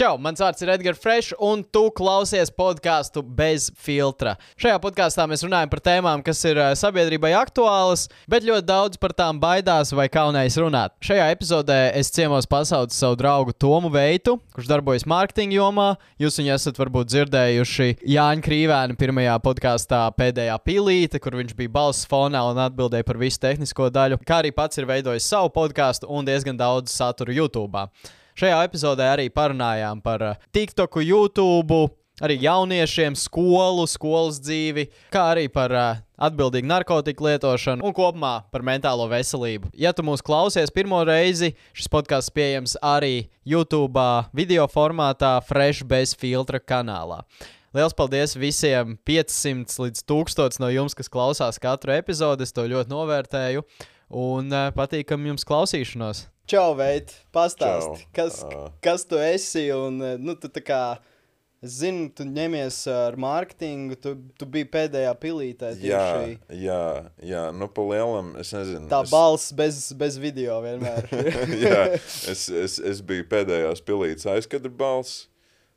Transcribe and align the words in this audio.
Čau, 0.00 0.14
mans 0.16 0.40
vārds 0.40 0.62
ir 0.64 0.70
Edgars 0.72 0.96
Fresh, 0.96 1.34
un 1.44 1.60
tu 1.60 1.82
klausies 1.92 2.48
podkāstu 2.56 3.20
bez 3.20 3.66
filtra. 3.76 4.30
Šajā 4.56 4.78
podkāstā 4.80 5.26
mēs 5.28 5.42
runājam 5.44 5.68
par 5.68 5.82
tēmām, 5.84 6.22
kas 6.24 6.38
ir 6.48 6.56
eh, 6.56 6.70
sabiedrībai 6.80 7.34
aktuālas, 7.36 8.06
bet 8.24 8.46
ļoti 8.48 8.64
daudz 8.64 8.96
par 8.96 9.12
tām 9.12 9.36
baidās 9.42 9.92
vai 9.92 10.06
kaunējas 10.08 10.54
runāt. 10.62 10.94
Šajā 11.04 11.26
epizodē 11.34 11.76
es 11.98 12.08
ciemos 12.16 12.48
pasaucu 12.48 12.96
savu 12.96 13.18
draugu 13.20 13.52
Tomu 13.52 13.90
Veitu, 13.92 14.38
kurš 14.56 14.70
darbojas 14.70 15.04
mārketinga 15.04 15.58
jomā. 15.58 15.90
Jūs 16.24 16.40
viņu 16.40 16.54
esat 16.54 16.80
varbūt 16.80 17.10
dzirdējuši 17.12 17.90
Jāņa 18.14 18.46
Krīvēna 18.46 18.96
pirmajā 19.02 19.34
podkāstā 19.44 20.06
pēdējā 20.16 20.56
pilīte, 20.64 21.20
kur 21.20 21.36
viņš 21.42 21.52
bija 21.58 21.74
balss 21.76 22.08
fonā 22.08 22.40
un 22.48 22.62
atbildēja 22.64 23.04
par 23.04 23.20
visu 23.20 23.44
tehnisko 23.44 23.92
daļu, 23.92 24.22
kā 24.24 24.40
arī 24.40 24.54
pats 24.56 24.80
ir 24.80 24.88
veidojis 24.88 25.28
savu 25.28 25.52
podkāstu 25.60 26.08
un 26.08 26.24
diezgan 26.32 26.56
daudz 26.56 26.96
satura 26.96 27.36
YouTube. 27.36 27.84
Šajā 28.38 28.60
epizodē 28.66 29.08
arī 29.14 29.30
parunājām 29.32 30.02
par 30.04 30.22
uh, 30.22 30.46
TikToku, 30.54 31.02
YouTube, 31.02 31.88
arī 32.20 32.36
jauniešiem, 32.44 33.16
skolu, 33.18 33.86
skolas 33.88 34.38
dzīvi, 34.44 34.86
kā 35.12 35.24
arī 35.32 35.46
par 35.52 35.74
uh, 35.74 36.00
atbildīgu 36.20 36.68
narkotiku 36.68 37.26
lietošanu 37.30 37.86
un 37.86 37.94
kopumā 37.96 38.34
par 38.52 38.64
mentālo 38.66 39.06
veselību. 39.10 39.72
Ja 39.74 39.94
tu 39.96 40.04
mūs 40.06 40.22
klausies 40.24 40.72
pirmo 40.74 41.00
reizi, 41.08 41.54
šis 41.76 41.88
podkāsts 41.92 42.34
pieejams 42.36 42.76
arī 42.84 43.30
YouTube 43.48 44.04
video 44.36 44.68
formātā, 44.70 45.38
Fresh 45.46 45.86
bez 45.88 46.14
filtra 46.18 46.60
kanālā. 46.60 47.22
Liels 47.70 47.94
paldies 47.94 48.34
visiem 48.34 48.96
500 49.06 49.78
līdz 49.78 50.02
1000 50.10 50.58
no 50.58 50.68
jums, 50.74 50.96
kas 50.98 51.10
klausās 51.12 51.60
katru 51.62 51.94
epizodi. 51.94 52.42
Es 52.42 52.50
to 52.50 52.64
ļoti 52.66 52.90
novērtēju 52.90 53.62
un 54.10 54.50
uh, 54.52 54.68
patīkam 54.76 55.24
jums 55.30 55.46
klausīšanos. 55.46 56.26
Čau, 56.50 56.74
veit, 56.74 57.12
pastāsti, 57.30 58.02
Čau. 58.02 58.10
kas, 58.16 58.40
Ā. 58.42 58.66
kas 58.82 59.06
tu 59.06 59.18
esi. 59.22 59.68
Un, 59.70 60.00
eh, 60.02 60.16
nu, 60.18 60.34
tu 60.34 60.48
tā 60.50 60.62
kā, 60.66 60.80
es 61.62 61.76
zinu, 61.78 62.08
tu 62.10 62.26
ņemies 62.26 62.80
ar 62.90 63.14
mārketingu, 63.22 63.94
tu, 64.02 64.16
tu 64.34 64.48
biji 64.50 64.66
pēdējā 64.72 65.12
pilītē. 65.22 65.70
Jā, 65.78 66.02
jā, 66.50 66.82
jā, 67.22 67.44
nu, 67.54 67.70
pa 67.70 67.86
lielam, 67.86 68.32
es 68.42 68.50
nezinu. 68.56 68.90
Tā 68.90 69.04
es, 69.06 69.14
balss 69.14 69.54
bez, 69.54 69.78
bez 70.00 70.18
video 70.18 70.58
vienmēr. 70.64 71.06
jā, 71.68 71.80
es, 72.34 72.48
es, 72.50 72.80
es 72.82 73.04
biju 73.06 73.28
pēdējās 73.30 73.86
pilītes 73.86 74.26
aizkadra 74.34 74.74
balss. 74.74 75.28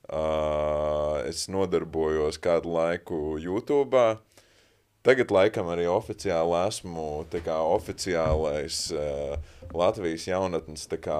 Uh, 0.03 1.21
es 1.29 1.45
nodarbojos 1.53 2.41
kādu 2.41 2.73
laiku 2.73 3.37
YouTube. 3.39 4.01
Tagad, 5.03 5.33
laikam, 5.35 5.67
arī 5.67 5.83
oficiāli 5.91 6.55
esmu 6.63 7.25
kā, 7.43 7.57
oficiālais 7.75 8.77
uh, 8.95 9.33
Latvijas 9.75 10.29
jaunatnes 10.29 10.87
kā, 11.03 11.17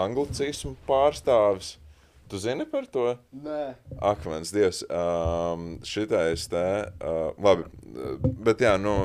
anglicismu 0.00 0.72
pārstāvis. 0.88 1.74
Tu 2.28 2.40
zini 2.40 2.64
par 2.68 2.88
to? 2.88 3.04
Nē, 3.44 3.74
Ak, 4.00 4.24
mans 4.24 4.48
dievs, 4.52 4.80
um, 4.88 5.76
šitais 5.84 6.48
te, 6.48 6.64
uh, 7.04 7.36
labi, 7.36 7.68
bet 8.48 8.64
jā, 8.64 8.74
nu, 8.80 8.96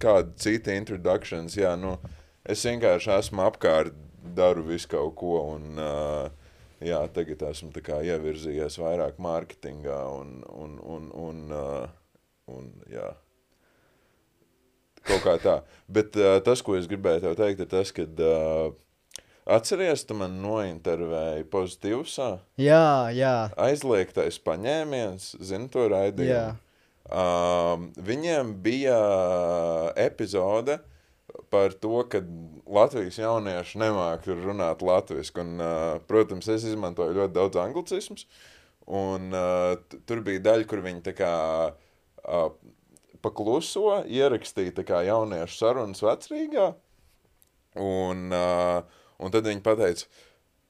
kāda 0.00 0.28
cita 0.36 0.76
introductions, 0.76 1.56
jā, 1.56 1.72
nu, 1.80 1.96
es 2.44 2.68
vienkārši 2.68 3.12
esmu 3.16 3.48
apkārt, 3.48 3.96
daru 4.36 4.68
visu 4.68 4.92
kaut 4.98 5.16
ko, 5.20 5.34
un, 5.56 5.80
uh, 5.80 6.54
jā, 6.84 7.00
tagad 7.16 7.48
esmu 7.54 7.72
tā 7.72 7.88
kā 7.88 8.04
ievirzījies 8.04 8.80
vairāk 8.84 9.16
mārketingā, 9.16 10.00
un, 10.20 10.40
un, 10.52 10.80
un, 10.96 11.12
un, 11.28 11.44
uh, 11.52 12.00
un 12.50 12.70
jā, 12.92 13.10
kaut 15.04 15.24
kā 15.24 15.36
tā. 15.42 15.58
Bet 15.88 16.16
uh, 16.20 16.38
tas, 16.44 16.62
ko 16.64 16.78
es 16.78 16.88
gribēju 16.90 17.26
tev 17.26 17.36
teikt, 17.40 17.64
ir 17.64 17.70
tas, 17.70 17.92
ka, 17.94 18.06
uh, 18.06 18.74
atceries, 19.56 20.04
tu 20.08 20.16
man 20.18 20.38
nointervēji 20.42 21.48
pozitīvsā? 21.52 22.30
jā, 22.60 23.10
jā. 23.16 23.36
aizliegtais 23.60 24.40
paņēmiens, 24.44 25.34
zinu 25.44 25.70
to 25.72 25.88
raidījumu. 25.92 26.32
Jā. 26.32 26.52
Um, 27.04 27.90
viņiem 28.00 28.54
bija 28.64 28.96
epizode 30.00 30.78
par 31.52 31.74
to, 31.76 31.98
ka 32.08 32.22
Latvijas 32.64 33.18
jaunieši 33.20 33.80
nemāķi 33.82 34.36
runāt 34.40 34.82
latviešu. 34.84 35.44
Uh, 35.44 36.00
protams, 36.08 36.48
es 36.48 36.64
izmantoju 36.70 37.18
ļoti 37.18 37.36
daudz 37.36 37.60
anglicismus. 37.60 38.24
Un, 38.88 39.30
uh, 39.32 39.76
tur 40.08 40.24
bija 40.24 40.42
daļa, 40.48 40.68
kur 40.68 40.80
viņi 40.84 41.04
tā 41.04 41.14
kā 41.16 41.32
pakluso, 43.24 44.02
ierakstīja 44.04 44.84
kā 44.86 45.02
jauniešu 45.06 45.58
sarunas 45.58 46.04
vecrīgā. 46.04 46.72
Un, 47.80 48.28
uh, 48.30 48.84
un 49.18 49.34
tad 49.34 49.48
viņi 49.48 49.62
pateica, 49.64 50.06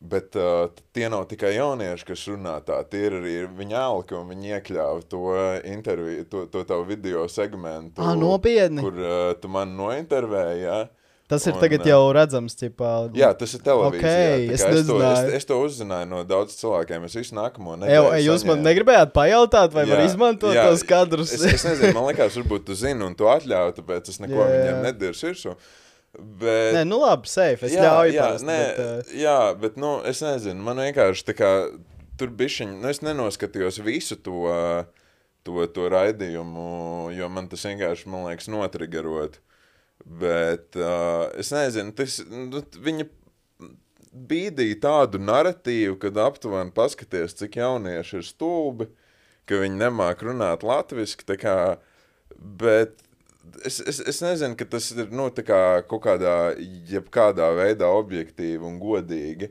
bet 0.00 0.36
uh, 0.40 0.70
tie 0.96 1.10
nav 1.12 1.26
tikai 1.28 1.52
jaunieši, 1.56 2.06
kas 2.08 2.24
runā 2.30 2.54
tā, 2.64 2.78
tie 2.88 3.02
ir 3.10 3.18
arī 3.20 3.34
viņa 3.58 3.82
alka, 3.82 4.16
un 4.20 4.32
viņi 4.32 4.54
iekļāva 4.56 5.04
to 5.12 5.22
interviju, 5.68 6.26
to, 6.32 6.44
to 6.52 6.64
tavu 6.68 6.86
video 6.88 7.26
segmentu. 7.28 8.00
Ā, 8.00 8.14
nopietni? 8.16 8.84
Kur 8.84 9.00
uh, 9.02 9.32
tu 9.40 9.52
man 9.52 9.76
nointervēji, 9.78 10.64
jā. 10.64 10.78
Tas 11.34 11.46
ir 11.50 11.56
Un, 11.56 11.60
tagad 11.62 11.86
jau 11.88 12.00
redzams. 12.16 12.56
Ķipā, 12.58 12.90
Jā, 13.18 13.30
tas 13.38 13.54
ir 13.56 13.62
televīzijā. 13.66 14.00
Ok, 14.00 14.08
tā 14.08 14.56
es 14.56 14.64
es, 14.64 14.88
to, 14.88 14.98
es, 15.10 15.30
es 15.40 15.48
to 15.50 15.60
uzzināju 15.64 16.10
no 16.10 16.22
daudz 16.28 16.56
cilvēkiem. 16.58 17.06
Es 17.08 17.16
visu 17.18 17.36
nākamo 17.38 17.76
nedēļu 17.82 18.20
jūs 18.24 18.44
man 18.48 18.64
negribējāt 18.64 19.14
pajautāt, 19.14 19.72
vai 19.76 19.86
var 19.90 20.02
Jā, 20.02 20.10
izmantot 20.10 20.56
jā, 20.56 20.66
tos 20.70 20.84
kadrus? 20.88 21.32
Es, 21.36 21.46
es 21.58 21.64
nezinu, 21.66 21.94
man 21.96 22.08
liekas, 22.10 22.36
varbūt 22.40 22.68
tu 22.68 22.76
zini 22.78 23.04
un 23.06 23.16
tu 23.18 23.28
atļauj, 23.30 23.74
tāpēc 23.78 24.12
es 24.12 24.20
neko 24.22 24.38
Jā, 24.38 24.44
jā. 24.46 24.60
viņiem 24.60 24.86
nediršu. 24.88 25.56
Bet, 26.14 26.76
Nē, 26.76 26.84
nu 26.86 27.00
labi, 27.02 27.26
safe. 27.26 27.66
Es 27.66 27.74
ļauju 27.74 28.12
jā, 28.14 28.26
parasti, 28.28 28.46
nē, 28.46 28.58
bet, 28.62 28.84
uh, 28.84 29.14
jā, 29.18 29.38
bet, 29.58 29.78
nu, 29.82 29.96
es 30.06 30.20
nezinu, 30.22 30.62
man 30.62 30.78
vienkārši 30.84 31.26
tā 31.26 31.34
kā 31.34 31.50
tur 32.20 32.30
bišķiņ, 32.38 32.76
nu, 32.78 32.90
es 32.92 33.02
nenoskatījos 33.02 33.80
visu 33.82 34.14
to, 34.22 34.44
to, 35.46 35.56
to 35.74 35.88
raidījumu, 35.90 36.68
jo 37.16 37.30
man 37.34 37.50
tas 37.50 37.66
vienkārši, 37.66 38.06
man 38.12 38.28
liekas, 38.28 38.46
notrigerot. 38.52 39.40
Bet 40.04 40.76
uh, 40.76 41.30
es 41.40 41.48
nezinu, 41.54 41.94
tas, 41.96 42.18
nu, 42.28 42.60
viņa 42.84 43.06
bīdīja 44.14 44.76
tādu 44.82 45.20
narratīvu, 45.22 45.96
kad 46.02 46.20
aptuveni 46.20 46.74
paskaties, 46.76 47.34
cik 47.38 47.56
jaunieši 47.58 48.20
ir 48.20 48.26
stulbi, 48.28 48.88
ka 49.48 49.62
viņi 49.62 49.80
nemāk 49.80 50.22
runāt 50.26 50.62
kā, 51.40 51.56
bet 52.36 53.00
es, 53.64 53.80
es, 53.80 54.00
es 54.04 54.20
nezinu, 54.24 54.56
ka 54.60 54.68
tas 54.76 54.90
ir, 54.92 55.08
nu, 55.08 55.30
kā 55.32 55.60
kaut 55.88 56.04
kādā, 56.06 56.36
jebkādā 56.90 57.50
veidā 57.56 57.88
objektīvi 57.96 58.64
un 58.64 58.78
godīgi, 58.82 59.50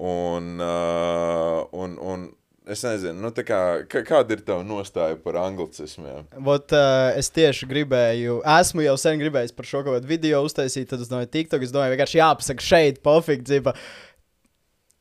un, 0.00 0.54
uh, 0.64 1.66
un, 1.76 1.98
un 1.98 2.28
es 2.70 2.82
nezinu, 2.84 3.16
nu, 3.22 3.30
kā, 3.46 3.60
kāda 3.88 4.36
ir 4.36 4.42
tava 4.46 4.64
nostāja 4.66 5.16
par 5.20 5.38
anglicismiem? 5.42 6.28
Vot, 6.46 6.74
uh, 6.76 7.10
es 7.18 7.30
tieši 7.34 7.68
gribēju, 7.70 8.40
esmu 8.58 8.84
jau 8.86 8.94
sen 9.00 9.20
gribējis 9.20 9.56
par 9.56 9.68
šo 9.68 9.82
kaut 9.82 9.98
kādu 9.98 10.10
video 10.10 10.42
uztaisīt, 10.46 10.88
tad 10.90 11.02
es 11.02 11.10
domāju, 11.10 11.30
TikTok, 11.34 11.64
es 11.66 11.74
domāju, 11.74 11.94
vienkārši 11.96 12.20
jāpasaka 12.20 12.66
šeit, 12.66 13.02
pofīgi, 13.06 13.46
dzīva. 13.48 13.74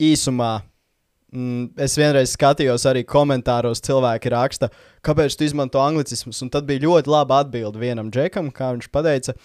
Īsumā, 0.10 0.52
mm, 1.34 1.66
es 1.86 1.98
vienreiz 2.00 2.34
skatījos 2.38 2.88
arī 2.90 3.04
komentāros, 3.08 3.84
cilvēki 3.86 4.32
raksta, 4.34 4.72
kāpēc 5.06 5.36
tu 5.36 5.48
izmanto 5.48 5.82
anglicismus, 5.84 6.40
un 6.46 6.54
tad 6.54 6.70
bija 6.70 6.86
ļoti 6.88 7.12
laba 7.12 7.44
atbilde 7.44 7.82
vienam 7.82 8.10
džekam, 8.14 8.54
kā 8.56 8.72
viņš 8.78 8.90
teica, 8.96 9.36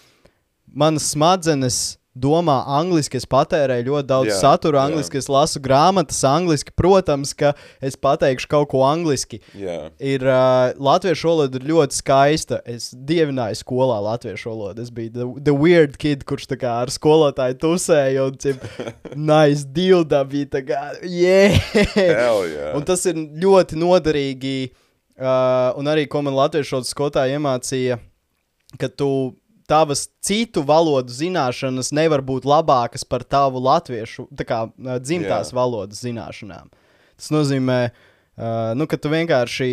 manas 0.70 1.10
smadzenes 1.12 1.82
domā 2.14 2.60
angliski, 2.78 3.18
es 3.18 3.26
patērēju 3.30 3.88
ļoti 3.88 4.08
daudz 4.08 4.30
Jā, 4.30 4.36
satura 4.38 4.80
jā. 4.80 4.84
angliski, 4.88 5.18
es 5.18 5.28
lasu 5.30 5.60
grāmatas 5.62 6.20
angliski, 6.28 6.74
protams, 6.78 7.34
ka 7.34 7.52
es 7.84 7.98
pateikšu 7.98 8.50
kaut 8.50 8.70
ko 8.70 8.84
angliski 8.86 9.40
Jā, 9.58 9.90
ir 9.98 10.22
uh, 10.28 10.70
latviešu 10.78 11.30
valoda 11.32 11.58
ir 11.58 11.66
ļoti 11.72 11.98
skaista. 11.98 12.60
Es 12.70 12.92
dievināju 12.94 13.58
skolā 13.58 13.98
latviešu 14.06 14.52
valodu. 14.52 14.86
Es 14.86 14.94
biju 14.94 15.14
the, 15.14 15.28
the 15.50 15.56
weird 15.58 15.98
kid, 15.98 16.22
kurš 16.28 16.46
tā 16.54 16.60
kā 16.62 16.78
ar 16.84 16.94
skolotāju 16.94 17.58
tusēja 17.66 18.28
un 18.30 18.38
cip, 18.40 18.62
nice 19.32 19.66
dilda 19.74 20.22
bija 20.28 20.52
tā 20.54 20.64
kā, 20.70 20.80
yeah! 21.02 21.58
hell 21.98 22.44
jā. 22.46 22.72
un 22.78 22.86
tas 22.86 23.04
ir 23.10 23.18
ļoti 23.42 23.78
noderīgi. 23.80 24.56
Uh, 25.14 25.70
un 25.78 25.86
arī, 25.86 26.08
ko 26.10 26.24
man 26.26 26.34
latviešu 26.34 26.74
valodas 26.74 26.90
skolotāja 26.90 27.38
iemācīja, 27.38 28.00
ka 28.78 28.88
tu 28.90 29.08
tavas 29.70 30.06
citu 30.24 30.62
valodu 30.66 31.12
zināšanas 31.12 31.92
nevar 31.96 32.22
būt 32.24 32.46
labākas 32.48 33.06
par 33.08 33.24
tavu 33.24 33.62
latviešu, 33.64 34.28
tā 34.36 34.46
kā 34.48 34.60
dzimtās 35.00 35.52
Jā. 35.52 35.56
valodas 35.56 36.02
zināšanām. 36.04 36.70
Tas 37.16 37.30
nozīmē, 37.34 37.80
uh, 37.90 38.72
nu, 38.78 38.88
ka 38.90 38.98
tu 39.00 39.12
vienkārši, 39.12 39.70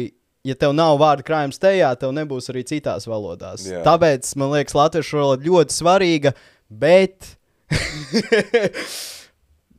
ja 0.48 0.58
tev 0.58 0.76
nav 0.78 0.98
vārdu 1.02 1.26
krājums 1.28 1.62
tajā, 1.62 1.94
tev 2.00 2.14
nebūs 2.18 2.52
arī 2.54 2.66
citās 2.68 3.08
valodās. 3.10 3.66
Jā. 3.68 3.84
Tāpēc 3.88 4.34
man 4.42 4.56
liekas, 4.56 4.78
latviešu 4.78 5.22
valoda 5.22 5.50
ļoti 5.50 5.80
svarīga, 5.82 6.36
bet. 6.70 7.34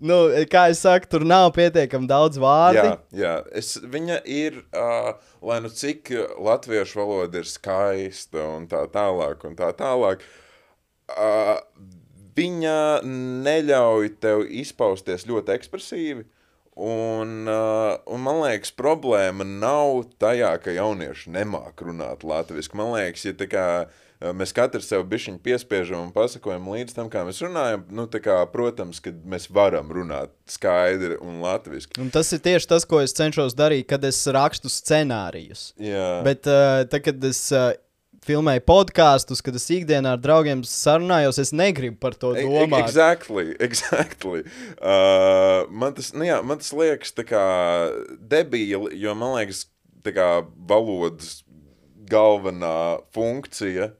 nu, 0.04 0.19
kā 0.50 0.66
jau 0.72 0.78
teicu, 0.82 1.10
tur 1.14 1.25
nav 1.28 1.50
pietiekami 1.56 2.10
daudz 2.10 2.40
vārdu. 2.43 2.82
Jā, 2.82 2.99
jā. 3.16 3.32
Es, 3.58 3.75
viņa 3.78 4.20
ir, 4.28 4.60
uh, 4.75 5.14
lai 5.46 5.60
nu 5.64 5.70
cik 5.72 6.12
latviešu 6.43 7.02
valoda 7.02 7.43
ir 7.43 7.49
skaista 7.50 8.44
un 8.56 8.69
tā 8.70 8.84
tālāk, 8.93 9.46
un 9.49 9.56
tā 9.58 9.72
tālāk, 9.78 10.25
uh, 11.14 11.56
viņa 12.37 12.76
neļauj 13.49 14.14
tev 14.22 14.46
izpausties 14.62 15.28
ļoti 15.31 15.58
ekspresīvi, 15.58 16.28
Un, 16.72 17.43
uh, 17.52 17.99
un 18.08 18.22
man 18.25 18.38
liekas, 18.40 18.70
problēma 18.72 19.44
nav 19.44 20.06
tajā, 20.16 20.54
ka 20.64 20.72
jaunieši 20.72 21.28
nemāk 21.34 21.82
runāt 21.84 22.25
latviešu. 22.25 22.72
Man 22.81 22.94
liekas, 22.94 23.26
ja 23.28 23.34
tā 23.37 23.44
kā 23.52 23.66
uh, 23.82 23.99
mēs 24.36 24.54
katrs 24.54 24.86
sev 24.92 25.04
bišķiņu 25.10 25.40
piespiežam 25.42 26.06
un 26.06 26.12
pasakojam 26.14 26.69
līdz 26.72 26.94
tam, 26.96 27.10
kā 27.12 27.24
mēs 27.26 27.42
runājam, 27.42 27.84
nu, 27.90 28.06
kā, 28.22 28.38
protams, 28.52 29.00
ka 29.02 29.12
mēs 29.28 29.48
varam 29.52 29.90
runāt 29.92 30.32
skaidri 30.50 31.19
un 31.22 31.40
latviski. 31.42 31.98
Un 32.02 32.12
tas 32.14 32.30
ir 32.34 32.42
tieši 32.44 32.70
tas, 32.70 32.86
ko 32.88 33.02
es 33.02 33.14
cenšos 33.19 33.56
darīt, 33.58 33.88
kad 33.90 34.04
es 34.06 34.20
rakstu 34.32 34.70
scenārijus. 34.72 35.72
Jā, 35.80 36.20
Bet 36.26 36.46
uh, 36.50 36.84
tad, 36.86 37.02
kad 37.06 37.24
es 37.26 37.40
uh, 37.56 37.72
filmēju 38.26 38.62
podkāstus, 38.69 39.42
kad 39.44 39.56
es 39.58 39.66
ikdienā 39.74 40.14
ar 40.16 40.22
draugiem 40.22 40.62
sarunājos, 40.66 41.40
es 41.42 41.54
negribu 41.56 41.98
par 42.02 42.14
to 42.14 42.34
E- 42.36 42.44
e- 42.44 42.50
domāt. 42.50 42.86
Exactly, 42.86 43.56
exactly. 43.66 44.44
Uh, 44.78 45.66
man, 45.70 45.96
tas, 45.98 46.12
nu 46.14 46.28
jā, 46.28 46.38
man 46.46 46.62
tas 46.62 46.70
liekas 46.76 47.14
debīli, 47.16 48.94
jo 49.02 49.16
man 49.18 49.34
liekas, 49.40 49.66
tā 50.06 50.14
kā 50.14 50.28
valodas 50.68 51.40
galvenā 52.12 53.00
funkcija 53.14 53.92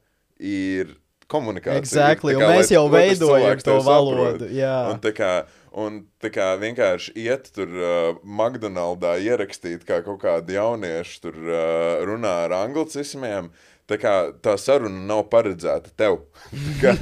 ir 0.43 0.93
komunikācija. 1.31 1.81
Exactly, 1.81 2.35
un 2.37 2.43
kā, 2.43 2.53
mēs 2.57 2.71
jau 2.73 2.85
veidojam 2.91 3.65
to 3.65 3.79
valodu. 3.85 4.49
Un 4.91 5.01
tā 5.03 5.13
kā, 5.15 5.33
un 5.71 6.03
kā 6.33 6.53
vienkārši 6.61 7.15
iet 7.25 7.51
tur 7.55 7.69
uh, 7.73 8.15
McDonaldā 8.23 9.17
ierakstīt, 9.23 9.85
kā 9.87 10.03
kaut 10.05 10.21
kādi 10.23 10.59
jaunieši 10.59 11.21
tur 11.23 11.37
uh, 11.43 12.01
runā 12.07 12.43
ar 12.47 12.59
anglicismiem. 12.63 13.53
Tā 13.83 13.97
kā 13.99 14.11
tā 14.39 14.53
saruna 14.55 15.01
nav 15.09 15.25
paredzēta 15.27 15.89
tev. 15.99 16.21
Kā, 16.81 16.93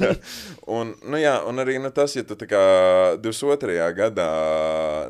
un, 0.66 0.90
nu 1.06 1.20
jā, 1.20 1.36
un 1.46 1.62
arī 1.62 1.76
nu, 1.78 1.92
tas, 1.94 2.16
ja 2.16 2.24
tu 2.26 2.34
kā 2.50 2.62
22. 3.22 3.76
gadā 3.94 4.26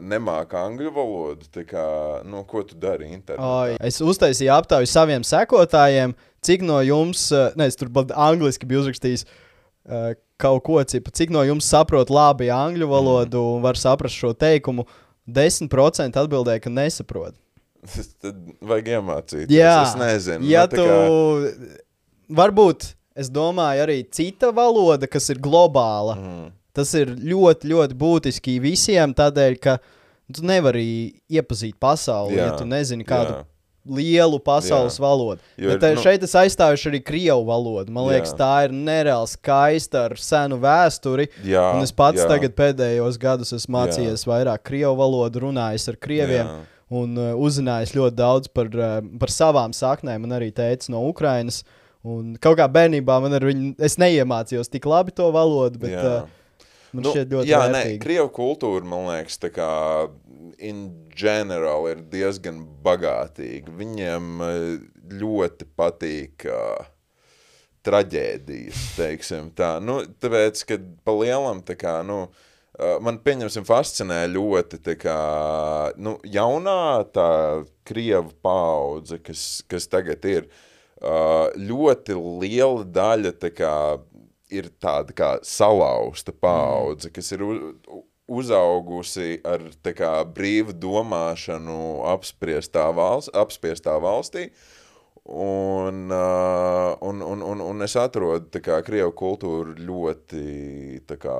nemāki 0.04 0.58
angļu 0.60 0.92
valodu, 0.92 1.64
kā, 1.64 1.86
nu, 2.28 2.44
ko 2.48 2.60
tu 2.68 2.76
dari 2.76 3.08
internetā? 3.14 3.48
Oi, 3.48 3.78
es 3.88 4.02
uztaisīju 4.04 4.52
aptauju 4.52 4.90
saviem 4.92 5.24
sekotājiem, 5.24 6.12
cik 6.46 6.64
no 6.66 6.80
jums, 6.84 7.28
uh, 7.34 7.50
ne, 7.58 7.68
es 7.70 7.78
tur 7.78 7.90
pat 7.94 8.12
angliski 8.14 8.66
biju 8.68 8.84
uzrakstījis 8.86 9.24
uh, 9.26 10.12
kaut 10.42 10.64
ko 10.66 10.80
citu, 10.88 11.12
cik 11.14 11.30
no 11.34 11.44
jums 11.46 11.68
saprot 11.70 12.10
labi 12.10 12.50
angļu 12.52 12.88
valodu 12.90 13.42
un 13.54 13.62
var 13.64 13.78
saprast 13.78 14.18
šo 14.18 14.32
teikumu. 14.34 14.86
10% 15.30 16.18
atbildēja, 16.18 16.64
ka 16.64 16.70
nesaprot. 16.74 17.36
Tad 18.22 18.40
vajag 18.62 18.88
iemācīties. 18.96 19.54
Jā, 19.54 19.76
es 19.86 19.94
nezinu. 19.98 20.46
Ja 20.50 20.64
nu, 20.66 20.74
tu, 20.74 20.86
kā, 20.86 21.78
varbūt, 22.42 22.88
es 23.18 23.30
domāju, 23.30 23.84
arī 23.86 24.00
cita 24.10 24.50
valoda, 24.54 25.06
kas 25.10 25.30
ir 25.30 25.40
globāla. 25.42 26.16
mm, 26.18 26.50
Tas 26.72 26.94
ir 26.96 27.10
ļoti, 27.20 27.68
ļoti 27.68 27.96
būtiski 28.00 28.54
visiem, 28.64 29.12
tādēļ, 29.14 29.56
ka 29.60 29.76
tu 30.32 30.44
nevari 30.48 30.86
iepazīt 31.28 31.76
pasauli, 31.82 32.38
Jā, 32.38 32.46
ja 32.48 32.54
tu 32.56 32.64
nezini 32.64 33.04
kādu 33.04 33.34
jā. 33.34 33.40
Lielu 33.88 34.38
pasaules 34.38 34.94
Jā. 34.98 35.02
valodu. 35.02 35.40
Jo 35.58 35.72
Bet 35.72 35.82
ir, 35.82 35.88
ir, 35.90 35.96
nu- 35.96 36.02
šeit 36.02 36.22
es 36.22 36.34
aizstājuši 36.38 36.90
arī 36.92 37.00
krievu 37.02 37.44
valodu. 37.48 37.90
Man 37.90 38.06
liekas, 38.10 38.32
Jā. 38.34 38.38
tā 38.38 38.64
ir 38.68 38.70
nereāli 38.76 39.28
skaista 39.32 40.04
ar 40.06 40.12
senu 40.16 40.58
vēsturi. 40.62 41.28
jā, 41.44 41.74
Un 41.74 41.82
es 41.82 41.90
pats 41.92 42.20
jā, 42.22 42.28
tagad 42.28 42.54
pēdējos 42.54 43.18
gados 43.18 43.52
esmu 43.52 43.78
mācījies 43.80 44.24
vairāk 44.28 44.62
krievu 44.62 44.94
valodu, 44.96 45.40
runājis 45.48 45.88
ar 45.88 45.96
krieviem. 45.96 46.46
Jā. 46.46 46.60
Un 46.92 47.16
uh, 47.16 47.32
uzzinājis 47.40 47.94
ļoti 47.96 48.14
daudz 48.14 48.48
par, 48.52 48.66
uh, 48.66 49.00
par 49.18 49.28
savām 49.32 49.72
saknēm. 49.72 50.20
Man 50.26 50.30
arī 50.38 50.52
teica 50.52 50.90
no 50.90 51.00
Ukrainas. 51.08 51.64
Un 52.04 52.36
kaut 52.36 52.58
kā 52.58 52.66
bērnībā 52.68 53.20
man 53.22 53.32
ar 53.32 53.40
viņu, 53.40 53.74
es 53.80 53.96
neiemācījos 53.96 54.68
tik 54.68 54.84
labi 54.84 55.10
to 55.14 55.30
valodu, 55.32 55.78
bet 55.78 55.90
Jā. 55.90 56.22
uh, 56.22 56.66
man 56.92 57.04
Nu, 57.06 57.12
šķiet 57.14 57.30
ļoti 57.32 57.48
jā, 57.48 57.60
nē, 57.72 57.78
vērtīgi. 57.82 58.00
Krievu 58.02 58.28
kultūra, 58.36 58.84
man 58.84 59.06
liekas, 59.08 59.38
tā 59.40 59.48
kā 59.54 59.68
in 60.58 61.08
general 61.16 61.86
ir 61.90 62.02
diezgan 62.12 62.62
bagātīga. 62.84 63.72
Viņiem 63.78 64.44
eh, 64.46 64.62
ļoti 65.12 65.66
patīk 65.76 66.46
uh, 66.48 66.86
traģēdijas, 67.84 68.86
teiksim 68.96 69.50
tā. 69.58 69.74
Nu, 69.82 70.00
tāpēc, 70.22 70.62
kad 70.68 70.86
pa 71.04 71.14
lielam, 71.18 71.60
tā 71.66 71.76
kā, 71.76 71.98
nu, 72.06 72.22
uh, 72.30 72.94
man 73.04 73.18
pieņemsim 73.24 73.66
fascinē 73.68 74.22
ļoti, 74.32 74.80
tā 74.86 74.96
kā, 75.00 75.18
nu, 76.00 76.16
jaunā 76.24 77.02
tā 77.12 77.28
Krievu 77.88 78.32
paudze, 78.44 79.18
kas, 79.20 79.44
kas 79.68 79.90
tagad 79.92 80.24
ir, 80.30 80.48
uh, 81.02 81.50
ļoti 81.58 82.16
liela 82.16 82.86
daļa, 82.86 83.34
tā 83.42 83.52
kā, 83.52 83.74
ir 84.52 84.70
tāda 84.80 85.16
kā 85.16 85.34
salauzta 85.46 86.32
paudze, 86.32 87.10
kas 87.12 87.32
ir 87.34 87.44
uzaugusi 88.32 89.40
ar 89.46 89.64
kā 89.96 90.12
brīvu 90.36 90.74
domāšanu 90.76 92.02
apspriestā, 92.12 92.88
valsts, 92.96 93.32
apspiestā 93.36 93.98
valstī. 94.02 94.48
Un, 95.22 96.08
uh, 96.10 96.96
un, 97.06 97.22
un, 97.22 97.42
un, 97.46 97.60
un 97.62 97.86
es 97.86 97.94
atrodu 98.00 98.58
kā 98.58 98.80
krievu 98.82 99.12
kultūru 99.14 99.76
ļoti 99.78 101.04
kā 101.06 101.36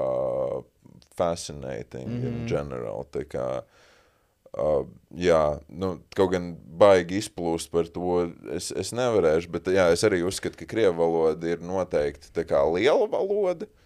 fascinating 1.18 2.06
mm 2.06 2.28
in 2.28 2.46
general. 2.46 3.02
Tā 3.10 3.24
kā, 3.26 3.46
uh, 4.54 4.84
jā, 5.18 5.42
nu, 5.68 5.96
kaut 6.14 6.30
gan 6.36 6.52
baigi 6.78 7.18
izplūst 7.24 7.74
par 7.74 7.90
to, 7.90 8.28
es, 8.54 8.70
es 8.70 8.94
nevarēšu, 8.94 9.50
bet 9.50 9.74
jā, 9.74 9.90
es 9.90 10.06
arī 10.06 10.22
uzskatu, 10.22 10.62
ka 10.62 10.70
krievu 10.70 11.00
valoda 11.02 11.56
ir 11.56 11.66
noteikti 11.66 12.46
kā 12.46 12.62
liela 12.70 13.10
valoda. 13.10 13.66
Uh, 13.66 13.81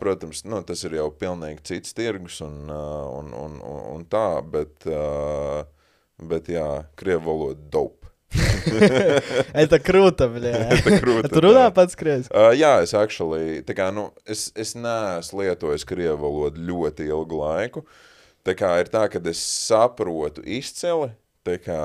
protams, 0.00 0.44
nu, 0.48 0.62
tas 0.64 0.84
ir 0.88 0.96
jau 0.96 1.10
pilnīgi 1.12 1.60
cits 1.68 1.92
tirgus 1.96 2.40
un, 2.44 2.62
uh, 2.72 3.08
un, 3.18 3.32
un, 3.36 3.58
un, 3.60 3.80
un 3.96 4.06
tā, 4.08 4.40
bet, 4.40 4.86
uh, 4.88 5.64
bet 6.30 6.48
jā, 6.48 6.68
krievu 6.96 7.28
valoda 7.28 7.60
dope. 7.72 8.00
Это 9.52 9.80
круто, 9.80 10.28
бля. 10.28 10.70
Это 10.70 10.98
круто, 11.00 11.28
Tu 11.28 11.40
runā 11.42 11.66
да. 11.66 11.70
pats 11.74 11.96
krievis. 11.98 12.28
Uh, 12.30 12.52
jā, 12.54 12.78
es 12.84 12.94
actually, 12.94 13.60
tā 13.66 13.74
kā, 13.74 13.90
nu, 13.94 14.10
es, 14.24 14.48
es 14.54 14.76
neesmu 14.78 15.42
lietojis 15.42 15.84
krievu 15.88 16.20
valodu 16.22 16.62
ļoti 16.70 17.08
ilgu 17.10 17.40
laiku. 17.40 17.84
Tā 18.46 18.54
kā 18.56 18.76
ir 18.80 18.88
tā, 18.88 19.04
ka 19.12 19.20
es 19.28 19.40
saprotu 19.42 20.44
izcili, 20.46 21.10
tā 21.10 21.18
kā, 21.61 21.81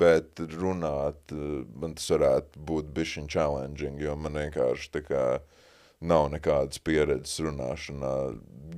bet 0.00 0.40
runāt, 0.56 1.32
man 1.76 1.94
tas 1.98 2.08
varētu 2.14 2.62
būt 2.70 2.90
bišķiņ 2.96 3.28
challenging, 3.32 4.00
jo 4.00 4.16
man 4.16 4.38
vienkārši 4.40 4.90
tā 4.96 5.02
kā 5.04 5.24
nav 6.00 6.30
nekādas 6.32 6.80
pieredzes 6.80 7.40
runāšanā 7.44 8.12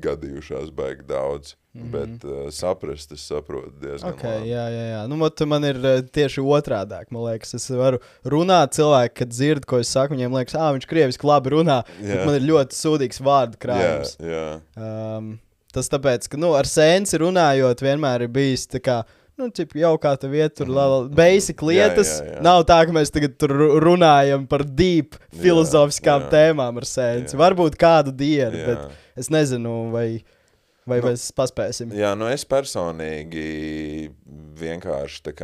gadījušās 0.03 0.73
baigi 0.75 1.07
daudz. 1.07 1.55
Mm 1.73 1.83
-hmm. 1.83 1.91
Bet 1.93 2.25
uh, 2.25 2.51
saprast, 2.53 3.13
es 3.13 3.21
saprotu 3.27 3.71
diezgan 3.81 4.13
Okay, 4.13 4.35
labi. 4.39 4.49
jā, 4.49 4.65
jā, 4.69 4.85
jā. 4.93 5.07
Nu, 5.09 5.17
man 5.47 5.65
ir 5.65 5.77
eh, 5.87 6.03
tieši 6.03 6.41
otrādi. 6.41 6.99
Man 7.11 7.23
liekas, 7.25 7.55
es 7.55 7.71
varu 7.71 7.99
runāt, 8.25 8.75
cilvēki, 8.77 9.15
kad 9.15 9.29
dzird, 9.29 9.65
ko 9.65 9.79
es 9.79 9.89
saku, 9.89 10.15
viņiem 10.15 10.37
liekas, 10.37 10.55
ah, 10.55 10.73
viņš 10.75 10.87
krieviski 10.87 11.27
labi 11.27 11.51
runā. 11.51 11.83
Bet 12.01 12.27
man 12.27 12.35
ir 12.35 12.43
ļoti 12.43 12.77
sūdīgs 12.77 13.23
vārdu 13.25 13.57
Jā, 13.57 13.63
krājums. 13.65 14.17
jā. 14.21 14.61
Um, 14.77 15.39
tas 15.75 15.91
tāpēc, 15.93 16.29
ka 16.31 16.41
nu, 16.41 16.53
ar 16.59 16.69
sēnesi 16.69 17.21
runājot, 17.23 17.83
vienmēr 17.85 18.27
ir 18.27 18.33
bijis 18.33 18.69
tā 18.71 18.83
kā. 18.83 19.03
Nu, 19.41 19.49
cip, 19.57 19.73
jau 19.81 19.95
kā 19.99 20.13
tā 20.21 20.29
vieta, 20.29 20.61
tur 20.61 20.69
ir 20.69 21.07
basic 21.17 21.63
Jā, 21.65 21.69
lietas. 21.71 22.11
jā, 22.21 22.35
jā. 22.35 22.43
Nav 22.45 22.67
tā, 22.69 22.77
ka 22.87 22.93
mēs 22.95 23.11
tagad 23.11 23.41
runājam 23.81 24.45
par 24.47 24.63
deep 24.69 25.17
filozofiskām 25.41 26.27
jā. 26.27 26.29
tēmām 26.35 26.79
ar 26.79 26.87
sēnesi. 26.87 27.33
Jā. 27.33 27.41
Varbūt 27.41 27.79
kādu 27.81 28.13
dienu, 28.13 28.61
Jā. 28.61 28.67
bet 28.69 29.23
es 29.25 29.33
nezinu, 29.33 29.89
vai, 29.95 30.21
vai 30.85 31.01
Nu, 31.01 31.09
mēs 31.09 31.25
paspēsim. 31.35 31.97
Jā, 31.97 32.13
nu 32.19 32.29
es 32.29 32.45
personīgi 32.45 33.49
vienkārši 34.61 35.35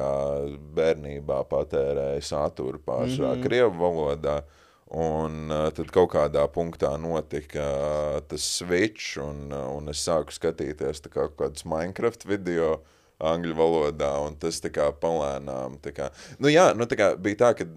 bērnībā 0.76 1.40
patērēju 1.48 2.28
saturu 2.28 2.78
pārsvarā 2.84 3.32
mm 3.32 3.40
-hmm. 3.40 3.46
krievu 3.48 3.74
valodā. 3.80 4.42
Un 4.88 5.50
uh, 5.52 5.66
tad 5.76 5.90
kaut 5.92 6.14
kādā 6.14 6.46
punktā 6.48 6.94
notika 7.00 7.64
uh, 7.64 8.20
tas 8.24 8.44
switch, 8.56 9.18
un, 9.20 9.50
uh, 9.52 9.66
un 9.76 9.92
es 9.92 10.00
sāku 10.00 10.32
skatīties 10.32 11.02
kā 11.04 11.12
kaut 11.18 11.36
kādus 11.36 11.66
Minecraft 11.68 12.24
video 12.24 12.78
angļu 13.18 13.56
valodā, 13.58 14.14
un 14.24 14.38
tas 14.40 14.62
tā 14.64 14.70
kā 14.72 14.88
palēnām. 15.02 15.76
Tā 15.84 15.92
kā, 15.92 16.08
nu 16.40 16.48
jā, 16.48 16.70
nu 16.78 16.88
tā 16.88 16.96
kā 16.96 17.10
bija 17.20 17.42
tā, 17.42 17.52
ka 17.58 17.68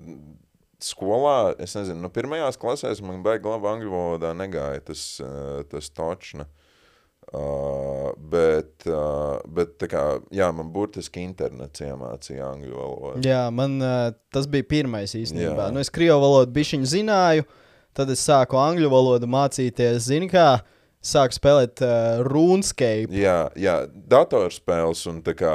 skolā, 0.82 1.52
es 1.60 1.76
nezinu, 1.76 2.00
nu 2.06 2.14
pirmajās 2.14 2.60
klasēs 2.62 3.04
man 3.04 3.20
baigi 3.26 3.50
labi 3.50 3.74
angļu 3.74 3.92
valodā 3.92 4.32
negāja 4.38 4.88
tas, 4.94 5.06
uh, 5.20 5.66
tas 5.68 5.92
točna. 5.92 6.48
Uh, 6.48 6.61
bet, 7.32 8.74
uh, 8.90 9.40
bet 9.48 9.78
tā 9.80 9.88
kā, 9.92 10.04
jā, 10.36 10.50
man 10.56 10.72
burtiski 10.74 11.24
internets 11.24 11.84
iemācīja 11.86 12.50
angļu 12.50 12.76
valodu. 12.76 13.24
Jā, 13.28 13.46
man 13.56 13.78
uh, 13.80 14.12
tas 14.34 14.50
bija 14.52 14.68
pirmais 14.68 15.16
īstenībā. 15.16 15.70
Jā. 15.70 15.72
Nu, 15.72 15.80
es 15.84 15.92
krievu 15.94 16.20
valodu 16.20 16.52
bišķiņu 16.58 16.92
zināju, 16.92 17.48
tad 17.96 18.12
es 18.12 18.24
sāku 18.28 18.60
angļu 18.60 18.92
valodu 18.92 19.30
mācīties. 19.32 20.04
Zini, 20.10 20.28
kā 20.32 20.60
sāku 21.02 21.40
spēlēt 21.40 21.82
uh, 21.86 22.22
RuneScape. 22.28 23.10
Jā, 23.16 23.38
jā, 23.56 23.78
datorspēles 24.12 25.08
un 25.10 25.22
tā 25.26 25.34
kā 25.40 25.54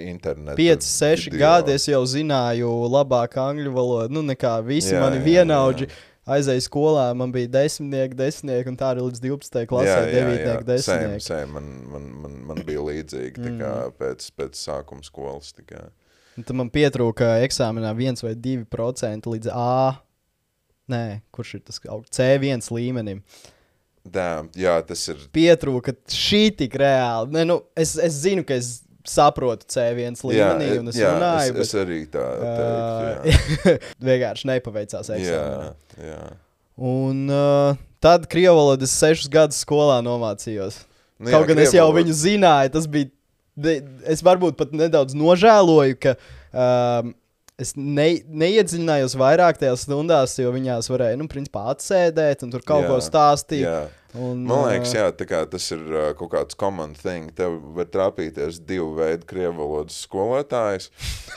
internets. 0.00 0.56
5, 0.56 0.86
6 0.86 1.34
gadi 1.36 1.74
es 1.76 1.90
jau 1.90 2.04
zināju 2.08 2.72
labāk 2.94 3.36
angļu 3.42 3.74
valodu, 3.74 4.16
nu, 4.16 4.22
nekā 4.30 4.60
visi 4.66 4.94
jā, 4.94 5.02
mani 5.02 5.18
vienaudži. 5.24 5.90
Aizēju 6.26 6.64
skolā, 6.64 7.04
man 7.16 7.32
bija 7.34 7.48
desmitnieki, 7.54 8.16
desmitnieki, 8.18 8.68
un 8.72 8.76
tā 8.80 8.88
arī 8.94 9.04
līdz 9.06 9.20
12. 9.22 9.66
klasē, 9.70 9.98
9. 10.10 10.64
desmitnieki. 10.66 11.22
Same, 11.22 11.52
man, 11.54 11.68
man, 11.92 12.08
man, 12.24 12.38
man 12.50 12.62
bija 12.66 12.82
līdzīgi 12.82 13.38
Mm. 13.38 13.92
pēc, 13.98 14.30
pēc 14.36 14.58
sākuma 14.58 15.04
skolas. 15.06 15.52
tad 15.56 16.56
man 16.56 16.68
pietrūka 16.70 17.40
eksāmenā 17.46 17.94
1 17.96 18.22
vai 18.22 18.34
2% 18.34 19.26
līdz 19.26 19.48
A. 19.54 20.00
Nē, 20.88 21.20
kurš 21.32 21.54
ir 21.54 21.60
tas 21.66 21.80
aug- 21.88 22.06
C1 22.10 22.70
līmenim? 22.70 23.22
Damn, 24.06 24.48
jā, 24.54 24.80
tas 24.86 25.08
ir. 25.08 25.16
Pietrūka 25.34 25.96
šī 26.06 26.56
tik 26.56 26.74
reāli. 26.78 27.32
Ne, 27.32 27.44
nu, 27.44 27.62
es, 27.76 27.96
es 27.98 28.12
zinu, 28.22 28.44
ka 28.46 28.54
es 28.54 28.82
saprotu 29.10 29.68
C1 29.70 30.18
līmenī, 30.20 30.70
jā, 30.70 30.80
un 30.80 30.90
es 30.92 30.98
jā, 31.00 31.12
runāju. 31.14 31.56
es, 31.56 31.70
es 31.70 31.80
arī 31.82 32.00
tā 32.10 32.24
teiktu. 32.42 33.36
bet, 33.66 33.84
uh, 33.84 33.90
vienkārši 34.10 34.50
nepaveicās 34.52 35.12
eksāmenā. 35.18 35.70
jā, 36.00 36.10
jā. 36.12 36.24
Un 36.76 37.22
uh, 37.32 37.78
tad 38.04 38.26
krievu 38.28 38.58
valodu 38.58 38.84
es 38.84 38.94
sešus 38.96 39.30
gadus 39.32 39.62
skolā 39.64 40.02
nomācījos. 40.04 40.82
Nu, 41.16 41.30
Kaut 41.30 41.46
jā, 41.46 41.52
gan 41.52 41.62
es 41.62 41.72
jau 41.72 41.86
krievu 41.86 42.00
viņu 42.02 42.16
zināju, 42.16 42.72
tas 42.74 42.88
bija. 42.92 43.12
Es 44.04 44.20
varbūt 44.20 44.58
pat 44.58 44.74
nedaudz 44.76 45.16
nožēloju, 45.16 45.96
ka 45.96 46.12
um, 46.52 47.14
es 47.56 47.72
ne, 47.76 48.10
neiedziļinājos 48.28 49.14
vairāk 49.16 49.60
tajās 49.62 49.86
stundās, 49.86 50.34
jo 50.36 50.50
viņās 50.52 50.90
varēja, 50.92 51.16
nu, 51.16 51.28
principā 51.32 51.70
atsēdēt 51.72 52.44
un 52.44 52.52
tur 52.52 52.64
kaut 52.66 52.84
Jā, 52.84 52.90
ko 52.90 52.98
stāstīt. 53.00 53.64
Jā. 53.64 53.78
Un, 54.16 54.44
Man 54.48 54.64
liekas, 54.70 54.94
jā, 54.96 55.06
kā 55.28 55.42
tas 55.50 55.66
ir 55.74 55.82
uh, 55.90 56.10
kaut 56.16 56.30
kāds 56.32 56.56
common 56.58 56.94
thing. 56.96 57.28
Tev 57.36 57.58
var 57.76 57.88
trāpīties 57.92 58.60
divu 58.64 58.94
veidu 58.96 59.26
krievu 59.28 59.58
valodas 59.60 59.98
skolotājs. 60.06 60.88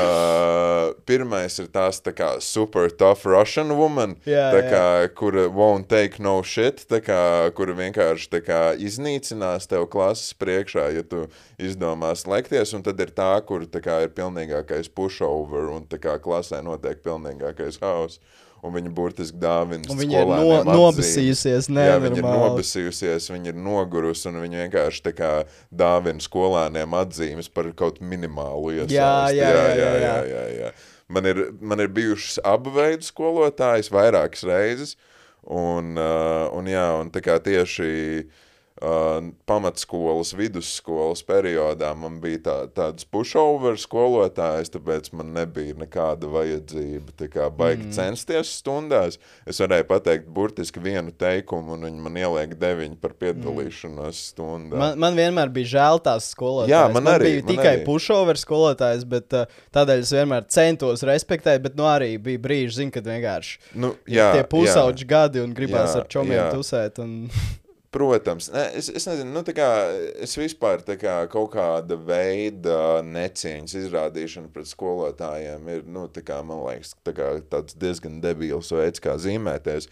uh, 0.00 0.94
pirmais 1.08 1.58
ir 1.60 1.68
tās 1.74 2.00
tā 2.04 2.14
kā 2.16 2.30
super 2.44 2.88
tough 2.92 3.26
Russian 3.28 3.74
woman, 3.76 4.16
Jā, 4.28 4.50
tā 4.54 4.62
jā. 4.62 4.70
kā, 4.70 4.84
kura 5.18 5.46
won't 5.52 5.88
take 5.92 6.22
no 6.22 6.38
shit, 6.46 6.86
tā 6.90 7.02
kā, 7.04 7.20
kura 7.56 7.76
vienkārši 7.76 8.30
tā 8.32 8.40
kā, 8.44 8.60
iznīcinās 8.80 9.68
tev 9.70 9.88
klases 9.92 10.32
priekšā, 10.40 10.88
ja 10.96 11.04
tu 11.04 11.26
izdomās 11.60 12.24
lekties, 12.30 12.72
un 12.76 12.86
tad 12.86 13.00
ir 13.04 13.12
tā, 13.16 13.34
kur 13.46 13.66
tā 13.68 13.82
kā, 13.84 14.00
ir 14.06 14.14
pilnīgākais 14.16 14.88
pushover, 14.94 15.68
un 15.74 15.84
tā 15.90 16.00
kā 16.00 16.16
klasē 16.22 16.62
notiek 16.64 17.04
pilnīgākais 17.04 17.82
haus. 17.84 18.20
Un 18.64 18.72
viņa 18.72 18.90
burtiski 18.96 19.36
dāvina 19.36 19.96
viņa 19.98 20.20
ir 20.22 20.30
no, 20.30 20.36
atzīmes. 20.56 20.78
nobasījusies. 20.78 21.66
Jā, 21.68 21.98
viņa 22.00 22.20
ir 22.22 22.24
nobasījusies, 22.24 23.26
viņa 23.34 23.52
ir 23.52 23.58
nogurusi, 23.60 24.28
un 24.30 24.40
viņa 24.40 24.62
vienkārši 24.62 25.12
kā 25.18 25.32
dāvina 25.68 26.24
skolēniem 26.24 26.96
atzīmes 26.96 27.50
par 27.52 27.68
kaut 27.76 28.00
minimālu 28.00 28.72
iesaisti. 28.78 28.96
Jā, 28.96 29.10
jā, 29.36 29.50
jā, 29.52 29.66
jā, 29.68 29.74
jā, 29.76 29.90
jā. 30.00 30.14
jā, 30.32 30.44
jā. 30.62 30.70
Man, 31.12 31.28
ir, 31.28 31.42
man 31.60 31.84
ir 31.84 31.92
bijušas 31.92 32.40
abu 32.48 32.72
veidu 32.72 33.04
skolotājas 33.04 33.92
vairākas 33.92 34.46
reizes, 34.48 34.94
un, 35.44 35.92
uh, 36.00 36.48
un, 36.56 36.70
jā, 36.72 36.86
un 37.02 37.12
tā 37.12 37.20
kā 37.20 37.36
tieši 37.44 37.90
uh, 38.24 38.43
pamatskolas, 39.46 40.32
vidusskolas 40.34 41.22
periodā 41.22 41.92
man 41.94 42.16
bija 42.20 42.40
tā, 42.42 42.54
tāds 42.74 43.06
pushover 43.06 43.78
skolotājs, 43.78 44.72
tāpēc 44.74 45.12
man 45.14 45.30
nebija 45.36 45.76
nekāda 45.78 46.26
vajadzība 46.32 47.14
tā 47.14 47.28
kā 47.30 47.46
baigi 47.54 47.86
mm. 47.86 47.94
censties 47.94 48.50
stundās. 48.58 49.20
Es 49.46 49.62
varēju 49.62 49.86
pateikt 49.86 50.26
burtiski 50.26 50.82
vienu 50.82 51.14
teikumu, 51.14 51.76
un 51.76 51.86
viņi 51.86 52.02
man 52.02 52.18
ieliek 52.18 52.58
deviņu 52.58 52.98
par 52.98 53.14
piedalīšanos 53.22 54.26
stundā. 54.34 54.74
Man, 54.82 54.98
man 55.06 55.22
vienmēr 55.22 55.54
bija 55.54 55.76
žēl 55.76 56.02
tās 56.10 56.32
skolotājas. 56.34 56.74
Jā, 56.74 56.84
man 56.98 57.14
arī, 57.14 57.30
bija 57.30 57.46
man 57.46 57.54
tikai 57.54 57.74
arī. 57.78 57.86
pushover 57.86 58.42
skolotājs, 58.42 59.06
bet 59.06 59.38
uh, 59.38 59.58
tādēļ 59.76 60.02
es 60.02 60.14
vienmēr 60.18 60.50
centos 60.50 61.06
respektēt, 61.06 61.62
bet 61.62 61.78
nu 61.78 61.86
arī 61.86 62.16
bija 62.18 62.42
brīži, 62.42 62.80
zin, 62.82 62.94
kad 62.94 63.06
vienkārši 63.06 63.76
nu, 63.78 63.94
jā, 64.02 64.18
jā, 64.18 64.30
tie 64.34 64.48
pusauģi 64.50 65.12
gadi 65.14 65.46
un 65.46 65.54
gribās 65.54 65.94
Jā, 65.94 66.02
ar 66.02 66.10
čomiem 66.10 66.40
jā. 66.42 66.48
tusēt. 66.58 66.98
Un... 67.04 67.20
Protams, 67.94 68.48
ne, 68.50 68.64
es, 68.74 68.88
es 68.90 69.04
nezinu, 69.06 69.30
nu, 69.36 69.42
kā, 69.54 69.68
es 70.24 70.32
vispār 70.34 70.80
kā 70.98 71.14
kaut 71.30 71.52
kāda 71.52 71.94
veida 71.94 73.04
necieņas 73.06 73.76
izrādīšana 73.84 74.50
pret 74.50 74.66
skolotājiem 74.66 75.70
ir, 75.70 75.84
nu, 75.86 76.08
kā, 76.10 76.40
man 76.42 76.64
liekas, 76.64 76.96
tā 77.06 77.14
kā 77.14 77.28
tāds 77.52 77.78
diezgan 77.78 78.18
debils 78.24 78.72
veids, 78.74 79.02
kā 79.04 79.14
zīmēties. 79.22 79.86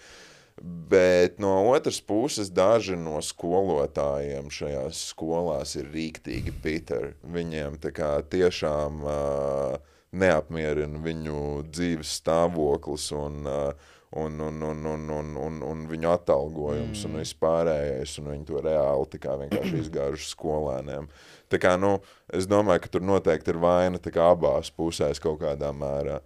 Bet 0.90 1.38
no 1.42 1.54
otras 1.70 2.02
puses, 2.02 2.50
daži 2.50 2.98
no 2.98 3.22
skolotājiem 3.22 4.50
šajās 4.50 5.06
skolās 5.14 5.76
ir 5.78 5.94
rīktīgi 5.94 6.58
piteri. 6.62 7.14
Viņiem 7.22 7.78
kā 7.94 8.16
tiešām 8.34 8.98
uh, 9.06 9.78
neapmierina 10.10 11.06
viņu 11.06 11.40
dzīves 11.70 12.18
stāvoklis 12.18 13.12
un, 13.14 13.44
uh, 13.46 13.91
un, 14.12 14.40
un, 14.40 14.62
un, 14.62 14.86
un, 14.86 15.10
un, 15.10 15.30
un, 15.40 15.60
un 15.64 15.84
viņu 15.88 16.10
atalgojums 16.12 17.04
mm. 17.04 17.08
un 17.08 17.22
vispārējais, 17.22 18.16
un 18.20 18.30
viņi 18.32 18.48
to 18.50 18.62
reāli 18.64 19.20
vienkārši 19.44 19.80
izgājuši 19.86 20.28
skolēniem. 20.34 21.08
Tā 21.52 21.60
kā, 21.60 21.74
nu, 21.80 21.96
es 22.32 22.48
domāju, 22.48 22.84
ka 22.84 22.92
tur 22.92 23.04
noteikti 23.04 23.52
ir 23.52 23.60
vaina 23.62 24.00
abās 24.26 24.72
pusēs 24.72 25.20
kaut 25.22 25.40
kādā 25.42 25.72
mērā. 25.76 26.20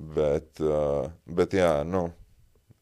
Bet, 0.00 0.62
uh, 0.64 1.10
bet 1.28 1.52
jā, 1.56 1.82
nu, 1.84 2.06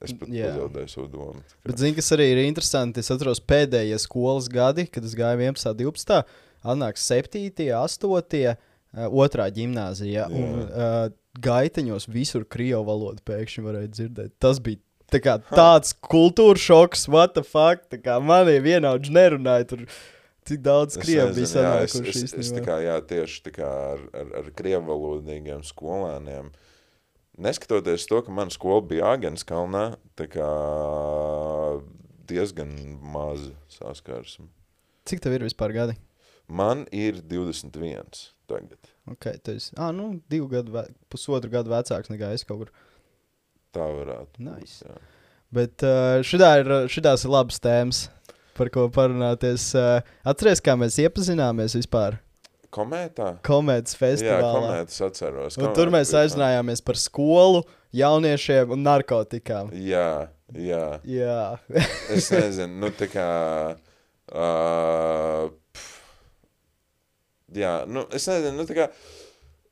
es 0.03 0.15
pat 0.15 0.31
Jā. 0.31 0.53
pazaudēju 0.53 0.91
savu 0.93 1.09
domu. 1.11 1.43
Bet, 1.67 1.81
zini, 1.81 1.97
kas 1.97 2.13
arī 2.15 2.29
ir 2.31 2.43
interesanti, 2.45 3.03
es 3.03 3.11
atceros 3.11 3.43
pēdējie 3.43 3.99
skolas 4.03 4.47
gadi, 4.53 4.87
kad 4.87 5.07
es 5.07 5.17
gāju 5.19 5.43
11. 5.43 5.73
un 5.73 5.81
12. 5.83 6.21
Atnāk 6.69 7.01
7. 7.03 7.43
8. 7.75 8.55
Uh, 8.99 9.07
otrā 9.23 9.47
gimnāzija. 9.55 10.27
Jā. 10.27 10.29
Un 10.35 10.63
uh, 10.67 11.09
gaiteņos 11.39 12.09
visur 12.11 12.47
krievu 12.51 12.83
valodu 12.89 13.23
pēkšņi 13.29 13.63
varēja 13.67 13.91
dzirdēt. 13.95 14.33
Tas 14.43 14.59
bija 14.65 14.81
tā 15.13 15.21
kā, 15.23 15.37
tāds 15.53 15.95
kultūras 16.03 16.65
šoks, 16.65 17.07
what 17.13 17.37
the 17.37 17.45
fuck. 17.47 17.85
Mani 18.27 18.57
vienaudži 18.65 19.15
nerunāja 19.15 19.69
tur. 19.75 19.85
Cik 20.49 20.63
daudz 20.65 20.97
krievu 20.97 21.35
bija 21.37 21.45
jā, 21.45 21.51
es, 21.85 21.93
sanākuši 21.93 22.23
es, 22.25 22.33
es, 22.41 22.51
tā 22.57 22.63
kā, 22.65 22.79
jā, 22.81 22.95
tieši 23.05 23.43
tā 23.45 23.53
kā 23.53 23.69
ar, 23.69 24.07
ar, 24.17 24.31
ar 24.41 24.49
krievalodīgiem 24.57 25.61
skolēniem. 25.69 26.49
Neskatoties 27.45 28.09
to, 28.09 28.23
ka 28.25 28.33
mana 28.35 28.51
skola 28.51 28.81
bija 28.89 29.13
Āgenskalnā, 29.13 29.85
tā 30.19 30.25
kā 30.33 30.49
diezgan 32.33 32.73
maza 33.13 33.53
saskarsme. 33.77 34.49
Cik 35.07 35.21
tev 35.23 35.37
ir 35.37 35.45
vispār 35.45 35.77
gadi? 35.77 35.99
Man 36.49 36.89
ir 36.97 37.21
21 37.21 38.33
tagad. 38.49 38.91
Okay, 39.15 39.39
tu 39.45 39.55
esi, 39.57 39.73
ah, 39.81 39.93
nu, 39.95 40.19
divu 40.33 40.49
gadu, 40.53 40.73
ve 40.75 40.87
pusotru 41.13 41.51
gadu 41.53 41.73
vecāks 41.73 42.11
nekā 42.13 42.33
es 42.37 42.45
kaut 42.49 42.65
kur. 42.65 42.71
Tā 43.77 43.85
varētu 43.85 44.41
Nice. 44.45 44.81
būt. 44.83 44.89
Jā. 44.89 44.99
Bet 45.59 45.85
uh, 45.87 46.19
šitā 46.29 46.51
ir, 46.61 46.69
šitās 46.93 47.23
ir 47.25 47.33
labas 47.33 47.61
tēmas, 47.65 48.03
par 48.59 48.69
ko 48.75 48.89
parunāties. 48.93 49.71
Uh, 49.79 50.01
atceries, 50.29 50.61
kā 50.65 50.75
mēs 50.77 50.97
iepazināmies 51.01 51.77
vispār 51.79 52.19
Komētā? 52.75 53.31
komēdijas 53.47 53.95
Jā, 53.95 54.01
festivālā. 54.03 54.51
komētas 54.59 54.99
atceros. 55.07 55.57
Un 55.57 55.71
tur 55.77 55.89
mēs 55.95 56.11
aizinājāmies 56.21 56.83
par 56.85 56.99
skolu, 57.01 57.63
jauniešiem 57.97 58.75
un 58.77 58.83
narkotikām. 58.85 59.71
Jā, 59.73 60.29
jā. 60.53 60.83
Jā, 61.09 61.39
Es 62.13 62.29
nezinu, 62.35 62.77
nu 62.85 62.91
tā 62.93 63.09
kā. 63.09 63.29
Uh, 64.29 65.49
jā, 67.55 67.73
nu 67.89 68.05
es 68.15 68.29
nezinu, 68.31 68.57
nu 68.59 68.69
tā 68.69 68.77
kā. 68.79 68.91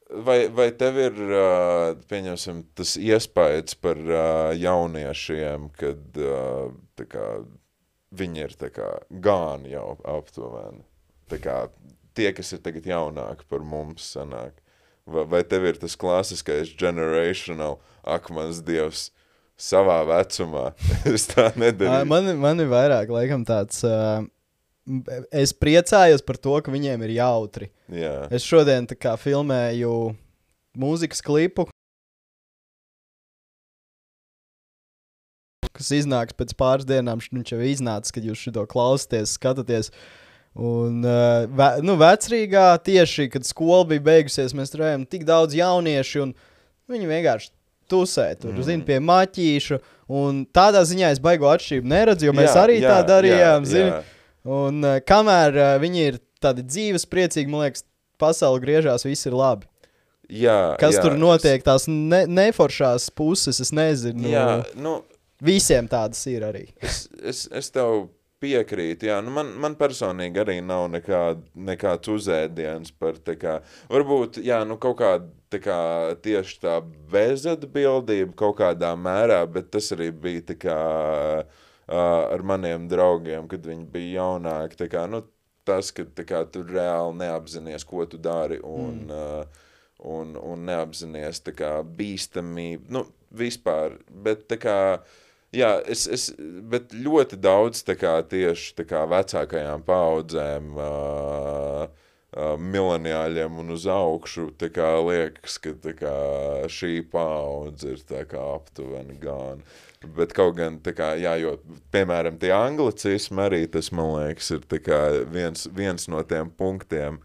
Vai, 0.06 0.44
vai 0.54 0.68
tev 0.78 1.00
ir, 1.02 1.16
uh, 1.18 1.96
pieņemsim, 2.06 2.60
tas 2.78 2.92
iespējas 2.94 3.74
par 3.82 3.98
uh, 3.98 4.52
jauniešiem, 4.54 5.64
kad 5.74 6.20
uh, 6.22 6.68
tā 6.94 7.08
kā, 7.10 7.24
viņi 8.14 8.44
ir 8.44 8.54
tā 8.60 8.70
kā 8.70 8.92
gāni 9.10 9.72
jau 9.72 9.96
aptuveni? 10.06 10.84
Tā 11.26 11.40
kā 11.42 11.56
tie, 12.14 12.30
kas 12.36 12.54
ir 12.54 12.62
tagad 12.62 12.86
jaunāki 12.86 13.48
par 13.50 13.66
mums 13.66 14.06
sanāk. 14.14 14.54
Vai, 15.06 15.26
vai 15.26 15.42
tev 15.46 15.66
ir 15.66 15.82
tas 15.82 15.98
klasiskais 15.98 16.70
generational 16.78 17.80
akmens 18.06 18.62
dievs 18.66 19.08
savā 19.58 20.00
vecumā? 20.06 20.68
es 21.16 21.28
tā 21.34 21.50
nedaru. 21.58 22.06
man, 22.06 22.30
man 22.38 22.62
ir 22.62 22.70
vairāk 22.70 23.10
laikam 23.10 23.42
tāds. 23.48 23.82
Uh, 23.86 24.22
es 25.34 25.54
priecājos 25.56 26.22
par 26.26 26.38
to, 26.38 26.54
ka 26.62 26.72
viņiem 26.74 27.02
ir 27.06 27.16
jautri. 27.18 27.70
Jā, 27.92 28.28
Es 28.34 28.46
šodien 28.46 28.86
kā 28.98 29.16
filmēju 29.20 30.14
mūzikas 30.78 31.22
klipu, 31.24 31.66
kas 35.76 35.90
iznāks 35.92 36.36
pēc 36.36 36.54
pāris 36.58 36.88
dienām. 36.88 37.20
Viņš 37.20 37.52
jau 37.52 37.60
ir 37.60 37.72
iznācis, 37.72 38.14
kad 38.14 38.24
jūs 38.24 38.46
šo 38.46 38.64
klausāties, 38.70 39.34
skatāties. 39.36 39.92
Un, 40.56 41.02
uh, 41.04 41.44
ve, 41.52 41.68
nu, 41.84 41.98
vecrīgā 42.00 42.70
tieši, 42.80 43.28
kad 43.34 43.44
skola 43.44 43.82
bija 43.90 44.06
beigusies, 44.06 44.54
mēs 44.56 44.72
tur 44.72 44.86
redzējām 44.86 45.04
tik 45.12 45.26
daudz 45.28 45.52
jauniešu, 45.58 46.22
un 46.24 46.32
viņi 46.88 47.10
vienkārši 47.10 47.52
tusē 47.92 48.30
tur, 48.40 48.54
mm. 48.54 48.64
zini, 48.64 48.86
pie 48.86 48.96
maķīšu. 49.04 49.82
Un 50.16 50.44
tādā 50.56 50.80
ziņā 50.86 51.10
es 51.12 51.20
baigo 51.20 51.50
atšķirību 51.50 51.90
neredzu, 51.92 52.30
jo 52.30 52.34
mēs 52.38 52.54
Jā, 52.54 52.62
arī 52.62 52.78
jā, 52.78 52.88
tā 52.88 53.08
darījām. 53.10 53.66
jā, 53.66 53.72
zini. 53.74 53.90
jā. 53.90 54.15
Un 54.46 54.84
uh, 54.84 54.98
kamēr 55.02 55.58
uh, 55.58 55.70
viņi 55.82 56.04
ir 56.10 56.18
tādi 56.42 56.64
dzīves, 56.66 57.06
priecīgi, 57.10 57.50
man 57.50 57.66
liekas, 57.66 57.84
pasaule 58.20 58.62
griežās, 58.62 59.06
viss 59.06 59.28
ir 59.28 59.36
labi. 59.36 59.68
Jā, 60.26 60.74
Kas 60.80 60.96
jā, 60.96 61.04
tur 61.04 61.14
notiek, 61.18 61.62
tās 61.62 61.86
ne, 61.86 62.24
neforšās 62.26 63.10
puses, 63.14 63.60
es 63.62 63.70
nezinu. 63.74 64.26
Jā, 64.32 64.48
nu, 64.74 64.98
Visiem 65.44 65.86
tādas 65.90 66.22
ir 66.30 66.46
arī. 66.46 66.64
es, 66.80 67.04
es, 67.20 67.44
es 67.52 67.68
tev 67.70 68.08
piekrītu. 68.42 69.08
Jā, 69.10 69.20
nu 69.24 69.32
man, 69.34 69.52
man 69.60 69.76
personīgi 69.78 70.40
arī 70.42 70.56
nav 70.64 70.88
nekād, 70.92 71.44
nekāds 71.68 72.10
uzēdiens 72.12 72.92
par 72.98 73.20
tā 73.22 73.36
kā, 73.40 73.58
varbūt, 73.92 74.40
jā, 74.44 74.62
nu 74.68 74.78
kaut 74.82 74.98
kāda 75.00 75.28
tā 75.52 75.60
kā 75.62 75.78
tieši 76.24 76.58
tā 76.64 76.80
bezatbildība 77.12 78.34
kaut 78.38 78.58
kādā 78.60 78.90
mērā, 78.98 79.44
bet 79.50 79.70
tas 79.76 79.92
arī 79.94 80.10
bija 80.10 80.42
tā 80.50 80.58
kā 80.66 80.80
uh, 81.44 81.65
ar 81.86 82.42
maniem 82.42 82.88
draugiem, 82.90 83.46
kad 83.50 83.66
viņi 83.66 83.86
bija 83.92 84.22
jaunāki, 84.22 84.78
tā 84.80 84.88
kā, 84.90 85.04
nu, 85.10 85.22
tas, 85.66 85.92
ka 85.94 86.06
kā 86.26 86.44
tu 86.50 86.64
reāli 86.66 87.18
neapzinies, 87.22 87.84
ko 87.86 88.06
tu 88.06 88.18
dari 88.22 88.58
un, 88.62 89.04
mm. 89.06 89.12
uh, 89.12 89.68
un, 90.16 90.34
un 90.38 90.66
neapzinies 90.68 91.42
tā 91.46 91.54
kā 91.56 91.72
bīstamību, 91.98 92.90
nu, 92.94 93.06
vispār, 93.36 93.98
bet 94.10 94.46
kā, 94.62 94.78
jā, 95.54 95.72
es, 95.86 96.06
es, 96.10 96.30
bet 96.70 96.94
ļoti 96.94 97.38
daudz 97.42 97.82
kā 97.98 98.18
tieši 98.30 98.74
tā 98.80 98.86
kā 98.88 99.04
vecākajām 99.10 99.86
paudzēm, 99.86 100.74
uh, 100.74 101.86
uh, 102.36 102.54
mileniāļiem 102.60 103.58
un 103.62 103.74
uz 103.76 103.88
augšu, 103.90 104.50
kā 104.74 104.92
liekas, 105.02 105.58
ka 105.62 105.74
kā 105.98 106.16
šī 106.70 107.00
paudze 107.10 107.96
ir 107.96 108.26
kā 108.30 108.46
aptuveni 108.54 109.18
gan. 109.22 109.62
Bet 110.16 110.32
kaut 110.36 110.56
gan, 110.58 110.78
kā, 110.80 111.14
jā, 111.18 111.34
jo, 111.42 111.56
piemēram, 111.94 112.36
tie 112.38 112.52
anglicismi 112.54 113.42
arī 113.46 113.62
tas, 113.70 113.90
man 113.92 114.12
liekas, 114.18 114.50
ir 114.54 114.80
kā 114.84 115.00
viens, 115.32 115.66
viens 115.74 116.06
no 116.12 116.22
tiem 116.22 116.50
punktiem, 116.50 117.18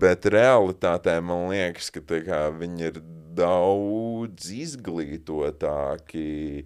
bet 0.00 0.24
realitātē 0.30 1.18
man 1.24 1.48
liekas, 1.50 1.90
ka 1.94 2.00
kā 2.02 2.42
viņi 2.54 2.86
ir 2.92 3.00
daudz 3.38 4.50
izglītotāki, 5.38 6.64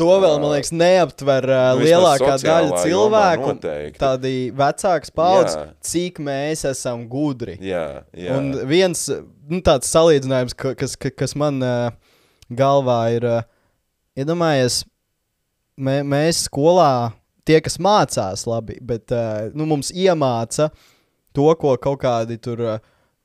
To 0.00 0.06
vēl, 0.16 0.38
man 0.40 0.54
liekas, 0.54 0.70
neaptver 0.72 1.44
uh, 1.44 1.74
Nu, 1.76 1.82
lielākā 1.84 2.38
daļa 2.40 2.78
cilvēku. 2.86 3.50
Tādi 4.00 4.30
vecāks 4.56 5.12
paudzes, 5.12 5.58
cik 5.84 6.22
mēs 6.24 6.62
esam 6.70 7.02
gudri. 7.10 7.58
Jā, 7.60 8.06
jā. 8.16 8.38
Un 8.38 8.48
viens 8.70 9.02
nu, 9.12 9.60
tāds 9.66 9.90
salīdzinājums, 9.92 10.56
ka- 10.56 10.72
kas, 10.80 10.96
ka- 10.96 11.12
kas 11.12 11.36
man 11.36 11.60
uh, 11.60 11.90
galvā 12.48 12.96
ir, 13.18 13.26
uh, 13.28 13.42
iedomājies, 14.18 14.82
mē, 15.80 16.00
mēs 16.06 16.44
skolā, 16.48 17.12
tie, 17.48 17.60
kas 17.64 17.78
mācās 17.82 18.46
labi, 18.48 18.78
bet 18.82 19.12
nu, 19.54 19.66
mums 19.70 19.92
iemāca 19.92 20.70
to, 21.36 21.50
ko 21.60 21.76
kaut 21.80 22.02
kādi 22.06 22.40
tur. 22.40 22.80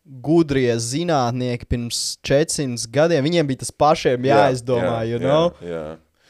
Gudrie 0.06 0.70
zinātnieki 0.78 1.66
pirms 1.66 2.00
400 2.22 2.92
gadiem, 2.94 3.24
viņiem 3.26 3.48
bija 3.50 3.64
tas 3.64 3.72
pašiem 3.74 4.28
jāizdomā, 4.30 5.00
jā, 5.02 5.08
you 5.10 5.18
know? 5.18 5.48
jā, 5.58 5.72
jā. 5.72 5.86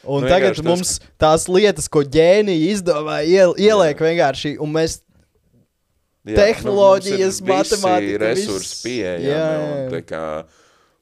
Un 0.06 0.22
Nu, 0.22 0.24
nu, 0.24 0.30
tagad 0.30 0.54
vienkārši 0.54 0.62
tas, 0.62 0.70
mums 0.70 0.92
tās 1.20 1.44
lietas, 1.50 1.88
ko 1.92 2.00
ģēniji 2.06 2.70
izdomāja, 2.72 3.26
iel, 3.28 3.52
ieliek 3.60 4.00
vienkārši, 4.00 4.54
un 4.62 4.72
mēs 4.78 5.00
Jā, 6.26 6.34
tehnoloģijas, 6.40 7.42
nu, 7.42 7.46
mums 7.52 7.70
ir 7.70 7.76
visi 7.76 7.82
matemātika, 7.82 8.22
resursi 8.22 8.78
pieejami. 8.82 10.00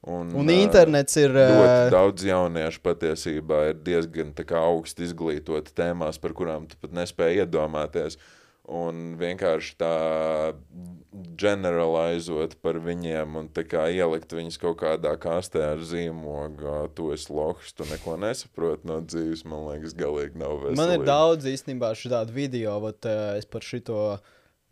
Un, 0.05 0.29
un, 0.37 0.49
internets 0.53 1.17
ir, 1.17 1.33
Ļoti 1.33 1.93
daudz 1.93 2.25
jauniešu 2.27 2.81
patiesībā 2.85 3.61
ir 3.71 3.79
diezgan 3.87 4.35
augsti 4.59 5.07
izglītoti 5.07 5.73
tēmās, 5.73 6.19
par 6.21 6.35
kurām 6.37 6.67
tu 6.69 6.77
pat 6.81 6.93
nespēji 6.93 7.41
iedomāties. 7.41 8.19
Un 8.65 9.13
vienkārši 9.17 9.75
tā 9.77 9.95
generalizēt 11.37 12.55
par 12.65 12.79
viņiem 12.81 13.37
un 13.37 13.49
ielikt 13.53 14.33
viņus 14.33 14.57
kaut 14.61 14.79
kādā 14.81 15.13
kastē 15.21 15.61
ar 15.75 15.83
zīmogu, 15.85 16.65
ā, 16.65 16.79
tu 16.97 17.11
esi 17.13 17.29
lohs, 17.33 17.73
tu 17.77 17.85
neko 17.89 18.17
nesaproti 18.21 18.89
no 18.89 18.99
dzīves, 19.05 19.45
man 19.45 19.67
liekas, 19.69 19.93
galīgi 19.97 20.41
nav 20.41 20.57
veselīgi. 20.63 20.81
man 20.81 20.93
ir 20.95 21.05
daudz 21.05 21.49
īstenībā 21.49 21.93
šādu 21.97 22.33
video, 22.33 22.77
vat, 22.83 23.05
ā, 23.05 23.35
es 23.39 23.45
par 23.45 23.65
šito, 23.65 23.99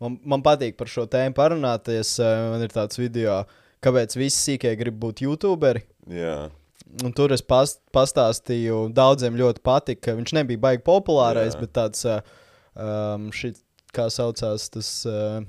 man, 0.02 0.18
man 0.26 0.42
patīk 0.46 0.78
par 0.80 0.90
šo 0.90 1.06
tēmu 1.10 1.38
parunāties, 1.38 2.16
man 2.22 2.66
ir 2.66 2.74
tāds 2.74 2.98
video, 2.98 3.44
kāpēc 3.84 4.16
visi 4.18 4.40
sīkie 4.50 4.72
grib 4.80 4.96
būt 5.02 5.24
youtuberi. 5.26 5.84
Jā, 6.10 6.46
Un 7.02 7.10
tur 7.16 7.32
es 7.34 7.40
past, 7.42 7.80
pastāstīju, 7.96 8.84
daudziem 8.94 9.34
ļoti 9.34 9.62
patika. 9.66 10.12
Viņš 10.14 10.34
nebija 10.36 10.60
baigi 10.62 10.82
populārais, 10.86 11.56
Jā. 11.56 11.62
Bet 11.64 11.72
tāds, 11.74 12.04
ā, 12.06 12.20
um, 12.78 13.24
šit, 13.34 13.56
kā 13.96 14.04
saucās, 14.14 14.68
tas 14.70 14.90
uh, 15.10 15.40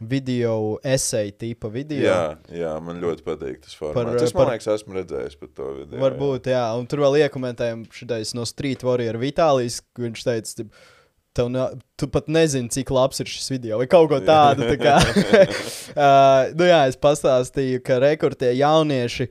video 0.00 0.78
esēja 0.86 1.36
tipa 1.44 1.70
video. 1.70 2.02
jā, 2.02 2.18
jā, 2.54 2.72
man 2.82 2.98
ļoti 3.02 3.22
patīk 3.26 3.60
tas 3.62 3.76
formāts. 3.78 3.94
Par, 3.94 4.10
es, 4.26 4.34
man 4.34 4.40
par- 4.42 4.52
liekas, 4.56 4.68
esmu 4.74 4.98
redzējis 4.98 5.38
par 5.38 5.52
to 5.60 5.70
video. 5.80 6.00
Varbūt, 6.02 6.50
jā. 6.50 6.58
jā, 6.58 6.66
un 6.80 6.86
tur 6.90 7.04
vēl 7.04 7.20
iekomentējumi 7.24 7.88
šitais 7.94 8.34
no 8.38 8.46
Street 8.48 8.82
Warrior 8.86 9.18
Vitālijas, 9.22 9.80
ka 9.94 10.02
viņš 10.08 10.26
teica, 10.32 10.54
tip, 10.62 10.74
tev 11.38 11.50
ne, 11.54 11.66
tu 11.98 12.08
pat 12.12 12.28
nezini, 12.30 12.70
cik 12.74 12.90
labs 12.94 13.22
ir 13.22 13.30
šis 13.30 13.52
video, 13.54 13.78
vai 13.80 13.88
kaut 13.90 14.10
ko 14.10 14.18
tādu. 14.26 14.66
Tā 14.68 14.78
kā, 14.80 14.96
uh, 15.94 16.54
nu 16.58 16.68
jā, 16.68 16.84
es 16.90 16.98
pastāstīju, 17.00 17.82
ka 17.86 18.00
rekordzie 18.02 18.52
jaunieši 18.58 19.30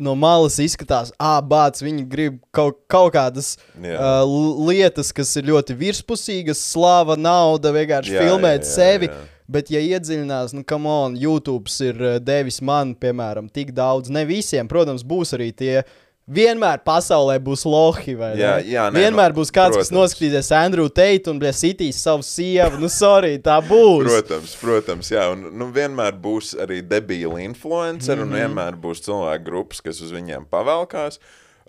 no 0.00 0.14
malas 0.16 0.56
izskatās, 0.62 1.10
ah, 1.20 1.40
bāc, 1.44 1.82
viņi 1.84 2.06
grib 2.08 2.38
kaut, 2.54 2.78
kaut 2.90 3.12
kādas 3.12 3.56
Jā. 3.76 3.98
uh, 3.98 4.62
lietas, 4.64 5.10
kas 5.12 5.34
ir 5.36 5.50
ļoti 5.50 5.76
virspusīgas, 5.76 6.62
slava, 6.72 7.18
nauda, 7.20 7.74
vienkārši 7.76 8.16
Jā, 8.16 8.24
filmēt 8.24 8.62
jā, 8.62 8.68
jā, 8.68 8.72
sevi. 8.72 9.10
jā. 9.12 9.20
Bet, 9.52 9.68
ja 9.74 9.82
iedziļinās, 9.84 10.54
nu, 10.56 10.62
kam 10.64 10.86
on, 10.88 11.18
YouTube 11.20 11.68
ir 11.84 11.98
uh, 12.00 12.16
devis 12.24 12.62
man, 12.64 12.94
piemēram, 12.96 13.50
tik 13.52 13.74
daudz, 13.76 14.08
ne 14.08 14.24
visiem, 14.24 14.70
protams, 14.70 15.04
būs 15.04 15.34
arī 15.36 15.50
tie. 15.52 15.82
Vienmēr 16.30 16.78
pasaulē 16.86 17.34
būs 17.42 17.64
lohi, 17.66 18.12
vai 18.14 18.36
Jā, 18.38 18.52
ne? 18.60 18.66
jā, 18.70 18.84
nē, 18.94 19.00
Vienmēr 19.02 19.32
nu, 19.32 19.40
būs 19.40 19.50
kāds, 19.50 19.74
kas 19.74 19.88
protams. 19.90 19.96
noskatīsies 19.96 20.50
Andrew 20.54 20.86
Tate 20.88 21.30
un 21.32 21.40
sitīs 21.50 21.98
savu 21.98 22.22
sievu. 22.22 22.78
Nu, 22.78 22.86
sorry, 22.88 23.40
tā 23.42 23.56
būs. 23.66 24.06
Protams, 24.06 24.54
protams, 24.60 25.10
jā, 25.10 25.24
un 25.34 25.48
nu, 25.58 25.66
vienmēr 25.74 26.14
būs 26.22 26.52
arī 26.62 26.78
debīli 26.86 27.42
influenceri, 27.48 28.20
mm 28.20 28.22
Mhm. 28.22 28.32
-hmm. 28.32 28.44
un 28.46 28.54
vienmēr 28.54 28.78
būs 28.78 29.02
cilvēku 29.02 29.44
grupas, 29.44 29.80
kas 29.80 30.00
uz 30.00 30.12
viņiem 30.12 30.46
pavelkās. 30.46 31.18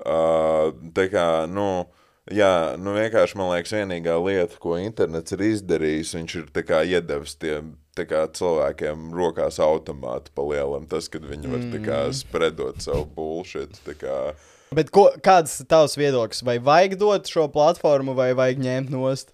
Uh, 0.05 0.69
tā 0.93 1.09
kā, 1.09 1.47
nu, 1.49 1.85
jā, 2.29 2.77
nu 2.77 2.93
vienkārši 2.93 3.35
man 3.35 3.49
liekas, 3.55 3.73
vienīgā 3.73 4.15
lieta, 4.25 4.55
ko 4.59 4.77
internets 4.77 5.31
ir 5.31 5.39
izdarījis, 5.39 6.13
viņš 6.13 6.35
ir 6.35 6.63
kā 6.63 6.83
iedevis 6.85 7.35
tiem 7.35 7.77
kā 8.09 8.23
cilvēkiem 8.33 9.11
rokās 9.13 9.59
automātu 9.61 10.33
palielam. 10.33 10.87
Tas, 10.89 11.09
kad 11.13 11.25
viņi 11.29 11.51
var 11.51 11.67
tā 11.73 11.81
kā 11.85 11.99
spredot 12.15 12.81
savu 12.81 13.05
bullshit. 13.13 13.77
Kā, 14.01 14.33
Bet 14.73 14.89
ko, 14.93 15.07
kāds 15.21 15.59
ir 15.61 15.69
tavs 15.69 15.93
viedoklis? 15.99 16.41
Vai 16.45 16.57
vajag 16.57 16.97
dot 17.01 17.29
šo 17.29 17.45
platformu, 17.53 18.15
vai 18.17 18.31
vajag 18.37 18.61
ņemt 18.63 18.93
nost? 18.93 19.29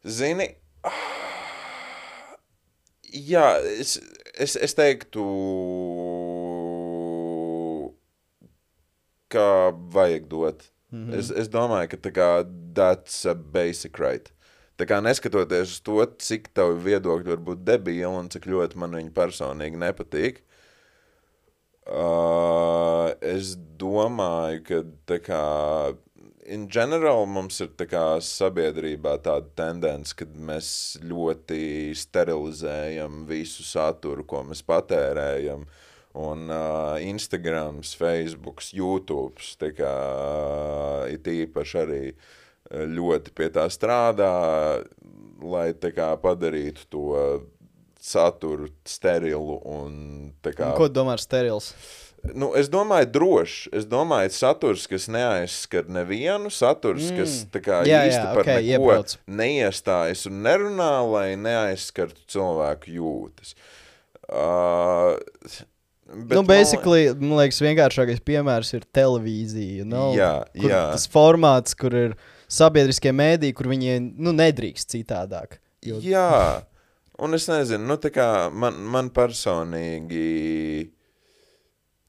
Zini, 0.00 0.46
jā, 3.12 3.46
es, 3.76 3.98
es, 4.40 4.56
es 4.56 4.76
teiktu, 4.78 5.26
ka 9.30 9.46
vajag 9.92 10.28
dot. 10.32 10.70
Mm 10.90 11.04
-hmm. 11.06 11.18
es, 11.18 11.30
es 11.30 11.48
domāju, 11.48 11.88
ka 11.90 11.96
tā 11.96 12.10
kā 12.10 12.28
that's 12.74 13.24
a 13.28 13.34
basic 13.34 13.98
right. 13.98 14.32
Tā 14.80 14.86
kā 14.88 14.96
neskatoties 15.04 15.74
uz 15.74 15.80
to, 15.84 15.98
cik 16.24 16.46
tavi 16.56 16.78
viedokļi 16.86 17.34
var 17.34 17.40
būt 17.50 17.64
debīli 17.68 18.08
un 18.08 18.30
cik 18.32 18.46
ļoti 18.48 18.78
man 18.80 18.96
viņi 18.96 19.10
personīgi 19.12 19.76
nepatīk, 19.76 20.38
uh, 21.84 23.10
es 23.20 23.58
domāju, 23.82 24.62
ka 24.64 24.80
tā 25.10 25.18
kā 25.26 25.42
in 26.48 26.64
general 26.72 27.28
mums 27.28 27.60
ir 27.60 27.74
tā 27.76 27.90
kā 27.92 28.06
sabiedrībā 28.24 29.18
tāda 29.26 29.52
tendence, 29.60 30.16
ka 30.16 30.24
mēs 30.48 30.72
ļoti 31.04 31.92
sterilizējam 32.00 33.26
visu 33.28 33.66
saturu, 33.68 34.24
ko 34.24 34.46
mēs 34.48 34.64
patērējam. 34.64 35.68
Un 36.24 36.48
uh, 36.48 36.96
Instagram, 37.04 37.84
Facebook, 37.84 38.64
YouTube, 38.74 39.44
tā 39.60 39.74
kā 39.76 39.92
uh, 39.92 41.04
it 41.12 41.28
īpaši 41.28 41.82
arī 41.84 42.04
uh, 42.08 42.39
ļoti 42.70 43.32
pie 43.36 43.48
tā 43.54 43.66
strādā, 43.72 44.32
lai 45.40 45.70
tā 45.74 45.90
kā 45.96 46.12
padarītu 46.20 46.86
to 46.92 47.06
saturu 48.00 48.70
sterilu 48.88 49.58
un 49.68 49.96
tā 50.44 50.54
kā 50.56 50.72
Ko 50.78 50.88
domā 50.88 51.18
ar 51.18 51.22
sterils? 51.22 51.74
Nu, 52.36 52.50
es 52.58 52.68
domāju, 52.68 53.08
droši. 53.14 53.70
Es 53.80 53.86
domāju, 53.88 54.32
saturs, 54.36 54.84
kas 54.90 55.06
neaizskar 55.08 55.88
nevienu, 55.88 56.50
saturs, 56.52 57.06
mm. 57.08 57.20
kas 57.20 57.64
kā 57.64 57.78
Jā, 57.88 58.02
īsti 58.10 58.18
jā, 58.18 58.32
par 58.36 58.44
ok, 58.44 58.50
neko 58.50 58.74
iebrauc. 58.74 59.14
neiestājas 59.40 60.26
un 60.28 60.42
nerunā, 60.44 60.90
lai 61.08 61.28
neaizskartu 61.40 62.20
cilvēku 62.28 62.92
jūtas. 62.98 63.54
Uh, 64.28 65.16
bet 66.12 66.36
nu, 66.36 66.44
basically, 66.46 67.08
man 67.16 67.38
liekas, 67.40 67.62
vienkāršākais 67.64 68.20
piemērs 68.28 68.74
ir 68.76 68.84
televīzija. 68.92 69.88
Nu, 69.88 70.10
Jā, 70.18 70.34
jā. 70.60 70.84
Tas 70.92 71.08
formāts, 71.10 71.72
kur 71.78 71.96
ir 71.96 72.18
sabiedriskie 72.50 73.12
mēdīji, 73.14 73.56
kur 73.56 73.70
viņi 73.70 73.98
nu, 74.18 74.34
nedrīkst 74.36 74.96
citādāk. 74.96 75.58
Jo, 75.86 76.00
Jā, 76.04 76.62
un 77.22 77.36
es 77.38 77.46
nezinu, 77.48 77.86
nu, 77.88 77.96
man, 78.52 78.80
man 78.90 79.10
personīgi. 79.16 80.90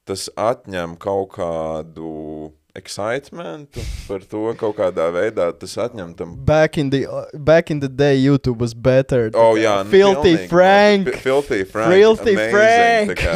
tas 0.05 0.27
atņem 0.35 0.97
kaut 0.99 1.35
kādu 1.37 2.51
excitementu 2.75 3.81
par 4.07 4.23
to 4.23 4.53
kaut 4.59 4.77
kādā 4.77 5.07
veidā. 5.11 5.49
Tas 5.59 5.73
atņem 5.85 6.13
tam. 6.17 6.35
Back 6.47 6.77
in 6.79 6.89
the, 6.93 7.03
back 7.33 7.71
in 7.71 7.81
the 7.81 7.89
day, 7.89 8.15
YouTube 8.15 8.61
was 8.63 8.73
better. 8.73 9.29
Oh, 9.35 9.57
jā, 9.59 9.73
nu, 9.83 9.91
Filthy 9.91 10.35
pilnīgi, 10.35 10.49
Frank. 10.51 11.09
Fi- 11.09 11.21
Filthy 11.25 11.63
Frank. 11.67 11.93
Filthy 11.93 12.35
amazing, 12.35 12.55
Frank. 12.55 13.11
tā 13.11 13.17
Kā, 13.21 13.33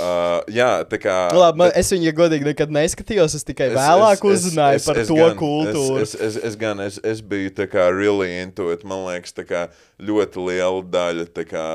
uh, 0.00 0.40
jā, 0.52 0.70
tā 0.88 1.00
kā. 1.00 1.16
Nu, 1.34 1.42
Labi, 1.44 1.62
man, 1.62 1.74
es 1.76 1.92
viņu 1.92 2.14
godīgi 2.16 2.48
nekad 2.48 2.72
neskatījos. 2.72 3.36
Es 3.36 3.46
tikai 3.46 3.70
vēlāk 3.76 4.24
uzzināju 4.24 4.84
par 4.86 5.02
to 5.02 5.20
gan, 5.20 5.36
kultūru. 5.40 6.00
Es, 6.02 6.14
es, 6.16 6.36
es, 6.36 6.42
es, 6.50 6.58
gan, 6.60 6.80
es, 6.84 7.00
es 7.04 7.20
biju 7.20 7.52
tā 7.60 7.68
kā 7.70 7.88
really 7.92 8.32
into 8.40 8.70
it. 8.72 8.86
Man 8.88 9.04
liekas, 9.06 9.36
tā 9.36 9.44
kā 9.48 9.66
ļoti 10.02 10.48
liela 10.48 10.84
daļa 10.96 11.28
tā 11.36 11.46
kā, 11.48 11.66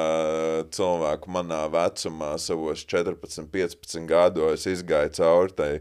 cilvēku 0.73 1.31
manā 1.33 1.63
vecumā, 1.71 2.35
savos 2.41 2.85
14, 2.85 3.47
15 3.53 4.07
gados, 4.09 4.67
izgāja 4.69 5.13
cauri 5.21 5.57
tai 5.57 5.71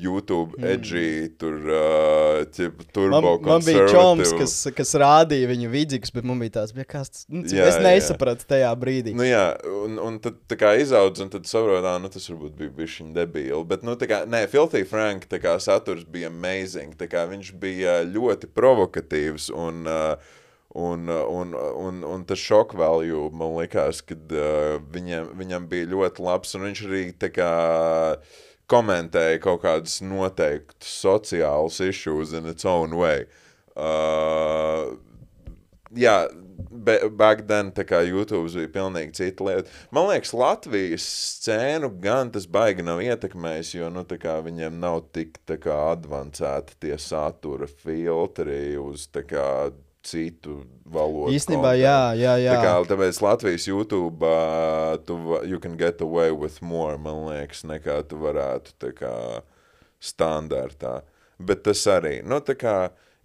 YouTube, 0.00 0.56
mm. 0.56 0.66
edgy, 0.72 1.28
tur, 1.40 1.58
uh, 1.68 2.70
turbo 2.94 3.20
Man, 3.20 3.42
man 3.46 3.64
bija 3.66 3.84
čoms, 3.90 4.32
kas, 4.38 4.54
kas 4.76 4.94
rādīja 5.00 5.50
viņu 5.50 5.70
vidzīgus, 5.72 6.14
bet 6.14 6.26
man 6.28 6.40
bija 6.42 6.56
tāds, 6.60 6.74
bija 6.76 6.88
kas, 6.96 7.24
nu, 7.28 7.44
Jā, 7.44 7.68
es 7.68 7.78
jā. 7.78 7.84
nesapratu 7.84 8.48
tajā 8.50 8.72
brīdī. 8.80 9.14
Nu, 9.16 9.26
jā, 9.28 9.44
un, 9.84 10.00
un 10.02 10.18
tad 10.24 10.40
tā 10.50 10.58
kā 10.60 10.74
izaudz, 10.80 11.22
un 11.24 11.32
tad 11.32 11.48
saprotu, 11.50 11.84
ā, 11.84 11.96
nu, 12.02 12.10
tas 12.12 12.28
varbūt 12.32 12.56
bija 12.58 12.74
viņa 12.80 13.12
debīli. 13.20 13.62
Bet, 13.70 13.86
nu, 13.86 13.96
tā 14.00 14.08
kā, 14.10 14.24
nē, 14.30 14.46
Filthy 14.50 14.86
Frank, 14.88 15.28
tā 15.30 15.40
kā 15.42 15.56
saturs 15.62 16.06
bija 16.08 16.32
amazing. 16.32 16.96
Tā 16.98 17.08
kā 17.10 17.26
viņš 17.30 17.54
bija 17.60 18.00
ļoti 18.08 18.52
provokatīvs 18.56 19.52
un. 19.54 19.88
Uh, 19.88 20.36
Un, 20.70 21.08
uh, 21.08 21.24
un, 21.26 21.50
un, 21.74 21.96
un 22.06 22.20
tas 22.22 22.38
šoka 22.38 22.76
value 22.78 23.24
man 23.34 23.56
likās, 23.56 24.04
ka 24.06 24.14
uh, 24.14 24.76
viņam, 24.94 25.32
viņam 25.34 25.64
bija 25.66 25.88
ļoti 25.90 26.22
labs. 26.22 26.54
Un 26.54 26.68
viņš 26.68 26.82
arī 26.86 27.00
tā 27.18 27.32
kā 27.34 27.48
komentēja 28.70 29.40
kaut 29.42 29.64
kādus 29.64 30.00
noteiktus 30.04 30.92
sociālus 31.02 31.80
issues 31.84 32.34
in 32.36 32.48
its 32.50 32.66
own 32.68 32.94
way. 32.98 33.26
Uh, 33.74 34.96
jā, 35.96 36.28
be, 36.70 36.96
back 37.08 37.46
then, 37.48 37.72
tā 37.74 37.84
kā 37.88 38.02
YouTube 38.06 38.50
bija 38.54 38.70
pilnīgi 38.74 39.16
cita 39.18 39.46
lieta. 39.46 39.74
Man 39.94 40.10
liekas, 40.10 40.32
Latvijas 40.36 41.06
scēnu 41.40 41.92
gan 42.02 42.32
tas 42.34 42.46
baigi 42.50 42.86
nav 42.86 43.02
ietekmējis, 43.04 43.74
jo, 43.78 43.90
nu, 43.94 44.04
kā 44.04 44.38
viņiem 44.46 44.80
nav 44.82 45.02
tik, 45.14 45.40
advancēti 45.50 46.78
tie 46.86 46.96
satura 47.00 47.68
filtri 47.70 48.76
uz, 48.80 49.08
kā, 49.10 49.48
citu 50.06 50.62
valodu. 50.90 51.34
Īstenībā, 51.36 51.74
content. 51.74 51.84
jā, 51.84 52.00
jā, 52.18 52.34
jā. 52.44 52.56
Tā 52.56 52.64
kā, 52.64 52.74
tāpēc 52.90 53.20
Latvijas 53.24 53.66
YouTube, 53.70 54.26
uh, 54.26 54.96
tu, 55.06 55.18
you 55.48 55.60
can 55.62 55.76
get 55.80 56.02
away 56.04 56.30
with 56.30 56.60
more, 56.62 56.98
man 56.98 57.26
liekas, 57.28 57.64
nekā 57.68 58.00
tu 58.10 58.20
varētu, 58.22 58.74
tā 58.82 58.92
kā, 58.96 59.14
standartā. 60.00 61.00
Bet 61.40 61.64
tas 61.64 61.84
arī, 61.88 62.20
nu, 62.26 62.40
tā 62.44 62.56
kā, 62.58 62.76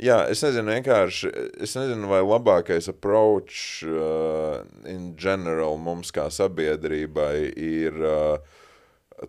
jā, 0.01 0.21
es 0.31 0.43
nezinu, 0.45 0.75
vienkārši, 0.77 1.31
es 1.65 1.75
nezinu, 1.75 2.07
vai 2.11 2.21
labākais 2.23 2.89
approach 2.91 3.83
uh, 3.87 4.61
in 4.87 5.13
general 5.19 5.79
mums 5.81 6.13
kā 6.15 6.29
sabiedrībai 6.31 7.35
ir 7.55 7.99
uh, 8.03 8.61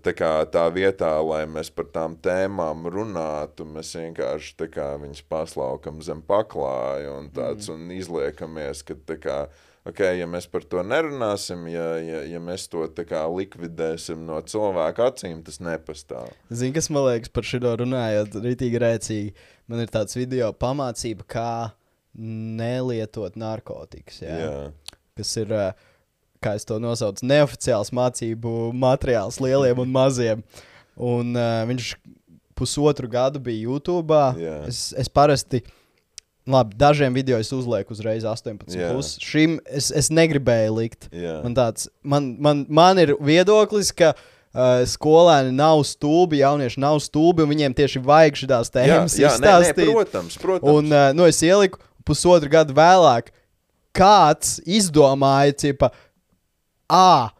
tā, 0.02 0.12
kā, 0.16 0.30
tā 0.50 0.66
vietā, 0.74 1.12
lai 1.22 1.44
mēs 1.50 1.70
par 1.74 1.88
tām 1.94 2.16
tēmām 2.22 2.88
runātu, 2.92 3.66
mēs 3.68 3.94
vienkārši 3.98 4.68
kā 4.72 4.90
viņas 5.02 5.22
paslaukam 5.30 6.02
zem 6.04 6.22
paklāja 6.26 7.14
un 7.20 7.30
tāds, 7.34 7.70
mm. 7.70 7.74
un 7.74 7.96
izliekamies, 7.96 8.82
ka 8.86 8.98
kā, 9.22 9.38
ok, 9.86 10.02
ja 10.18 10.28
mēs 10.30 10.48
par 10.50 10.66
to 10.66 10.82
nerunāsim, 10.86 11.66
ja, 11.72 11.88
ja, 12.02 12.22
ja 12.34 12.42
mēs 12.42 12.66
to 12.72 12.86
kā 13.06 13.24
likvidēsim 13.30 14.26
no 14.26 14.40
cilvēka 14.42 15.10
acīm, 15.12 15.42
tas 15.46 15.60
nepastāv. 15.62 16.30
Zini, 16.50 16.74
kas 16.76 16.90
man 16.90 17.08
liekas 17.10 17.32
par 17.32 17.46
šo 17.46 17.76
runājot, 17.84 18.38
rītīgi 18.44 18.82
rēcīgi. 18.82 19.50
Man 19.70 19.82
ir 19.82 19.90
tāds 19.90 20.14
video 20.18 20.52
pamācība, 20.54 21.26
kā 21.26 21.50
nelietot 22.16 23.36
narkotikas. 23.38 24.22
Jā. 24.22 24.36
Jā. 24.40 24.94
Kas 25.16 25.32
ir, 25.40 25.52
ā, 25.52 25.70
kā 26.42 26.56
es 26.58 26.66
to 26.68 26.78
nosaucu, 26.82 27.26
neoficiāls 27.26 27.92
mācību 27.96 28.70
materiāls 28.76 29.40
lieliem 29.42 29.80
un 29.82 29.92
maziem. 29.92 30.44
Un 30.96 31.34
uh, 31.36 31.64
viņš 31.68 31.94
pusotru 32.56 33.08
gadu 33.12 33.40
bija 33.42 33.68
YouTube. 33.68 34.20
Jā. 34.40 34.62
Es, 34.68 34.88
es 34.96 35.12
parasti. 35.12 35.62
Labi, 36.46 36.76
dažiem 36.78 37.10
video 37.10 37.40
es 37.42 37.50
uzlieku 37.50 37.90
uzreiz 37.90 38.22
18. 38.24 38.70
Jā. 38.78 38.92
Plus. 38.94 39.16
Šim 39.18 39.58
es, 39.66 39.90
es 39.90 40.12
negribēju 40.14 40.76
likt. 40.78 41.08
Jā. 41.10 41.40
Man, 41.42 41.56
tāds, 41.58 41.88
man, 42.06 42.30
man, 42.38 42.62
man 42.70 43.00
ir 43.02 43.16
viedoklis, 43.18 43.90
ka 43.90 44.12
uh, 44.14 44.84
skolēni 44.86 45.50
nav 45.56 45.82
stulbi, 45.88 46.40
jaunieši 46.44 46.80
nav 46.82 47.00
stulbi, 47.02 47.42
un 47.42 47.50
viņiem 47.50 47.74
tieši 47.76 48.02
vajag 48.06 48.38
šīs 48.44 48.72
tēmas 48.76 49.18
jā, 49.18 49.32
nē, 49.34 49.42
nē, 49.42 49.56
izstāstīt. 49.56 49.90
protams, 49.90 50.38
protams. 50.38 50.70
un 50.70 50.94
uh, 50.94 51.10
nu, 51.18 51.26
es 51.26 51.42
ieliku 51.42 51.82
pusotru 52.06 52.52
gadu 52.52 52.76
vēlāk, 52.78 53.34
kāds 53.96 54.60
izdomāja, 54.62 55.56
cipa, 55.64 55.90
ah, 56.90 57.30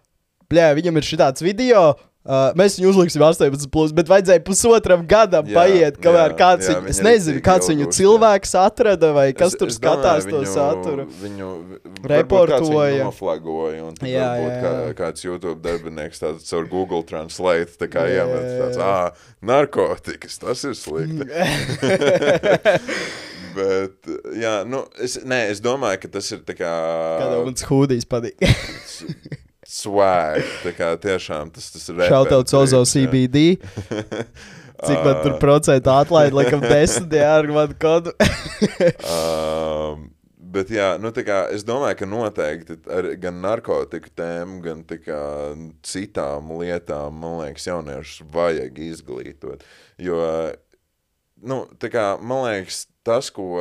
blē, 0.50 0.74
viņam 0.78 0.94
ir 1.00 1.04
šāds 1.14 1.42
video. 1.42 1.94
Uh, 2.26 2.50
mēs 2.58 2.74
viņu 2.74 2.88
uzliksim 2.90 3.22
18, 3.22 3.68
plus, 3.70 3.92
bet 3.94 4.08
vajadzēja 4.10 4.42
pusotram 4.42 5.04
gadam 5.06 5.46
Jā, 5.46 5.54
paiet, 5.60 5.94
kamēr 6.02 6.32
jā, 6.32 6.38
kāds 6.40 6.66
jā, 6.66 6.74
viņu, 6.80 6.90
es 6.90 6.98
nezinu, 7.06 7.38
kāds 7.38 7.68
viņu 7.70 7.84
uzķer. 7.86 7.94
cilvēks 8.00 8.50
atrada 8.58 9.12
vai 9.14 9.28
kas 9.32 9.54
Es- 9.54 9.58
tur 9.60 9.68
es 9.70 9.78
skatās 9.78 10.26
domāju, 10.26 10.42
to 10.42 10.50
saturu. 10.50 11.06
Viņu 11.22 11.50
Reportoja. 12.02 13.06
noflagoja, 13.06 13.86
un 13.86 13.94
Jā, 14.02 14.26
varbūt 14.26 14.50
jā, 14.50 14.58
kā, 14.58 14.74
jā. 14.74 14.90
kāds 14.98 15.22
YouTube 15.22 15.62
darbinieks 15.62 16.18
tāds 16.18 16.42
caur 16.50 16.66
Google 16.66 17.06
Translate 17.06 17.78
tā 17.78 17.86
kā 17.94 18.10
Jā, 18.10 18.26
iemet 18.26 18.42
jā, 18.42 18.58
tāds, 18.58 18.74
jā. 18.82 18.82
ā, 18.82 19.14
narkotikas, 19.46 20.42
tas 20.42 20.66
ir 20.66 20.74
slikti. 20.74 21.30
Bet, 23.56 24.08
jā, 24.36 24.58
nu, 24.68 24.82
es, 25.00 25.16
nē, 25.24 25.46
es 25.54 25.62
domāju, 25.64 26.02
ka 26.04 26.12
tas 26.18 26.28
ir 26.34 26.44
tā 26.44 26.56
kā 26.58 26.70
Kādam 27.22 27.46
mans 27.48 27.64
hūdijs 27.68 28.08
patīk. 28.10 28.42
swag, 29.66 30.44
tā 30.62 30.72
kā 30.76 30.92
tiešām 31.02 31.50
tas, 31.54 31.70
tas 31.74 31.88
ir 31.90 32.04
Šautauts 32.10 32.54
Ozo. 32.56 32.82
CBD. 32.86 33.56
Cik 34.76 35.00
man 35.02 35.22
tur 35.24 35.38
procentu 35.40 35.90
atlaid, 35.92 36.36
laikam, 36.36 36.60
desmit 36.72 37.16
ar 37.22 37.48
manu 37.52 37.78
kodu. 37.80 38.14
Um, 38.56 40.06
bet, 40.40 40.70
jā, 40.72 40.94
nu, 41.00 41.10
tā 41.12 41.20
kā, 41.26 41.42
es 41.52 41.60
domāju, 41.66 41.98
ka 42.00 42.06
noteikti 42.08 42.76
ar, 42.88 43.08
gan 43.20 43.42
narkotiku 43.44 44.08
tēmu, 44.16 44.60
gan 44.64 44.80
kā, 44.88 45.18
citām 45.84 46.54
lietām, 46.62 47.18
man 47.20 47.42
liekas, 47.42 47.66
jauniešus 47.68 48.24
vajag 48.32 48.80
izglītot. 48.86 49.66
Jo, 50.00 50.22
nu, 51.44 51.60
tā 51.76 51.92
kā, 51.92 52.06
man 52.24 52.46
liekas, 52.46 52.86
tas, 53.06 53.30
ko, 53.34 53.54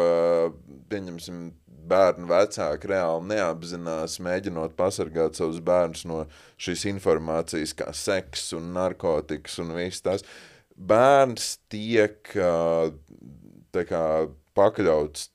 pieņemsim, 0.92 1.46
bērnu 1.86 2.30
vecāki 2.30 2.90
reāli 2.90 3.30
neapzinās, 3.36 4.18
mēģinot 4.26 4.74
pasargāt 4.78 5.38
savus 5.38 5.62
bērnus 5.66 6.06
no 6.10 6.24
šīs 6.58 6.88
informācijas, 6.90 7.76
kā 7.78 7.92
seks 7.94 8.50
un 8.58 8.72
narkotikas 8.76 9.60
un 9.62 9.76
viss 9.78 10.04
tas. 10.06 10.26
Bērns 10.76 11.56
tiek 11.72 12.34
tā 13.76 13.86
kā, 13.88 14.04
pakļauts 14.58 15.30
tā 15.30 15.35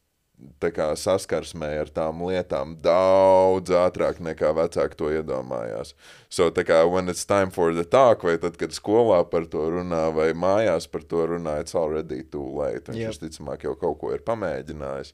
kā, 0.60 0.90
saskarsmē 0.96 1.70
ar 1.82 1.90
tām 1.92 2.22
lietām 2.26 2.74
daudz 2.82 3.72
ātrāk 3.76 4.20
nekā 4.24 4.52
vecāki 4.56 4.98
to 4.98 5.10
iedomājās. 5.12 5.94
So, 6.28 6.50
kā, 6.50 6.82
when 6.90 7.08
it's 7.08 7.24
time 7.24 7.50
for 7.50 7.72
the 7.74 7.84
talk, 7.84 8.24
vai 8.24 8.36
tad, 8.38 8.58
kad 8.60 8.74
skolā 8.76 9.22
par 9.30 9.46
to 9.50 9.68
runā, 9.76 10.08
vai 10.14 10.32
mājās 10.32 10.88
par 10.90 11.02
to 11.02 11.26
runā, 11.34 11.60
it's 11.60 11.74
already 11.74 12.22
too 12.22 12.46
late. 12.56 12.92
Viņš 12.92 13.00
Yep. 13.00 13.14
visticamāk 13.14 13.64
jau 13.64 13.74
kaut 13.76 13.98
ko 14.00 14.12
ir 14.14 14.20
pamēģinājis. 14.26 15.12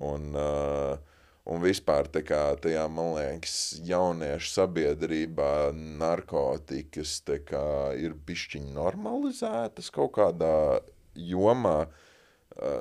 Un, 0.00 0.34
uh, 0.34 0.98
un 1.46 1.62
vispār 1.62 2.08
tā 2.08 2.22
kā 2.22 2.56
tajā, 2.60 2.88
man 2.90 3.14
liekas, 3.16 3.80
jauniešu 3.84 4.52
sabiedrībā 4.54 5.72
narkotikas 5.74 7.20
kā 7.46 7.96
ir 7.98 8.14
bišķiņi 8.14 8.72
normalizētas 8.74 9.90
kaut 9.90 10.14
kādā 10.18 10.80
jomā. 11.14 11.80
Uh, 11.86 12.06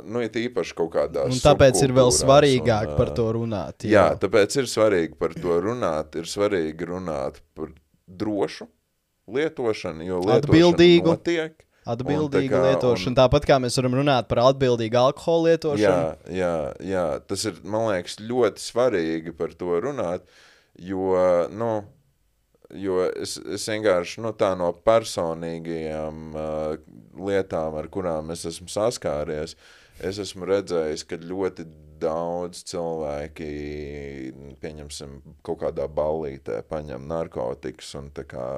nu, 0.03 0.19
ir 0.25 0.29
īpaši 0.29 0.75
kaut 0.75 0.91
kādā 0.95 1.25
Un 1.29 1.37
tāpēc 1.39 1.79
ir 1.85 1.93
vēl 1.95 2.11
svarīgāk 2.11 2.91
un, 2.91 2.97
par 2.97 3.13
to 3.15 3.27
runāt. 3.37 3.85
Jā, 3.87 4.09
tāpēc 4.19 4.57
ir 4.59 4.67
svarīgi 4.67 5.15
par 5.19 5.33
to 5.37 5.59
runāt. 5.63 6.15
Ir 6.19 6.27
svarīgi 6.27 6.89
runāt 6.89 7.39
par 7.55 7.71
drošu 8.07 8.67
lietošanu, 9.29 10.05
jo 10.07 10.19
lietošana 10.25 10.43
Atbildīgu. 10.43 11.05
notiek. 11.15 11.65
Atbildīga 11.89 12.51
kā, 12.53 12.63
lietošana. 12.67 13.07
un- 13.07 13.15
Tāpat 13.17 13.45
kā 13.49 13.55
mēs 13.61 13.77
varam 13.79 13.95
runāt 13.97 14.27
par 14.29 14.37
atbildīgu 14.43 14.93
alkohola 14.99 15.49
lietošanu. 15.49 15.79
Jā, 15.79 16.17
jā, 16.29 16.53
jā, 16.85 17.05
tas 17.27 17.45
ir, 17.45 17.53
man 17.63 17.87
liekas, 17.89 18.17
ļoti 18.19 18.61
svarīgi 18.61 19.33
par 19.37 19.49
to 19.57 19.79
runāt, 19.81 20.21
jo, 20.77 21.47
nu, 21.49 21.83
jo 22.75 23.01
es, 23.09 23.37
es 23.39 23.67
vienkārši, 23.69 24.21
nu, 24.25 24.33
tā 24.37 24.53
no 24.59 24.71
personīgajām 24.85 26.23
uh, 26.33 26.73
lietām, 27.29 27.77
ar 27.79 27.89
kurām 27.91 28.33
es 28.35 28.45
esmu 28.49 28.69
saskāries, 28.71 29.55
es 29.99 30.19
esmu 30.21 30.47
redzējis, 30.49 31.05
ka 31.09 31.19
ļoti 31.23 31.65
daudz 31.99 32.63
cilvēki, 32.69 33.47
pieņemsim, 34.61 35.17
kaut 35.43 35.63
kādā 35.65 35.87
ballītē 35.91 36.61
paņem 36.69 37.07
narkotikas 37.09 37.91
un 37.99 38.11
tā 38.15 38.23
kā 38.29 38.49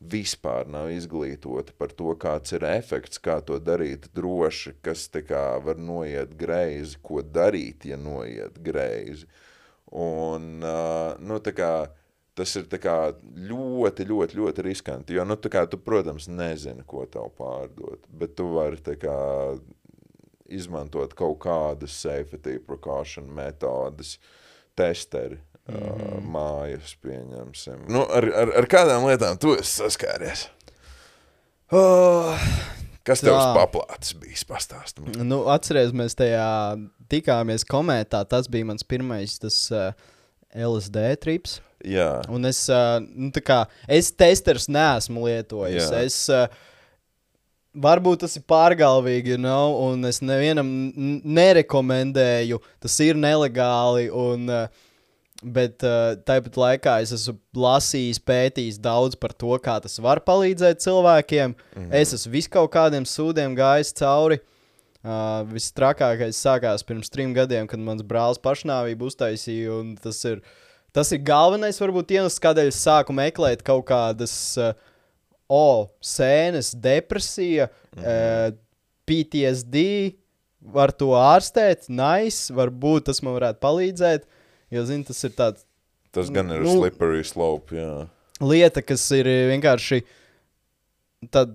vispār 0.00 0.68
nav 0.68 0.90
izglītoti 0.92 1.72
par 1.78 1.92
to, 1.96 2.12
kāds 2.20 2.52
ir 2.56 2.66
efekts, 2.68 3.20
kā 3.22 3.38
to 3.46 3.58
darīt 3.62 4.10
droši, 4.16 4.74
kas 4.84 5.06
tā 5.12 5.22
kā 5.24 5.44
var 5.64 5.78
noiet 5.80 6.34
greizi, 6.36 6.98
ko 7.02 7.22
darīt, 7.22 7.86
ja 7.88 7.96
noiet 8.00 8.58
greizi. 8.64 9.28
Un, 9.96 10.58
uh, 10.66 11.14
nu, 11.22 11.38
tā 11.40 11.54
kā, 11.56 11.70
tas 12.36 12.52
ir 12.58 12.66
ļoti, 12.68 14.04
ļoti, 14.04 14.36
ļoti 14.36 14.64
riskanti, 14.66 15.16
jo, 15.16 15.24
nu, 15.24 15.38
tā 15.40 15.50
kā 15.52 15.64
tu, 15.70 15.78
protams, 15.80 16.28
nezini, 16.28 16.84
ko 16.86 17.06
tev 17.08 17.30
pārdot, 17.38 18.04
bet 18.12 18.36
tu 18.36 18.50
vari 18.52 18.96
kā 19.00 19.16
izmantot 20.52 21.14
kaut 21.16 21.38
kādas 21.42 21.96
safety 21.96 22.58
precaution 22.62 23.26
metodas, 23.34 24.18
testeri, 24.76 25.38
mm 25.68 25.74
-hmm. 25.74 26.18
uh, 26.18 26.22
mājas, 26.22 26.96
pieņemsim. 27.02 27.86
Nu, 27.88 28.04
ar, 28.04 28.24
ar, 28.42 28.52
ar 28.62 28.68
kādām 28.70 29.08
lietām 29.08 29.38
tu 29.38 29.56
esi 29.56 29.82
saskāries? 29.82 30.48
Oh, 31.72 32.38
kas 33.02 33.20
tev 33.20 33.34
uz 33.34 33.48
paplātes 33.56 34.12
bijis? 34.20 34.44
Pastāst 34.44 35.00
man. 35.00 35.28
Nu, 35.28 35.48
atcerieties, 35.50 35.92
mēs 35.92 36.14
tajā 36.14 36.76
tikāmies 37.08 37.64
komentā. 37.64 38.24
Tas 38.28 38.46
bija 38.48 38.64
mans 38.64 38.84
pirmais 38.84 39.38
tas, 39.38 39.70
uh, 39.72 39.92
LSD 40.54 41.16
trips. 41.20 41.60
Jā, 41.84 42.22
Un 42.32 42.48
es, 42.48 42.62
uh, 42.72 42.96
nu, 43.02 43.28
tā 43.34 43.42
kā, 43.44 43.58
es 43.88 44.08
testers 44.10 44.66
neesmu 44.72 45.26
lietojis. 45.26 45.90
Jā. 45.90 46.00
Es, 46.06 46.16
uh, 46.32 46.46
varbūt 47.76 48.24
tas 48.24 48.36
ir 48.38 48.46
pārgalvīgi, 48.48 49.34
you 49.36 49.40
know, 49.40 49.76
un 49.90 50.08
es 50.08 50.22
nevienam 50.24 50.66
nerekomendēju. 51.22 52.62
Tas 52.82 52.98
ir 53.04 53.20
nelegāli. 53.20 54.08
Un, 54.10 54.50
uh, 54.50 54.84
Bet 55.44 55.84
uh, 55.84 56.14
tāpat 56.24 56.54
laikā 56.56 56.94
es 57.04 57.10
esmu 57.12 57.36
lasījis, 57.60 58.22
pētījis 58.24 58.78
daudz 58.80 59.18
par 59.20 59.34
to, 59.36 59.52
kā 59.60 59.74
tas 59.84 59.98
var 60.00 60.22
palīdzēt 60.24 60.80
cilvēkiem. 60.80 61.52
Mm 61.52 61.82
-hmm. 61.82 61.92
Es 61.92 62.14
esmu 62.16 62.32
vis 62.32 62.48
kaut 62.48 62.72
kādiem 62.72 63.04
sūdiem 63.04 63.52
gājis 63.54 63.92
cauri. 63.92 64.40
Uh, 65.04 65.44
Viss 65.52 65.74
trakākais 65.76 66.40
sākās 66.40 66.82
pirms 66.82 67.10
trim 67.12 67.34
gadiem, 67.34 67.66
kad 67.66 67.78
mans 67.78 68.02
brālis 68.02 68.40
pašnāvību 68.42 69.06
uztaisīja. 69.06 69.80
un 69.80 69.96
Tas 69.96 70.24
ir, 70.24 70.40
tas 70.96 71.12
ir 71.12 71.22
galvenais, 71.26 71.78
varbūt, 71.80 72.14
iemesls, 72.16 72.40
kādēļ 72.42 72.70
es 72.72 72.80
sāku 72.80 73.14
meklēt 73.16 73.64
kaut 73.66 73.84
kādas 73.90 74.34
uh, 74.60 74.72
o, 75.48 75.86
sēnes, 76.00 76.72
depresija, 76.80 77.68
mm 77.68 78.00
-hmm. 78.02 78.54
uh, 78.54 78.62
PTSD. 79.06 79.84
Var 80.66 80.90
to 80.98 81.12
ārstēt, 81.14 81.86
nice, 81.88 82.50
varbūt 82.50 83.06
tas 83.06 83.22
man 83.22 83.36
varētu 83.36 83.62
palīdzēt. 83.62 84.24
Jo, 84.74 84.82
zini, 84.88 85.04
tas 85.06 85.22
ir 85.24 85.30
tāds 85.36 85.62
tas 86.16 86.32
gan 86.32 86.50
ir 86.50 86.64
Nu, 86.64 86.72
slippery 86.80 87.22
slope, 87.24 87.76
jā. 87.76 88.08
lieta, 88.40 88.82
kas 88.82 89.04
ir 89.14 89.28
vienkārši 89.52 90.00
tāda 91.30 91.54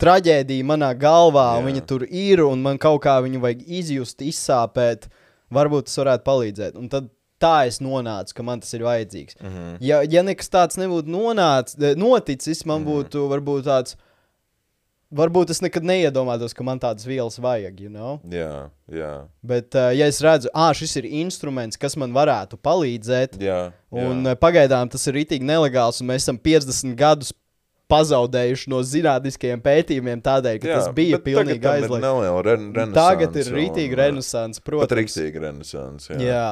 traģēdija 0.00 0.66
manā 0.66 0.92
galvā, 0.98 1.54
un 1.58 1.64
Jā. 1.64 1.68
viņa 1.70 1.82
tur 1.88 2.06
ir, 2.08 2.42
un 2.46 2.62
man 2.62 2.78
kaut 2.82 3.02
kā 3.04 3.18
viņu 3.24 3.42
vajag 3.42 3.62
izjust, 3.80 4.24
izsāpēt. 4.24 5.08
Varbūt 5.54 5.88
tas 5.88 6.00
varētu 6.00 6.26
palīdzēt. 6.26 6.78
Un 6.80 6.88
tad 6.90 7.10
tā 7.44 7.54
es 7.68 7.80
nonācu, 7.84 8.38
ka 8.38 8.46
man 8.46 8.64
tas 8.64 8.72
ir 8.76 8.86
vajadzīgs. 8.86 9.38
Mm. 9.40 9.52
-hmm. 9.52 9.76
ja, 9.84 10.00
ja 10.16 10.24
nekas 10.26 10.50
tāds 10.50 10.80
nebūtu 10.80 11.12
nonācis, 11.12 11.78
eh, 11.82 11.94
noticis, 12.00 12.64
man 12.64 12.82
mm 12.82 12.86
-hmm. 12.86 13.04
būtu 13.04 13.28
varbūt 13.34 13.70
tāds. 13.70 13.96
Varbūt 15.14 15.50
es 15.50 15.60
nekad 15.62 15.84
neiedomātos, 15.86 16.54
ka 16.54 16.64
man 16.64 16.80
tādas 16.80 17.06
vielas 17.06 17.38
vajag, 17.38 17.80
you 17.80 17.90
know? 17.90 18.18
Jā, 18.30 18.70
jā, 18.90 19.28
Bet, 19.42 19.74
uh, 19.74 19.92
ja 19.94 20.06
es 20.06 20.20
redzu, 20.20 20.48
ah, 20.54 20.72
šis 20.74 20.96
ir 20.96 21.04
instruments, 21.04 21.76
kas 21.76 21.96
man 21.96 22.10
varētu 22.12 22.56
palīdzēt, 22.56 23.38
jā. 23.38 23.72
Un 23.90 24.24
jā. 24.24 24.30
jā. 24.30 24.34
pagaidām 24.34 24.90
tas 24.90 25.06
ir 25.06 25.14
itī 25.14 25.38
nelegāls, 25.38 26.00
un 26.00 26.08
mēs 26.08 26.26
esam 26.26 26.38
50 26.38 26.96
gadus 26.96 27.32
pazaudējuši 27.92 28.70
no 28.72 28.80
zinātniskajiem 28.82 29.62
pētījumiem 29.64 30.22
tādēļ, 30.24 30.58
ka 30.62 30.68
jā, 30.68 30.78
tas 30.78 30.94
bija 30.96 31.20
pilnīgi 31.22 31.68
aizliegts. 31.68 32.94
Tagad 32.96 33.36
ir 33.36 33.50
rītīgi 33.54 33.92
un, 33.92 34.00
renesants, 34.00 34.58
Pat 34.58 34.70
protams. 34.70 34.96
rīktīgi 34.98 35.44
renesanse, 35.44 36.14
jā. 36.16 36.24
Jā. 36.24 36.48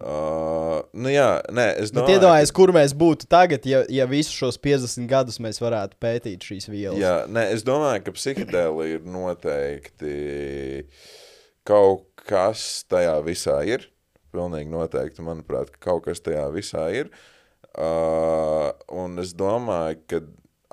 Uh, 0.00 0.78
nu 0.96 1.10
jā, 1.12 1.28
nē, 1.52 1.66
es 1.82 1.90
domāju, 1.92 2.16
iedomājieties, 2.16 2.52
kur 2.56 2.70
mēs 2.72 2.94
būtu 2.96 3.26
tagad, 3.28 3.66
ja, 3.68 3.82
ja 3.92 4.06
visus 4.08 4.32
šos 4.32 4.56
50 4.64 5.04
gadus 5.10 5.36
mēs 5.44 5.60
varētu 5.60 5.98
pētīt 6.00 6.46
šīs 6.46 6.70
vielas. 6.72 7.00
Jā, 7.02 7.16
nē, 7.28 7.50
es 7.52 7.64
domāju, 7.66 8.06
ka 8.06 8.14
psihedēlija 8.16 8.96
ir 8.96 9.04
noteikti 9.04 10.14
kaut 11.68 12.08
kas 12.24 12.86
tajā 12.88 13.18
visā 13.26 13.58
ir. 13.68 13.84
Pilnīgi 14.32 14.72
noteikti, 14.72 15.24
manuprāt, 15.26 15.74
ka 15.74 15.90
kaut 15.90 16.06
kas 16.06 16.24
tajā 16.24 16.46
visā 16.54 16.86
ir. 16.96 17.12
Uh, 17.70 18.70
un 18.96 19.20
es 19.20 19.34
domāju, 19.36 20.00
ka 20.08 20.22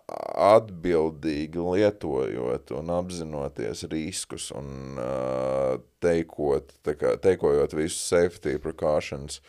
atbildīgi 0.08 1.60
lietojot 1.60 2.72
un 2.78 2.92
apzinoties 2.96 3.84
riskus 3.92 4.50
un 4.56 4.96
uh, 5.02 5.76
teikot, 6.04 6.72
kā, 6.88 7.18
teikojot 7.24 7.76
visus 7.76 8.06
safety 8.08 8.56
precautions, 8.64 9.42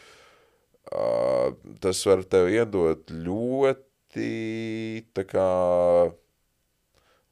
uh, 0.91 1.55
tas 1.83 2.03
var 2.11 2.27
tev 2.27 2.51
iedot 2.51 3.15
ļoti 3.15 4.27
kā, 5.31 5.49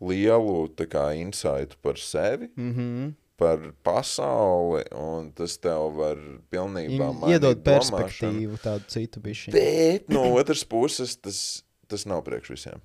lielu 0.07 0.59
kā, 0.87 1.07
insightu 1.19 1.83
par 1.83 1.99
sevi, 1.99 2.53
Mm 2.55 2.73
-hmm. 2.73 3.15
par 3.37 3.59
pasauli, 3.83 4.85
un 4.95 5.33
tas 5.33 5.59
tev 5.59 5.97
var 5.97 6.17
pilnībā 6.51 7.13
mainīt 7.13 7.31
Iedod 7.31 7.59
domāšanu. 7.59 7.75
perspektīvu, 7.75 8.59
tādu 8.63 8.85
citu 8.89 9.21
bišķi. 9.21 9.53
Bet 9.53 10.09
no 10.09 10.35
otras 10.35 10.65
puses 10.65 11.17
tas, 11.17 11.65
tas 11.89 12.07
nav 12.07 12.23
priekš 12.23 12.51
visiem. 12.51 12.81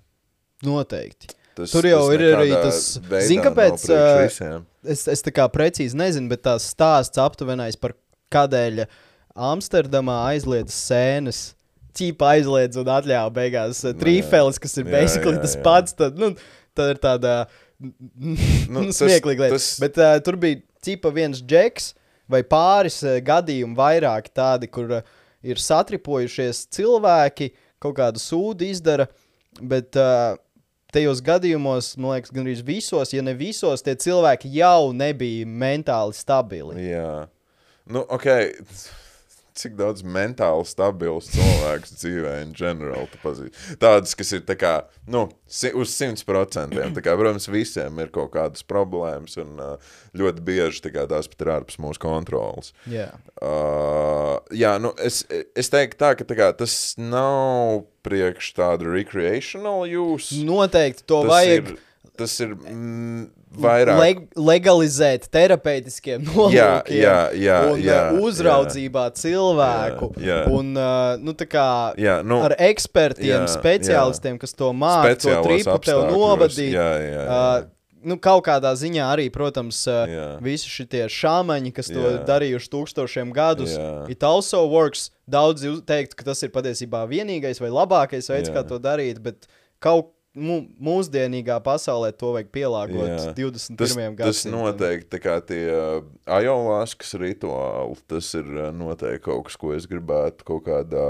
Noteikti. 0.66 1.32
Tas, 1.58 1.72
Tur 1.74 1.84
jau 1.90 2.04
tas 2.08 2.14
ir 2.16 2.22
arī 2.38 2.52
tas- 2.54 2.84
nav 3.02 3.46
kāpēc, 3.48 3.86
visiem. 4.24 4.66
Es, 4.88 5.08
es 5.12 5.22
tā 5.26 5.34
kā 5.36 5.48
precīzi 5.52 5.98
nezinu, 6.00 6.30
bet 6.32 6.44
tās 6.48 6.64
stāsts 6.74 7.20
aptuvenais 7.22 7.76
par 7.78 7.94
kādēļ 8.32 8.86
Amsterdamā 9.36 10.16
aizliedz 10.32 10.74
sēnes. 10.76 11.42
Cīpa 11.98 12.30
aizliedz 12.38 12.78
un 12.80 12.88
atļāva 12.88 13.32
beigās 13.36 13.82
uh, 13.84 13.92
trīfeles, 14.00 14.58
kas 14.64 14.78
ir 14.80 14.86
Jā, 14.88 14.92
basically 14.96 15.36
jā, 15.36 15.42
tas 15.44 15.56
jā. 15.58 15.64
pats. 15.66 15.94
Tad, 16.00 16.16
nu, 16.22 16.30
tad 16.78 16.94
ir 16.94 17.02
tāda 17.04 17.34
nu, 17.82 18.86
tas- 18.88 19.02
smieklīga 19.02 19.48
lieta. 19.50 19.58
tas- 19.58 19.74
Bet 19.84 20.00
uh, 20.00 20.14
tur 20.24 20.38
bija 20.40 20.62
cīpa 20.86 21.12
viens 21.14 21.42
džeks 21.44 21.92
vai 22.32 22.44
pāris 22.48 23.02
uh, 23.04 23.18
gadījumi, 23.28 23.76
vairāk 23.76 24.32
tādi, 24.32 24.70
kur 24.72 24.96
uh, 25.02 25.04
ir 25.44 25.60
satripojušies 25.60 26.64
cilvēki, 26.72 27.52
kaut 27.84 27.98
kādu 28.00 28.24
sūdu 28.24 28.72
izdara. 28.72 29.10
Bet 29.60 30.00
uh, 30.00 30.38
tajos 30.94 31.22
gadījumos, 31.26 31.94
man 31.98 32.18
liekas, 32.18 32.34
gandrīz 32.36 32.64
visos, 32.68 33.14
ja 33.16 33.24
ne 33.26 33.36
visos, 33.38 33.84
tie 33.86 33.96
cilvēki 34.00 34.52
jau 34.56 34.92
nebija 34.96 35.48
mentāli 35.48 36.18
stabili. 36.18 36.90
Jā, 36.92 37.28
nu, 37.92 38.04
ok. 38.08 38.28
Cik 39.58 39.76
daudz 39.80 40.04
mentāli 40.08 40.64
stabilus 40.70 41.28
cilvēkus 41.34 41.96
dzīvē 42.00 42.36
in 42.46 42.54
general 42.56 43.10
tu 43.12 43.20
pazīsti? 43.24 43.76
Tādus, 43.82 44.16
kas 44.16 44.32
ir 44.38 44.46
kā, 44.56 44.74
nu, 45.12 45.26
uz 45.76 45.96
100%. 45.98 46.78
Tā 46.96 47.04
kā, 47.04 47.16
protams, 47.20 47.50
visiem 47.52 48.00
ir 48.00 48.14
kaut 48.16 48.32
kādas 48.36 48.64
problēmas, 48.68 49.36
un 49.42 49.60
uh, 49.60 49.92
ļoti 50.18 50.46
bieži 50.48 50.94
kā, 50.94 51.04
tās 51.12 51.28
pat 51.32 51.44
ir 51.44 51.54
ārpus 51.58 51.82
mūsu 51.84 52.02
kontrolas. 52.04 52.72
Jā, 52.92 53.10
Uh, 53.42 54.36
jā, 54.54 54.76
nu, 54.78 54.92
es, 55.02 55.24
es 55.58 55.72
teiktu 55.74 55.98
tā, 55.98 56.12
ka 56.14 56.26
tā 56.30 56.36
kā, 56.38 56.50
tas 56.54 56.74
nav 57.02 57.88
priekš 58.06 58.52
tādu 58.54 58.92
recreational 58.94 59.88
use. 59.90 60.38
noteikti 60.46 61.08
to 61.10 61.24
tas 61.24 61.32
vajag. 61.32 61.72
Ir, 61.72 61.80
tas 62.22 62.36
ir 62.44 62.54
mm, 62.56 63.26
vairāk. 63.66 64.00
Leg 64.00 64.22
legalizēt 64.38 65.28
terapeitiskiem 65.34 66.24
nolūkiem, 66.30 66.96
jā, 66.96 67.18
jā, 67.36 67.58
un 67.74 67.84
jā, 67.84 68.00
uh, 68.14 68.22
uzraudzībā 68.30 69.10
cilvēku. 69.18 70.14
Jā, 70.22 70.40
jā. 70.40 70.40
Un, 70.54 70.72
uh, 70.78 71.18
nu, 71.22 71.36
kā 71.42 71.68
Jā, 72.00 72.22
nu, 72.24 72.40
ar 72.46 72.56
ekspertiem, 72.70 73.44
jā, 73.44 73.52
speciālistiem, 73.52 74.40
kas 74.42 74.56
to 74.58 74.72
māca, 74.72 75.18
to 75.20 75.38
tripu 75.46 75.78
tev 75.84 76.08
novadīt. 76.14 76.74
Jā, 76.78 76.90
jā, 77.02 77.14
jā. 77.20 77.28
Uh, 77.28 77.70
nu, 78.08 78.18
kaut 78.22 78.44
kādā 78.48 78.72
ziņā 78.78 79.08
arī, 79.14 79.28
protams, 79.34 79.80
uh, 79.90 80.04
Jā. 80.10 80.28
visi 80.44 80.70
šie 80.72 81.06
šāmaņi, 81.12 81.74
kas 81.76 81.92
to 81.92 82.02
Jā. 82.02 82.14
darījuši 82.28 82.72
tūkstošiem 82.74 83.34
gadus, 83.36 83.76
Jā. 83.78 84.10
it 84.12 84.24
also 84.24 84.64
works. 84.70 85.10
Daudzi 85.32 85.78
teiktu, 85.88 86.18
ka 86.20 86.26
tas 86.32 86.42
ir 86.44 86.52
patiesībā 86.52 87.06
vienīgais 87.08 87.62
vai 87.64 87.70
labākais 87.72 88.28
veids, 88.32 88.50
Jā. 88.50 88.58
kā 88.58 88.66
to 88.68 88.82
darīt, 88.84 89.22
bet 89.24 89.48
kaut 89.80 90.12
mūsdienīgā 90.36 91.58
pasaulē 91.64 92.12
to 92.16 92.32
vajag 92.38 92.52
pielāgot 92.56 93.10
Jā. 93.10 93.34
21. 93.36 93.76
Tas, 93.76 93.96
gadsimtam. 93.98 94.22
tas 94.22 94.44
noteikti 94.48 95.10
tā 95.12 95.20
kā 95.24 95.36
tie 95.44 95.66
uh, 95.74 95.98
ajolāskas 96.40 97.18
rituāli, 97.20 97.98
tas 98.08 98.32
ir 98.40 98.48
uh, 98.48 98.70
noteikti 98.76 99.26
kaut 99.28 99.50
kas, 99.50 99.60
ko 99.60 99.74
es 99.76 99.90
gribētu 99.92 100.48
kaut 100.48 100.64
kādā 100.70 101.10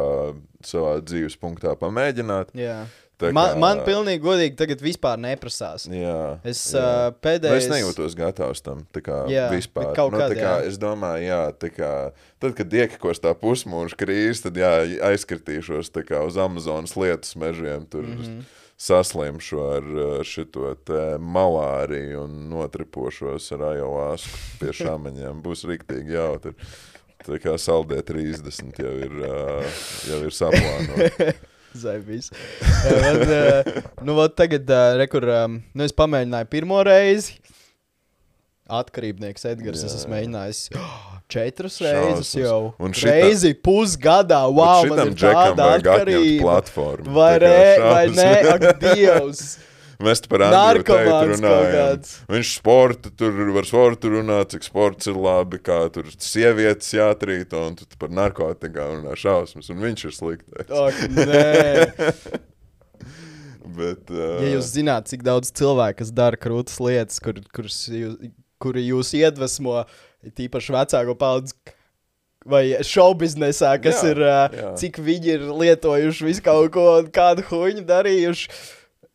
savā 0.66 0.98
dzīves 1.06 1.38
punktā 1.42 1.76
pamēģināt. 1.78 2.56
Jā, 2.58 2.82
Tā 3.22 3.30
Man, 3.30 3.52
kā- 3.54 3.60
man 3.62 3.80
pilnīgi 3.86 4.22
godīgi 4.24 4.56
tagad 4.58 4.80
vispār 4.82 5.20
neprasās. 5.22 5.84
Jā, 5.86 6.40
Es 6.44 6.74
jā. 6.74 6.82
uh, 6.82 7.12
Nu, 7.12 7.18
pēdējais. 7.22 7.68
es 7.68 7.70
nejūtos 7.70 8.16
gatavs 8.18 8.64
tam. 8.66 8.80
Kā, 8.98 9.30
Jā, 9.30 9.44
vispār. 9.54 9.94
kaut 9.94 10.16
nu, 10.16 10.18
kad, 10.18 10.34
kā, 10.34 10.42
jā. 10.42 10.66
es 10.66 10.80
domāju, 10.82 11.28
jā, 11.30 11.44
kā, 11.76 11.92
tad, 12.42 12.56
kad 12.58 12.74
iekakos 12.74 13.22
tā 13.22 13.36
pusmūža 13.38 13.94
krīze, 14.00 14.42
tad 14.48 14.58
jā, 14.58 14.72
aizkritīšos 15.12 15.94
kā, 16.02 16.24
uz 16.26 16.36
Amazonas 16.42 16.98
lietus 16.98 17.36
mežiem. 17.38 17.86
Tur 17.86 18.02
mm. 18.10 18.18
-hmm. 18.18 18.42
Saslimšu 18.82 19.62
ar 19.65 19.91
šito 20.28 20.74
malāriju 21.22 22.26
un 22.26 22.39
notripošos 22.52 23.52
ar 23.58 23.67
ajovāsku 23.76 24.41
pie 24.62 24.74
šāmaņiem. 24.82 25.44
Būs 25.46 25.67
riktīgi 25.70 26.17
jautri. 26.17 26.56
Tā 27.22 27.38
kā 27.38 27.54
saldē 27.62 28.02
30 28.02 28.82
jau 28.82 28.98
ir, 29.06 29.17
jau 30.10 30.22
ir 30.26 30.34
saplānota. 30.34 31.32
Zaibīs. 31.78 32.32
Uh, 32.84 33.63
nu, 34.04 34.15
vot 34.17 34.34
tagad, 34.36 34.67
uh, 34.67 34.98
rekur, 35.00 35.24
um, 35.32 35.62
nu, 35.72 35.86
es 35.86 35.96
pamēģināju 35.96 36.50
pirmo 36.52 36.82
reizi. 36.84 37.38
Atkarībnieks 38.80 39.44
Edgars, 39.52 39.82
es 39.84 39.92
Jā, 39.94 40.00
esmu 40.02 40.12
jā. 40.12 40.20
mēģinājis 40.20 40.62
četras 41.36 41.80
reizes 41.84 42.30
Šausmas. 42.32 42.36
jau. 42.42 42.62
Un 42.80 42.96
šita- 42.96 43.18
reizi 43.18 43.52
pusgadā, 43.68 44.42
wow, 44.52 44.86
man 44.92 45.04
ir 45.12 45.18
tāda 45.20 45.68
atkarība. 45.78 46.40
platformu. 46.46 47.12
Vai, 47.16 47.34
re, 47.44 47.58
vai 47.84 48.06
nē, 48.16 48.32
ak, 48.56 48.66
Dievs! 48.86 49.44
Mēs 50.02 50.18
par 50.26 50.42
runājām. 51.30 51.68
kāds. 51.76 52.14
Viņš 52.34 52.52
sporta, 52.58 53.12
tur 53.14 53.36
var 53.54 53.68
sportu 53.70 54.10
runāt, 54.16 54.50
cik 54.56 54.64
sports 54.66 55.06
ir 55.12 55.20
labi, 55.22 55.60
kā 55.62 55.76
tur 55.94 56.08
sievietes 56.18 56.90
jātrīt, 56.98 57.54
un 57.54 57.76
tu 57.78 57.86
par 58.02 58.10
narkotikām 58.10 58.96
runā 59.04 59.14
šausmas, 59.14 59.70
un 59.70 59.78
viņš 59.86 60.06
ir 60.10 60.16
sliktais. 60.18 60.74
Ak, 60.74 61.04
nē. 61.20 62.16
Bet, 63.72 64.10
uh, 64.10 64.42
Ja 64.42 64.56
jūs 64.56 64.72
zināt, 64.74 65.06
cik 65.12 65.22
daudz 65.26 65.52
cilvēku, 65.56 66.08
dara 66.18 66.38
krūtis 66.42 66.80
lietas, 66.82 67.22
kur, 67.24 67.38
kuras 67.54 67.78
jūs, 67.94 68.18
kuri 68.62 68.86
jūs 68.88 69.13
iedvesmo, 69.17 69.84
tīpaši 70.38 70.76
vecāko 70.76 71.15
paudzi, 71.19 71.56
vai 72.47 72.63
šaubiznesā, 72.86 73.76
kas 73.82 74.02
Jā, 74.02 74.12
ir, 74.13 74.21
ā, 74.26 74.38
jā. 74.58 74.69
cik 74.82 75.00
viņi 75.04 75.34
ir 75.36 75.47
lietojuši 75.62 76.28
visu 76.28 76.45
kaut 76.45 76.71
ko, 76.74 76.86
un 77.02 77.10
kādu 77.13 77.45
huņu 77.50 77.86
darījuši. 77.89 78.50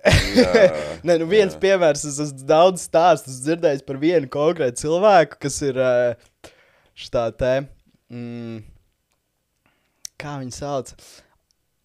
Nē, 1.07 1.17
nu 1.19 1.27
viens 1.27 1.57
jā. 1.57 1.61
piemērs, 1.65 2.05
es 2.07 2.21
esmu 2.23 2.47
daudz 2.47 2.85
stāstu 2.87 3.35
dzirdējis 3.35 3.83
par 3.87 3.99
vienu 4.03 4.31
konkrētu 4.31 4.85
cilvēku, 4.85 5.41
kas 5.43 5.59
ir 5.67 5.81
ā, 5.83 5.93
šitā 6.95 7.27
te, 7.35 7.55
mm, 8.15 8.61
kā 10.23 10.37
viņi 10.45 10.55
sauc, 10.55 10.95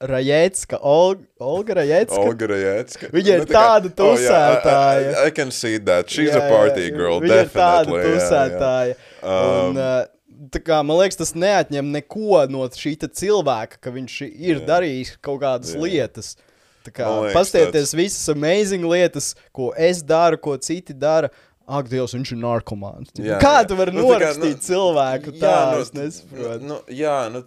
Rajecka, 0.02 0.80
Olga, 0.82 1.24
Olga 1.40 1.74
Rajecka. 1.78 2.18
Olga 2.20 2.48
Rajecka. 2.48 3.10
Viņa 3.14 3.36
ir 3.36 3.44
Nu, 3.44 3.46
tāda 3.52 3.92
Oh, 3.92 4.16
jā, 4.18 4.32
tusētāja. 4.32 5.02
I, 5.02 5.12
I, 5.12 5.28
I 5.28 5.32
can 5.38 5.52
see 5.52 5.78
that. 5.78 6.10
She's 6.10 6.32
Jā, 6.32 6.40
a 6.42 6.50
party 6.50 6.88
jā, 6.88 6.96
girl, 6.96 7.20
Viņa 7.22 7.38
ir 7.46 7.52
tāda 7.54 7.86
definitely. 7.86 8.02
jā, 8.02 8.08
jā. 8.08 8.22
tusētāja. 8.22 8.96
Um, 9.22 9.76
Un, 9.76 9.78
uh, 9.78 10.50
tā 10.56 10.62
kā, 10.66 10.80
man 10.86 10.98
liekas, 11.04 11.20
tas 11.22 11.34
neatņem 11.38 11.92
neko 12.00 12.46
no 12.50 12.66
šī 12.74 12.96
cilvēka, 13.06 13.78
ka 13.82 13.94
viņš 13.94 14.16
ir 14.32 14.58
Jā. 14.62 14.66
darījis 14.72 15.14
kaut 15.22 15.42
kādas 15.44 15.76
Jā. 15.76 15.84
lietas. 15.86 16.34
Tā 16.82 16.90
kā, 16.90 17.06
liekas, 17.06 17.36
pastieties 17.38 17.94
visas 17.94 18.26
amazing 18.34 18.84
lietas, 18.90 19.36
ko 19.54 19.70
es 19.78 20.02
daru, 20.02 20.38
ko 20.42 20.58
citi 20.58 20.94
dara. 20.98 21.30
Ak, 21.72 21.86
Dievs, 21.88 22.12
viņš 22.18 22.32
ir 22.34 22.40
narkomāns. 22.42 23.12
Jā, 23.16 23.38
Kā 23.40 23.62
jā. 23.62 23.68
tu 23.70 23.76
vari 23.80 23.94
Nu, 23.94 24.02
tā 24.10 24.18
kā, 24.18 24.32
norakstīt 24.34 24.58
nu, 24.58 24.64
cilvēku 24.66 25.32
jā, 25.32 25.40
tā? 25.40 25.54
nu, 25.72 25.84
Es 25.86 25.92
nesaprotu. 25.96 26.66
Nu, 26.68 26.80
jā, 26.90 27.14
nu, 27.32 27.44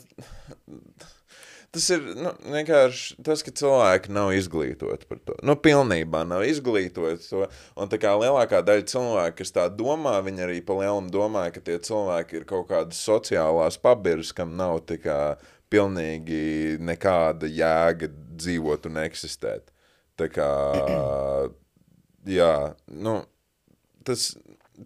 tas 1.75 1.87
ir 1.95 2.05
nu, 2.17 2.31
vienkārši 2.55 3.17
tas, 3.27 3.43
ka 3.45 3.53
cilvēki 3.61 4.13
nav 4.15 4.33
izglītoti 4.37 5.09
par 5.11 5.21
to. 5.27 5.37
Nu, 5.47 5.57
pilnībā 5.61 6.23
nav 6.29 6.45
izglītoti 6.47 7.27
to. 7.27 7.49
Un 7.81 7.91
tā 7.93 7.99
kā 8.03 8.15
lielākā 8.21 8.63
daļa 8.67 8.87
cilvēku, 8.93 9.39
kas 9.43 9.55
tā 9.57 9.67
domā, 9.73 10.17
viņi 10.25 10.47
arī 10.47 10.61
pa 10.67 10.79
lielam 10.79 11.11
domā, 11.13 11.49
ka 11.55 11.63
tie 11.65 11.81
cilvēki 11.83 12.41
ir 12.41 12.49
kaut 12.49 12.71
kādas 12.71 13.03
sociālās 13.03 13.81
pabirs, 13.83 14.33
kam 14.37 14.57
nav 14.59 14.85
tā 14.89 15.01
kā 15.03 15.19
pilnīgi 15.75 16.79
nekāda 16.83 17.51
jēga 17.51 18.11
dzīvot 18.39 18.89
un 18.91 19.03
eksistēt. 19.05 19.71
Tā 20.21 20.31
kā, 20.31 20.49
jā, 22.39 22.55
nu, 22.95 23.19
tas, 24.07 24.35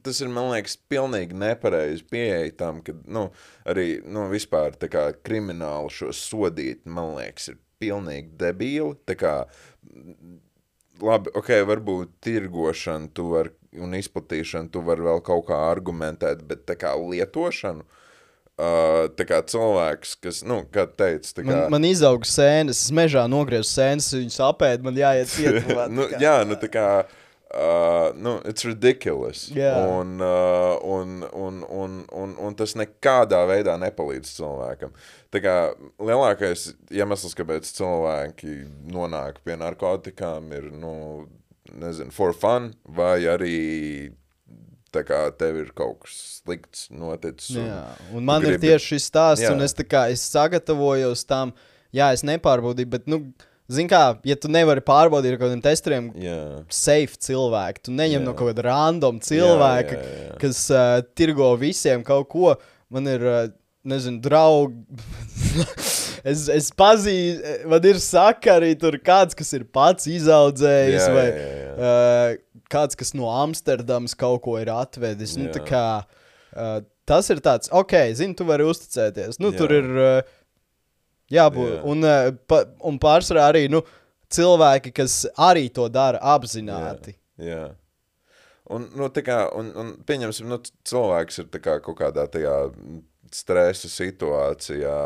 tas 0.02 0.20
ir, 0.20 0.30
man 0.32 0.50
liekas, 0.52 0.76
pilnīgi 0.90 1.36
nepareizi 1.38 2.04
pieeja 2.10 2.50
tam, 2.60 2.82
ka, 2.84 2.94
nu, 3.08 3.28
arī, 3.68 4.00
nu, 4.06 4.26
vispār, 4.32 4.76
tā 4.80 4.90
kā 4.92 5.08
krimināli 5.24 5.92
šo 5.94 6.12
sodīt, 6.16 6.84
man 6.84 7.14
liekas, 7.16 7.52
ir 7.52 7.60
pilnīgi 7.82 8.34
debīli, 8.40 8.96
tā 9.08 9.16
kā, 9.18 9.34
labi, 11.04 11.32
ok, 11.38 11.52
varbūt 11.68 12.18
tirgošanu 12.24 13.12
tu 13.16 13.30
var, 13.32 13.52
un 13.78 13.94
izplatīšanu 13.98 14.72
tu 14.74 14.82
var 14.84 15.00
vēl 15.04 15.22
kaut 15.24 15.46
kā 15.48 15.62
argumentēt, 15.70 16.44
bet 16.48 16.66
tā 16.68 16.76
kā 16.80 16.92
lietošanu, 16.98 17.86
uh, 17.86 19.06
tā 19.16 19.28
kā 19.28 19.40
cilvēks, 19.54 20.18
kas, 20.24 20.42
nu, 20.48 20.64
kā 20.74 20.88
tu 20.90 20.98
teici, 21.04 21.32
tā 21.38 21.46
kā... 21.46 21.52
Man, 21.52 21.78
man 21.78 21.88
izauga 21.88 22.28
sēnes, 22.28 22.82
es 22.88 22.92
mežā 22.94 23.24
nogriezu 23.30 23.70
sēnes, 23.70 24.10
viņas 24.18 24.42
apēd, 24.50 24.84
man 24.84 25.00
jāiet 25.00 25.32
cietumā. 25.36 25.88
nu, 25.92 26.10
kā. 26.12 26.20
jā, 26.22 26.36
nu 26.48 26.60
tā 26.60 26.70
kā. 26.76 26.90
Uh, 27.06 27.24
nu, 28.20 28.34
it's 28.44 28.64
ridiculous. 28.68 29.46
Jā. 29.56 29.72
Un, 29.88 30.18
uh, 30.20 30.76
un, 30.84 31.22
un, 31.32 31.62
un, 31.64 31.94
un, 32.12 32.34
un 32.44 32.54
tas 32.58 32.74
nekādā 32.76 33.40
veidā 33.48 33.78
nepalīdz 33.80 34.34
cilvēkam. 34.36 34.92
Tā 35.32 35.40
kā 35.44 35.54
lielākais 35.96 36.66
iemesls, 36.92 37.32
kāpēc 37.38 37.70
cilvēki 37.78 38.58
nonāk 38.92 39.40
pie 39.44 39.56
narkotikām, 39.60 40.52
ir, 40.56 40.68
nu, 40.76 40.92
nezinu, 41.72 42.12
for 42.12 42.36
fun, 42.36 42.70
vai 42.84 43.22
arī 43.28 43.56
tā 44.92 45.02
kā 45.04 45.26
tev 45.36 45.58
ir 45.60 45.72
kaut 45.76 45.98
kas 46.04 46.14
slikts 46.42 46.86
noticis. 46.92 47.56
un 47.60 47.66
Jā, 47.66 47.82
un 48.16 48.24
man 48.24 48.40
tu 48.44 48.48
ir 48.48 48.56
gribi- 48.56 48.70
tieši 48.70 48.94
šis 48.94 49.08
stāsts, 49.10 49.44
Jā. 49.44 49.52
un 49.52 49.60
es, 49.64 49.74
tā 49.76 49.84
kā, 49.84 50.06
es 50.12 50.22
sagatavojos 50.32 51.24
tam, 51.28 51.52
jā, 51.92 52.12
es 52.16 52.24
nepārbaudīju, 52.24 52.88
bet, 52.96 53.06
nu, 53.08 53.18
zini, 53.72 53.88
kā, 53.90 54.02
ja 54.26 54.36
tu 54.40 54.50
nevari 54.52 54.82
pārbaudīt 54.84 55.34
ar 55.34 55.38
kaut 55.38 55.50
kādiem 55.50 55.62
testeriem, 55.64 56.10
Jā. 56.22 56.38
safe 56.72 57.20
cilvēku, 57.28 57.84
tu 57.88 57.94
neņem 57.96 58.20
Jā. 58.22 58.24
no 58.26 58.34
kaut 58.38 58.52
kāda 58.52 58.66
random 58.68 59.20
cilvēka, 59.24 59.96
Jā, 59.98 60.08
jā, 60.08 60.26
jā. 60.28 60.34
kas 60.42 60.64
uh, 60.72 60.98
tirgo 61.18 61.52
visiem 61.60 62.04
kaut 62.06 62.28
ko. 62.32 62.56
Man 62.92 63.08
ir, 63.12 63.24
uh, 63.28 63.48
nezinu, 63.88 64.20
draugi. 64.24 64.80
es, 66.32 66.46
es 66.52 66.70
pazīstu, 66.76 67.56
man 67.68 67.88
ir 67.90 68.00
sakari, 68.02 68.74
tur 68.80 68.96
kāds, 69.04 69.36
kas 69.38 69.52
ir 69.56 69.66
pats 69.74 70.08
izaudzējis, 70.10 71.02
Jā, 71.04 71.14
vai 71.14 71.26
jā, 71.28 71.48
jā. 71.48 71.72
Uh, 71.78 72.62
kāds, 72.72 72.98
kas 72.98 73.14
no 73.16 73.30
Amsterdamas 73.32 74.16
kaut 74.18 74.42
ko 74.44 74.58
ir 74.60 74.72
atvedis. 74.72 75.36
Nu, 75.40 75.48
Jā. 75.48 75.58
tā 75.58 75.64
kā, 75.68 75.84
uh, 76.56 76.80
tas 77.08 77.28
ir 77.32 77.40
tāds, 77.44 77.70
ok, 77.72 77.94
zini, 78.18 78.36
tu 78.36 78.44
vari 78.48 78.66
uzticēties. 78.68 79.38
Nu, 79.40 79.52
Jā. 79.52 79.60
tur 79.62 79.76
ir 79.78 79.88
uh, 79.96 80.34
jābūt. 81.32 81.74
Jā. 81.76 81.82
Un, 81.88 82.06
uh, 82.06 82.30
pa, 82.50 82.62
un 82.88 83.00
pārsvarā 83.02 83.48
arī 83.52 83.66
nu, 83.72 83.82
cilvēki, 84.32 84.92
kas 84.96 85.22
arī 85.40 85.68
to 85.72 85.88
dara 85.92 86.20
apzināti. 86.36 87.16
Jā. 87.40 87.68
Un, 88.68 88.84
nu, 88.98 89.08
kā, 89.24 89.40
un, 89.56 89.70
un 89.80 89.92
pieņemsim, 90.04 90.48
nu, 90.50 90.60
cilvēks 90.88 91.40
ir 91.40 91.60
kā 91.64 91.78
kaut 91.84 91.96
kādā 92.02 92.26
tajā 92.28 92.56
stresa 93.32 93.88
situācijā, 93.88 94.96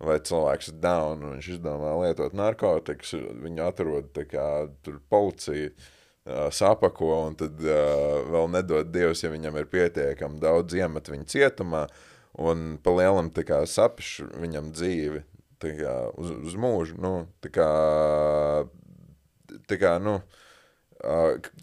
vai 0.00 0.18
cilvēks 0.26 0.70
ir 0.70 0.76
down, 0.82 1.24
un 1.24 1.34
viņš 1.36 1.48
izdomā 1.56 1.96
lietot 2.04 2.36
narkotikas, 2.38 3.16
viņu 3.42 3.64
atrod 3.66 4.20
kā 4.30 4.46
policija, 5.10 5.72
sapako, 6.54 7.10
un 7.26 7.36
tad 7.40 7.58
uh, 7.64 8.20
vēl 8.30 8.50
nedod 8.54 8.90
Dievs, 8.92 9.24
ja 9.24 9.32
viņam 9.32 9.56
ir 9.58 9.68
pietiekami 9.72 10.38
daudz 10.42 10.76
iemet 10.78 11.10
viņu 11.10 11.26
cietumā, 11.32 11.86
un 12.38 12.78
pa 12.82 12.90
lielam 12.90 13.30
sapiš 13.66 14.20
viņam 14.40 14.72
dzīvi, 14.72 15.22
kā 15.80 15.94
uz, 16.16 16.30
uz 16.50 16.54
mūžu, 16.56 16.98
nu, 17.02 17.26
tā 17.42 17.50
kā, 17.52 17.70
tā 19.68 19.76
kā, 19.80 19.96
nu, 20.02 20.20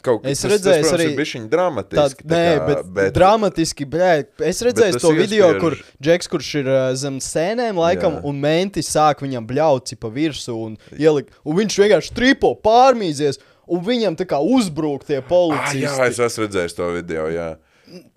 kaut 0.01 0.23
tas, 0.43 0.51
redzēju, 0.51 0.81
tas, 0.81 0.89
protams, 0.89 0.93
arī 0.97 1.05
ir 1.11 1.17
bišķiņ 1.19 1.43
Tā, 1.45 1.49
dramatiski. 1.53 2.23
nē, 2.25 2.37
tā 2.43 2.53
kā, 2.57 2.67
bet, 2.67 2.87
bet 2.97 3.13
dramatiski, 3.15 3.85
bļē, 3.93 4.11
es 4.49 4.61
redzēju 4.65 5.01
to 5.01 5.11
video, 5.17 5.49
iespiež- 5.53 5.59
kur 5.61 5.75
Džeks, 6.01 6.29
kurš 6.33 6.49
ir 6.61 6.69
uh, 6.71 6.95
zem 6.97 7.19
sēnēm, 7.21 7.77
laikam, 7.77 8.17
Jā. 8.17 8.23
un 8.25 8.39
menti 8.41 8.81
sāk 8.85 9.21
viņam 9.21 9.45
bļauci 9.49 9.99
pa 10.01 10.09
virsmu 10.09 10.57
un 10.65 10.77
ielikt, 10.97 11.33
un 11.45 11.55
viņš 11.61 11.77
vienkārši 11.83 12.15
tripo 12.17 12.55
pārmīzies, 12.65 13.37
un 13.67 13.81
viņam 13.85 14.17
tā 14.17 14.25
kā 14.25 14.39
uzbrūk 14.41 15.05
tie 15.05 15.19
Ah, 15.21 15.27
policisti. 15.29 15.85
jā, 15.85 16.07
es 16.09 16.17
esmu 16.19 16.47
redzējis 16.47 16.75
to 16.77 16.91
video, 16.97 17.27
jā. 17.29 17.57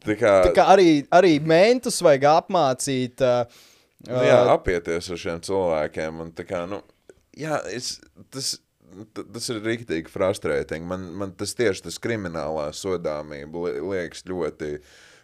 Tā 0.05 0.16
kā, 0.18 0.33
Tā 0.49 0.55
kā 0.57 0.64
arī, 0.75 0.89
arī 1.14 1.37
mentus 1.43 2.01
vajag 2.03 2.25
apmācīt. 2.33 3.23
Uh, 3.23 3.61
nu, 4.09 4.23
jā, 4.27 4.41
apieties 4.55 5.11
ar 5.14 5.21
šiem 5.23 5.43
cilvēkiem, 5.47 6.25
un 6.25 6.33
kā, 6.49 6.64
nu, 6.71 6.81
jā, 7.39 7.61
es, 7.71 7.99
tas, 8.35 8.57
tas 9.21 9.51
ir 9.53 9.61
rīktīgi 9.62 10.11
frustrētīgi. 10.11 10.87
Man, 10.91 11.07
man 11.21 11.35
tas 11.39 11.55
tieši 11.59 11.87
tas 11.87 12.01
kriminālā 12.03 12.71
sodāmība 12.75 13.66
li- 13.68 13.85
liekas 13.93 14.27
ļoti 14.27 14.73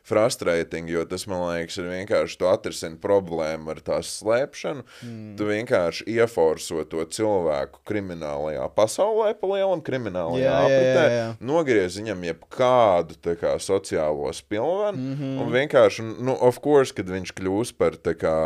frustrating, 0.07 0.89
jo 0.91 1.03
tas, 1.09 1.27
man 1.31 1.43
liekas, 1.49 1.79
ir 1.81 1.89
vienkārši 1.91 2.39
tu 2.39 2.49
atrisini 2.51 2.99
problēmu 3.03 3.73
ar 3.75 3.81
tās 3.85 4.13
slēpšanu. 4.21 4.85
Mm. 5.03 5.33
Tu 5.39 5.49
vienkārši 5.51 6.07
ieforso 6.17 6.85
to 6.91 7.03
cilvēku 7.17 7.83
kriminālajā 7.89 8.69
pasaulē, 8.77 9.33
pa 9.41 9.51
lielam 9.51 9.83
kriminālajā 9.87 10.45
Jā, 10.45 10.53
jā, 10.53 10.63
apritē, 10.69 11.03
jā, 11.03 11.19
jā. 11.19 11.27
nogriez 11.51 11.99
viņam 11.99 12.25
jebkādu 12.31 13.37
kā, 13.41 13.57
sociālo 13.63 14.31
spilvenu, 14.37 14.97
mm. 14.97 15.19
-hmm. 15.19 15.43
un 15.43 15.53
vienkārši, 15.59 16.07
nu, 16.23 16.37
of 16.39 16.61
course, 16.63 16.95
kad 16.95 17.11
viņš 17.11 17.35
kļūs 17.37 17.75
par 17.77 17.99
tā 17.99 18.15
kā, 18.15 18.37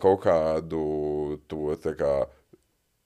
kaut 0.00 0.24
kādu 0.24 1.40
to 1.46 1.76
tā 1.82 1.94
kā, 1.98 2.14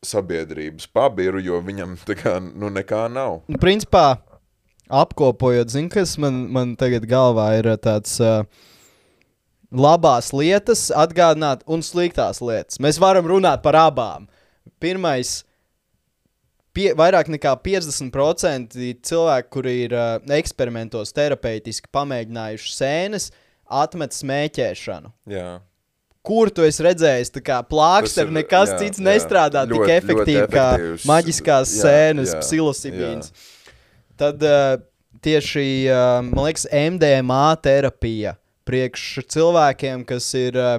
sabiedrības 0.05 0.87
pabiru, 0.93 1.41
jo 1.41 1.59
viņam 1.65 1.97
tā 2.07 2.17
kā, 2.19 2.37
nu, 2.45 2.71
nekā 2.73 3.07
nav. 3.13 3.41
Principā, 3.61 4.19
apkopojot, 4.91 5.73
zinu, 5.73 5.91
kas 5.93 6.17
man, 6.21 6.45
man 6.53 6.75
tagad 6.81 7.07
galvā 7.11 7.51
ir 7.61 7.71
uh, 7.73 7.81
tāds. 7.81 8.19
Uh, 8.23 8.45
Labās 9.75 10.29
lietas, 10.31 10.85
atgādināt, 10.95 11.65
un 11.67 11.81
sliktās 11.83 12.39
lietas. 12.45 12.79
Mēs 12.79 13.01
varam 13.03 13.27
runāt 13.27 13.59
par 13.65 13.75
abām. 13.75 14.29
Pirmais, 14.79 15.41
pie, 16.77 16.93
vairāk 16.95 17.27
nekā 17.33 17.57
50% 17.65 18.77
cilvēku, 19.03 19.51
kuri 19.57 19.73
ir 19.89 19.97
uh, 19.99 20.21
eksperimentos 20.37 21.11
terapeitiski 21.17 21.91
pamēģinājuši 21.91 22.71
sēnes, 22.77 23.31
atmet 23.67 24.15
smēķēšanu. 24.15 25.11
Jā. 25.35 25.49
Kur 26.25 26.49
tu 26.55 26.63
esi 26.65 26.87
redzējis, 26.87 27.35
tā 27.35 27.43
kā 27.45 27.59
plāksteri, 27.67 28.31
nekas 28.33 28.77
jā, 28.77 28.79
cits 28.85 29.03
jā. 29.03 29.09
nestrādā 29.11 29.67
tik 29.67 29.75
Ļoti- 29.75 29.89
ļoti 29.91 29.97
efektīvi 29.99 30.47
kā 30.55 30.69
efektīvs. 30.77 31.09
maģiskās 31.11 31.75
Jā, 31.75 31.83
sēnes, 31.83 32.31
jā, 32.31 32.45
psilocibīns. 32.47 33.35
Tad 34.21 34.43
uh, 34.47 34.77
tieši, 35.25 35.67
uh, 35.91 36.21
man 36.29 36.47
liekas, 36.47 36.67
MDMA 36.71 37.57
terapija 37.65 38.37
priekš 38.69 39.25
cilvēkiem, 39.35 40.05
kas 40.09 40.29
ir 40.39 40.59
uh, 40.61 40.77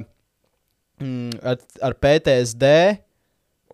ar, 1.43 1.59
ar 1.83 1.97
PTSD. 2.01 2.71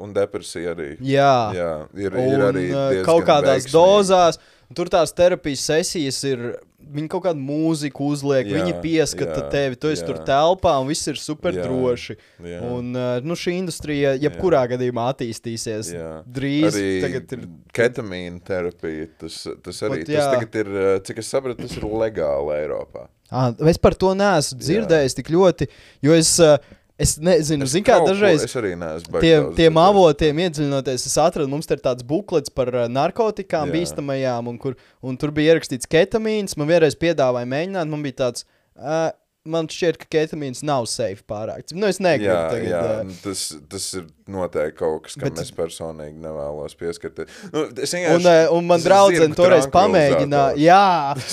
Un 0.02 0.16
depresija 0.16 0.74
arī. 0.74 0.96
Jā, 1.06 1.36
Jā, 1.54 1.72
ir, 2.00 2.16
un, 2.16 2.32
ir 2.34 2.46
arī 2.48 2.66
kaut 3.06 3.28
kādās 3.28 3.68
veiksmīgi. 3.68 3.76
dozās. 3.76 4.40
Tur 4.74 4.90
tās 4.90 5.12
terapijas 5.14 5.66
sesijas 5.68 6.22
ir. 6.30 6.46
Viņi 6.92 7.08
kaut 7.12 7.24
kādu 7.28 7.40
mūziku 7.40 8.10
uzliek, 8.12 8.48
jā, 8.50 8.58
Jā, 8.58 8.64
viņi 8.66 8.74
pieskata 8.84 9.38
jā, 9.38 9.46
tevi, 9.54 9.78
tu 9.80 9.92
esi 9.92 10.04
jā. 10.04 10.08
tur 10.10 10.18
telpā, 10.28 10.74
un 10.82 10.90
viss 10.90 11.08
ir 11.08 11.20
super 11.22 11.56
Jā, 11.56 11.64
droši. 11.68 12.18
jā. 12.50 12.60
Un 12.68 12.90
uh, 12.98 13.14
nu, 13.24 13.38
šī 13.40 13.54
industrija, 13.62 14.16
jebkurā 14.20 14.66
gadījumā, 14.74 15.06
attīstīsies. 15.14 15.94
Jā. 15.96 16.10
Drīz 16.26 16.68
arī 16.74 16.92
tagad 17.06 17.36
ir. 17.38 17.46
ketamīna 17.78 18.44
terapija. 18.48 19.08
Tas, 19.24 19.40
tas 19.64 19.82
arī 19.88 20.02
Ot, 20.02 20.10
tas 20.12 20.18
jā. 20.18 20.28
tagad 20.36 20.60
ir, 20.64 20.74
uh, 20.76 20.92
cik 21.08 21.24
es 21.24 21.32
sapratu, 21.32 21.64
tas 21.64 21.78
ir 21.80 21.88
legāli 21.88 22.58
Eiropā. 22.60 23.08
Ah, 23.32 23.54
es 23.72 23.78
par 23.80 23.96
to 23.96 24.10
neesmu 24.18 24.60
dzirdējis 24.60 25.16
tik 25.16 25.30
ļoti, 25.32 25.70
jo 26.04 26.16
es, 26.20 26.34
uh, 26.44 26.58
es 27.02 27.16
nezinu, 27.20 27.66
zinu, 27.72 27.86
kā 27.88 27.98
dažreiz. 28.06 28.44
Es 28.48 28.56
arī 28.60 28.74
neesmu 28.80 29.16
baigi 29.16 29.28
Tiem, 29.28 29.48
tiem 29.58 29.80
avotiem 29.82 30.44
iedziļinoties, 30.46 31.08
es 31.10 31.18
atradu, 31.22 31.50
mums 31.52 31.70
ir 31.72 31.82
tāds 31.84 32.06
buklets 32.08 32.54
par 32.54 32.70
uh, 32.76 32.86
narkotikām, 32.92 33.72
Jā. 33.72 33.78
bīstamajām, 33.80 34.52
un, 34.54 34.60
kur, 34.62 34.78
un 35.02 35.18
tur 35.18 35.34
bija 35.36 35.56
ierakstīts 35.56 35.90
ketamīns. 35.90 36.58
Man 36.62 36.70
vienreiz 36.72 36.96
piedāvāja 37.02 37.50
mēģināt, 37.58 37.90
man 37.92 38.06
bija 38.06 38.20
tāds, 38.28 38.46
uh, 38.78 39.10
man 39.42 39.66
šķiet, 39.66 39.96
ka 39.98 40.06
ketamīns 40.14 40.60
nav 40.62 40.86
safe 40.86 41.24
pārāk. 41.26 41.72
Nu, 41.74 41.88
es 41.90 41.98
negribu 41.98 42.30
Jā, 42.30 42.42
tagad. 42.52 42.68
jā 42.70 42.82
ā, 42.86 43.16
tas, 43.24 43.40
tas 43.72 43.88
ir 43.98 44.04
noteikti 44.30 44.78
kaut 44.78 45.08
kas, 45.08 45.16
kam 45.18 45.32
Bet- 45.32 45.42
es 45.42 45.50
personīgi 45.58 46.22
nevēlos 46.22 46.78
pieskarties. 46.78 47.26
Nu, 47.50 47.64
es 47.74 47.90
Un, 47.96 48.04
vienkārši- 48.04 48.36
uh, 48.46 48.54
un 48.60 48.68
man 48.70 48.86
draudzene 48.86 49.34
toreiz 49.40 49.66
pamēģināja, 49.74 50.62
jā, 50.62 50.84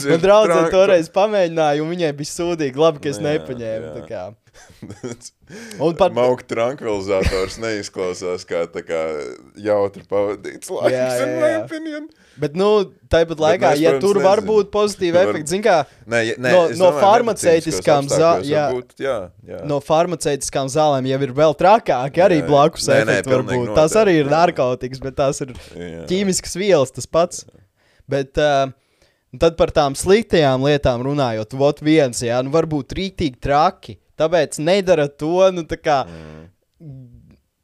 man 0.09 0.25
draudzene 0.25 0.73
toreiz 0.73 1.13
pamēģināja, 1.13 1.85
un 1.85 1.93
viņai 1.93 2.13
bija 2.23 2.33
sūdīgi, 2.33 2.81
labi, 2.81 3.05
ka 3.05 3.13
es 3.13 3.21
Jā, 3.21 3.27
nepaņēmu. 3.29 4.09
jā. 4.09 4.25
Un 5.83 5.95
pat- 5.99 6.13
Mauka 6.15 6.45
tranquilizators 6.47 7.57
neizklausās 7.63 8.45
kā, 8.49 8.65
kā 8.85 9.01
jautri 9.65 10.03
pavadīts 10.09 10.71
laiks. 10.71 10.93
Jā, 10.95 11.07
jā, 11.17 11.27
in 11.27 11.33
my 11.41 11.49
jā. 11.51 11.61
opinion. 11.65 12.09
Bet, 12.39 12.55
nu, 12.59 12.69
tāpat 13.11 13.41
laikā, 13.43 13.71
mēs, 13.75 13.81
ja 13.83 13.93
protams, 13.97 14.05
tur 14.05 14.21
var 14.23 14.39
nezinām. 14.43 14.51
būt 14.53 14.71
pozitīvi 14.75 15.11
Tur 15.15 15.19
var- 15.19 15.33
efekti, 15.35 15.53
zin 15.55 15.63
kā, 15.65 15.77
Nē, 16.07 16.21
nē, 16.39 16.53
No- 16.55 16.65
no 16.83 16.91
farmaceitiskām 17.01 18.07
medicīniskos 18.07 18.21
zā- 18.21 18.35
apstākļos 18.39 19.01
jā. 19.03 19.07
jā, 19.09 19.17
jā. 19.55 19.63
no 19.67 19.81
farmaceitiskām 19.83 20.71
zālēm 20.71 21.09
jau 21.11 21.21
ir 21.27 21.33
vēl 21.41 21.57
trakāki 21.59 22.23
arī 22.23 22.39
Jā, 22.39 22.45
jā. 22.45 22.49
blakus 22.53 22.89
efekti. 22.89 23.31
pilnīgi 23.33 23.65
varbūt. 23.67 23.75
Tās 23.81 23.97
arī 23.99 24.15
ir 24.21 24.27
jā. 24.29 24.35
narkotikas, 24.37 25.01
bet 25.03 25.17
tās 25.19 25.41
ir 25.43 25.55
Jā. 25.75 26.05
ķīmiskas 26.13 26.55
vielas, 26.61 26.95
tas 26.95 27.07
pats. 27.11 27.43
Bet 28.09 28.39
uh, 28.39 28.71
tad 29.39 29.57
par 29.59 29.69
tām 29.75 29.97
sliktajām 29.99 30.63
lietām 30.65 31.03
runājot, 31.05 31.53
vot 31.59 31.81
viens, 31.85 32.23
jā, 32.23 32.39
nu 32.47 32.51
varbūt 32.55 32.95
rītīgi 32.97 33.41
traki. 33.43 33.99
Tāpēc 34.19 34.59
nedara 34.59 35.07
to, 35.09 35.51
nu 35.55 35.63
tā 35.71 35.77
kā. 35.79 35.99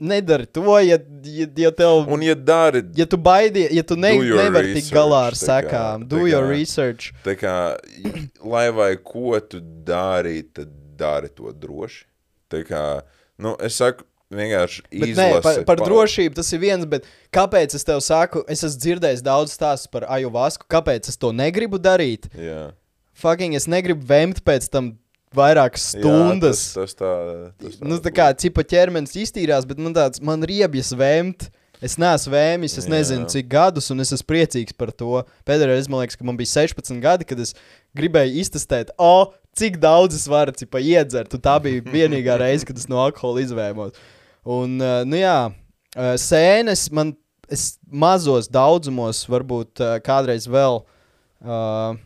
Nedara 0.05 0.45
to, 0.47 0.63
ja, 0.83 0.99
ja, 1.23 1.47
ja 1.57 1.71
tev. 1.71 2.09
Un, 2.11 2.23
ja 2.27 2.35
dari, 2.35 2.83
Ja 2.99 3.07
tu 3.07 3.17
baidies, 3.17 3.71
ja 3.73 3.83
tu 3.87 3.95
ne, 3.97 4.11
nevari 4.19 4.75
tikt 4.75 4.91
galā 4.93 5.21
ar 5.31 5.37
kā- 5.39 5.45
sekām, 5.47 6.03
do 6.11 6.19
tā 6.25 6.31
your 6.33 6.43
kā- 6.45 6.51
research. 6.51 7.13
tā 7.25 7.37
kā, 7.39 7.55
lai 8.43 8.67
vai 8.75 8.97
ko 8.97 9.39
tu 9.41 9.61
dari, 9.63 10.43
tad 10.43 10.69
dari 10.99 11.29
to 11.31 11.53
droši. 11.55 12.05
Tā 12.51 12.65
kā, 12.67 12.83
nu, 13.39 13.55
es 13.63 13.79
saku, 13.79 14.03
vienkārši 14.35 14.83
Bet 14.91 15.09
nē, 15.15 15.15
par, 15.15 15.55
izlasi 15.55 15.65
par 15.65 15.77
pa- 15.79 15.87
drošību 15.87 16.35
tas 16.35 16.53
ir 16.53 16.59
viens, 16.59 16.85
bet 16.91 17.07
kāpēc 17.33 17.75
es 17.79 17.85
tev 17.87 18.03
saku, 18.03 18.43
es 18.49 18.65
esmu 18.67 18.83
dzirdējis 18.83 19.23
daudz 19.23 19.55
stāstu 19.57 19.91
par 19.95 20.03
ajuvasku, 20.11 20.67
kāpēc 20.69 21.09
es 21.09 21.17
to 21.17 21.31
negribu 21.33 21.79
darīt? 21.79 22.27
Jā. 22.35 22.73
Fucking 23.15 23.55
es 23.55 23.67
negribu 23.71 24.03
vēmt 24.05 24.43
pēc 24.43 24.69
tam 24.69 24.99
vairākas 25.37 25.91
stundas. 25.95 26.63
Jā, 26.73 26.85
tas, 26.85 26.95
tas 26.95 26.99
tā, 27.01 27.13
tas 27.61 27.77
tā 27.81 27.91
nu, 27.91 27.99
tā 28.03 28.13
kā 28.15 28.31
cipa 28.41 28.65
ķermenis 28.67 29.17
iztīrās, 29.25 29.67
bet 29.69 29.83
man 29.83 29.97
tāds, 29.97 30.23
man 30.25 30.45
riebjas 30.47 30.95
vēmt. 30.99 31.51
Es 31.85 31.99
neesmu 32.01 32.31
vēmis, 32.33 32.79
es 32.81 32.87
Jā. 32.87 32.93
nezinu, 32.95 33.27
cik 33.29 33.49
gadus, 33.51 33.91
un 33.93 34.01
es 34.01 34.13
esmu 34.15 34.31
priecīgs 34.31 34.73
par 34.79 34.89
to. 34.95 35.19
Pēdējā 35.45 35.69
reizē 35.69 35.91
man 35.93 36.01
liekas, 36.01 36.17
ka 36.17 36.25
man 36.25 36.39
bija 36.39 36.49
16 36.55 37.03
gadi, 37.03 37.27
kad 37.29 37.43
es 37.43 37.53
gribēju 37.99 38.39
iztestēt, 38.41 38.95
oh, 38.97 39.35
cik 39.59 39.77
daudz 39.83 40.17
es 40.17 40.25
varu 40.31 40.55
cipa, 40.57 40.81
iedzert. 40.81 41.35
Tā 41.45 41.59
bija 41.61 41.83
vienīgā 41.97 42.39
reize, 42.41 42.65
kad 42.65 42.81
es 42.81 42.89
no 42.89 43.03
alkohola 43.03 43.43
izvēmos. 43.45 44.01
Un, 44.45 44.79
uh, 44.81 45.03
nu 45.05 45.21
jā, 45.21 45.37
uh, 45.51 46.15
sēnes 46.21 46.87
man 46.95 47.13
es 47.53 47.75
mazos 47.91 48.49
daudzumos, 48.53 49.25
varbūt 49.29 49.83
uh, 49.85 49.97
kādreiz 50.05 50.49
vēl. 50.49 50.83
Uh, 51.45 52.01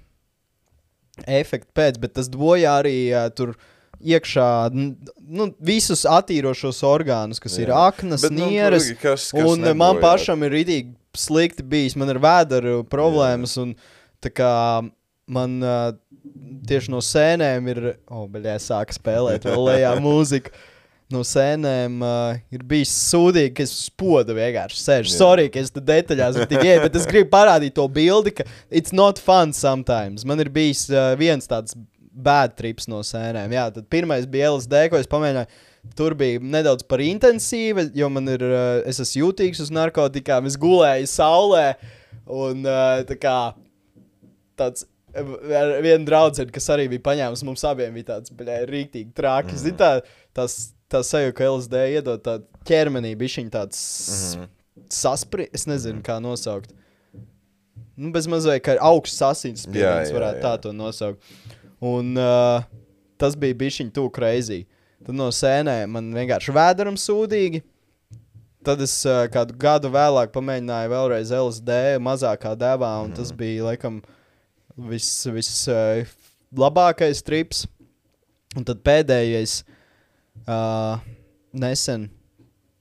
efektu 1.27 1.71
pēc, 1.75 1.99
bet 2.03 2.15
tas 2.19 2.29
bojā 2.31 2.79
arī 2.83 2.97
uh, 3.13 3.29
tur 3.35 3.55
iekšā 3.99 4.49
nu, 4.73 5.49
visus 5.59 6.05
attīrošos 6.07 6.83
orgānus, 6.87 7.41
kas 7.43 7.57
Jā. 7.59 7.65
ir 7.67 7.73
Jā. 7.73 7.81
aknas, 7.91 8.23
Bet, 8.23 8.37
nu, 8.37 8.47
nieres. 8.53 8.93
protams, 8.93 9.03
kas- 9.03 9.31
kas 9.35 9.43
un 9.51 9.65
uh, 9.67 9.75
man 9.75 9.97
nebojā. 9.97 10.03
pašam 10.05 10.45
ir 10.47 10.55
rītīgi 10.55 10.95
slikti 11.19 11.65
bijis. 11.67 11.97
Man 11.99 12.13
ir 12.15 12.21
vēdera 12.23 12.77
problēmas, 12.87 13.57
un 13.59 13.75
tā 14.23 14.31
kā 14.31 14.53
man 15.27 15.59
uh, 15.63 15.91
tieši 16.69 16.93
no 16.95 17.01
sēnēm 17.03 17.67
ir. 17.75 17.81
Oh, 18.09 18.29
beļā, 18.31 18.55
sāka 18.63 18.95
spēlēt 18.95 19.45
vēl 19.49 19.65
lejā 19.73 19.95
mūziku. 20.01 20.53
No 21.09 21.23
sēnēm 21.25 22.03
uh, 22.05 22.41
ir 22.53 22.65
bijis 22.69 22.91
sūdīgi, 23.09 23.55
ka 23.57 23.65
es 23.65 23.71
spodu 23.87 24.35
vienkārši 24.37 24.81
sēžu. 24.83 25.09
Jā. 25.09 25.15
Sorry, 25.17 25.47
ka 25.53 25.63
es 25.63 25.73
te 25.73 25.81
detaļās 25.81 26.37
ienācis, 26.43 26.83
bet 26.85 26.99
es 27.01 27.07
gribu 27.09 27.31
parādīt 27.33 27.75
to 27.79 27.87
bildi, 27.89 28.35
ka 28.37 28.45
it's 28.69 28.93
not 28.93 29.21
fun 29.23 29.55
sometimes. 29.57 30.27
Man 30.29 30.45
ir 30.45 30.53
bijis 30.53 30.85
uh, 30.93 31.15
viens 31.17 31.49
tāds 31.49 31.73
bad 32.13 32.59
trips 32.59 32.91
no 32.93 33.01
sēnēm. 33.07 33.57
Jā, 33.57 33.65
tad 33.73 33.89
pirmais 33.89 34.29
bija 34.29 34.53
LSD, 34.53 34.85
ko 34.93 35.01
es 35.01 35.09
pamēģināju. 35.09 35.65
Tur 35.97 36.13
bija 36.19 36.45
nedaudz 36.45 36.85
par 36.85 37.01
intensīvu, 37.01 37.89
jo 37.97 38.13
man 38.13 38.29
ir, 38.35 38.45
uh, 38.45 38.69
es 38.85 39.01
esmu 39.01 39.25
jūtīgs 39.25 39.65
uz 39.65 39.73
narkotikām. 39.73 40.45
Es 40.51 40.61
gulēju 40.61 41.09
saulē 41.09 41.67
un 42.29 42.69
uh, 42.69 43.01
tā 43.09 43.17
kā 43.17 43.39
tāds. 44.61 44.85
Ar 45.19 45.79
vienu 45.81 46.05
draugu, 46.05 46.45
kas 46.53 46.69
arī 46.71 46.85
bija 46.93 47.01
paņēmis, 47.07 47.43
mums 47.49 47.65
abiem 47.67 47.95
bija 47.97 48.19
tāds 48.19 48.35
rīktīgi 48.69 49.15
trāki. 49.17 49.55
Mm. 49.57 49.63
Zini, 49.63 49.79
tā, 49.81 49.89
tas, 50.37 50.59
tā 50.93 51.03
sajūta, 51.05 51.35
ka 51.37 51.45
LSD 51.53 51.75
iedod 51.99 52.23
tādu 52.25 52.45
ķermenī, 52.69 53.15
bija 53.19 53.39
viņa 53.43 53.51
tāds 53.51 53.81
mm 54.09 54.39
Mhm. 54.39 54.43
-hmm. 54.43 54.49
saspringts, 54.91 55.55
es 55.55 55.67
nezinu, 55.67 56.03
kā 56.03 56.21
nosaukt. 56.21 56.73
Nu, 57.97 58.13
bez 58.13 58.27
mazliet, 58.27 58.63
ka 58.63 58.77
augsts 58.81 59.23
asins 59.23 59.63
spiediens 59.67 60.13
varētu 60.13 60.39
jā. 60.39 60.43
tā 60.43 60.61
to 60.61 60.73
nosaukt. 60.73 61.23
Un 61.81 62.17
uh, 62.17 62.63
tas 63.19 63.35
bija 63.37 63.55
viņa 63.55 63.91
tūlīt 63.91 64.19
reizī. 64.23 64.67
Tad 65.05 65.15
no 65.15 65.29
sēnēm 65.31 65.87
man 65.87 66.13
vienkārši 66.15 66.53
vēderam 66.53 66.95
sūdīgi. 66.97 67.63
Tad 68.65 68.81
es 68.81 69.05
uh, 69.07 69.27
kādu 69.31 69.55
gadu 69.57 69.89
vēlāk 69.89 70.31
pamēģināju 70.33 70.89
vēlreiz 70.91 71.31
LSD 71.33 71.99
mazākā 71.99 72.57
devā, 72.57 73.03
un 73.05 73.11
Mhm. 73.11 73.17
tas 73.17 73.33
bija 73.33 73.65
laikam 73.65 74.03
vislabākais 74.79 75.35
vis, 75.35 75.69
uh, 75.69 76.05
labākais 76.55 77.23
trips. 77.23 77.67
Un 78.57 78.65
tad 78.65 78.83
pēdējais 78.83 79.63
uh, 79.63 79.75
nesen. 80.49 82.09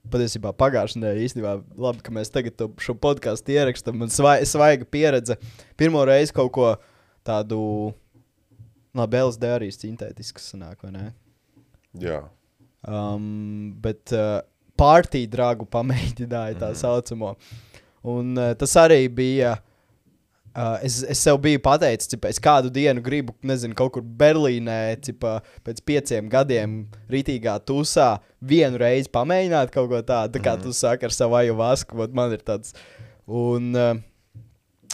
Patiesībā 0.07 0.53
pagājušajā 0.55 1.01
nedēļā 1.01 1.23
īstenībā 1.27 1.53
labi, 1.83 1.99
ka 2.05 2.13
mēs 2.15 2.29
tagad 2.31 2.61
šo 2.79 2.93
podkāstu 3.03 3.51
ierakstām. 3.57 3.97
Man 3.99 4.11
svai, 4.13 4.37
svaiga 4.47 4.85
pieredze. 4.87 5.35
Pirmo 5.75 5.99
reizi 6.07 6.31
kaut 6.35 6.53
ko 6.55 6.69
tādu 7.27 7.59
Labi, 8.97 9.19
LSD 9.19 9.43
arī 9.51 9.67
sintētisks 9.69 10.47
sanāk, 10.53 10.79
vai 10.81 10.89
ne? 10.95 11.03
Jā. 12.01 12.21
Um, 12.87 13.75
bet 13.83 14.13
uh, 14.15 14.39
pārtīju 14.79 15.27
dragu 15.29 15.67
pamēģināja 15.69 16.55
tā 16.63 16.69
Mhm. 16.71 16.79
saucamo. 16.79 17.35
Un 18.07 18.31
uh, 18.39 18.53
tas 18.57 18.73
arī 18.79 19.03
bija. 19.11 19.57
Uh, 20.57 20.79
es, 20.81 21.03
es 21.05 21.19
sev 21.21 21.37
biju 21.43 21.59
pateicis, 21.61 22.09
ka 22.17 22.31
es 22.33 22.39
kādu 22.41 22.71
dienu 22.73 23.01
gribu, 23.05 23.35
nezinu, 23.45 23.75
kaut 23.77 23.91
kur 23.93 24.01
Berlīnē, 24.01 24.97
cipa, 25.05 25.35
pēc 25.61 25.83
pieciem 25.85 26.31
gadiem, 26.33 26.87
rītīgā 27.13 27.59
tūsā, 27.61 28.07
vienu 28.41 28.79
reizi 28.81 29.11
pamēģināt 29.13 29.69
kaut 29.75 29.91
ko 29.91 29.99
tādu. 30.01 30.33
Tā 30.33 30.41
kā 30.41 30.55
Mhm. 30.57 30.63
tu 30.63 30.73
saki 30.73 31.05
ar 31.05 31.13
savu 31.13 31.35
aju 31.37 31.53
vasku, 31.59 31.97
bet 32.01 32.15
man 32.17 32.33
ir 32.33 32.41
tāds. 32.41 32.73
Un, 33.27 33.69
uh, 33.75 33.93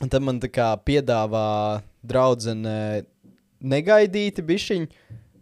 un 0.01 0.09
tad 0.09 0.21
man 0.21 0.41
tā 0.43 0.49
kā 0.51 0.67
piedāvā 0.83 1.81
draudzene 2.03 3.05
negaidīti 3.63 4.43
bišķiņi, 4.43 4.89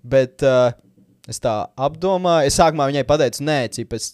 bet 0.04 0.44
uh, 0.46 0.72
es 1.28 1.40
tā 1.42 1.56
apdomāju. 1.82 2.46
Es 2.52 2.60
sākumā 2.60 2.92
viņai 2.92 3.04
pateicu, 3.10 3.42
nē, 3.48 3.58
cip, 3.74 3.94
es, 3.98 4.12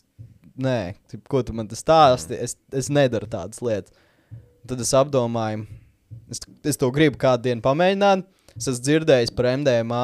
nē 0.58 0.96
cip, 1.12 1.26
ko 1.28 1.42
tu 1.44 1.52
man 1.58 1.68
tas 1.68 1.84
stāsti, 1.84 2.40
es, 2.40 2.56
es 2.72 2.88
nedaru 2.88 3.28
tādas 3.28 3.60
lietas. 3.60 3.92
Tad 4.68 4.80
es 4.84 4.94
apdomāju, 4.96 5.68
es, 6.32 6.42
es 6.68 6.80
to 6.80 6.90
gribu 6.94 7.20
kādu 7.22 7.50
dienu 7.50 7.64
pamēģināt. 7.66 8.26
Es 8.58 8.70
esmu 8.72 8.86
dzirdējis 8.88 9.34
par 9.38 9.50
MDMA. 9.54 10.04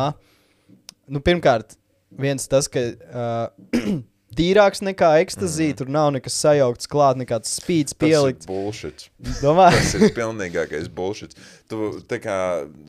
Nu, 1.12 1.22
pirmkārt, 1.24 1.78
viens 2.22 2.46
tas, 2.50 2.70
ka 2.72 2.84
uh, 2.94 3.80
tīrāks 4.38 4.84
nekā 4.86 5.10
ekstāzija, 5.24 5.78
tur 5.82 5.92
nav 5.94 6.12
nekas 6.16 6.38
sajaukts 6.44 6.90
klāt, 6.90 7.20
nekāds 7.22 7.58
spīdis 7.60 7.98
Pielikt. 7.98 8.46
Tas 8.46 8.50
ir 8.50 8.54
bullshit. 8.54 9.08
Domā, 9.42 9.70
Tas 9.76 9.96
ir 9.98 10.14
pilnīgākais 10.16 10.90
bullshit. 10.94 11.36
Tu 11.72 11.90
tā 12.10 12.22
kā 12.24 12.38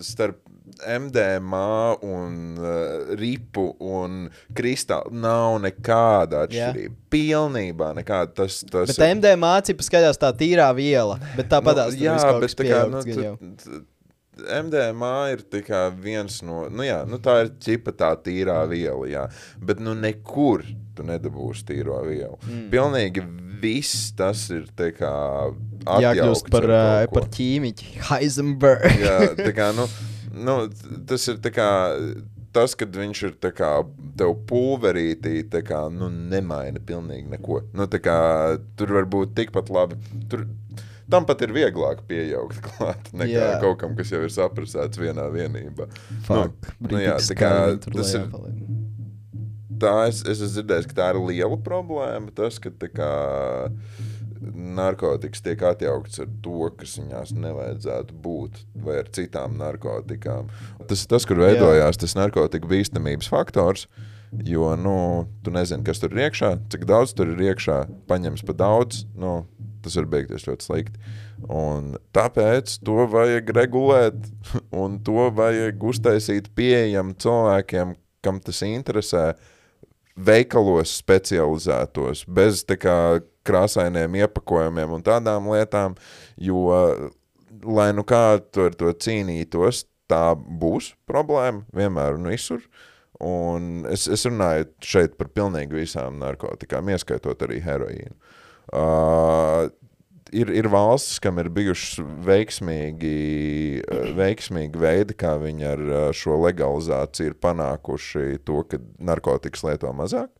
starp 0.05 0.41
MDMA 0.83 1.97
un 2.03 2.59
uh, 2.59 3.15
ripu 3.19 3.69
un 3.79 4.27
kristālu 4.57 5.15
nav 5.25 5.59
nekāda 5.65 6.45
Jā. 6.45 6.71
atšķirība. 6.71 7.01
Pilnībā 7.15 7.93
nekāda. 8.01 8.33
Tas, 8.43 8.61
tas 8.67 8.91
bet 8.91 9.03
MDMA 9.21 9.57
cipa 9.67 9.87
skatās 9.87 10.21
tā 10.21 10.33
tīrā 10.37 10.69
viela, 10.77 11.19
bet 11.39 11.51
tāpat 11.53 11.85
nu, 11.93 11.99
jā, 12.03 12.17
bet 12.43 12.57
tā 12.59 12.69
kā, 12.69 12.85
nu, 12.91 13.03
tu, 13.05 13.83
MDMA 14.35 15.15
ir 15.31 15.45
tikai 15.47 15.85
viens 16.03 16.41
no, 16.43 16.65
nu 16.67 16.87
jā, 16.87 17.05
nu 17.07 17.21
tā 17.23 17.45
ir 17.45 17.53
ķipa 17.63 17.95
tā 17.95 18.11
tīrā 18.25 18.65
viela, 18.71 19.07
jā, 19.07 19.29
bet 19.63 19.83
nu 19.83 19.95
nekur 19.95 20.65
tu 20.95 21.07
nedabūsi 21.07 21.67
tīro 21.71 22.01
vielu. 22.07 22.37
Mm. 22.49 22.67
Pilnīgi 22.73 23.25
viss 23.65 24.11
tas 24.19 24.47
ir 24.55 24.67
tā 24.77 24.91
kā 24.95 25.13
jākļūst 25.85 26.11
atjaukts 26.11 26.51
par, 26.51 26.67
ar 26.67 26.75
uh, 26.75 26.89
kaut 27.05 27.13
ko. 27.13 27.19
par 27.19 27.29
ķīmiķi. 27.39 27.93
Heisenberg. 28.11 28.99
Jā, 29.03 29.17
tā 29.39 29.55
kā, 29.57 29.71
nu, 29.77 29.87
nu, 30.35 30.57
tas 31.09 31.29
ir 31.31 31.39
kā, 31.55 31.69
tas, 32.55 32.75
kad 32.79 32.95
viņš 32.95 33.23
ir 33.29 33.37
kā 33.57 33.71
tev 34.19 34.35
pulverītī, 34.49 35.43
kā, 35.67 35.85
nu, 35.93 36.11
nemaina 36.11 36.83
pilnīgi 36.83 37.31
neko. 37.35 37.63
Nu, 37.75 37.89
kā, 37.89 38.19
tur 38.79 38.95
var 38.99 39.09
būt 39.11 39.35
tikpat 39.39 39.73
labi, 39.75 39.99
tur, 40.31 40.47
tam 41.11 41.27
pat 41.29 41.43
ir 41.45 41.55
vieglāk 41.55 42.05
pieaugt 42.09 42.63
klāt, 42.67 43.13
nekā 43.13 43.35
Jā. 43.35 43.51
kaut 43.63 43.81
kam, 43.83 43.97
kas 43.99 44.13
jau 44.15 44.23
ir 44.25 44.33
saprasēts 44.35 45.01
vienā 45.01 45.29
vienībā. 45.35 45.89
Fuck, 46.29 46.73
nu, 46.81 46.99
jā, 47.03 47.19
British 47.19 47.31
tā 47.33 47.39
kā 47.39 47.53
tas 47.91 48.17
ir-. 48.19 48.29
Tā 49.85 49.95
es, 50.07 50.21
es 50.23 50.39
esmu 50.39 50.53
dzirdējis, 50.55 50.87
ka 50.89 50.97
tā 51.01 51.07
ir 51.13 51.19
liela 51.27 51.57
problēma, 51.61 52.31
tas, 52.37 52.61
ka 52.63 52.71
tā 52.79 52.89
kā 52.95 53.09
narkotikas 54.53 55.43
tiek 55.45 55.63
atjaukts 55.65 56.23
ar 56.25 56.31
to, 56.45 56.71
kas 56.79 56.97
viņās 57.01 57.35
nevajadzētu 57.37 58.17
būt, 58.25 58.59
vai 58.85 58.99
ar 59.03 59.11
citām 59.15 59.59
narkotikām. 59.61 60.51
Tas 60.89 61.05
ir 61.05 61.13
tas, 61.13 61.27
kur 61.29 61.43
veidojās 61.43 62.01
tas 62.01 62.17
narkotiku 62.19 62.71
bīstamības 62.71 63.31
faktors. 63.33 63.89
Jo, 64.45 64.73
nu, 64.75 64.97
tu 65.47 65.53
nezini, 65.55 65.85
kas 65.87 66.01
tur 66.03 66.15
ir 66.17 66.25
iekšā, 66.27 66.57
cik 66.73 66.89
daudz 66.91 67.13
tur 67.15 67.29
ir 67.37 67.43
iekšā, 67.53 67.85
paņems 68.11 68.43
pa 68.49 68.57
daudz, 68.59 69.05
nu, 69.15 69.45
tas 69.85 69.95
var 70.01 70.09
beigties 70.11 70.49
ļoti 70.49 70.67
slikti. 70.67 71.13
Un 71.45 71.95
tāpēc 72.17 72.79
to 72.87 73.05
vajag 73.13 73.53
regulēt, 73.55 74.31
un 74.83 74.99
to 75.07 75.29
vajag 75.37 75.87
uztaisīt 75.91 76.51
pieejamu 76.57 77.15
cilvēkiem, 77.23 77.95
kam 78.25 78.41
tas 78.43 78.63
interesē, 78.67 79.35
veikalos 80.15 80.95
specializētos, 81.01 82.25
bez 82.31 82.65
tā 82.67 82.79
kā 82.81 82.99
krāsainiem 83.47 84.19
iepakojumiem 84.23 84.97
un 84.97 85.05
tādām 85.05 85.51
lietām, 85.53 85.99
jo, 86.41 86.65
lai 87.65 87.91
nu 87.97 88.05
kā 88.07 88.23
ar 88.39 88.77
to 88.79 88.93
cīnītos, 89.07 89.85
tā 90.11 90.35
būs 90.35 90.93
problēma 91.09 91.65
vienmēr 91.77 92.19
un 92.19 92.29
visur. 92.33 92.65
Un 93.25 93.87
es, 93.89 94.09
es 94.11 94.27
runāju 94.27 94.67
šeit 94.85 95.15
par 95.21 95.31
pilnīgi 95.33 95.85
visām 95.85 96.19
narkotikām, 96.21 96.91
ieskaitot 96.93 97.45
arī 97.47 97.61
heroīnu. 97.65 98.17
Uh, 98.75 99.69
ir, 100.35 100.51
ir 100.51 100.69
valstis, 100.73 101.21
kam 101.23 101.39
ir 101.39 101.51
bijušas 101.55 102.03
veiksmīgi, 102.27 103.15
uh, 103.85 104.09
veiksmīgi 104.19 104.83
veidi, 104.83 105.17
kā 105.21 105.37
viņi 105.41 105.69
ar 105.71 105.85
uh, 105.85 106.07
šo 106.17 106.41
legalizāciju 106.43 107.31
ir 107.31 107.39
panākuši 107.45 108.41
to, 108.45 108.65
ka 108.69 108.83
narkotikas 108.99 109.65
lieto 109.69 109.93
mazāk. 109.97 110.33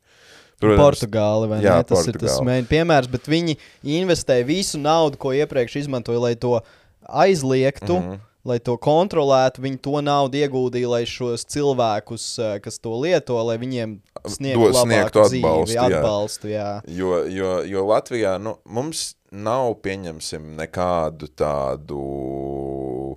Portugāli 0.63 1.49
vai 1.51 1.61
Jā, 1.65 1.79
ne? 1.81 1.89
Tas 1.89 2.07
ir 2.07 2.19
tas 2.19 2.37
Portugāli. 2.37 2.47
main 2.49 2.69
piemērs, 2.69 3.11
bet 3.11 3.27
viņi 3.31 3.57
investē 3.97 4.41
visu 4.47 4.81
naudu, 4.81 5.19
ko 5.21 5.35
iepriekš 5.37 5.83
izmantoja, 5.85 6.23
lai 6.29 6.35
to 6.37 6.61
aizliegtu. 7.03 7.99
Mm. 7.99 8.11
-hmm. 8.11 8.23
Lai 8.45 8.59
to 8.61 8.77
kontrolētu, 8.77 9.63
viņi 9.65 9.79
to 9.81 10.01
naudu 10.05 10.37
ieguldīja, 10.37 10.89
lai 10.89 11.07
šos 11.09 11.47
cilvēkus, 11.49 12.39
eh, 12.39 12.61
kas 12.61 12.77
to 12.79 12.93
lieto, 13.01 13.41
lai 13.41 13.57
viņiem 13.57 13.95
sniegtu 14.29 14.73
sniegtu 14.85 15.21
atbalstu, 15.23 15.73
dzīvi, 15.73 15.77
jā. 15.77 15.87
atbalstu. 15.87 16.49
Jā. 16.49 16.83
Jo, 16.85 17.25
jo, 17.25 17.65
jo 17.65 17.87
Latvijā 17.87 18.37
nu, 18.39 18.59
mums 18.65 19.15
nav, 19.33 19.75
pieņemsim, 19.81 20.57
nekādu 20.61 21.29
tādu 21.33 21.97
uh, 21.97 23.17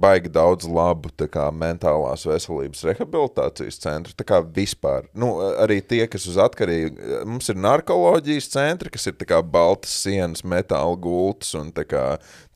baigi 0.00 0.30
daudz 0.32 0.64
labu 0.68 1.10
kā, 1.28 1.46
mentālās 1.52 2.24
veselības 2.28 2.82
rehabilitācijas 2.88 3.80
centru. 3.82 4.14
Tā 4.16 4.24
kā 4.26 4.40
vispār. 4.40 5.08
Nu, 5.12 5.34
arī 5.60 5.80
tie, 5.84 6.06
kas 6.10 6.24
uz 6.30 6.38
atkarību, 6.40 7.24
mums 7.28 7.50
ir 7.52 7.60
narkoloģijas 7.60 8.48
centri, 8.54 8.92
kas 8.92 9.10
ir 9.10 9.18
kā 9.20 9.42
baltas 9.44 9.92
sienas, 10.04 10.44
metāla 10.48 10.96
gultas, 10.96 11.52
un 11.58 11.72
kā 11.76 12.04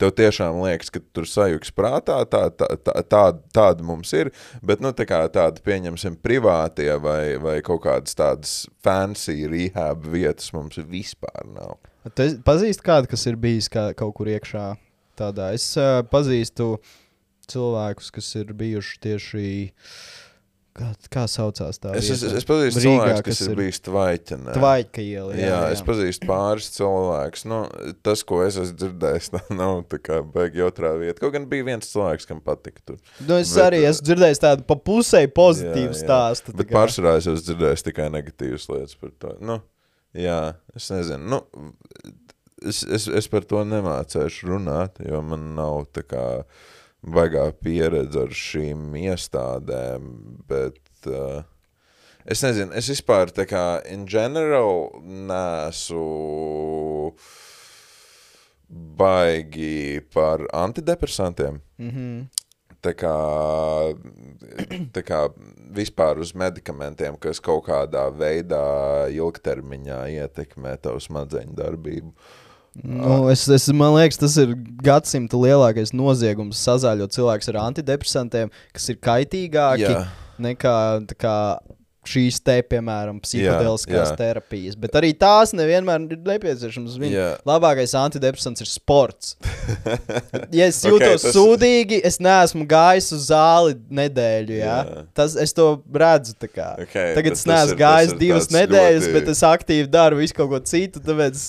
tev 0.01 0.15
tiešām 0.17 0.61
liekas, 0.63 0.89
ka 0.93 1.01
tur 1.13 1.29
sajūgs 1.29 1.73
prātā, 1.77 2.21
tā, 2.29 2.47
tā, 2.49 2.71
tā, 2.81 2.95
tā, 3.05 3.25
tāda 3.53 3.85
mums 3.85 4.13
ir, 4.17 4.31
bet, 4.65 4.81
nu, 4.81 4.93
tā 4.95 5.05
kā 5.09 5.21
tāda, 5.29 5.61
pieņemsim, 5.65 6.17
privātie 6.25 6.89
vai, 7.01 7.35
vai 7.41 7.59
kaut 7.65 7.83
kādas 7.85 8.17
tādas 8.17 8.55
fancy 8.85 9.45
rehab 9.51 10.07
vietas 10.09 10.51
mums 10.55 10.81
vispār 10.89 11.45
nav. 11.53 11.77
Tu 12.17 12.35
pazīsti 12.45 12.85
kādu, 12.85 13.09
kas 13.09 13.25
ir 13.29 13.37
bijis 13.41 13.69
kā, 13.71 13.89
kaut 13.97 14.13
kur 14.17 14.29
iekšā 14.29 14.73
tādā? 15.17 15.53
Es 15.55 15.71
uh, 15.79 16.01
pazīstu 16.11 16.75
cilvēkus, 17.51 18.11
kas 18.15 18.35
ir 18.41 18.53
bijuši 18.57 19.01
tieši. 19.05 19.49
Kā, 20.75 20.89
kā 21.07 21.21
saucās 21.31 21.77
tā? 21.79 21.93
Es, 21.95 22.09
es, 22.11 22.19
vieta? 22.19 22.35
es 22.41 22.45
pazīstu 22.49 22.81
Rīgā, 22.83 22.95
cilvēku, 22.97 23.19
kas 23.23 23.37
kas 23.39 23.45
ir 23.45 23.53
bijis 23.55 23.77
Tvaiķenē. 23.85 24.55
Tvaika 24.57 25.03
iela. 25.05 25.37
Jā, 25.37 25.45
jā, 25.47 25.59
es 25.71 25.83
pazīstu 25.87 26.27
pāris 26.27 26.67
cilvēkus. 26.75 27.45
Nu, 27.47 27.59
tas, 28.03 28.25
ko 28.27 28.41
es 28.43 28.57
esmu 28.59 28.75
dzirdējis, 28.81 29.29
tā 29.37 29.41
nav 29.55 29.85
tā 29.93 30.01
kā 30.03 30.19
baigi 30.33 30.59
jautrā 30.59 30.91
vieta. 30.99 31.15
Kaut 31.21 31.31
gan 31.37 31.45
bija 31.47 31.69
viens 31.69 31.87
cilvēks, 31.93 32.27
kam 32.27 32.43
patika 32.43 32.83
tur. 32.91 32.99
Nu, 33.21 33.37
es 33.37 33.53
Bet, 33.55 33.61
arī 33.69 33.79
esmu 33.87 34.09
dzirdējis 34.09 34.43
tādu 34.43 34.67
pa 34.67 34.75
pusē 34.91 35.23
pozitīvu 35.31 35.93
Jā, 35.93 35.95
jā. 35.95 36.01
stāstu. 36.01 36.51
tā 36.51 36.59
Bet 36.65 36.75
pārsvarā 36.75 37.15
es 37.21 37.29
esmu 37.31 37.47
dzirdējis 37.53 37.87
tikai 37.87 38.11
negatīvas 38.17 38.67
lietas 38.73 38.99
par 38.99 39.15
to. 39.23 39.31
Nu, 39.47 39.61
jā, 40.27 40.41
es 40.75 40.91
nezinu. 40.91 41.37
Nu, 41.37 41.71
es, 42.63 42.83
es, 42.83 43.07
es 43.07 43.27
par 43.31 43.45
to 43.49 43.63
nemācēšu 43.67 44.49
runāt, 44.53 45.01
jo 45.03 45.21
man 45.25 45.53
nav 45.57 45.85
tā 45.95 46.05
kā 46.07 46.25
baigā 47.05 47.49
pieredze 47.61 48.25
ar 48.25 48.33
šīm 48.33 48.95
iestādēm, 48.97 50.07
bet 50.49 50.79
uh, 51.09 51.43
es 52.25 52.41
nezinu, 52.45 52.73
es 52.77 52.89
vispār 52.89 53.33
tā 53.35 53.45
kā 53.49 53.65
in 53.91 54.07
general 54.09 54.89
nesu 55.05 56.05
baigi 58.69 60.01
par 60.13 60.47
antidepresantiem. 60.53 61.61
Mhm. 61.77 62.25
Tā 62.85 62.91
kā, 62.93 63.11
tā 64.93 65.01
kā 65.01 65.19
vispār 65.73 66.19
uz 66.21 66.35
medikamentiem, 66.37 67.15
kas 67.17 67.41
kaut 67.41 67.63
kādā 67.65 68.03
veidā 68.13 69.07
ilgtermiņā 69.09 70.03
ietekmē 70.19 70.75
tavu 70.83 71.01
smadzeņu 71.01 71.57
darbību. 71.57 72.13
Nu, 72.83 73.29
es, 73.31 73.45
es, 73.47 73.69
man 73.71 73.93
liekas, 73.95 74.19
tas 74.19 74.35
ir 74.41 74.51
gadsimta 74.83 75.39
lielākais 75.39 75.93
noziegums 75.95 76.59
sazāļot 76.65 77.15
cilvēkus 77.15 77.51
ar 77.53 77.61
antidepresantiem, 77.69 78.51
kas 78.75 78.89
ir 78.91 78.99
kaitīgāki 78.99 79.85
Jā. 79.87 80.03
nekā 80.43 80.75
kā, 81.15 81.35
šīs 82.05 82.37
te, 82.45 82.57
piemēram, 82.69 83.17
jā. 84.11 84.17
terapijas. 84.19 84.75
Bet 84.77 84.97
arī 84.99 85.09
tās 85.17 85.53
nevienmēr 85.57 86.03
ir 86.13 86.19
nepieciešamas. 86.27 86.97
Labākais 87.47 87.95
antidepresants 87.97 88.61
ir 88.65 88.69
sports. 88.71 89.35
Ja 90.53 90.67
es 90.69 90.77
jūtos 90.85 90.99
okay, 91.01 91.17
tas- 91.17 91.33
sūdīgi, 91.33 91.97
es 92.05 92.19
neesmu 92.21 92.67
gājis 92.69 93.07
uz 93.15 93.23
zāli 93.31 93.73
nedēļu. 93.97 94.59
Jā. 94.59 94.75
Jā. 94.85 95.05
Tas, 95.17 95.33
es 95.41 95.55
to 95.57 95.65
redzu. 95.89 96.35
tā 96.37 96.49
kā. 96.51 96.67
Ok, 96.83 96.93
Tagad 96.93 97.31
bet 97.31 97.39
es 97.39 97.41
tas 97.43 97.49
neesmu 97.49 97.79
gājis 97.79 98.11
tas 98.13 98.19
divas 98.21 98.49
nedēļas, 98.53 99.07
ļoti- 99.07 99.15
bet 99.17 99.31
es 99.33 99.41
aktīvi 99.49 99.89
daru 99.89 100.19
visu 100.21 100.37
kaut 100.37 100.51
ko 100.53 100.59
citu. 100.69 101.01
Tāpēc 101.01 101.41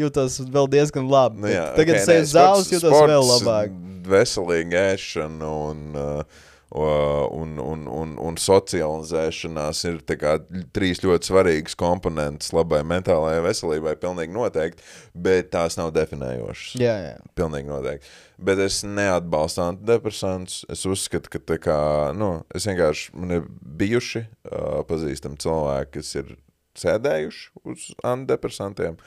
jūtos 0.00 0.40
vēl 0.52 0.68
diezgan 0.72 1.06
labi. 1.10 1.42
Nu, 1.44 1.52
jā, 1.52 1.68
Tagad 1.76 1.96
ok, 1.96 2.02
es 2.02 2.08
eju 2.12 2.18
nē, 2.20 2.26
uz 2.26 2.34
zāles, 2.34 2.66
sports- 2.66 2.74
jūtos 2.76 2.98
vēl 2.98 3.24
sports, 3.24 3.46
labāk. 3.46 3.78
Veselīga 4.06 4.82
ēšana 4.94 5.48
un, 5.70 5.80
uh, 5.98 6.44
uh, 6.76 7.24
un, 7.34 7.56
un, 7.62 7.86
un, 7.90 8.12
un 8.28 8.36
socializēšanās 8.38 9.80
ir 9.90 9.98
kā 10.20 10.36
trīs 10.76 11.00
ļoti 11.02 11.30
svarīgas 11.30 11.74
komponentes 11.78 12.52
labai 12.54 12.82
mentālajai 12.86 13.42
veselībai, 13.48 13.96
pilnīgi 14.02 14.34
noteikti, 14.36 14.86
bet 15.14 15.50
tās 15.54 15.78
nav 15.80 15.90
definējošas. 15.96 16.76
Jā, 16.82 16.94
jā. 17.08 17.16
Pilnīgi 17.38 17.70
noteikti. 17.70 18.14
Bet 18.46 18.60
es 18.60 18.82
neatbalstu 18.84 19.62
antidepresantus. 19.64 20.64
Es 20.70 20.84
uzskatu, 20.86 21.30
ka 21.38 21.56
kā, 21.58 21.78
nu, 22.14 22.42
es 22.54 22.66
vienkārši, 22.68 23.14
man 23.16 23.38
ir 23.40 23.46
bijuši 23.80 24.26
uh, 24.26 24.82
pazīstami 24.88 25.40
cilvēki, 25.42 25.94
kas 25.98 26.14
ir 26.20 26.34
sēdējuši 26.76 27.46
uz 27.72 27.86
antidepresantiem, 28.04 28.98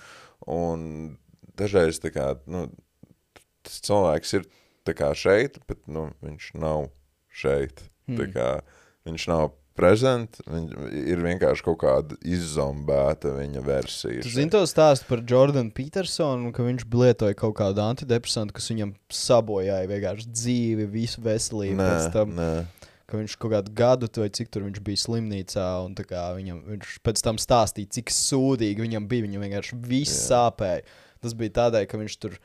un 0.47 1.17
dažreiz 1.59 1.99
kā, 2.13 2.33
nu, 2.49 2.67
tas 3.65 3.79
cilvēks 3.85 4.35
ir 4.39 4.47
šeit, 5.17 5.59
bet, 5.69 5.81
nu, 5.91 6.09
viņš 6.25 6.53
nav 6.59 6.89
šeit. 7.29 7.83
Hmm. 8.09 8.17
kā 8.33 8.51
viņš 9.05 9.25
nav 9.29 9.51
prezent, 9.79 10.39
viņš 10.49 10.73
ir 11.07 11.21
vienkārši 11.23 11.63
kaut 11.63 11.77
kāda 11.83 12.17
izzombēta 12.27 13.31
viņa 13.37 13.61
versija. 13.63 14.23
Šeit. 14.23 14.33
zini 14.35 14.53
to 14.55 14.63
stāstu 14.67 15.07
par 15.11 15.21
Jordanu 15.23 15.71
Petersonu, 15.75 16.51
ka 16.55 16.65
viņš 16.65 16.87
lietoja 16.89 17.37
kaut 17.37 17.55
kādu 17.61 17.83
antidepresantu, 17.85 18.57
kas 18.57 18.67
viņam 18.73 18.95
sabojāja 19.13 19.87
vienkārši 19.91 20.33
dzīvi, 20.33 20.89
visu 20.91 21.23
veselību. 21.23 21.79
Nē, 21.79 21.89
Pēc 21.93 22.11
tam, 22.15 22.35
nē. 22.39 22.51
Ka 23.09 23.17
viņš 23.19 23.35
kaut 23.41 23.53
kādu 23.55 23.73
gadu 23.75 24.09
vai 24.21 24.29
cik 24.33 24.51
tur 24.53 24.67
viņš 24.67 24.83
bija 24.85 25.01
slimnīcā, 25.01 25.65
un 25.85 25.97
viņam, 25.97 26.61
viņš 26.75 26.93
pēc 27.05 27.23
tam 27.25 27.41
stāstīja, 27.41 27.91
cik 27.97 28.13
sūdīgi 28.13 28.85
viņam 28.85 29.09
bija. 29.09 29.25
Viņam 29.25 29.45
vienkārši 29.47 29.79
viss 29.89 30.27
sāpēja. 30.29 30.85
Tas 31.19 31.35
bija 31.35 31.55
tādēļ, 31.57 31.89
ka 31.89 31.99
viņš 31.99 32.15
tur 32.21 32.37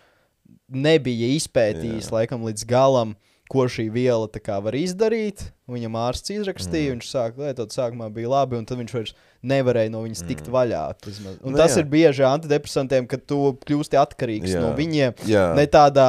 nebija 0.72 1.30
izpētījis 1.36 2.10
Jā. 2.10 2.16
laikam 2.18 2.44
līdz 2.48 2.66
galam. 2.70 3.14
Ko 3.52 3.66
šī 3.68 3.90
viela 3.92 4.24
kā 4.40 4.56
var 4.64 4.72
izdarīt? 4.72 5.42
Viņam 5.68 5.98
ārsts 6.00 6.32
izrakstīja, 6.32 6.88
mm. 6.88 6.94
viņš 6.96 7.08
sāka 7.12 7.42
lietot, 7.44 7.74
sākumā 7.76 8.06
bija 8.12 8.30
labi, 8.32 8.56
un 8.56 8.64
tad 8.64 8.80
viņš 8.80 8.94
vairs 8.96 9.12
nevarēja 9.44 9.92
no 9.92 10.00
viņas 10.06 10.22
tikt 10.24 10.48
vaļā. 10.48 10.80
vismaz. 11.04 11.36
Un 11.44 11.52
Nu 11.52 11.60
tas 11.60 11.76
jā. 11.76 11.82
ir 11.82 11.90
bieži 11.92 12.24
antidepresantiem, 12.24 13.04
kad 13.06 13.26
tu 13.28 13.52
kļūsti 13.68 14.00
atkarīgs 14.00 14.54
Jā. 14.56 14.62
no 14.64 14.72
viņiem. 14.78 15.20
Jā. 15.28 15.44
Ne 15.60 15.66
tādā, 15.68 16.08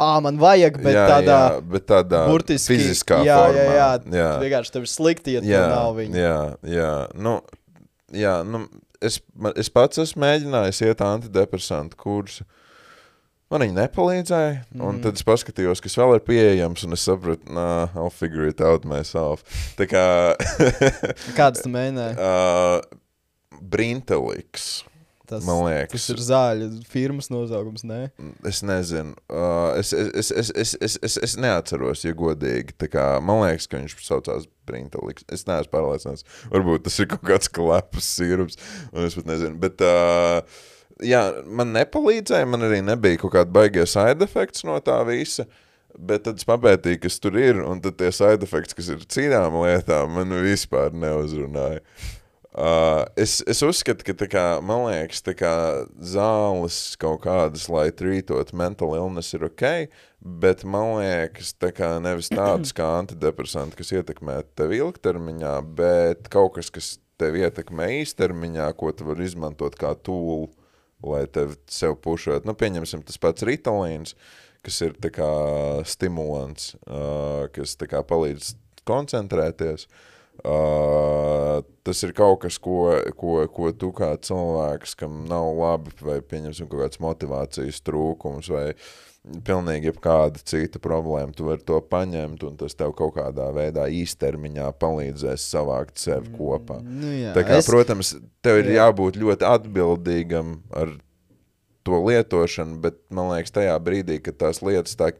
ah, 0.00 0.18
man 0.24 0.38
vajag, 0.40 0.78
bet 0.82 0.96
jā, 0.96 1.06
tādā 1.10 1.38
jā, 1.38 1.56
bet 1.74 1.88
tādā 1.88 2.22
burtiski 2.30 2.74
fiziskā 2.74 3.20
jā, 3.26 3.38
formā. 3.40 3.64
Jā, 3.64 3.74
jā, 3.76 3.88
jā. 4.20 4.30
vienkārši 4.44 4.76
tev 4.76 4.86
ir 4.86 4.92
slikti, 4.92 5.34
ja 5.36 5.42
jā, 5.44 5.64
nav 5.74 5.98
viņa. 5.98 6.22
jā, 6.24 6.38
jā. 6.76 6.94
Nu, 7.20 7.36
jā 8.16 8.38
nu, 8.46 8.64
es, 9.00 9.20
man- 9.34 9.56
es 9.60 9.72
pats 9.72 10.00
esmu 10.02 10.24
mēģinājis 10.24 10.82
iet 10.88 11.04
antidepresantu 11.04 12.00
kursu. 12.00 12.48
Man 13.50 13.64
viņi 13.64 13.74
nepalīdzēja, 13.74 14.50
mm. 14.76 14.82
un 14.86 15.00
tad 15.02 15.18
es 15.18 15.26
paskatījos, 15.26 15.80
kas 15.82 15.96
vēl 15.98 16.20
ir 16.20 16.20
pieejams, 16.22 16.84
un 16.86 16.94
es 16.94 17.02
sapratu, 17.02 17.50
nah, 17.50 17.90
I'll 17.98 18.12
figure 18.14 18.46
it 18.46 18.62
out 18.62 18.86
myself. 18.86 19.42
Tā 19.74 19.88
kā 19.90 20.04
Kāds 21.38 21.64
tu 21.64 21.72
mēģināji? 21.72 22.14
uh, 22.22 23.58
Brinteliks, 23.58 24.84
Tas, 25.30 25.44
man 25.46 25.60
liekas, 25.68 25.92
tas 25.94 26.10
ir 26.10 26.22
zāļu 26.26 26.68
firmas 26.90 27.30
nosaukums. 27.30 27.84
Ne? 27.86 28.00
Es 28.46 28.64
nezinu. 28.66 29.14
Uh, 29.30 29.76
es, 29.78 29.92
es, 29.94 30.32
es, 30.34 30.50
es, 30.50 30.74
es, 30.82 30.96
es, 31.06 31.18
es 31.28 31.36
neatceros, 31.38 32.02
ja 32.02 32.16
godīgi. 32.18 32.74
Kā, 32.90 33.06
man 33.22 33.44
liekas, 33.44 33.68
ka 33.70 33.78
viņš 33.78 33.94
saucās 34.02 34.48
Brintelīks. 34.66 35.28
Es 35.30 35.46
neesmu 35.46 35.70
pārliecināts. 35.74 36.26
Varbūt 36.50 36.88
tas 36.88 36.98
ir 36.98 37.10
kaut 37.14 37.24
kāds 37.30 37.50
klapas 37.52 38.10
sīrups. 38.18 38.58
Es 39.06 39.18
pat 39.18 39.30
nezinu. 39.30 39.54
Bet, 39.62 39.82
uh, 39.86 40.42
jā, 41.06 41.24
man 41.46 41.74
nepalīdzēja. 41.78 42.50
Man 42.50 42.66
arī 42.66 42.82
nebija 42.86 43.22
kaut 43.22 43.36
kāda 43.38 43.54
baigta 43.54 43.86
side 43.90 44.26
effects 44.26 44.66
no 44.66 44.78
tā 44.84 44.98
visa. 45.08 45.46
Bet 45.98 46.24
tad 46.26 46.38
es 46.38 46.46
papētīju, 46.46 47.00
kas 47.02 47.18
tur 47.22 47.38
ir, 47.38 47.58
un 47.66 47.80
tad 47.82 47.96
tie 47.98 48.12
side 48.14 48.46
effects, 48.46 48.76
kas 48.78 48.92
ir 48.94 49.02
citām 49.10 49.56
lietām, 49.64 50.14
man 50.14 50.36
vispār 50.42 50.94
neuzrunāja. 50.94 51.82
Uh, 52.50 53.04
es, 53.14 53.36
es 53.46 53.60
uzskatu, 53.62 54.02
ka 54.02 54.26
kā, 54.26 54.44
man 54.66 54.88
liekas, 54.88 55.22
kā 55.38 55.52
zāles 56.02 56.96
kaut 56.98 57.20
kādas, 57.22 57.68
lai 57.70 57.92
trītot 57.94 58.50
mental 58.58 58.96
illness, 58.98 59.36
ir 59.36 59.44
ok, 59.46 59.62
bet 60.18 60.64
man 60.66 60.96
liekas, 60.98 61.52
kā 61.76 61.92
nevis 62.02 62.32
tādas 62.32 62.74
kā 62.74 62.88
antidepresanti, 62.98 63.78
kas 63.78 63.94
ietekmē 63.94 64.40
tevi 64.58 64.82
ilgtermiņā, 64.82 65.54
bet 65.78 66.26
kaut 66.34 66.56
kas, 66.58 66.72
kas 66.74 66.90
tevi 67.22 67.46
ietekmē 67.46 67.86
īstermiņā, 68.00 68.66
ko 68.82 68.90
tu 68.98 69.06
vari 69.12 69.30
izmantot 69.30 69.78
kā 69.78 69.94
tūlu, 69.94 70.50
lai 71.06 71.28
tevi 71.30 71.54
sev 71.70 72.00
pušot. 72.02 72.50
Nu, 72.50 72.58
pieņemsim, 72.58 73.06
tas 73.06 73.22
pats 73.22 73.46
ritalīns, 73.46 74.18
kas 74.66 74.82
ir 74.88 74.98
kā 75.14 75.32
stimulants, 75.86 76.72
uh, 76.82 77.46
kas 77.54 77.78
kā 77.78 78.02
palīdz 78.02 78.56
koncentrēties. 78.90 79.86
Uh, 79.86 80.06
tas 80.42 82.02
ir 82.06 82.14
kaut 82.16 82.40
kas, 82.44 82.56
ko, 82.62 82.94
ko, 83.18 83.36
ko 83.52 83.70
tu 83.76 83.92
kā 83.96 84.14
cilvēks, 84.16 84.96
kam 85.00 85.24
nav 85.28 85.50
labi, 85.58 85.92
vai 86.04 86.20
pieņemsim 86.24 86.70
kaut 86.70 86.86
kāds 86.86 87.02
motivācijas 87.02 87.82
trūkums, 87.84 88.50
vai 88.52 88.70
pilnīgi 89.44 89.90
jebkāda 89.90 90.40
cita 90.48 90.80
problēma, 90.80 91.34
tu 91.36 91.50
vari 91.50 91.60
to 91.66 91.76
paņemt, 91.92 92.40
un 92.48 92.56
tas 92.60 92.76
tev 92.78 92.94
kaut 92.96 93.18
kādā 93.18 93.50
veidā 93.52 93.84
īstermiņā 93.92 94.70
palīdzēs 94.80 95.44
savākt 95.52 96.00
sevi 96.00 96.32
kopā. 96.38 96.80
Nu, 96.80 97.12
jā. 97.12 97.34
Tā 97.36 97.44
kā, 97.44 97.60
es, 97.60 97.68
protams, 97.68 98.14
tev 98.44 98.62
ir 98.62 98.72
jā. 98.72 98.86
jābūt 98.86 99.20
ļoti 99.20 99.48
atbildīgam 99.50 100.56
ar 100.72 100.96
to 101.84 102.00
lietošanu, 102.04 102.80
bet 102.80 102.96
man 103.12 103.30
liekas, 103.34 103.52
tajā 103.56 103.76
brīdī, 103.84 104.18
kad 104.24 104.40
tās 104.40 104.60
lietas 104.64 104.96
tā, 105.00 105.12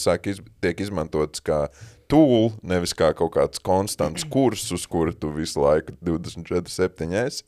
sāk 0.00 0.28
iz, 0.28 0.40
tiek 0.64 0.84
izmantotas 0.84 1.44
kā 1.44 1.66
tool, 2.12 2.52
nevis 2.66 2.92
kā 2.96 3.12
kaut 3.16 3.32
kāds 3.36 3.62
konstants 3.64 4.26
kurs, 4.28 4.66
uz 4.74 4.84
kuru 4.90 5.14
tu 5.16 5.32
visu 5.32 5.62
laiku 5.62 5.94
24-7 6.04 7.16
esi, 7.24 7.46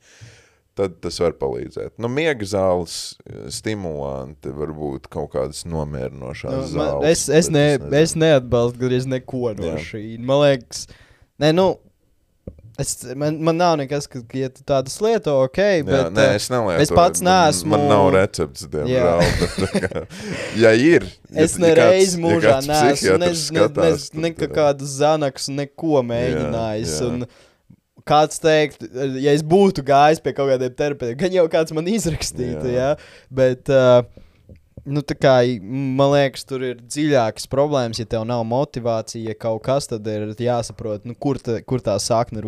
tad 0.74 0.96
tas 1.04 1.20
var 1.22 1.36
palīdzēt. 1.38 1.94
Nu, 2.02 2.10
miega 2.10 2.48
zāles, 2.48 3.14
stimulanti, 3.54 4.50
varbūt 4.56 5.06
kaut 5.12 5.34
kādas 5.36 5.62
nomierinošās 5.68 6.56
nu, 6.56 6.64
nu, 6.64 6.78
man, 6.80 6.92
zāles. 6.96 7.10
es, 7.12 7.26
es, 7.42 7.50
ne, 7.54 7.66
es 8.00 8.16
neatbalstu 8.18 8.82
gandrīz 8.82 9.08
neko 9.10 9.52
no 9.60 9.74
Jā. 9.74 9.80
šī. 9.92 10.04
Man 10.18 10.42
liekas, 10.46 10.86
ne, 11.42 11.54
nu. 11.54 11.74
Es, 12.76 13.04
man, 13.14 13.36
man 13.46 13.54
nav 13.60 13.76
nekas, 13.78 14.08
ka, 14.10 14.18
ja 14.34 14.48
tādas 14.66 14.96
lieto, 15.04 15.30
ok, 15.46 15.58
Jā, 15.62 15.82
bet 15.86 16.08
nē, 16.16 16.24
eh, 16.32 16.38
es 16.40 16.48
nelietoju. 16.50 16.80
es 16.82 16.90
pats 16.90 17.22
Man- 17.22 17.30
neesmu- 17.30 17.70
Man 17.76 17.84
nav 17.92 18.08
recepts, 18.16 18.64
diemžēl. 18.66 20.06
Ja 20.58 20.72
ir, 20.74 21.06
ja, 21.30 21.44
Es 21.44 21.54
nereiz 21.62 22.16
ja 22.16 22.22
mūžā 22.24 22.56
kāds 22.56 22.66
neesmu 22.72 23.18
ne, 23.22 23.30
ne, 23.30 23.92
ne, 24.26 24.32
uh, 24.34 24.50
kādu 24.58 24.88
zanaksu, 24.90 25.54
neko 25.54 26.02
mēģinājis. 26.10 26.96
jā. 26.98 27.12
Un 27.12 27.26
kāds 28.10 28.42
teikt, 28.42 28.82
ja 29.22 29.32
es 29.32 29.46
būtu 29.46 29.86
gājis 29.86 30.20
pie 30.24 30.34
kaut 30.36 30.50
kādiem 30.50 30.74
terapeitiem, 30.76 31.16
gan 31.22 31.38
jau 31.38 31.46
kāds 31.54 31.72
man 31.78 31.86
izrakstītu, 31.86 32.66
Jā. 32.74 32.74
jā. 32.74 32.90
Bet, 33.30 33.70
uh, 33.70 34.02
nu, 34.84 35.02
kā 35.20 35.34
man 35.64 36.12
liekas, 36.14 36.44
tur 36.48 36.64
ir 36.66 36.80
dziļākas 36.84 37.48
problēmas. 37.52 38.00
Ja 38.02 38.08
tev 38.16 38.24
nav 38.28 38.44
motivācija, 38.48 39.32
ja 39.32 39.36
kaut 39.38 39.62
kas, 39.66 39.88
tad 39.90 40.06
ir 40.10 40.30
jāsaprot, 40.40 41.04
nu, 41.08 41.16
kur, 41.18 41.40
ta, 41.42 41.58
kur 41.64 41.82
tā 41.84 41.96
sakne 42.02 42.42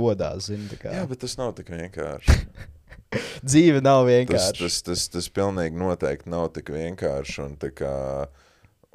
kā. 0.80 0.94
Jā, 0.96 1.04
bet 1.10 1.22
tas 1.24 1.36
nav 1.40 1.54
tik 1.58 1.72
vienkārši. 1.74 2.40
Dzīve 3.46 3.80
nav 3.84 4.02
Tas, 4.04 4.10
vienkārši. 4.10 4.58
tas, 4.64 4.80
tas, 4.84 5.06
tas 5.14 5.28
pilnīgi 5.32 5.78
noteikti 5.80 6.32
nav 6.32 6.50
tik 6.56 6.72
vienkārši. 6.74 7.38
Un, 7.46 7.54
kā, 7.78 7.94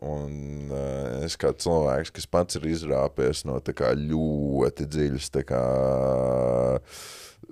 un 0.06 0.34
uh, 0.74 1.24
es 1.26 1.38
kā 1.39 1.54
cilvēks, 1.56 2.12
kas 2.18 2.28
pats 2.30 2.60
ir 2.60 2.68
izrāpies 2.74 3.46
no 3.48 3.58
kā 3.78 3.94
ļoti 3.98 4.89
dziļas, 4.92 5.32
kā 5.48 5.64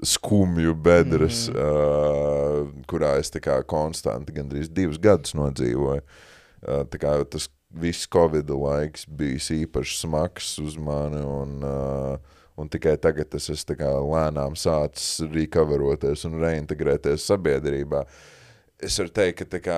skumju 0.05 0.73
bedres, 0.79 1.47
mm. 1.49 1.59
uh, 1.59 2.83
kurā 2.89 3.17
es 3.19 3.31
kā 3.35 3.59
konstanti 3.67 4.35
gandrīz 4.35 4.71
divus 4.71 4.99
gadus 5.01 5.35
nodzīvoju. 5.37 6.03
Uh, 6.59 6.83
kā 6.99 7.15
tas 7.31 7.49
viss 7.69 8.09
Covid 8.11 8.49
laiks 8.49 9.05
bijis 9.05 9.51
īpaši 9.53 9.99
smags 10.01 10.57
uz 10.63 10.77
mani 10.81 11.21
un 11.21 11.63
uh, 11.63 12.37
Un 12.59 12.67
tikai 12.67 12.97
tagad 12.99 13.31
es 13.37 13.45
esmu 13.53 13.75
kā 13.79 13.89
lēnām 14.03 14.55
sācis 14.59 15.21
recoveroties 15.31 16.25
un 16.27 16.41
reintegrēties 16.41 17.23
sabiedrībā. 17.29 18.01
Es 18.83 18.97
varu 18.99 19.13
teikt, 19.15 19.45
ka 19.53 19.61
kā, 19.63 19.77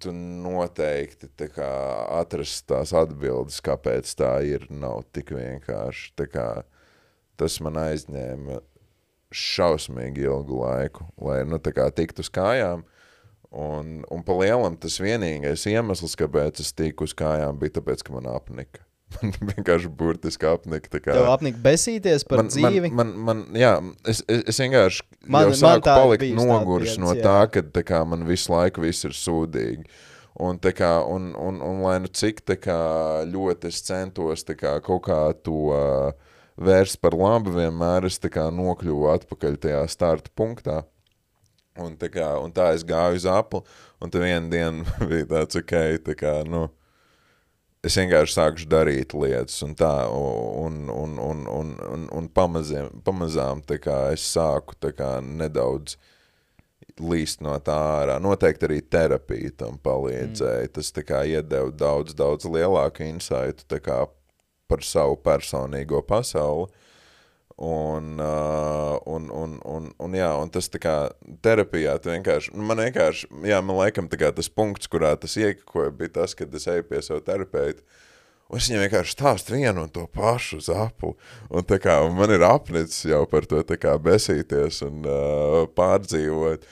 tu 0.00 0.12
noteikti 0.16 1.50
kā, 1.52 1.68
atrast 2.16 2.64
tās 2.72 2.94
atbildes, 2.96 3.60
kāpēc 3.64 4.14
tā 4.16 4.32
ir, 4.48 4.64
nav 4.72 5.04
tik 5.12 5.34
vienkārši. 5.36 6.14
Kā, 6.32 6.48
tas 7.36 7.58
man 7.60 7.76
aizņēma 7.82 8.62
šausmīgi 9.34 10.26
ilgu 10.26 10.60
laiku, 10.62 11.06
lai 11.22 11.40
nu, 11.48 11.58
tiktu 11.96 12.24
uz 12.24 12.30
kājām. 12.32 12.84
Un, 13.56 14.02
un 14.12 14.24
pa 14.26 14.34
lielam 14.36 14.74
tas 14.80 14.98
vienīgais 15.00 15.64
iemesls, 15.70 16.16
kāpēc 16.18 16.60
es 16.60 16.74
tiku 16.76 17.06
uz 17.06 17.14
kājām, 17.16 17.56
bija 17.60 17.78
tāpēc, 17.78 18.02
ka 18.04 18.16
man 18.16 18.28
apnika. 18.32 18.82
Man 19.22 19.30
vienkārši 19.38 19.86
burtiski 19.94 20.48
apnika. 20.50 20.90
tā 20.90 20.98
kā- 20.98 21.14
Tev 21.14 21.28
apnika 21.30 21.60
besīties 21.62 22.24
par 22.26 22.40
man, 22.42 22.48
dzīvi. 22.50 22.90
Man, 22.90 23.12
man, 23.12 23.12
man, 23.28 23.42
jā, 23.54 23.76
es, 24.02 24.24
es, 24.26 24.42
es 24.50 24.58
vienkārši 24.64 25.04
Man- 25.06 25.30
man, 25.30 25.44
jau 25.44 25.52
man 25.52 25.60
sāku 25.60 25.78
ir 25.78 26.00
palikt 26.00 26.34
noguris 26.40 26.96
no 26.98 27.14
tā, 27.14 27.36
ka 27.54 27.62
tā 27.62 27.84
kā, 27.86 28.00
man 28.04 28.26
visu 28.26 28.50
laiku 28.50 28.82
viss 28.82 29.06
ir 29.06 29.14
sūdīgi. 29.14 29.86
Un, 30.42 30.58
kā, 30.58 30.90
un, 31.08 31.30
un, 31.38 31.62
un 31.64 31.78
lai 31.86 31.94
nu 32.02 32.10
cik 32.12 32.42
kā, 32.60 32.80
ļoti 33.30 33.70
es 33.70 33.78
centos 33.86 34.42
kā, 34.58 34.74
kaut 34.84 35.06
kā 35.06 35.20
to 35.46 35.70
uh, 35.70 36.25
vērst 36.56 37.00
par 37.02 37.16
labu, 37.16 37.52
vienmēr 37.56 38.08
es 38.08 38.18
tā 38.22 38.48
nokļuvu 38.52 39.10
atpakaļ 39.14 39.58
tajā 39.62 39.82
starta 39.92 40.32
punktā. 40.34 40.82
Un 41.76 41.92
tā, 42.00 42.08
kā, 42.08 42.30
un 42.40 42.52
tā 42.56 42.70
es 42.72 42.86
gāju 42.88 43.18
uz 43.18 43.26
apli, 43.28 43.60
un 44.00 44.12
tad 44.12 44.24
vienā 44.24 44.48
dienā 44.48 44.96
bija 45.10 45.28
tāds, 45.34 45.58
ok, 45.60 45.74
tā 46.06 46.16
kā, 46.16 46.32
nu, 46.48 46.64
es 47.84 47.98
vienkārši 48.00 48.32
sāku 48.38 48.68
darīt 48.72 49.12
lietas, 49.12 49.58
un 49.66 49.76
tā, 49.76 49.92
un, 50.08 50.86
un, 50.88 51.18
un, 51.20 51.46
un, 51.52 51.74
un, 51.92 52.08
un 52.16 52.28
pamaziem, 52.32 52.88
pamazām 53.04 53.60
tā 53.68 53.76
kā, 53.82 54.06
es 54.16 54.24
sāku 54.24 54.78
tā 54.80 54.94
kā, 54.96 55.18
nedaudz 55.20 55.98
līst 56.96 57.42
no 57.44 57.52
tā 57.60 57.76
ārā. 57.76 58.16
Noteikti 58.22 58.64
arī 58.70 58.80
terapija 58.80 59.52
tam 59.64 59.76
palīdzēja. 59.84 60.64
Mm. 60.64 60.72
Tas 60.78 60.92
tā 60.96 61.04
kā 61.04 61.22
iedeva 61.28 61.68
daudz, 61.68 62.16
daudz 62.16 62.48
lielāku 62.48 63.04
insightu 63.04 63.66
tā 63.68 63.82
par 64.68 64.84
savu 64.86 65.18
personīgo 65.22 66.02
pasauli. 66.06 66.68
Un, 67.56 68.18
uh, 68.20 68.98
un, 69.08 69.30
un, 69.32 69.54
un, 69.64 69.84
un, 69.96 70.16
jā, 70.18 70.28
un 70.36 70.50
tas 70.52 70.66
tā 70.68 70.76
kā 70.76 70.96
terapijā, 71.40 71.94
vienkārši, 72.04 72.52
nu, 72.52 72.66
man 72.68 72.82
vienkārši, 72.84 73.30
jā, 73.48 73.62
man 73.64 73.78
laikam 73.78 74.10
tā 74.12 74.18
kā 74.20 74.28
tas 74.36 74.50
punkts, 74.52 74.90
kurā 74.92 75.14
tas 75.16 75.38
iekakoja, 75.40 75.94
bija 75.96 76.12
tas, 76.18 76.34
kad 76.36 76.52
es 76.52 76.68
eju 76.68 76.84
pie 76.84 77.00
savu 77.00 77.24
terapeitu, 77.24 77.80
un 78.52 78.60
es 78.60 78.68
viņam 78.68 78.84
vienkārši 78.84 79.16
stāstu 79.16 79.56
vienu 79.56 79.86
un 79.86 79.94
to 79.94 80.04
pašu 80.12 80.60
uz 80.60 80.68
apli, 80.68 81.14
un 81.48 81.64
tā 81.64 81.80
kā 81.80 81.96
man 82.12 82.36
ir 82.36 82.44
apnicis 82.44 83.06
jau 83.08 83.22
par 83.30 83.48
to 83.48 83.64
besīties 84.04 84.82
un 84.84 85.08
uh, 85.08 85.62
pārdzīvot, 85.80 86.68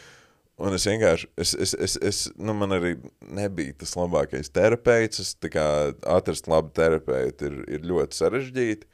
un 0.62 0.76
es 0.76 0.86
vienkārši, 0.86 1.30
es, 1.40 1.54
es, 1.66 1.74
es, 1.86 1.96
es, 2.02 2.20
nu, 2.36 2.54
man 2.58 2.76
arī 2.76 2.94
nebija 3.26 3.74
tas 3.80 3.96
labākais 3.98 4.52
terapeits, 4.54 5.22
es 5.22 5.34
tā 5.40 5.50
kā 5.54 5.66
atrast 6.06 6.50
labu 6.50 6.70
terapeitu 6.76 7.50
ir, 7.50 7.58
ir 7.78 7.90
ļoti 7.90 8.20
sarežģīti, 8.20 8.90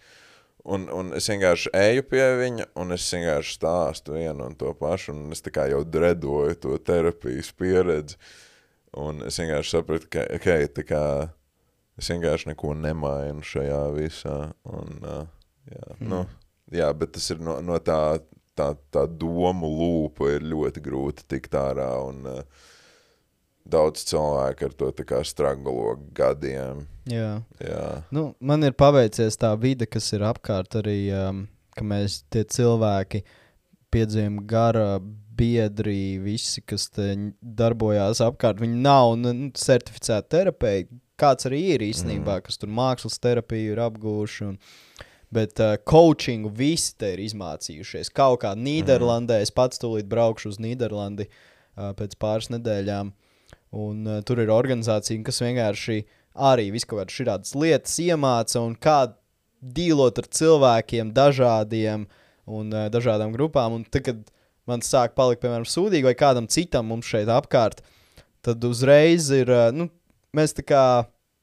Un, 0.69 0.85
un 0.93 1.15
es 1.17 1.29
vienkārši 1.31 1.71
eju 1.77 2.05
pie 2.11 2.25
viņa, 2.37 2.67
un 2.81 2.93
es 2.93 3.07
vienkārši 3.15 3.55
stāstu 3.57 4.17
vienu 4.19 4.45
un 4.45 4.57
to 4.61 4.73
pašu, 4.77 5.15
un 5.15 5.33
es 5.33 5.43
jau 5.43 5.81
dredoju 5.85 6.59
to 6.61 6.77
terapijas 6.85 7.53
pieredzi. 7.57 8.19
Un 9.01 9.23
es 9.25 9.39
vienkārši 9.39 9.77
sapratu, 9.77 10.09
ka, 10.11 10.27
ok, 10.37 10.49
tā 10.77 10.85
kā 10.85 11.03
es 12.01 12.11
vienkārši 12.11 12.51
neko 12.51 12.75
nemainu 12.75 13.45
šajā 13.47 13.81
visā. 13.95 14.37
Un, 14.67 15.01
uh, 15.01 15.25
jā, 15.71 15.87
mm. 15.97 16.09
nu, 16.11 16.21
jā, 16.75 16.91
bet 16.93 17.15
tas 17.17 17.31
ir 17.31 17.41
no, 17.41 17.61
no 17.65 17.79
tā, 17.79 18.19
tā, 18.61 18.69
tā 18.93 19.07
domu 19.09 19.71
lūpa 19.81 20.35
ir 20.37 20.45
ļoti 20.53 20.85
grūti 20.85 21.27
tikt 21.33 21.57
ārā, 21.59 21.91
un 22.11 22.29
uh, 22.29 22.69
daudz 23.71 24.05
cilvēku 24.09 24.69
ar 24.69 24.77
to 24.77 24.91
stragalo 25.27 25.97
gadiem. 26.17 26.85
Jā. 27.11 27.41
Jā. 27.63 27.87
Nu, 28.15 28.31
man 28.41 28.67
ir 28.67 28.77
paveicies 28.79 29.39
tā 29.41 29.53
vide, 29.61 29.89
kas 29.91 30.13
ir 30.17 30.25
apkārt 30.27 30.77
arī, 30.81 30.99
um, 31.17 31.47
ka 31.77 31.87
mēs 31.87 32.23
tie 32.31 32.45
cilvēki 32.45 33.25
piedzīvojam 33.91 34.43
gara 34.47 35.01
biedri, 35.41 36.21
visi, 36.23 36.63
kas 36.63 36.89
darbojās 37.41 38.21
apkārt. 38.25 38.61
Viņi 38.61 38.83
nav 38.85 39.17
nu, 39.21 39.33
certificēti 39.57 40.37
terapeiti. 40.37 41.01
Kāds 41.21 41.49
arī 41.49 41.61
ir 41.75 41.85
īstenībā, 41.85 42.39
mm. 42.39 42.45
kas 42.47 42.61
tur 42.61 42.71
mākslas 42.73 43.19
terapiju 43.21 43.75
ir 43.75 43.81
apgūši. 43.85 44.47
Un, 44.49 44.55
bet 45.35 45.61
uh, 45.63 45.77
coachingu 45.87 46.51
visi 46.55 46.95
te 46.99 47.13
ir 47.15 47.23
izmācījušies. 47.23 48.11
Kaut 48.15 48.43
kā 48.45 48.55
Nīderlandē, 48.59 49.41
es 49.45 49.53
pats 49.55 49.81
tūlīt 49.83 50.09
braukšu 50.11 50.55
uz 50.55 50.59
Nīderlandi 50.63 51.29
uh, 51.29 51.93
pēc 51.99 52.17
pāris 52.21 52.51
nedēļām. 52.55 53.13
Un 53.81 54.03
uh, 54.09 54.19
tur 54.27 54.43
ir 54.43 54.51
organizācija, 54.51 55.23
kas 55.27 55.43
vienkārši 55.45 56.01
arī 56.51 56.71
visu 56.75 56.91
kaut 56.91 57.15
kādas 57.15 57.55
lietas 57.55 57.95
iemāca 58.03 58.63
un 58.65 58.75
kā 58.75 58.99
dīlot 59.61 60.19
ar 60.19 60.29
cilvēkiem, 60.41 61.15
dažādiem 61.15 62.09
un 62.51 62.75
uh, 62.75 62.89
dažādām 62.91 63.35
grupām. 63.37 63.79
Un 63.79 63.87
tad, 63.87 64.03
kad 64.09 64.35
man 64.71 64.83
sāk 64.83 65.15
palikt, 65.19 65.45
piemēram, 65.45 65.69
sūdīgi 65.69 66.11
vai 66.11 66.17
kādam 66.19 66.51
citam 66.51 66.91
mums 66.91 67.07
šeit 67.07 67.31
apkārt, 67.31 67.85
tad 68.43 68.67
uzreiz 68.67 69.31
ir, 69.37 69.51
uh, 69.53 69.71
nu, 69.75 69.87
mēs 70.35 70.59
tā 70.59 70.67
kā 70.67 70.85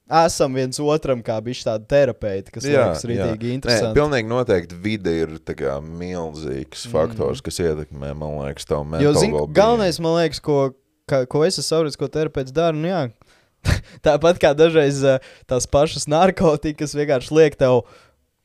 esam 0.08 0.56
viens 0.56 0.80
otram 0.80 1.22
kā 1.26 1.38
bijuši 1.44 1.66
tādi 1.68 1.88
terapeiti, 1.92 2.54
kas 2.56 2.68
jā, 2.68 2.86
liekas 2.86 3.06
rītīgi 3.10 3.54
interesanti. 3.58 3.92
Nē, 3.92 3.98
pilnīgi 3.98 4.32
noteikti 4.32 4.80
vide 4.84 5.14
ir 5.24 5.36
kā 5.52 5.78
milzīgs 5.84 6.88
faktors, 6.92 7.42
mm. 7.42 7.46
kas 7.48 7.62
ietekmē, 7.64 8.14
man 8.18 8.38
liekas, 8.46 8.68
tavu 8.70 8.88
mentālo 8.88 9.14
well-being. 9.14 9.56
galvenais, 9.58 10.00
man 10.04 10.18
liekas, 10.22 10.42
ko, 10.44 10.72
ka, 11.10 11.26
ko 11.30 11.44
es 11.48 11.60
esmu 11.60 11.68
sapratis, 11.68 12.00
ko 12.00 12.10
terapeits 12.12 12.56
dara, 12.56 12.76
nu 12.78 12.90
jā, 12.90 13.04
tāpat 14.08 14.40
kā 14.42 14.54
dažreiz 14.58 15.04
uh, 15.04 15.20
tās 15.50 15.68
pašas 15.70 16.08
narkotikas 16.12 16.96
vienkārši 16.98 17.38
liek 17.38 17.60
tev 17.60 17.84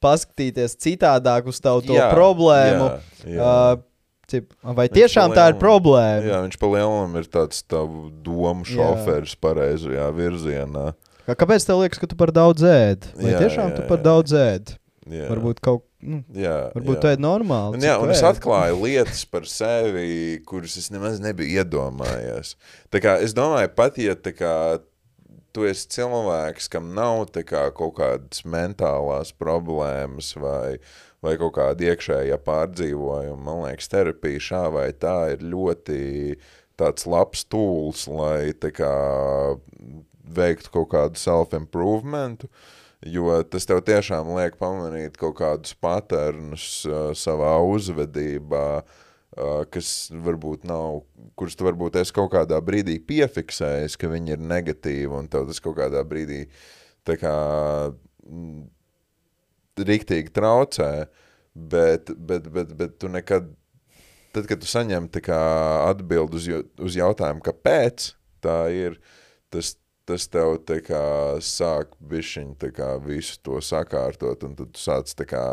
paskatīties 0.03 0.75
citādāk 0.83 1.47
uz 1.47 1.63
tavu 1.63 1.85
Jā, 1.95 2.11
problēmu. 2.11 2.91
jā, 3.23 3.37
jā. 3.37 3.47
Uh, 3.47 3.89
cip, 4.33 4.51
vai 4.65 4.89
Viņš 4.89 4.97
tiešām 4.97 5.35
tā 5.37 5.49
ir 5.53 5.59
problēma? 5.61 6.25
Jā, 6.27 6.41
viņš 6.47 6.59
palielinām 6.61 7.17
ir 7.21 7.29
tāds 7.31 7.63
domu 7.69 8.67
Jā. 8.67 8.75
šoferis 8.75 9.37
pareizajā 9.39 10.09
virzienā. 10.17 10.93
Kā, 11.27 11.37
kāpēc 11.39 11.67
tev 11.69 11.83
liekas, 11.83 12.01
ka 12.03 12.09
tu 12.11 12.19
par 12.19 12.33
daudz 12.35 12.65
ēd? 12.67 13.09
Vai 13.19 13.35
Jā, 13.35 13.43
tiešām 13.45 13.71
jā, 13.71 13.77
tu 13.79 13.89
par 13.89 14.01
jā. 14.01 14.07
daudz 14.09 14.37
ēd? 14.39 14.77
Jā. 15.13 15.27
Varbūt 15.31 15.59
kaut 15.63 15.85
nu, 16.03 16.21
jā, 16.35 16.55
varbūt 16.75 16.97
jā. 16.97 17.01
tu 17.03 17.11
ēd 17.11 17.23
normāli. 17.23 17.79
Un, 17.79 17.85
jā, 17.87 17.97
un 18.03 18.11
es 18.15 18.23
atklāju 18.27 18.79
lietas 18.85 19.25
par 19.31 19.47
sevi, 19.51 20.39
kuras 20.47 20.77
es 20.79 20.91
nemaz 20.95 21.19
nebiju 21.23 21.63
iedomājies. 21.63 22.57
Tā 22.95 23.03
kā, 23.03 23.17
es 23.23 23.35
domāju, 23.35 23.71
pat 23.79 23.99
ja 24.03 24.15
tā 24.19 24.35
kā, 24.35 24.55
tu 25.55 25.67
esi 25.69 25.89
cilvēks, 25.97 26.71
kam 26.73 26.93
nav 26.97 27.27
tā 27.35 27.45
kā, 27.47 27.67
kaut 27.77 27.97
kādas 27.99 28.45
mentālās 28.49 29.35
problēmas 29.37 30.33
vai, 30.41 30.79
vai 31.23 31.37
kaut 31.41 31.57
kāda 31.59 31.93
iekšējā 31.93 32.39
pārdzīvojuma, 32.47 33.43
man 33.43 33.67
liekas, 33.67 33.91
terapija 33.93 34.43
šā 34.43 34.65
vai 34.75 34.89
tā 34.97 35.17
ir 35.37 35.45
ļoti 35.53 36.01
tāds 36.81 37.07
labs 37.07 37.45
tools, 37.53 38.07
lai 38.11 38.55
tā 38.59 38.73
kā, 38.75 38.93
veiktu 40.23 40.73
kaut 40.73 40.91
kādu 40.95 41.21
self-improvementu. 41.21 42.51
Jo 43.03 43.41
tas 43.51 43.67
tev 43.67 43.81
tiešām 43.83 44.31
liek 44.37 44.55
pamanīt 44.61 45.17
kaut 45.19 45.41
kādus 45.41 45.75
paternus 45.75 46.85
uh, 46.87 47.11
savā 47.19 47.57
uzvedībā, 47.67 48.67
uh, 48.83 49.65
kas 49.75 50.13
varbūt 50.13 50.69
nav, 50.69 51.01
kurus 51.39 51.59
tu 51.59 51.67
varbūt 51.67 51.99
esi 51.99 52.15
kaut 52.15 52.31
kādā 52.37 52.61
brīdī 52.63 53.01
piefiksējis, 53.03 53.99
ka 53.99 54.11
viņi 54.13 54.37
ir 54.37 54.47
negatīvi, 54.47 55.11
un 55.19 55.27
tev 55.33 55.49
tas 55.51 55.59
kaut 55.65 55.81
kādā 55.81 56.05
brīdī 56.07 56.45
tā 57.09 57.19
kā 57.19 57.35
mm, 58.29 58.63
riktīgi 59.83 60.33
traucē, 60.37 60.93
bet, 61.55 62.13
bet, 62.17 62.49
bet, 62.53 62.75
bet 62.79 62.99
tu 63.01 63.11
nekad, 63.13 63.51
tad, 64.33 64.47
kad 64.47 64.63
tu 64.63 64.69
saņem 64.69 65.09
tā 65.13 65.25
kā 65.25 65.43
atbild 65.89 66.39
uz, 66.39 66.49
uz 66.79 66.99
jautājumu, 66.99 67.43
kāpēc 67.45 68.13
tā 68.45 68.59
ir, 68.75 68.99
tas, 69.53 69.75
tas 70.09 70.27
tev 70.31 70.59
kā 70.87 71.05
sāk 71.45 71.95
bišķiņ 72.11 72.57
tā 72.63 72.73
kā 72.75 72.95
visu 73.05 73.39
to 73.45 73.61
sakārtot, 73.63 74.43
un 74.47 74.57
tad 74.59 74.73
tu 74.75 74.83
sāc 74.83 75.15
kā 75.29 75.47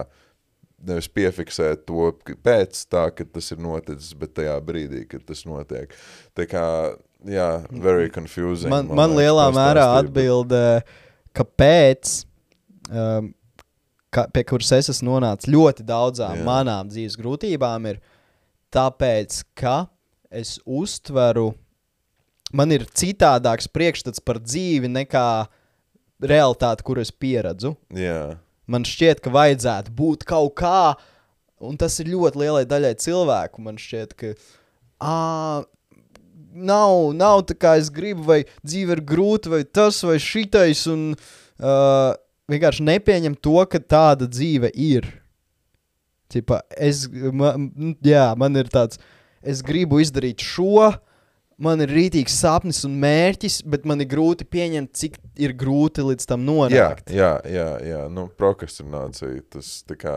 nevis 0.85 1.09
piefiksēt 1.11 1.85
to 1.87 2.11
pēc 2.43 2.85
tā, 2.91 3.09
ka 3.15 3.25
tas 3.27 3.51
ir 3.53 3.61
noticis, 3.63 4.13
bet 4.17 4.33
tajā 4.39 4.55
brīdī, 4.63 5.03
kad 5.09 5.25
tas 5.27 5.43
notiek. 5.47 5.93
Tā 6.37 6.45
kā, 6.49 6.65
jā, 7.27 7.49
very 7.71 8.09
confusing. 8.13 8.71
Man, 8.71 8.91
man 8.95 9.15
lielā 9.17 9.49
mērā 9.55 9.85
atbilde, 9.99 10.81
kāpēc, 11.35 12.15
um, 12.89 13.31
ka, 14.13 14.27
pie 14.33 14.45
kuras 14.47 14.71
es 14.79 14.91
esmu 14.95 15.13
nonācis 15.13 15.51
ļoti 15.51 15.85
daudzām 15.87 16.39
Jā. 16.39 16.47
Manām 16.47 16.91
dzīves 16.91 17.19
grūtībām, 17.19 17.89
ir 17.91 17.99
tāpēc, 18.73 19.43
ka 19.59 19.81
es 20.29 20.57
uztveru, 20.65 21.51
man 22.53 22.75
ir 22.75 22.85
citādāks 22.97 23.69
priekšstats 23.71 24.23
par 24.23 24.41
dzīvi 24.43 24.91
nekā 24.91 25.25
realitāte, 26.19 26.83
kur 26.83 26.99
es 27.01 27.11
pieredzu. 27.11 27.75
Jā, 27.95 28.37
Man 28.69 28.85
šķiet, 28.85 29.23
ka 29.25 29.31
vajadzētu 29.33 29.93
būt 29.97 30.27
kaut 30.29 30.53
kā, 30.61 30.93
un 31.65 31.77
tas 31.81 31.95
ir 32.01 32.11
ļoti 32.11 32.37
lielai 32.43 32.67
daļai 32.69 32.93
cilvēku. 33.01 33.63
Man 33.65 33.79
šķiet, 33.81 34.13
ka 34.13 34.33
ā, 35.01 35.15
nav, 36.53 36.97
nav 37.17 37.41
tā 37.49 37.57
kā 37.57 37.73
es 37.81 37.89
gribu, 37.93 38.27
vai 38.29 38.43
dzīve 38.61 38.99
ir 38.99 39.01
grūta, 39.09 39.55
vai 39.55 39.63
tas, 39.65 40.03
vai 40.05 40.19
šitais, 40.21 40.83
un 40.91 41.15
uh, 41.15 42.11
vienkārši 42.51 42.85
nepieņem 42.91 43.39
to, 43.41 43.57
ka 43.73 43.81
tāda 43.81 44.29
dzīve 44.29 44.69
ir. 44.77 45.09
Tipa, 46.29 46.61
es, 46.77 47.07
man, 47.09 47.71
jā, 48.05 48.27
man 48.37 48.61
ir 48.61 48.69
tāds, 48.69 49.01
es 49.41 49.65
gribu 49.65 49.97
izdarīt 50.03 50.45
šo, 50.45 50.91
man 51.59 51.83
ir 51.83 51.91
rītīgs 51.91 52.37
sapnis 52.39 52.81
un 52.87 52.95
mērķis, 53.01 53.59
bet 53.67 53.85
man 53.89 53.99
ir 54.03 54.07
grūti 54.11 54.47
pieņemt, 54.47 54.93
cik 54.95 55.17
ir 55.43 55.53
grūti 55.59 56.05
līdz 56.07 56.29
tam 56.29 56.45
Jā, 56.45 56.47
nonākt. 56.47 57.11
jā, 57.11 57.33
jā, 57.51 57.67
jā. 57.83 58.05
Nu, 58.13 58.29
prokrastinācija. 58.39 59.43
Tas 59.51 59.73
tā 59.87 59.97
kā. 59.99 60.15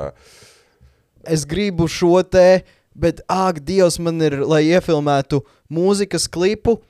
Es 1.22 1.45
gribu 1.47 1.88
šo 1.90 2.22
te, 2.26 2.62
bet, 2.95 3.20
ak, 3.30 3.61
Dievs, 3.66 3.99
man 4.03 4.18
ir, 4.22 4.40
lai 4.47 4.64
iefilmētu 4.70 5.43
mūzikas 5.72 6.26
klipu, 6.30 6.80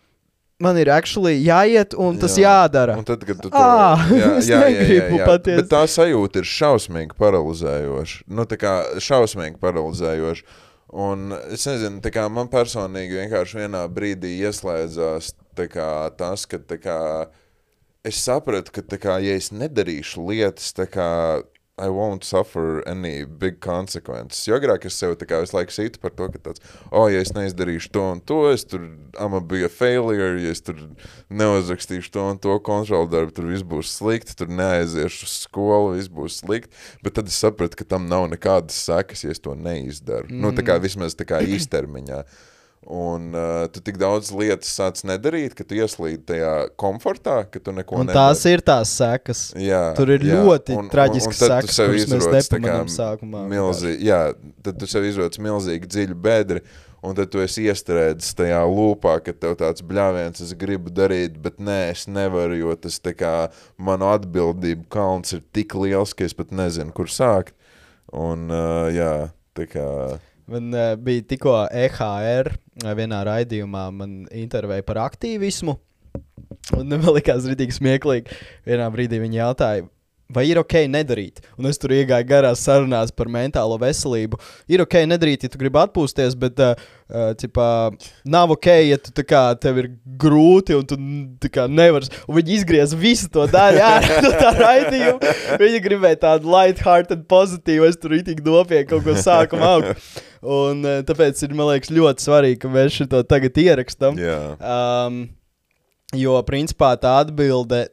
man 0.62 0.78
ir 0.78 0.88
actually 0.94 1.34
jāiet 1.42 1.96
un 1.98 2.18
tas 2.22 2.36
Jā. 2.38 2.52
jādara. 2.62 2.96
Un 3.00 3.04
tad, 3.08 3.24
kad 3.26 3.40
tu 3.42 3.50
to 3.50 3.58
Ā, 3.58 3.96
es 4.38 4.48
negribu 4.48 5.18
patiesi. 5.24 5.58
Bet 5.64 5.70
tā 5.72 5.82
sajūta 5.90 6.42
ir 6.42 6.48
šausmīgi 6.48 7.16
paralizējoša. 7.18 8.20
Nu, 8.30 8.46
tā 8.48 8.58
kā 8.60 8.74
šausmīgi 9.02 9.58
paralizējoša. 9.62 10.46
Un 10.92 11.32
es 11.48 11.64
nezinu, 11.64 12.02
kā 12.12 12.26
man 12.28 12.50
personīgi 12.52 13.22
vienkārši 13.22 13.62
vienā 13.62 13.86
brīdī 13.88 14.34
ieslēdzās 14.44 15.30
kā, 15.72 15.88
tas, 16.18 16.44
ka 16.44 16.60
kā, 16.76 16.98
es 18.04 18.20
sapratu, 18.20 18.74
ka 18.76 18.98
kā, 19.00 19.16
ja 19.24 19.38
es 19.38 19.48
nedarīšu 19.56 20.26
lietas, 20.28 20.74
kā 20.92 21.08
I 21.78 21.88
won't 21.88 22.22
suffer 22.22 22.86
any 22.86 23.24
big 23.24 23.60
consequences. 23.60 24.44
Jo 24.44 24.58
agrāk 24.58 24.84
es 24.84 24.98
sev 25.00 25.14
visu 25.16 25.56
laiku 25.56 25.72
sītu 25.72 26.02
par 26.02 26.12
to, 26.12 26.26
ka 26.34 26.40
tāds, 26.44 26.60
oh, 26.90 27.06
ja 27.08 27.22
es 27.24 27.32
neizdarīšu 27.32 27.88
to 27.94 28.02
un 28.12 28.20
to, 28.20 28.42
es 28.52 28.66
tur, 28.68 28.84
I'm 29.16 29.32
a 29.32 29.40
be 29.40 29.64
a 29.64 29.70
failure, 29.72 30.36
ja 30.36 30.52
es 30.52 30.60
tur 30.60 30.76
neuzrakstīšu 31.32 32.12
to 32.12 32.26
un 32.34 32.42
to 32.44 32.58
kontrolu 32.60 33.08
darbu, 33.08 33.32
tur 33.32 33.48
viss 33.48 33.64
būs 33.64 33.96
slikti, 33.96 34.36
tur 34.36 34.52
neaiziešu 34.52 35.24
uz 35.24 35.38
skolu, 35.46 35.96
viss 35.96 36.12
būs 36.12 36.42
slikti, 36.44 36.76
bet 37.00 37.16
tad 37.16 37.32
es 37.32 37.40
sapratu, 37.40 37.80
ka 37.80 37.88
tam 37.88 38.04
nav 38.10 38.28
nekādas 38.34 38.76
sekas, 38.76 39.24
ja 39.24 39.32
es 39.32 39.40
to 39.40 39.56
neizdaru. 39.56 40.28
Mm. 40.28 40.44
Nu, 40.44 40.52
tā 40.52 40.68
kā 40.68 40.76
vismaz 40.82 41.16
tā 41.16 41.24
kā 41.24 41.40
īstermiņā. 41.40 42.20
Un 42.90 43.28
uh, 43.38 43.68
tu 43.70 43.78
tik 43.80 43.94
daudz 44.00 44.32
lietas 44.34 44.72
sāc 44.74 45.04
nedarīt, 45.06 45.52
ka 45.54 45.62
tu 45.62 45.76
ieslīdi 45.78 46.24
tajā 46.32 46.54
komfortā, 46.80 47.44
ka 47.46 47.60
tu 47.62 47.70
neko 47.72 47.94
Un 48.00 48.08
nedari. 48.08 48.18
tās 48.18 48.40
ir 48.50 48.58
tās 48.66 48.90
sekas. 48.98 49.42
Jā, 49.54 49.94
Tur 49.94 50.10
ir 50.10 50.24
jā. 50.26 50.40
ļoti 50.42 50.74
Un- 50.74 50.84
un- 50.84 50.90
traģiskas 50.90 51.42
un 51.44 51.46
tu 51.46 51.50
sekas, 51.52 51.76
sev 51.76 51.92
kuras 51.92 52.06
mēs 52.10 52.48
tā 52.50 52.58
kā 52.58 52.64
nepamanām 52.66 52.90
sākumā 52.90 53.44
Milzi, 53.52 53.92
jā, 54.02 54.18
tad 54.66 54.80
tu 54.82 54.88
sev 54.90 55.06
izroc 55.06 55.38
milzīgi 55.38 55.86
dziļu 55.94 56.16
bedri, 56.26 56.64
un 57.06 57.14
tad 57.14 57.30
tu 57.30 57.38
esi 57.38 57.68
iestrēdzis 57.70 58.34
tajā 58.34 58.58
lūpā, 58.66 59.14
ka 59.24 59.32
tev 59.32 59.54
tāds 59.62 59.82
bļāviens, 59.86 60.42
es 60.42 60.52
gribu 60.58 60.90
darīt, 60.90 61.38
bet 61.40 61.58
nē, 61.62 61.78
es 61.94 62.08
nevaru, 62.10 62.58
jo 62.58 62.74
tas 62.74 62.98
tā 62.98 63.14
kā 63.14 63.52
manu 63.78 64.10
atbildību 64.10 64.88
kalns 64.90 65.32
ir 65.38 65.42
tik 65.54 65.74
liels, 65.78 66.12
ka 66.18 66.24
es 66.26 66.34
pat 66.34 66.50
nezinu, 66.50 66.90
kur 66.92 67.06
sākt. 67.06 67.54
Un, 68.12 68.50
uh, 68.50 68.90
jā, 68.90 69.30
tā 69.54 69.70
kā, 69.70 70.18
Man 70.50 70.74
uh, 70.74 70.96
bija 70.98 71.22
tikko 71.22 71.52
EHR 71.70 72.50
vienā 72.80 73.22
raidījumā, 73.28 73.86
man 73.94 74.22
intervēja 74.30 74.84
par 74.86 75.02
aktīvismu. 75.08 75.76
Un 76.78 76.92
man 76.92 77.08
likās 77.16 77.46
rītīgi 77.48 77.76
smieklīgi. 77.78 78.38
Vienā 78.68 78.86
brīdī 78.94 79.18
viņi 79.22 79.40
jautāja, 79.40 79.88
vai 80.34 80.46
ir 80.50 80.60
ok 80.62 80.82
nedarīt. 80.90 81.42
Un 81.58 81.68
es 81.70 81.80
tur 81.80 81.94
iegāju 81.94 82.28
garās 82.28 82.62
sarunās 82.66 83.12
par 83.14 83.30
mentālo 83.32 83.78
veselību. 83.80 84.38
Ir 84.72 84.84
ok 84.84 85.02
nedarīt, 85.10 85.46
ja 85.46 85.52
tu 85.52 85.60
gribi 85.60 85.80
atpūsties, 85.82 86.36
bet 86.38 86.60
uh, 86.62 86.74
cipā, 87.40 87.68
nav 88.24 88.54
ok, 88.56 88.68
ja 88.88 88.98
tu 89.00 89.12
tā 89.14 89.24
kā 89.26 89.42
tev 89.60 89.82
ir 89.82 89.90
grūti 90.20 90.76
un 90.78 90.88
tu 91.40 91.52
kā 91.52 91.68
nevari. 91.70 92.10
Viņi 92.28 92.56
izgriez 92.58 92.96
visu 92.98 93.30
to 93.32 93.46
daļu 93.52 93.84
ārā 93.86 94.20
no 94.26 94.32
tā 94.40 94.52
raidījuma. 94.58 95.36
Viņi 95.62 95.84
gribēja 95.84 96.22
tādu 96.26 96.52
light-hearted, 96.52 97.26
pozitīvu, 97.30 97.88
es 97.88 98.00
tur 98.00 98.16
rītīgi 98.16 98.44
nopietni 98.46 98.90
kaut 98.92 99.06
ko 99.06 99.16
sākumu 99.18 99.68
augt. 99.68 100.18
Un 100.42 100.82
uh, 100.82 100.98
tāpēc 101.06 101.44
ir, 101.46 101.54
man 101.58 101.70
liekas, 101.70 101.92
ļoti 101.94 102.26
svarīgi, 102.26 102.58
ka 102.64 102.72
mēs 102.72 102.98
šo 102.98 103.22
tagad 103.22 103.62
ierakstām. 103.62 104.18
jā, 104.18 104.40
Um, 104.72 105.24
jo, 106.16 106.36
principā, 106.46 106.92
tā 107.00 107.14
atbilde 107.22 107.86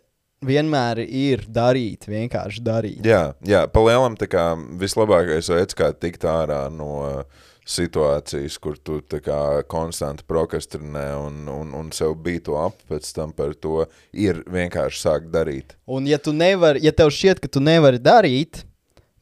vienmēr 0.46 1.02
ir 1.04 1.46
darīt, 1.48 2.08
vienkārši 2.10 2.64
darīt. 2.64 3.06
jā, 3.06 3.34
jā, 3.46 3.66
pa 3.68 3.84
lielam 3.86 4.16
tā 4.20 4.30
kā 4.32 4.54
vislabākais 4.80 5.52
veids, 5.52 5.78
kā 5.78 5.92
tikt 5.94 6.26
ārā 6.30 6.68
no 6.72 7.24
situācijas, 7.70 8.58
kur 8.58 8.78
tu 8.82 8.98
kā 9.22 9.62
konstanti 9.70 10.26
prokrastinē 10.26 11.06
un, 11.20 11.44
un, 11.54 11.74
un 11.78 11.92
sev 11.94 12.16
bija 12.24 12.42
to 12.48 12.58
ap 12.58 12.80
pēc 12.90 13.12
tam 13.14 13.34
par 13.36 13.54
to, 13.54 13.84
ir 14.14 14.42
vienkārši 14.50 15.04
sākt 15.04 15.30
darīt. 15.34 15.76
Un, 15.86 16.08
ja 16.10 16.18
tu 16.18 16.34
nevari, 16.34 16.82
ja 16.82 16.96
tev 16.96 17.12
šķiet, 17.14 17.44
ka 17.44 17.52
tu 17.52 17.62
nevari 17.62 18.02
darīt, 18.02 18.64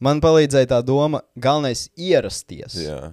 man 0.00 0.22
palīdzēja 0.24 0.70
tā 0.72 0.82
doma, 0.86 1.20
galvenais 1.36 1.88
ierasties. 1.98 2.78
Jā, 2.86 3.12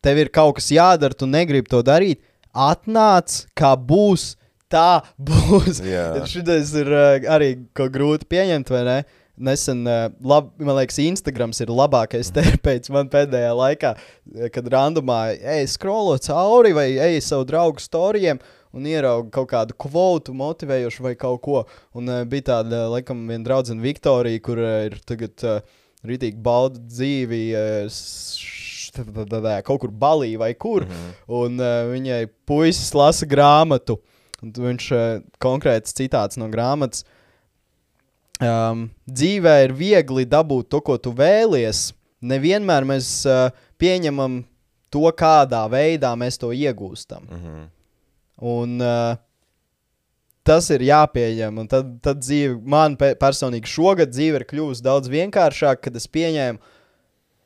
Tev 0.00 0.16
ir 0.16 0.30
kaut 0.32 0.56
kas 0.56 0.70
jādara, 0.72 1.12
tu 1.12 1.26
negribi 1.28 1.68
to 1.68 1.82
darīt. 1.84 2.22
Atnāc, 2.56 3.42
kā 3.52 3.74
būs, 3.76 4.30
tā 4.70 5.02
būs. 5.30 5.82
Šis 6.30 6.74
ir 6.80 6.92
uh, 6.94 7.16
arī 7.32 7.54
grūti 7.74 8.28
pieņemt, 8.30 8.70
vai 8.74 8.84
ne? 8.88 9.00
Nesen, 9.40 9.86
uh, 9.88 10.10
lab, 10.20 10.50
man 10.60 10.76
liekas, 10.76 10.98
Instagrams 11.00 11.62
ir 11.64 11.72
labākais 11.72 12.28
terapeits 12.36 12.92
man 12.92 13.08
pēdējā 13.08 13.52
laikā, 13.56 13.94
eh, 14.36 14.50
kad 14.52 14.68
randomā 14.68 15.20
ej, 15.32 15.64
skrolo 15.72 16.18
cauri 16.20 16.74
vai 16.76 16.90
ej 17.00 17.22
savu 17.24 17.46
draugu 17.48 17.80
storijiem 17.80 18.42
un 18.76 18.84
ieraugu 18.86 19.30
kaut 19.32 19.48
kādu 19.54 19.76
kvotu, 19.80 20.34
motivējošu 20.36 21.06
vai 21.06 21.14
kaut 21.18 21.40
ko. 21.46 21.62
Un 21.96 22.12
uh, 22.12 22.20
bija 22.28 22.50
tāda, 22.52 22.84
laikam, 22.92 23.24
viena 23.30 23.46
draudzene 23.48 23.82
Viktorija, 23.82 24.44
kur 24.44 24.60
uh, 24.60 24.76
ir 24.90 25.00
tagad 25.08 25.46
uh, 25.48 25.64
rītīgi 26.06 26.40
bauda 26.44 26.82
dzīvi. 26.84 27.44
Uh, 27.56 28.00
Kaut 28.90 29.78
kur 29.84 29.92
balī 29.94 30.32
vai 30.34 30.50
kur, 30.58 30.82
mm 30.82 30.90
-hmm. 30.90 31.10
un 31.30 31.60
uh, 31.62 31.86
viņai 31.92 32.24
puisis 32.44 32.90
lasa 32.90 33.26
grāmatu. 33.26 34.00
Un 34.42 34.52
viņš 34.56 34.90
uh, 34.96 35.06
konkrēts 35.42 35.96
citāts 35.96 36.40
no 36.40 36.48
grāmatas. 36.52 37.04
Um, 38.40 38.88
dzīvē 39.04 39.56
ir 39.66 39.74
viegli 39.76 40.24
dabūt 40.24 40.70
to, 40.72 40.80
ko 40.80 40.96
tu 40.96 41.12
vēlies. 41.12 41.90
Nevienmēr 42.24 42.86
mēs 42.88 43.10
uh, 43.28 43.50
pieņemam 43.80 44.40
to, 44.92 45.04
kādā 45.16 45.66
veidā 45.72 46.14
mēs 46.16 46.40
to 46.40 46.52
iegūstam. 46.56 47.26
mm 47.28 47.42
-hmm. 47.42 47.68
Un 48.40 48.80
uh, 48.80 49.16
tas 50.42 50.70
ir 50.70 50.80
jāpieņem. 50.80 51.58
Un 51.58 51.68
tad, 51.68 51.90
tad 52.02 52.22
dzīve, 52.24 52.58
man 52.64 52.96
pe 52.96 53.14
personīgi 53.20 53.70
šogad 53.70 54.08
dzīve 54.08 54.40
ir 54.40 54.46
kļuvusi 54.50 54.82
daudz 54.82 55.08
vienkāršāka, 55.12 55.82
kad 55.86 55.96
es 55.96 56.08
pieņēmu, 56.08 56.58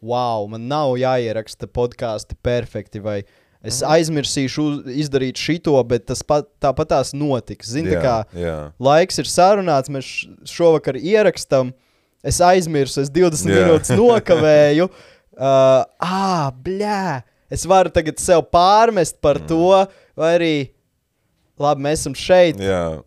wow, 0.05 0.47
man 0.49 0.69
nav 0.69 0.95
jāieraksta 1.01 1.67
podkāsti 1.67 2.39
perfekti. 2.43 3.03
Vai 3.05 3.23
es 3.65 3.81
aizmirsīšu 3.87 4.65
uz, 4.65 4.77
izdarīt 5.05 5.41
šito, 5.41 5.77
bet 5.89 6.07
tas 6.11 6.23
pat, 6.27 6.49
tāpat 6.63 6.93
tās 6.93 7.15
notiks. 7.17 7.73
Zini, 7.75 7.95
tā 7.95 8.03
kā 8.03 8.17
jā. 8.39 8.59
laiks 8.83 9.23
ir 9.23 9.31
sarunāts, 9.31 9.93
mēs 9.93 10.11
šovakar 10.49 11.01
ierakstām. 11.01 11.73
Es 12.25 12.39
aizmirsu, 12.41 13.03
es 13.03 13.11
20 13.13 13.51
Jā. 13.51 13.65
minūtes 13.65 13.97
nokavēju. 13.97 14.89
Uh, 15.35 15.83
ah, 15.99 16.53
blē! 16.63 17.25
Es 17.51 17.65
varu 17.67 17.91
tagad 17.91 18.21
sev 18.23 18.45
pārmest 18.55 19.17
par 19.19 19.41
mm. 19.41 19.49
to, 19.51 19.81
vai 20.15 20.29
arī, 20.37 20.53
labi, 21.59 21.83
mēs 21.89 22.05
esam 22.05 22.15
šeit. 22.15 22.61
jā, 22.63 23.03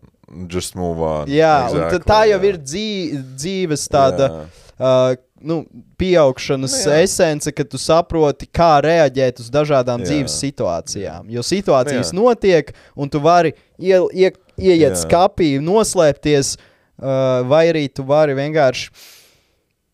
just 0.52 0.76
move 0.76 1.00
on. 1.00 1.30
Jā, 1.32 1.70
un 1.72 1.78
exactly, 1.80 1.94
tad 1.94 2.04
tā 2.10 2.18
jau 2.28 2.36
jā. 2.36 2.50
ir 2.50 2.58
dzīve, 2.60 3.22
dzīves 3.40 3.86
tāda 3.92 4.28
Jā. 4.28 4.42
uh, 4.76 5.16
nu, 5.40 5.64
pieaugšanas 6.00 6.72
Nu, 6.86 6.92
jā. 6.92 7.02
esence, 7.04 7.52
ka 7.52 7.64
tu 7.64 7.78
saproti, 7.78 8.46
kā 8.46 8.80
reaģēt 8.84 9.40
uz 9.44 9.50
dažādām 9.54 10.02
Jā. 10.02 10.04
jā. 10.04 10.08
dzīves 10.10 10.38
situācijām. 10.42 11.28
Jo 11.30 11.42
situācijas 11.46 12.12
Nu, 12.12 12.22
nu, 12.22 12.28
notiek, 12.30 12.72
un 12.96 13.08
tu 13.08 13.20
vari 13.20 13.52
ie, 13.78 13.98
ie, 14.12 14.32
ieiet 14.58 14.94
Jā. 14.94 15.02
skapī, 15.04 15.58
noslēpties, 15.62 16.56
uh, 16.58 17.42
vai 17.48 17.66
arī 17.72 17.86
tu 17.92 18.02
vari 18.08 18.34
vienkārši 18.34 18.90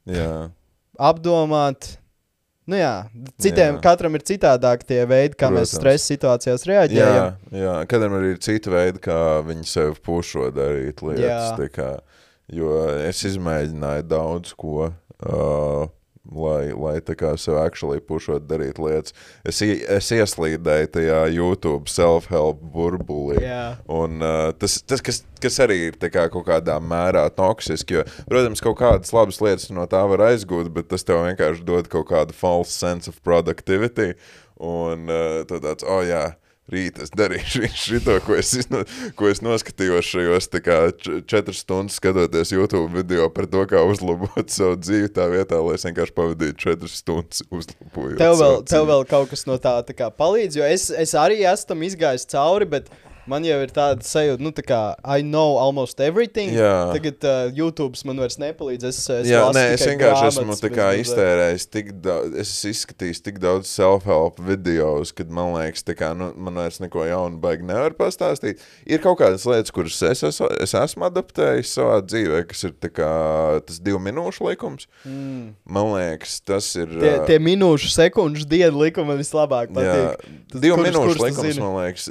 Jā. 0.07 0.51
apdomāt. 0.99 1.97
Nu 2.67 2.79
jā, 2.81 3.05
citiem 3.37 3.75
Jā. 3.75 3.77
jā. 3.77 3.81
katram 3.85 4.15
ir 4.17 4.23
citādāk 4.25 4.87
tie 4.89 5.03
veidi, 5.05 5.35
kā 5.37 5.51
Protams. 5.51 5.59
mēs 5.59 5.75
stresa 5.77 6.07
situācijās 6.15 6.63
Jā, 6.65 6.71
reaģējam. 6.73 7.35
jā, 7.61 7.75
katram 7.91 8.15
arī 8.17 8.31
ir 8.33 8.39
cita 8.41 8.71
veida, 8.73 8.99
kā 9.05 9.19
viņi 9.45 9.67
sev 9.69 9.99
pušo 10.01 10.47
darīt 10.57 11.03
lietas. 11.05 11.53
Jā. 11.61 11.91
Tā 12.49 12.57
jo 12.59 12.79
es 13.09 13.25
izmēģināju 13.25 14.07
daudz 14.09 14.55
ko, 14.59 14.91
uh, 15.25 15.87
lai, 16.25 16.73
lai 16.73 16.95
tā 17.05 17.17
kā 17.19 17.35
sev 17.41 17.59
actually 17.61 18.01
pušot 18.05 18.47
darīt 18.49 18.79
lietas. 18.81 19.15
Es, 19.45 19.61
es 19.63 20.11
ieslīdēju 20.13 20.91
tajā 20.97 21.19
YouTube 21.35 21.91
self-help 21.91 22.63
burbulī. 22.75 23.41
Jā. 23.45 23.77
Un, 23.93 24.21
uh, 24.25 24.53
tas, 24.59 24.79
tas 24.83 25.05
kas, 25.05 25.23
kas 25.43 25.59
arī 25.65 25.81
ir 25.91 25.99
tā 26.01 26.11
kā 26.13 26.27
kaut 26.33 26.47
kādā 26.49 26.79
mērā 26.81 27.27
toksiski, 27.35 28.01
jo, 28.01 28.07
protams, 28.31 28.65
kaut 28.65 28.79
kādas 28.81 29.13
labas 29.17 29.41
lietas 29.45 29.69
no 29.75 29.87
tā 29.91 30.05
var 30.11 30.29
aizgūt, 30.31 30.73
bet 30.75 30.89
tas 30.93 31.05
tev 31.05 31.25
vienkārši 31.27 31.67
dod 31.67 31.91
kaut 31.93 32.09
kādu 32.13 32.37
false 32.37 32.73
sense 32.73 33.11
of 33.11 33.21
productivity. 33.25 34.15
Un 34.65 35.09
uh, 35.11 35.43
tad 35.49 35.65
tāds, 35.65 35.85
oh 35.91 36.05
jā, 36.07 36.29
Rīt 36.73 36.97
es 37.05 37.11
darīšu 37.13 37.69
šo, 37.77 38.15
ko 38.25 38.39
es, 38.41 38.55
izno, 38.57 38.81
ko 39.19 39.29
es 39.29 39.43
noskatījos 39.45 40.07
šajos 40.09 40.49
četras 41.29 41.61
stundas 41.61 41.99
skatoties 42.01 42.55
YouTube 42.55 42.89
video 42.95 43.27
par 43.29 43.45
to, 43.53 43.67
kā 43.69 43.83
uzlabot 43.85 44.49
savu 44.55 44.79
dzīvi 44.81 45.13
tā 45.13 45.29
vietā, 45.29 45.61
lai 45.61 45.77
es 45.77 45.85
vienkārši 45.85 46.17
pavadītu 46.17 46.57
četras 46.65 46.97
stundas 47.03 47.45
uzlabojot. 47.51 48.17
Tev 48.17 48.39
vēl, 48.41 48.57
tev 48.71 48.89
vēl 48.89 49.05
kaut 49.11 49.29
kas 49.35 49.45
no 49.45 49.59
tā, 49.61 49.77
tā 49.85 49.97
kā 49.99 50.09
palīdz, 50.09 50.57
jo 50.57 50.65
es, 50.65 50.89
es 50.89 51.13
arī 51.21 51.43
esmu 51.45 51.75
tam 51.75 51.85
izgājis 51.85 52.25
cauri, 52.33 52.71
bet 52.79 52.89
man 53.31 53.45
jau 53.47 53.57
ir 53.65 53.73
tāda 53.75 54.05
sajūta, 54.05 54.43
nu, 54.45 54.53
tā 54.55 54.65
kā 54.67 54.81
I 55.01 55.25
know 55.25 55.57
almost 55.61 56.01
everything. 56.05 56.53
Jā. 56.55 56.93
Tagad 56.95 57.25
uh, 57.29 57.47
YouTube 57.55 57.97
man 58.09 58.21
vairs 58.23 58.37
nepalīdz. 58.41 58.87
Es, 58.91 58.99
es 59.13 59.31
Jā, 59.31 59.45
nē, 59.55 59.65
es 59.77 59.85
vienkārši 59.89 60.29
esmu 60.29 60.45
grāmatas 60.45 60.63
tā 60.63 60.71
bez 60.71 60.79
kā 60.79 60.89
iztērējis 61.03 61.67
tik 61.73 61.93
daudz, 62.05 62.37
es 62.43 62.53
esmu 62.53 62.73
izskatījis 62.75 63.23
tik 63.25 63.41
daudz 63.43 63.71
self-help 63.73 64.41
videos, 64.45 65.15
kad 65.17 65.33
man 65.33 65.55
liekas, 65.57 65.87
tā 65.87 65.97
kā, 65.99 66.13
nu, 66.19 66.31
man 66.37 66.61
vairs 66.61 66.81
neko 66.83 67.07
jaunu 67.09 67.41
baigi 67.43 67.67
nevar 67.69 67.97
pastāstīt. 67.99 68.63
Ir 68.85 69.01
kaut 69.05 69.19
kādas 69.23 69.47
lietas, 69.49 69.73
kuras 69.75 70.01
es, 70.11 70.25
es, 70.29 70.41
es 70.61 70.77
esmu 70.85 71.09
adaptējis 71.09 71.75
savā 71.79 72.01
dzīvē, 72.05 72.45
kas 72.51 72.67
ir 72.69 72.77
tā 72.83 72.93
kā 72.93 73.11
tas 73.65 73.81
divu 73.85 74.03
minūšu 74.05 74.49
likums. 74.51 74.89
Mm. 75.09 75.55
Man 75.65 75.93
liekas, 75.95 76.39
tas 76.45 76.69
ir. 76.77 76.93
Tie, 77.01 77.15
ā, 77.17 77.25
tie 77.29 77.41
minūšu, 77.43 77.93
sekundžu 77.95 78.47
dienu 78.51 78.85
likumi 78.85 79.13
man 79.15 79.21
vislabāk 79.23 79.73
Jā, 79.73 79.77
patīk. 79.79 80.29
Tas 80.53 80.63
divu 80.63 80.79
kurš- 80.79 80.91
minūšu 80.91 81.09
kurš 81.15 81.25
likums, 81.25 81.61
man 81.63 81.77
liekas, 81.81 82.09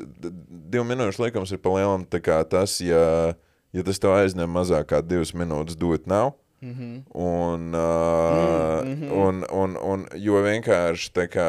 divu 0.73 0.85
minūšu 0.89 1.02
likums 1.19 1.51
ir 1.51 1.59
palielam 1.63 2.05
tas, 2.09 2.79
ja, 2.81 3.33
ja 3.73 3.83
tas 3.83 3.99
tev 3.99 4.15
aizņem 4.15 4.49
mazāk 4.49 4.89
kā 4.91 5.01
divas 5.01 5.33
minūtes, 5.33 5.77
do 5.79 5.93
it 5.93 6.07
now. 6.07 6.33
Mhm. 6.63 7.03
Un, 7.11 7.73
uh, 7.75 8.83
Mm, 8.83 8.91
mhm. 8.91 9.11
un, 9.11 9.43
un, 9.51 9.77
un 9.77 10.05
jo 10.15 10.39
vienkārši 10.43 11.11
tā 11.11 11.27
kā, 11.27 11.47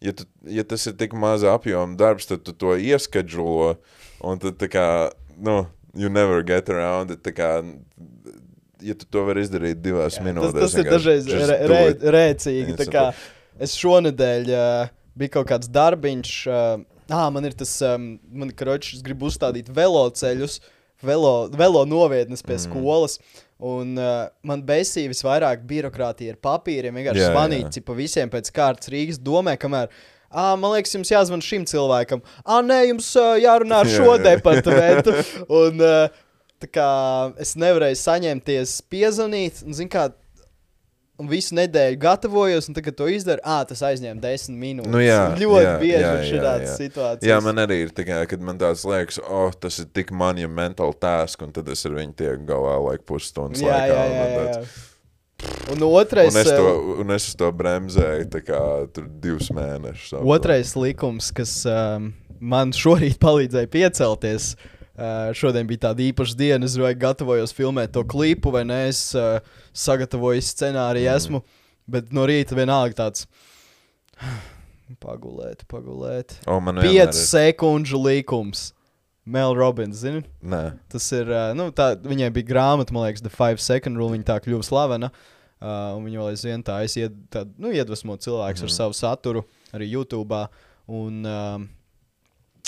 ja, 0.00 0.12
tu, 0.14 0.26
ja 0.46 0.62
tas 0.62 0.86
ir 0.86 0.94
tik 0.98 1.14
maza 1.18 1.50
apjoma 1.54 1.98
darbs, 1.98 2.26
tad 2.30 2.44
tu 2.46 2.52
to 2.54 2.76
ieskadžulo, 2.78 3.74
un 4.22 4.38
tad 4.38 4.58
tā 4.62 4.70
kā, 4.70 4.86
nu, 5.36 5.66
you 5.94 6.08
never 6.08 6.42
get 6.46 6.70
around 6.70 7.10
it, 7.10 7.22
tā 7.26 7.34
kā, 7.34 7.50
ja 8.82 8.94
tu 8.94 9.06
to 9.10 9.26
vari 9.26 9.42
izdarīt 9.42 9.82
divās 9.82 10.20
Jā, 10.20 10.26
minūtēs. 10.26 10.60
Tas, 10.60 10.74
tas 10.74 10.78
ir 10.78 10.90
dažreiz 10.90 11.30
re, 11.30 11.58
re, 11.70 11.82
rēcīgi. 12.14 12.78
tā 12.78 12.86
kā 12.90 13.08
Es 13.62 13.76
šonadēļ 13.78 14.48
uh, 14.50 14.88
bija 15.14 15.36
kaut 15.36 15.46
kāds 15.52 15.70
darbiņš. 15.70 16.32
Uh, 16.50 16.82
ah, 17.14 17.26
man 17.34 17.46
ir 17.48 17.54
tas, 17.58 17.72
um, 17.86 18.14
man 18.32 18.50
ir 18.50 18.58
karoči, 18.58 18.96
es 18.98 19.04
gribu 19.04 19.30
uzstādīt 19.30 19.70
veloceļus, 19.74 20.58
velo, 21.04 21.34
velo 21.54 21.84
novietnes 21.88 22.44
pie 22.44 22.56
mm. 22.56 22.64
skolas. 22.66 23.18
Un 23.64 23.94
uh, 24.00 24.26
man 24.44 24.64
besīja 24.66 25.12
visvairāk 25.12 25.62
birokrātija 25.68 26.34
ar 26.34 26.40
papīriem. 26.42 26.96
Vienkārši 26.98 27.28
zvanīt 27.30 27.70
cipa 27.76 27.94
visiem 27.96 28.32
pēc 28.32 28.50
kārtas 28.54 28.90
Rīgas 28.92 29.20
domē, 29.22 29.54
kamēr. 29.60 29.92
Ah, 30.34 30.56
man 30.58 30.72
liekas, 30.74 30.96
jums 30.96 31.12
jāzvan 31.12 31.42
šim 31.44 31.62
cilvēkam. 31.70 32.24
Ah, 32.42 32.58
nē, 32.66 32.80
jums 32.88 33.12
uh, 33.20 33.36
jārunā 33.38 33.84
ar 33.84 33.90
šo 33.90 34.16
departamentu. 34.18 35.14
Un, 35.62 35.78
uh, 35.78 36.24
tā 36.62 36.70
kā 36.74 36.88
es 37.40 37.54
nevarēju 37.60 38.00
saņemties, 38.00 38.74
piezvanīt, 38.90 39.62
un, 39.62 39.76
zin 39.78 39.90
kā, 39.92 40.08
un 41.20 41.28
visu 41.30 41.54
nedēļu 41.54 41.98
gatavojos, 42.02 42.66
un 42.68 42.76
tagad 42.76 42.96
to 42.98 43.06
izdaru. 43.10 43.42
Ah, 43.46 43.62
tas 43.68 43.82
aizņēma 43.86 44.22
desmit 44.22 44.58
minūtes. 44.60 44.90
Nu 44.90 45.02
jā, 45.02 45.20
ļoti 45.42 45.66
jā, 45.66 45.74
bieži 45.82 46.00
jā, 46.02 46.14
ir 46.14 46.24
jā, 46.24 46.30
šādas 46.32 46.66
jā. 46.66 46.78
situācijas. 46.80 47.28
Jā, 47.30 47.36
man 47.44 47.62
arī 47.64 47.78
ir 47.84 47.92
tā, 47.94 48.06
kā, 48.08 48.18
kad 48.30 48.42
man 48.44 48.58
tāds 48.60 48.82
liekas, 48.88 49.20
oh, 49.22 49.54
tas 49.54 49.78
ir 49.82 49.90
tik 49.94 50.10
monumental 50.14 50.94
task, 50.98 51.44
un 51.46 51.54
tad 51.54 51.70
es 51.72 51.86
ar 51.86 51.94
viņu 52.00 52.18
tiek 52.18 52.42
galā 52.48 52.74
laik 52.88 53.06
pusstundas 53.08 53.62
jā, 53.62 53.70
laikā. 53.70 53.94
jā, 53.94 54.10
jā, 54.10 54.26
tāds- 54.40 54.58
jā. 54.58 54.90
Un 55.74 55.82
otrais, 55.84 56.32
Un 56.32 56.40
es, 56.40 56.48
to, 56.48 56.68
eh, 56.70 57.00
un 57.02 57.10
es 57.12 57.24
to 57.36 57.48
bremzēju 57.52 58.28
tā 58.32 58.40
kā 58.46 58.60
tur 58.94 59.08
divus 59.20 59.50
mēnešus. 59.52 60.14
otrais 60.22 60.70
likums, 60.78 61.28
kas 61.36 61.52
um, 61.68 62.14
man 62.40 62.72
šorīt 62.72 63.18
palīdzēja 63.20 63.68
piecelties. 63.68 64.54
Uh, 64.54 64.70
šodien 65.34 65.66
bija 65.66 65.88
tāda 65.88 66.04
īpaša 66.06 66.36
diena, 66.38 66.64
es 66.64 66.76
vai 66.78 66.92
gatavojos 66.94 67.52
filmēt 67.56 67.92
to 67.96 68.04
klipu, 68.06 68.52
vai 68.54 68.64
ne? 68.64 68.88
Es 68.88 69.14
uh, 69.18 69.40
sagatavoju 69.74 70.40
scenāriju, 70.44 71.08
Mm. 71.10 71.16
esmu, 71.16 71.42
bet 71.90 72.12
no 72.12 72.26
rīta 72.26 72.54
vienalga 72.54 72.94
tāds. 73.02 73.26
Pagulēt, 75.00 75.64
pagulēt. 75.70 76.36
O, 76.46 76.58
man 76.60 76.76
vienmēr 76.78 77.08
5 77.08 77.16
ir- 77.16 77.20
sekundžu 77.26 77.98
likums. 78.04 78.72
Mel 79.24 79.54
Robbins, 79.56 79.96
zini? 79.96 80.20
Nē, 80.44 80.74
Tas 80.92 81.06
ir, 81.16 81.24
ā, 81.32 81.54
nu, 81.56 81.70
tā, 81.72 81.94
viņai 81.96 82.28
bija 82.36 82.44
grāmata, 82.50 82.92
man 82.92 83.06
liekas, 83.06 83.22
The 83.24 83.30
Five 83.32 83.56
Second 83.64 83.96
Rule. 83.96 84.12
Viņa 84.12 84.26
tā 84.28 84.36
kļuva 84.44 84.62
slavena. 84.66 85.08
Uh, 85.64 85.94
un 85.96 86.04
viņa 86.04 86.18
vēl 86.20 86.28
aizvien 86.34 86.62
tā, 86.62 86.82
es 86.84 86.92
ied, 87.00 87.14
tā 87.32 87.46
nu, 87.56 87.70
iedvesmo 87.72 88.18
cilvēks 88.20 88.60
mm. 88.60 88.66
ar 88.66 88.68
Mhm. 88.68 88.74
savu 88.76 88.92
saturu, 88.98 89.44
arī 89.72 89.88
YouTube. 89.94 90.42
Un 90.92 91.24
um, 91.24 91.68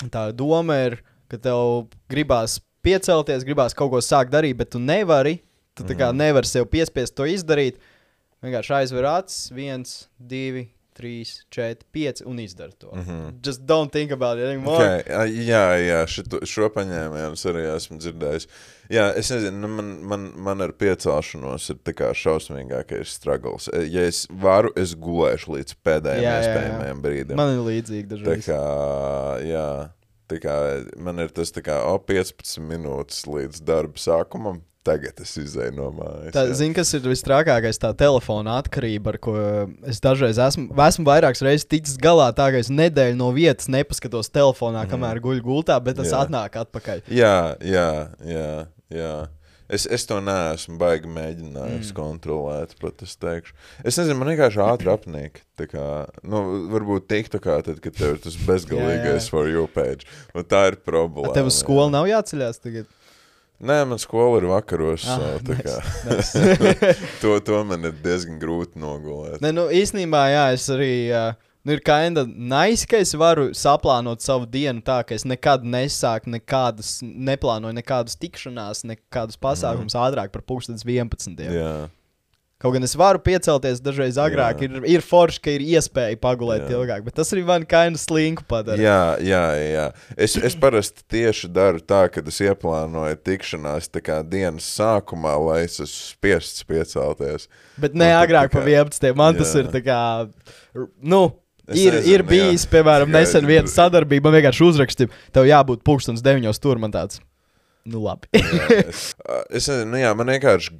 tā 0.09 0.31
doma 0.33 0.79
ir, 0.87 0.97
ka 1.29 1.37
tev 1.37 1.87
gribās 2.09 2.59
piecelties, 2.83 3.43
gribās 3.47 3.75
kaut 3.75 3.91
ko 3.91 3.97
sākt 4.03 4.31
darīt, 4.31 4.57
bet 4.57 4.71
tu 4.71 4.79
nevari. 4.79 5.39
Tu 5.77 5.83
tā 5.83 5.93
kā 5.93 6.07
Mhm. 6.09 6.17
nevari 6.17 6.45
sev 6.49 6.65
piespiest 6.65 7.13
to 7.15 7.23
izdarīt. 7.29 7.75
Vienkārši 8.43 8.73
aizver 8.81 9.05
acis, 9.05 9.49
viens, 9.51 10.07
divi, 10.19 10.69
trīs, 10.97 11.43
četri, 11.53 11.85
pieci 11.93 12.23
un 12.25 12.37
izdara 12.39 12.71
to. 12.79 12.87
Mhm. 12.95 13.35
Just 13.45 13.65
don't 13.65 13.91
think 13.91 14.11
about 14.11 14.39
it 14.39 14.45
anymore. 14.45 14.79
Okay, 14.83 15.03
jā, 15.45 15.77
jā 15.77 15.99
šito, 16.09 16.39
šo 16.41 16.69
paņēmienu 16.73 17.33
es 17.33 17.43
arī 17.45 17.65
esmu 17.75 17.99
dzirdējis. 17.99 18.47
Jā, 18.89 19.15
es 19.15 19.29
nezinu, 19.29 19.59
nu, 19.59 19.67
man, 19.67 19.91
man, 20.03 20.31
man 20.35 20.61
ar 20.61 20.71
piecelšanos 20.71 21.69
ir 21.69 21.75
tā 21.85 21.93
šausmīgākais 22.13 23.05
struggles. 23.05 23.67
E, 23.73 23.85
Ja 23.91 24.01
es 24.01 24.25
varu, 24.31 24.71
es 24.75 24.95
gulēšu 24.95 25.47
līdz 25.57 25.75
pēdējiem 25.85 26.23
Jā, 26.23 26.33
jā, 26.33 26.41
jā. 26.41 26.47
iespējamajiem 26.47 27.01
brīdim. 27.01 27.35
Man 27.35 27.53
ir 27.53 27.61
līdzīgi 27.67 28.07
Tā 28.07 28.15
dažreiz. 28.15 28.45
kā, 28.45 28.61
jā, 29.45 29.89
tā 29.89 29.96
kā 30.43 30.55
man 30.99 31.23
ir 31.23 31.31
tas 31.33 31.53
kā, 31.55 31.79
o, 31.87 31.97
15 32.03 32.59
minūtes 32.67 33.23
līdz 33.29 33.61
darba 33.67 34.01
sākumam, 34.01 34.59
tagad 34.87 35.19
es 35.23 35.33
izēju 35.39 35.75
no 35.75 35.89
mājas. 35.95 36.33
Tā, 36.35 36.45
zini, 36.57 36.75
kas 36.77 36.93
ir 36.95 37.07
visstrakākais, 37.07 37.79
tā 37.81 37.91
telefona 37.97 38.57
atkarība, 38.61 39.13
ar 39.13 39.19
ko 39.23 39.35
es 39.87 40.01
dažreiz 40.03 40.39
esmu, 40.43 40.69
esmu 40.87 41.07
vairākas 41.07 41.43
reizes 41.45 41.67
ticis 41.69 41.97
galā. 42.01 42.29
Tā 42.35 42.49
kā 42.53 42.61
es 42.63 42.71
nedēļu 42.73 43.17
no 43.19 43.31
vietas 43.35 43.69
nepaskatos 43.71 44.31
telefonā, 44.33 44.85
kamēr 44.91 45.21
guļu 45.23 45.43
gultā, 45.45 45.79
bet 45.83 45.99
tas. 45.99 46.11
Jā. 46.11 46.23
atnāk 46.27 46.55
atpakaļ. 46.63 47.03
Jā, 47.13 47.37
jā, 47.63 47.89
jā, 48.27 48.51
jā. 48.93 49.15
Es, 49.67 49.83
es 49.91 50.05
to 50.07 50.21
neesmu 50.23 50.77
baigi 50.79 51.09
mēģinājis 51.11 51.89
mm. 51.89 51.95
kontrolēt, 51.97 52.75
es 53.03 53.15
teikšu. 53.19 53.55
Es 53.83 53.97
nezinu, 53.99 54.15
man 54.21 54.31
vienkārši 54.31 54.61
ātri 54.63 54.91
apnīk. 54.93 55.41
Tā 55.59 55.67
kā, 55.67 55.87
nu, 56.23 56.43
varbūt 56.71 57.09
tik 57.11 57.27
tā 57.33 57.41
kā 57.43 57.57
tad, 57.65 57.81
kad 57.83 57.97
tev 57.97 58.15
ir 58.15 58.21
tas 58.23 58.37
bezgalīgais 58.47 59.27
for 59.33 59.49
you 59.51 59.65
page. 59.73 60.07
Un 60.31 60.47
tā 60.47 60.69
ir 60.71 60.79
problēma. 60.79 61.35
Tev 61.35 61.51
uz 61.51 61.59
skolu 61.59 61.89
jā. 61.89 61.95
nav 61.97 62.07
jāceļās 62.07 62.63
tagad. 62.63 62.87
Nē, 63.57 63.81
man 63.89 63.99
skola 63.99 64.37
ir 64.37 64.47
vakaros. 64.51 65.03
Ah, 65.09 65.39
tā 65.43 65.57
kā, 65.65 65.75
nice. 66.07 66.93
to, 67.23 67.33
to 67.41 67.63
man 67.65 67.89
ir 67.89 67.95
diezgan 68.05 68.37
grūti 68.39 68.79
nogulēt. 68.79 69.41
Ne, 69.43 69.51
nu, 69.57 69.65
īstenībā, 69.73 70.27
jā, 70.31 70.47
es 70.55 70.69
arī. 70.71 70.93
Uh, 71.09 71.33
Nu, 71.65 71.73
ir 71.75 71.81
kinda 71.83 72.23
nice, 72.25 72.87
ka 72.87 73.01
es 73.03 73.11
varu 73.17 73.49
saplānot 73.57 74.23
savu 74.23 74.47
dienu 74.47 74.79
tā, 74.85 75.01
ka 75.07 75.15
es 75.17 75.25
nekad 75.27 75.65
nesāku 75.67 76.31
nekādas, 76.31 76.97
neplānoju 77.03 77.75
nekādas 77.75 78.15
tikšanās, 78.21 78.85
nekādus 78.87 79.39
pasākumus 79.41 79.97
mm. 79.97 80.03
ātrāk 80.05 80.31
par 80.31 80.45
pusdienas 80.47 80.85
11. 80.87 81.43
Jā. 81.51 81.73
Kaut 82.57 82.73
gan 82.73 82.81
es 82.81 82.95
varu 82.97 83.19
piecelties 83.21 83.77
dažreiz 83.85 84.15
agrāk, 84.17 84.63
Jā. 84.63 84.65
ir, 84.65 84.85
ir 84.95 85.03
forši, 85.05 85.41
ka 85.45 85.51
ir 85.53 85.61
iespēja 85.75 86.17
pagulēt 86.17 86.63
Jā. 86.65 86.79
ilgāk, 86.79 87.03
bet 87.05 87.13
tas 87.19 87.29
arī 87.35 87.43
man 87.45 87.67
kinda 87.69 88.01
slinku 88.01 88.47
padara. 88.49 88.81
Jā, 88.81 89.01
jā, 89.21 89.41
jā. 89.61 89.83
Es, 90.17 90.33
es 90.41 90.55
parasti 90.57 91.05
tieši 91.13 91.51
daru 91.53 91.83
tā, 91.85 92.07
ka 92.09 92.23
es 92.25 92.39
ieplānoju 92.41 93.19
tikšanās 93.29 93.91
dienas 94.25 94.71
sākumā, 94.73 95.35
lai 95.37 95.59
es 95.67 95.77
esmu 95.77 96.15
spiests 96.15 96.65
piecelties. 96.65 97.45
Bet 97.77 97.93
ne 97.93 98.09
Un 98.09 98.15
tad 98.15 98.25
agrāk 98.25 98.55
kā- 98.55 98.65
11. 98.65 99.13
Man 99.13 99.37
tas 99.37 99.53
Jā. 99.53 99.61
ir 99.61 99.69
tā 99.75 99.83
kā. 99.85 99.99
Nu, 100.97 101.35
Es 101.67 101.81
ir, 101.81 101.97
nezinu, 101.97 102.13
ir 102.13 102.23
bijis, 102.27 102.63
jā. 102.63 102.71
piemēram, 102.77 103.11
nesen 103.11 103.47
viena 103.47 103.67
sadarbība. 103.67 104.29
Man 104.29 104.37
vienkārši 104.37 104.63
uzrakstīja, 104.69 105.11
tev 105.35 105.49
jābūt 105.49 105.83
pūkstens 105.87 106.23
9. 106.23 106.47
tur. 106.63 106.79
Man 106.79 106.93
tāds, 106.93 107.19
nu 107.87 108.03
labi. 108.05 108.29
Jā, 108.37 108.67
es, 108.85 109.09
es 109.59 109.67
nezinu, 109.67 109.91
nu 109.91 109.99
jā, 109.99 110.13
man 110.15 110.31
vienkārši 110.31 110.75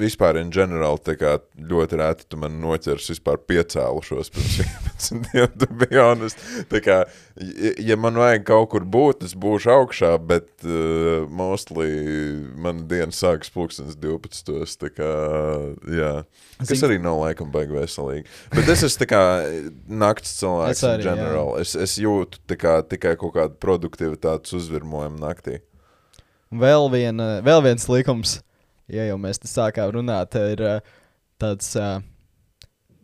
vispār 0.00 0.38
in 0.40 0.50
general 0.54 0.98
kā 0.98 1.36
ļoti 1.56 1.98
rēti 2.00 2.26
tu 2.30 2.38
man 2.40 2.58
noķers 2.62 3.10
vispār 3.12 3.40
piecēlušos 3.48 4.30
pirms 4.34 4.58
11 4.62 5.26
dienām, 5.26 5.54
to 5.60 5.68
bija 5.82 6.06
honest. 6.10 6.42
Tā 6.70 6.80
kā, 6.84 6.98
ja, 7.82 7.96
man 8.00 8.18
vajag 8.20 8.44
kaut 8.48 8.70
kur 8.74 8.86
būt, 8.86 9.24
es 9.28 9.34
būšu 9.38 9.72
augšā, 9.74 10.12
bet 10.28 10.48
uh, 10.66 11.26
mostly 11.28 11.88
man 12.56 12.84
diena 12.90 13.14
sākas 13.14 13.52
pulkstens 13.52 13.98
12. 14.00 14.76
Tā 14.82 14.92
kā, 14.92 15.10
jā. 15.88 16.12
Kas 16.62 16.74
Zin- 16.74 16.86
arī 16.88 17.00
nav 17.02 17.18
laikam 17.22 17.50
baigi 17.54 17.76
veselīgi. 17.76 18.28
Bet 18.54 18.70
es 18.72 18.86
esmu 18.86 19.04
tā 19.04 19.10
kā 19.10 19.22
nakts 19.88 20.36
cilvēks 20.38 20.78
Es 20.78 20.86
arī, 20.86 21.02
in 21.02 21.08
general. 21.10 21.56
Es, 21.62 21.74
es 21.74 21.98
jūtu 22.00 22.42
kā, 22.58 22.78
tikai 22.86 23.16
kaut 23.20 23.34
kādu 23.36 23.58
produktivitātes 23.62 24.54
uzvirmojumu 24.58 25.20
naktī. 25.22 25.60
vēl, 26.52 26.88
viena, 26.92 27.28
vēl 27.44 27.62
viens 27.64 27.88
likums, 27.88 28.40
ja 28.92 29.08
jau 29.08 29.18
mēs 29.20 29.42
te 29.42 29.50
sākām 29.50 29.92
runāt, 29.98 30.36
ir 30.54 30.64
uh, 30.66 30.96
tāds. 31.42 31.74
Uh, 31.78 32.00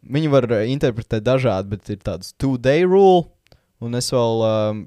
Viņi 0.09 0.29
var 0.31 0.47
interpretēt 0.63 1.25
dažādi, 1.27 1.69
bet 1.75 1.89
ir 1.93 1.99
tāds 2.01 2.31
two-day 2.41 2.85
rule. 2.87 3.27
Un 3.85 3.99
es 3.99 4.07
vēl 4.15 4.45
um, 4.47 4.79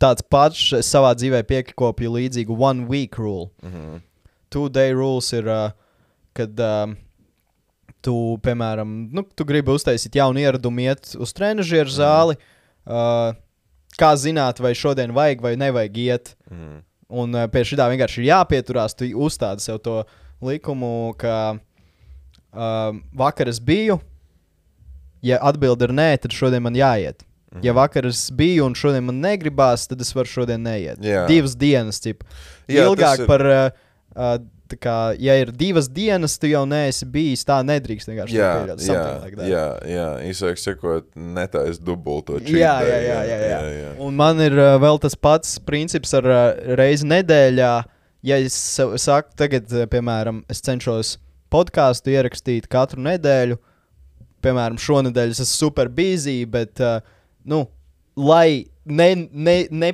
tāds 0.00 0.24
pats 0.30 0.60
savā 0.86 1.10
dzīvē 1.18 1.42
piekopju 1.50 2.14
līdzīgu 2.16 2.56
one 2.56 2.86
week 2.88 3.18
rule. 3.20 3.50
Mhm. 3.66 4.00
Two 4.52 4.68
day 4.72 4.92
rules 4.92 5.30
ir, 5.32 5.48
uh, 5.48 5.72
kad 6.36 6.58
um, 6.60 6.94
tu, 8.04 8.14
piemēram, 8.44 8.94
nu, 9.14 9.24
tu 9.36 9.46
gribi 9.48 9.72
uztaisīt 9.72 10.18
jaunu 10.18 10.42
ieradumu, 10.42 10.84
iet 10.84 11.14
uz 11.16 11.32
trenižera 11.36 11.92
zāli. 11.92 12.38
Uh, 12.82 13.32
kā 14.00 14.12
zināt, 14.18 14.60
vai 14.60 14.74
šodien 14.76 15.14
vajag 15.16 15.44
vai 15.44 15.54
nevajag 15.60 16.00
iet? 16.06 16.34
Mhm. 16.50 16.80
Un 17.12 17.34
uh, 17.36 17.44
pie 17.52 17.60
šī 17.68 17.76
tā 17.80 17.88
vienkārši 17.92 18.22
ir 18.22 18.30
jāpieturās. 18.30 18.96
Tu 18.96 19.10
uzstādi 19.12 19.60
sev 19.64 19.82
to 19.84 19.98
likumu, 20.44 21.12
ka 21.20 21.34
uh, 21.58 22.96
vakar 23.12 23.50
es 23.52 23.60
biju. 23.60 23.98
Ja 25.22 25.38
atbilde 25.44 25.86
ir 25.86 25.92
nē, 25.94 26.08
tad 26.24 26.34
šodien 26.34 26.64
man 26.64 26.74
jāiet. 26.78 27.20
Mhm. 27.52 27.62
Ja 27.66 27.74
vakar 27.76 28.08
es 28.08 28.24
biju 28.34 28.64
un 28.66 28.74
šodien 28.78 29.04
man 29.04 29.20
negribās, 29.22 29.84
tad 29.90 30.00
es 30.00 30.10
varu 30.16 30.30
šodien 30.30 30.64
neiet. 30.64 30.98
Jā. 31.04 31.26
Divas 31.28 31.54
dienas, 31.60 32.00
tas 32.00 32.16
Ilgāk 32.72 33.22
ir- 33.22 33.28
par. 33.28 33.46
Uh, 33.46 33.70
uh, 34.16 34.38
kā, 34.80 35.14
ja 35.20 35.34
ir 35.40 35.50
divas 35.56 35.88
dienas, 35.92 36.38
tu 36.40 36.48
jau 36.50 36.62
neesi 36.68 37.06
bijis, 37.08 37.42
tā 37.48 37.58
nedrīkst 37.66 38.08
vienkārši 38.10 38.36
Jā, 38.38 38.50
pieļaut. 38.60 38.84
jā, 38.86 39.02
like 39.24 39.36
that. 39.38 39.48
jā, 39.50 39.64
jā, 39.92 40.06
īsāk 40.30 40.60
sakot, 40.62 41.08
netais 41.16 41.78
dubulto 41.82 42.38
cheat 42.40 42.56
Jā, 42.60 42.74
jā, 42.86 42.98
jā, 43.06 43.16
jā, 43.28 43.38
jā. 43.42 43.48
jā, 43.50 43.72
jā. 43.82 43.90
Un 44.06 44.16
man 44.18 44.40
ir 44.44 44.56
uh, 44.58 44.76
vēl 44.82 45.00
tas 45.02 45.14
pats 45.18 45.58
princips 45.68 46.14
ar 46.18 46.28
uh, 46.30 46.42
reizi 46.78 47.08
nedēļā. 47.10 47.72
Ja 48.22 48.36
es 48.38 48.54
sa- 48.54 48.92
saku, 49.02 49.34
tagad, 49.36 49.66
uh, 49.74 49.84
piemēram, 49.90 50.44
es 50.52 50.60
cenšos 50.62 51.16
podkāstu 51.52 52.14
ierakstīt 52.14 52.68
katru 52.72 53.02
nedēļu, 53.02 53.58
piemēram, 54.42 54.78
šonadēļ 54.80 55.34
es 55.34 55.42
esmu 55.42 55.58
super 55.68 55.90
busy, 55.92 56.44
bet, 56.46 56.80
uh, 56.80 57.00
nu, 57.44 57.64
lai 58.16 58.64
ne. 58.86 59.10
ne, 59.32 59.58
ne 59.70 59.92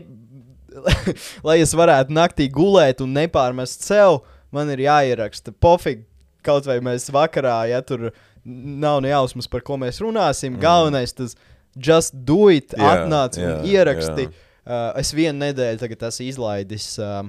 lai 1.48 1.56
es 1.64 1.72
varētu 1.74 2.12
naktī 2.14 2.46
gulēt 2.52 3.00
un 3.02 3.14
nepārmest 3.16 3.82
sev, 3.86 4.20
man 4.54 4.70
ir 4.74 4.84
jāieraksta 4.86 5.52
pofīgi. 5.52 6.04
Kaut 6.46 6.68
vai 6.68 6.78
mēs 6.84 7.08
vakarā, 7.12 7.64
ja 7.68 7.80
tur 7.84 8.08
nav 8.46 9.00
ne 9.04 9.10
jausmas, 9.10 9.48
par 9.50 9.60
ko 9.66 9.76
mēs 9.80 9.98
runāsim, 10.00 10.54
mm. 10.54 10.60
galvenais 10.62 11.12
tas 11.12 11.34
just 11.76 12.14
do 12.24 12.46
it, 12.52 12.72
Jā, 12.78 12.92
atnāc 12.94 13.36
un 13.40 13.44
jā, 13.44 13.56
ieraksti. 13.74 14.28
jā. 14.28 14.44
Uh, 14.68 14.92
es 15.00 15.10
vienu 15.16 15.40
nedēļu 15.42 15.80
tagad 15.82 16.06
esmu 16.10 16.26
izlaidis. 16.28 16.86
Uh, 17.02 17.26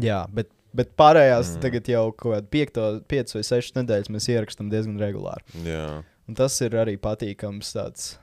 jā, 0.00 0.22
bet, 0.32 0.50
bet 0.76 0.94
pārējās 1.00 1.54
mm. 1.56 1.60
tagad 1.64 1.90
jau 1.92 2.04
kaut 2.12 2.36
kādā 2.36 2.50
piekto, 2.52 2.86
piecas 3.10 3.36
vai 3.36 3.44
sešas 3.50 3.76
nedēļas 3.80 4.10
mēs 4.14 4.30
ierakstām 4.32 4.70
diezgan 4.72 4.98
regulāri. 5.02 5.44
jā, 5.66 6.02
Un 6.24 6.38
tas 6.38 6.54
ir 6.64 6.72
arī 6.80 6.94
patīkams 6.96 7.74
tāds. 7.74 8.14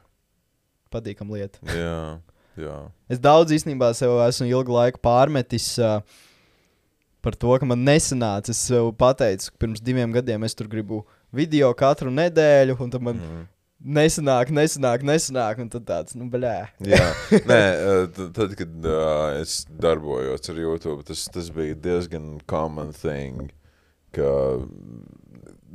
Patīkama 0.91 1.37
lieta. 1.37 1.59
jā, 1.69 1.99
jā. 2.59 2.77
Es 3.11 3.21
daudz 3.21 3.53
īstenībā 3.53 3.91
sev 3.95 4.15
esmu 4.25 4.47
ilgu 4.49 4.73
laiku 4.73 4.99
pārmetis 5.05 5.75
uh, 5.79 5.99
par 7.21 7.37
to, 7.37 7.53
ka 7.59 7.67
man 7.67 7.85
nesanāca. 7.85 8.53
Es 8.53 8.61
sev 8.67 8.91
pateicu, 8.99 9.51
ka 9.51 9.63
pirms 9.65 9.83
diviem 9.83 10.13
gadiem 10.13 10.45
es 10.47 10.57
tur 10.57 10.69
gribu 10.71 11.03
video 11.35 11.71
katru 11.77 12.11
nedēļu, 12.13 12.77
un 12.83 12.93
tad 12.93 13.05
man 13.05 13.19
mm. 13.21 13.45
nesanāk, 13.97 14.51
nesanāk, 14.55 15.05
nesanāk. 15.07 15.61
Un 15.63 15.71
tad 15.73 15.87
tāds, 15.87 16.17
nu, 16.17 16.27
blē. 16.33 16.57
Jā, 16.85 17.05
nē, 17.51 17.61
tad, 18.37 18.57
kad 18.59 18.89
uh, 18.89 19.39
es 19.39 19.61
darbojos 19.71 20.51
ar 20.51 20.61
YouTube, 20.65 21.05
tas, 21.07 21.25
tas 21.31 21.51
bija 21.55 21.77
diezgan 21.87 22.35
common 22.51 22.93
thing. 22.97 23.51
Ka, 24.15 24.27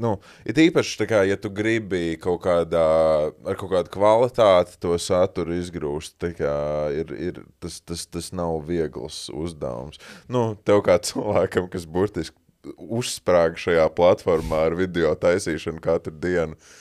nu, 0.00 0.14
it 0.48 0.58
īpaši, 0.60 1.08
kā, 1.08 1.22
ja 1.28 1.38
tu 1.40 1.50
gribi 1.54 2.16
kaut 2.22 2.42
kādā, 2.46 2.86
ar 3.32 3.58
kaut 3.60 3.72
kādu 3.72 3.92
kvalitāti 3.96 4.78
to 4.82 4.96
saturu 5.00 5.56
izgrūst, 5.58 6.16
kā, 6.38 6.56
ir, 6.96 7.12
ir, 7.30 7.44
tas, 7.62 7.80
tas, 7.84 8.06
tas 8.06 8.32
nav 8.36 8.60
viegls 8.68 9.26
uzdevums. 9.34 10.02
Nu, 10.32 10.48
tev 10.66 10.84
kā 10.86 10.98
cilvēkam, 11.02 11.70
kas 11.72 11.86
burtiski 11.88 12.36
uzsprāga 12.76 13.58
šajā 13.60 13.86
platformā 13.94 14.66
ar 14.70 14.74
video 14.78 15.12
taisīšanu 15.18 15.82
katru 15.84 16.14
dienu. 16.18 16.56
Uh, 16.56 16.74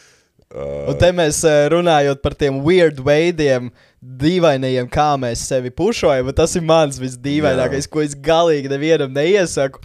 Un 0.56 0.96
te 1.02 1.10
mēs 1.16 1.42
eh, 1.48 1.66
runājot 1.74 2.22
par 2.24 2.36
tiem 2.38 2.60
weird 2.64 3.00
veidiem, 3.04 3.72
dīvainajiem, 4.00 4.88
kā 4.94 5.16
mēs 5.20 5.42
sevi 5.50 5.72
pušojam. 5.74 6.30
bet 6.30 6.38
Tas 6.38 6.54
ir 6.56 6.64
mans 6.66 7.00
visdīvainākais, 7.02 7.90
ko 7.90 8.04
es 8.06 8.14
galīgi 8.16 8.70
nevienam 8.72 9.12
neiesaku. 9.16 9.82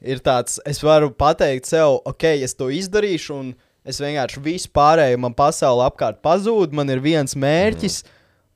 Ir 0.00 0.22
tāds, 0.24 0.56
es 0.68 0.80
varu 0.84 1.10
pateikt 1.12 1.68
sev, 1.68 1.98
ok, 2.08 2.24
es 2.44 2.56
to 2.56 2.70
izdarīšu, 2.72 3.36
un 3.36 3.50
es 3.84 4.00
vienkārši 4.00 4.40
visu 4.44 4.70
pārējo 4.72 5.18
man 5.20 5.36
pasauli 5.36 5.84
apkārt 5.84 6.22
pazūd. 6.24 6.72
Man 6.76 6.92
ir 6.92 7.02
viens 7.04 7.36
mērķis. 7.36 8.02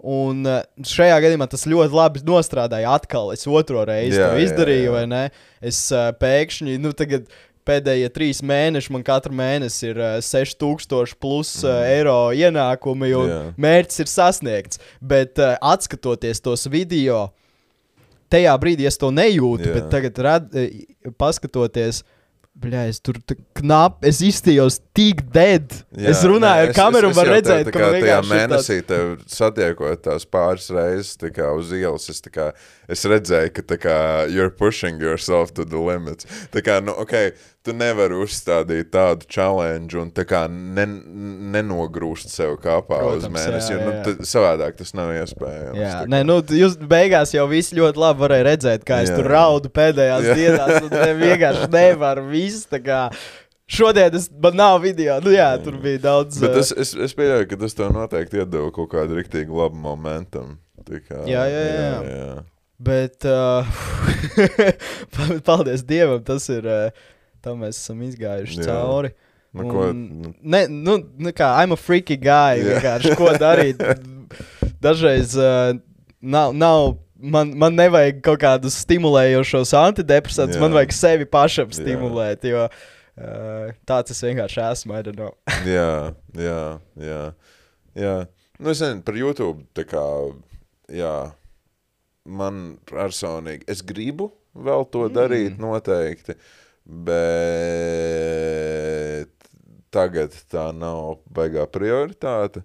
Un 0.04 0.44
eh, 0.44 0.60
šajā 0.84 1.16
gadījumā 1.24 1.46
tas 1.48 1.62
ļoti 1.68 1.96
labi 1.96 2.20
nostrādāja. 2.28 2.92
Atkal 2.92 3.30
es 3.32 3.46
otro 3.48 3.86
reizi 3.88 4.18
Jā, 4.18 4.28
to 4.28 4.36
jā, 4.36 4.44
izdarīju, 4.50 4.88
jā. 4.90 4.92
vai 4.92 5.04
ne? 5.08 5.22
Es 5.64 5.78
uh, 5.96 6.10
pēkšņi, 6.20 6.74
nu, 6.84 6.92
tagad 6.96 7.30
pēdējie 7.64 8.10
trīs 8.12 8.42
mēneši, 8.44 8.92
man 8.92 9.04
katru 9.06 9.32
mēnesi 9.36 9.88
ir 9.88 10.00
uh, 10.00 10.18
6000 10.20 11.16
plus 11.20 11.54
uh, 11.64 11.80
eiro 11.88 12.18
ienākumi, 12.36 13.14
un 13.16 13.32
Jā. 13.32 13.40
mērķis 13.64 14.04
ir 14.04 14.12
sasniegts. 14.12 14.82
Bet 15.00 15.40
uh, 15.40 15.54
atskatoties 15.72 16.44
tos 16.44 16.68
video, 16.68 17.30
tajā 18.34 18.56
brīdī 18.60 18.90
es 18.90 19.00
to 19.00 19.12
nejūtu, 19.14 19.70
Jā. 19.70 19.78
bet 19.78 19.88
tagad, 19.94 20.20
rad, 20.26 20.50
eh, 20.58 20.84
paskatoties, 21.20 22.02
Bļā, 22.54 22.84
es 22.86 23.00
tur 23.02 23.16
tā 23.26 23.34
knapi, 23.58 24.06
es 24.06 24.20
izstījos 24.22 24.76
tik 24.94 25.24
dead. 25.34 25.72
Jā, 25.98 26.12
es 26.12 26.20
runāju 26.22 26.60
nē, 26.60 26.68
ar 26.68 26.74
kameru, 26.76 27.08
var 27.16 27.26
redzēt, 27.32 27.66
tā 27.66 27.72
ka 27.74 27.80
kā 27.80 27.88
man 27.88 27.96
tajā 27.96 28.04
vienkārši 28.04 28.28
tāds- 28.30 28.36
mēnesī 28.38 28.76
tev 28.86 29.08
satiekot 29.26 30.02
tās 30.04 30.26
pāris 30.36 30.68
reizes 30.70 31.16
tā 31.18 31.32
kā 31.34 31.48
uz 31.58 31.72
ielas, 31.74 32.06
es, 32.12 32.22
tā 32.22 32.30
kā, 32.30 32.46
es 32.88 33.04
redzēju, 33.08 33.52
ka 33.56 33.62
tā 33.74 33.78
kā 33.80 33.96
you're 34.30 34.50
pushing 34.50 35.00
yourself 35.00 35.52
to 35.54 35.64
the 35.64 35.78
limits. 35.80 36.26
Tā 36.52 36.62
kā, 36.64 36.80
nu, 36.84 36.92
ok, 37.04 37.14
tu 37.64 37.72
nevari 37.72 38.18
uzstādīt 38.20 38.90
tādu 38.92 39.24
challenge 39.30 39.96
un 39.96 40.10
tā 40.12 40.26
kā 40.28 40.44
ne, 40.52 40.84
nenogrūst 41.54 42.32
sev 42.32 42.56
kāpā 42.62 42.98
uz 43.08 43.24
Protams, 43.24 43.36
mēnesi, 43.38 43.72
jā, 43.72 43.78
jo, 43.78 43.86
nu, 43.86 43.94
jā. 43.94 44.02
tad 44.08 44.28
savādāk 44.28 44.76
tas 44.80 44.92
nav 44.96 45.12
iespējams. 45.16 45.78
Jā, 45.80 45.94
nē, 46.10 46.20
nu, 46.28 46.40
jūs 46.60 46.76
beigās 46.90 47.32
jau 47.36 47.46
visi 47.50 47.78
ļoti 47.78 48.02
labi 48.04 48.24
varēja 48.26 48.48
redzēt, 48.50 48.84
kā 48.88 49.00
es 49.04 49.12
Jā. 49.12 49.16
tur 49.20 49.30
raudu 49.32 49.72
pēdējās 49.74 50.28
Jā. 50.28 50.36
dienās. 50.40 50.76
un 50.84 50.92
ne- 50.92 51.16
vienkārši 51.24 51.70
nevaru 51.72 52.28
visu. 52.32 52.66
tā 52.70 52.82
kā 52.84 53.00
Šodien 53.64 54.12
es, 54.14 54.26
man 54.42 54.58
nav 54.60 54.82
video. 54.82 55.16
Nu, 55.24 55.30
jā, 55.32 55.46
tur 55.64 55.78
bija 55.80 55.98
daudz. 56.04 56.36
Bet 56.42 56.58
es, 56.60 56.68
es, 56.76 56.90
es 57.00 57.14
pieļauju, 57.16 57.46
ka 57.48 57.56
tas 57.62 57.72
tev 57.74 57.94
noteikti 57.96 58.42
iedeva 58.42 58.68
kaut 58.76 58.90
kādu 58.92 59.16
rīktīgi 59.16 59.48
labu 59.56 59.80
Kā, 61.08 61.22
Jā, 61.24 61.46
jā, 61.48 61.62
jā. 61.64 61.78
jā, 61.80 62.02
jā. 62.12 62.34
Bet, 62.78 63.24
uh, 63.24 63.66
paldies 65.46 65.84
Dievam, 65.86 66.22
tas 66.26 66.48
ir. 66.52 66.66
Uh, 66.66 67.12
tam 67.44 67.60
mēs 67.60 67.76
esam 67.78 68.00
izgājuši 68.06 68.62
Jā. 68.62 68.66
cauri. 68.70 69.12
Nu, 69.54 69.68
ko, 69.68 69.84
Un- 69.90 70.02
nu, 70.24 70.32
Ne, 70.42 70.64
nu, 70.66 70.96
nu 71.18 71.32
kā, 71.36 71.52
I'm 71.62 71.76
a 71.76 71.78
freaky 71.78 72.16
guy. 72.18 72.58
Jā. 72.58 72.72
Vienkārši 72.80 73.16
ko 73.20 73.30
darīt. 73.38 73.80
Dažreiz 74.84 75.36
uh, 75.38 75.74
nav. 76.20 76.54
nav 76.56 76.94
Man, 77.24 77.54
man 77.56 77.72
nevajag 77.78 78.18
kaut 78.26 78.40
kādus 78.42 78.74
stimulējošos 78.82 79.70
antidepresantus, 79.78 80.58
Jā. 80.58 80.60
man 80.60 80.74
vajag 80.76 80.90
sevi 80.92 81.24
pašam 81.30 81.70
Jā. 81.70 81.78
stimulēt. 81.78 82.42
Jo 82.44 82.66
uh, 82.66 83.70
tāds 83.88 84.12
es 84.12 84.20
vienkārši 84.26 84.60
esmu. 84.66 84.98
Jā, 85.76 86.12
jā, 86.36 86.58
jā. 87.00 87.22
jā. 87.96 88.14
Nu, 88.58 88.74
es 88.74 88.82
nezinu, 88.82 89.00
par 89.06 89.16
YouTube. 89.16 89.64
Tā 89.72 89.86
kā, 89.88 90.02
jā, 90.92 91.14
man 92.26 92.78
personīgi, 92.86 93.64
es 93.68 93.82
gribu 93.82 94.30
vēl 94.56 94.84
to 94.90 95.08
Mm. 95.08 95.14
darīt 95.14 95.58
noteikti, 95.58 96.34
bet 98.04 99.28
tagad 99.94 100.30
tā 100.50 100.72
nav 100.74 101.18
baigā 101.32 101.66
prioritāte. 101.70 102.62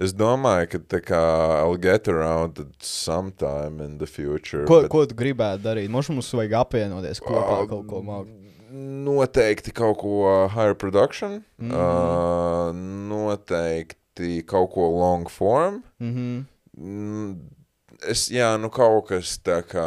Es 0.00 0.14
domāju, 0.16 0.68
ka 0.72 0.78
tā 0.96 1.00
kā 1.04 1.20
I'll 1.60 1.76
get 1.76 2.08
around 2.08 2.58
it 2.58 2.82
sometime 2.82 3.80
in 3.84 3.98
the 3.98 4.06
future. 4.06 4.64
Ko, 4.64 4.80
bet- 4.82 4.90
ko 4.90 5.04
tu 5.04 5.14
gribētu 5.14 5.60
darīt? 5.62 5.90
Mums, 5.92 6.08
mums 6.08 6.30
vajag 6.32 6.52
apvienoties 6.62 7.20
kopā 7.20 7.64
Ā, 7.64 7.68
kaut 7.68 7.86
ko 7.86 8.00
māku. 8.02 8.28
Noteikti 8.72 9.72
kaut 9.74 9.98
ko 9.98 10.48
higher 10.48 10.74
production, 10.74 11.44
mm 11.60 11.66
Mhm. 11.66 11.72
-hmm. 11.74 12.70
uh, 12.70 12.72
noteikti 13.12 14.42
kaut 14.46 14.70
ko 14.72 14.88
long 14.88 15.28
form. 15.28 15.82
Mm 16.00 16.14
-hmm. 16.14 17.36
Es, 18.08 18.30
jā, 18.32 18.48
nu 18.56 18.70
kaut 18.72 19.10
kas 19.10 19.34
tā 19.44 19.58
kā 19.68 19.84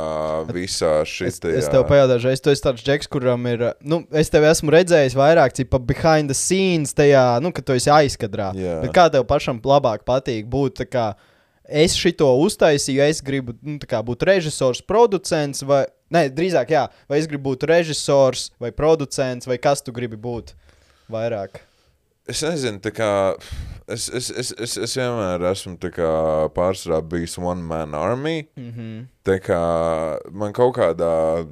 visā 0.54 1.00
Es, 1.02 1.10
šitajā. 1.18 1.58
es 1.58 1.70
tev 1.72 1.86
pajautāšu, 1.90 2.30
es 2.30 2.44
esi 2.54 2.62
tāds 2.62 2.84
džeks, 2.86 3.10
kuram 3.10 3.48
ir. 3.50 3.64
Nu, 3.82 4.04
es 4.14 4.30
tevi 4.30 4.46
esmu 4.52 4.74
redzējis 4.76 5.16
vairāk, 5.18 5.56
cipa 5.58 5.80
behind 5.82 6.30
the 6.30 6.38
scenes, 6.38 6.94
tajā, 6.94 7.40
nu, 7.42 7.50
kad 7.56 7.66
tu 7.66 7.74
esi 7.74 7.90
aizkadrā. 7.90 8.52
Jā. 8.54 8.80
Bet 8.84 8.94
kā 8.94 9.08
tev 9.14 9.26
pašam 9.30 9.58
labāk 9.66 10.06
patīk 10.06 10.46
būt 10.46 10.84
tā 10.84 10.90
kā. 10.90 11.08
Es 11.64 11.96
šito 11.98 12.28
uztaisīju, 12.44 13.02
es 13.08 13.24
gribu 13.26 13.56
nu, 13.64 13.80
tā 13.82 13.88
kā 13.90 14.04
būt 14.06 14.26
režisors, 14.30 14.84
producents, 14.86 15.64
vai 15.66 15.86
ne, 16.14 16.28
drīzāk, 16.30 16.74
jā, 16.76 16.86
vai 17.10 17.22
es 17.22 17.30
gribu 17.32 17.54
būt 17.54 17.66
režisors 17.72 18.52
vai 18.62 18.70
producents, 18.76 19.48
vai 19.50 19.58
kas 19.58 19.82
tu 19.82 19.96
gribi 19.96 20.20
būt 20.20 20.54
vairāk. 21.10 21.64
Es 22.30 22.44
nezinu, 22.46 22.84
tā 22.84 22.92
kā 22.94 23.10
es, 23.88 24.10
es, 24.10 24.30
es, 24.32 24.52
es, 24.58 24.78
es 24.78 24.96
vienmēr 24.98 25.44
esmu 25.52 25.78
pārsvarā 26.56 27.02
bijis 27.02 27.38
one 27.38 27.62
man 27.62 27.96
army. 27.96 28.48
Mm 28.56 28.72
-hmm. 28.72 29.08
Tā 29.24 29.40
kā 29.40 29.62
man 30.32 30.54
kaut 30.54 30.78
kādā 30.78 31.46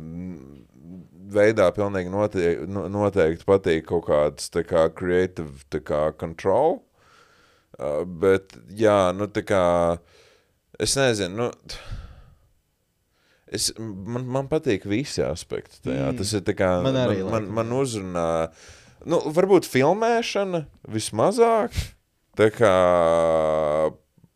veidā 1.32 1.72
pilnīgi 1.72 2.12
noteikti, 2.12 2.68
noteikti 2.68 3.48
patīk 3.48 3.86
kaut 3.86 4.06
kāds 4.10 4.50
tā 4.54 4.64
kā 4.68 4.90
creative 4.94 5.66
tā 5.70 5.80
kā 5.80 6.12
control. 6.18 6.82
Uh, 7.80 8.04
bet, 8.06 8.54
jā, 8.78 9.14
nu 9.16 9.26
tā 9.32 9.42
kā, 9.48 9.64
es 10.80 10.96
nezinu, 11.00 11.36
nu, 11.36 11.48
es, 13.48 13.72
man, 13.80 14.28
man 14.28 14.50
patīk 14.52 14.86
visi 14.86 15.24
aspekti 15.26 15.80
tajā. 15.88 16.12
Mm. 16.12 16.20
Tas 16.20 16.34
ir 16.38 16.54
kā, 16.60 16.70
Man 16.84 17.00
arī 17.00 17.24
man, 17.24 17.32
man, 17.32 17.50
man 17.62 17.74
uzrunā, 17.80 18.28
nu, 19.06 19.22
varbūt 19.34 19.70
filmēšana 19.72 20.66
vismazāk, 20.94 21.80
tā 22.38 22.50
kā 22.56 22.76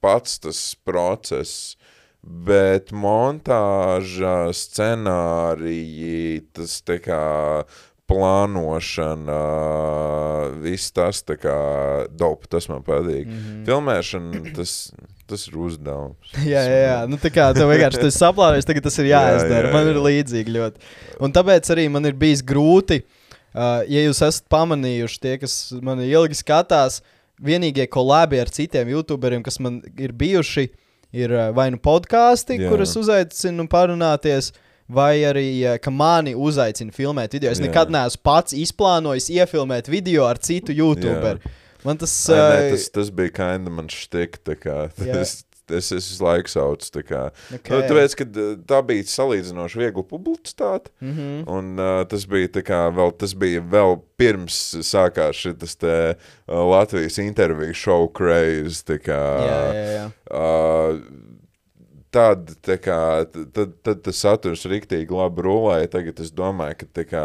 pats 0.03 0.39
tas 0.43 0.61
process, 0.85 1.75
bet 2.21 2.91
montāža, 2.93 4.51
scenāriji, 4.53 6.43
tas 6.55 6.79
tā 6.85 6.99
kā 7.01 7.21
plānošana, 8.09 9.39
viss 10.61 10.91
tas 10.93 11.21
tā 11.25 11.37
kā 11.41 11.57
dope, 12.13 12.47
tas 12.51 12.67
man 12.69 12.83
patīk. 12.85 13.25
Mm 13.25 13.39
-hmm. 13.41 13.65
Filmēšana, 13.65 14.53
tas, 14.55 14.91
tas 15.27 15.47
ir 15.47 15.57
uzdevums. 15.57 16.33
Jā, 16.53 16.61
jā, 16.61 16.79
jā. 16.85 16.99
Nu, 17.09 17.17
tā 17.17 17.29
kā 17.33 17.53
tev 17.53 17.69
vienkārši 17.69 18.01
tas 18.01 18.17
saplānojas, 18.21 18.65
tagad 18.65 18.83
tas 18.83 18.97
ir 18.99 19.05
Jā, 19.13 19.21
jāizdara. 19.29 19.67
jā, 19.67 19.73
Man 19.73 19.87
ir 19.87 19.95
jā. 19.95 20.05
līdzīgi 20.07 20.49
ļoti. 20.57 20.79
Un 21.19 21.31
tāpēc 21.33 21.71
arī 21.71 21.89
man 21.89 22.05
ir 22.05 22.13
bijis 22.13 22.43
grūti, 22.43 23.01
uh, 23.55 23.81
ja 23.87 24.05
jūs 24.05 24.21
esat 24.21 24.45
pamanījuši, 24.49 25.19
tie, 25.19 25.37
kas 25.37 25.73
man 25.81 25.99
ilgi 25.99 26.35
skatās, 26.35 27.01
vienīgie 27.43 27.87
kolēbi 27.91 28.39
ar 28.41 28.51
citiem 28.53 28.91
youtuberiem, 28.93 29.43
kas 29.45 29.59
man 29.63 29.81
ir 29.99 30.13
bijuši, 30.15 30.69
ir 31.15 31.33
uh, 31.33 31.49
vai 31.55 31.69
nu 31.73 31.79
podkāsti, 31.81 32.59
Jā. 32.61 32.71
kuras 32.71 32.95
uzaicinu 32.99 33.67
parunāties. 33.71 34.53
Vai 34.85 35.23
arī, 35.25 35.47
uh, 35.65 35.79
ka 35.81 35.89
mani 35.89 36.35
uzaicina 36.37 36.93
filmēt 36.93 37.33
video. 37.33 37.49
Es 37.49 37.57
Jā. 37.57 37.65
nekad 37.65 37.89
neesmu 37.89 38.21
pats 38.21 38.53
izplānojis 38.53 39.31
iefilmēt 39.33 39.89
video 39.89 40.27
ar 40.29 40.37
citu 40.37 40.75
YouTuberu. 40.77 41.41
Man 41.85 41.97
tas, 42.01 42.13
Ai, 42.29 42.35
nē, 42.37 42.59
uh, 42.67 42.75
tas, 42.75 42.85
tas 42.93 43.09
bija 43.13 43.33
kinda 43.33 43.73
man 43.73 43.89
štik, 43.89 44.37
tā 44.45 44.53
kā, 44.57 44.77
Jā. 45.01 45.13
tas, 45.17 45.39
es, 45.71 45.91
es 45.91 46.09
visu 46.11 46.23
laiku 46.25 46.51
saucu, 46.51 46.89
tā 46.97 47.03
kā. 47.05 47.21
okay. 47.53 47.73
Nu, 47.73 47.81
tāpēc, 47.89 48.15
ka 48.19 48.27
tā 48.67 48.81
bija 48.85 49.07
salīdzinoši 49.09 49.81
viegli 49.81 50.03
publicitāte, 50.03 50.91
mm 51.01 51.13
-hmm. 51.13 51.43
un 51.57 51.79
uh, 51.79 52.05
tas 52.07 52.25
bija 52.25 52.47
kā 52.65 52.81
vēl, 52.95 53.11
tas 53.17 53.33
bija 53.33 53.61
vēl 53.61 53.99
pirms 54.17 54.75
sākās 54.81 55.45
te 55.79 56.15
uh, 56.15 56.55
Latvijas 56.71 57.17
interviju 57.17 57.73
show 57.73 58.07
craze, 58.13 58.83
tā 58.85 58.99
kā. 58.99 59.23
Jā, 59.45 59.73
jā, 59.73 59.87
jā. 59.95 60.05
Uh, 60.31 61.25
tad, 62.15 62.55
tā 62.65 62.77
kā, 62.81 62.99
tad, 63.53 63.75
tad 63.83 64.01
tas 64.05 64.23
saturs 64.23 64.65
riktīgi 64.69 65.15
labi 65.15 65.45
rulēja. 65.45 65.91
Tagad 65.97 66.21
es 66.23 66.33
domāju, 66.35 66.79
ka 66.81 66.89
tā 67.01 67.05
kā, 67.09 67.23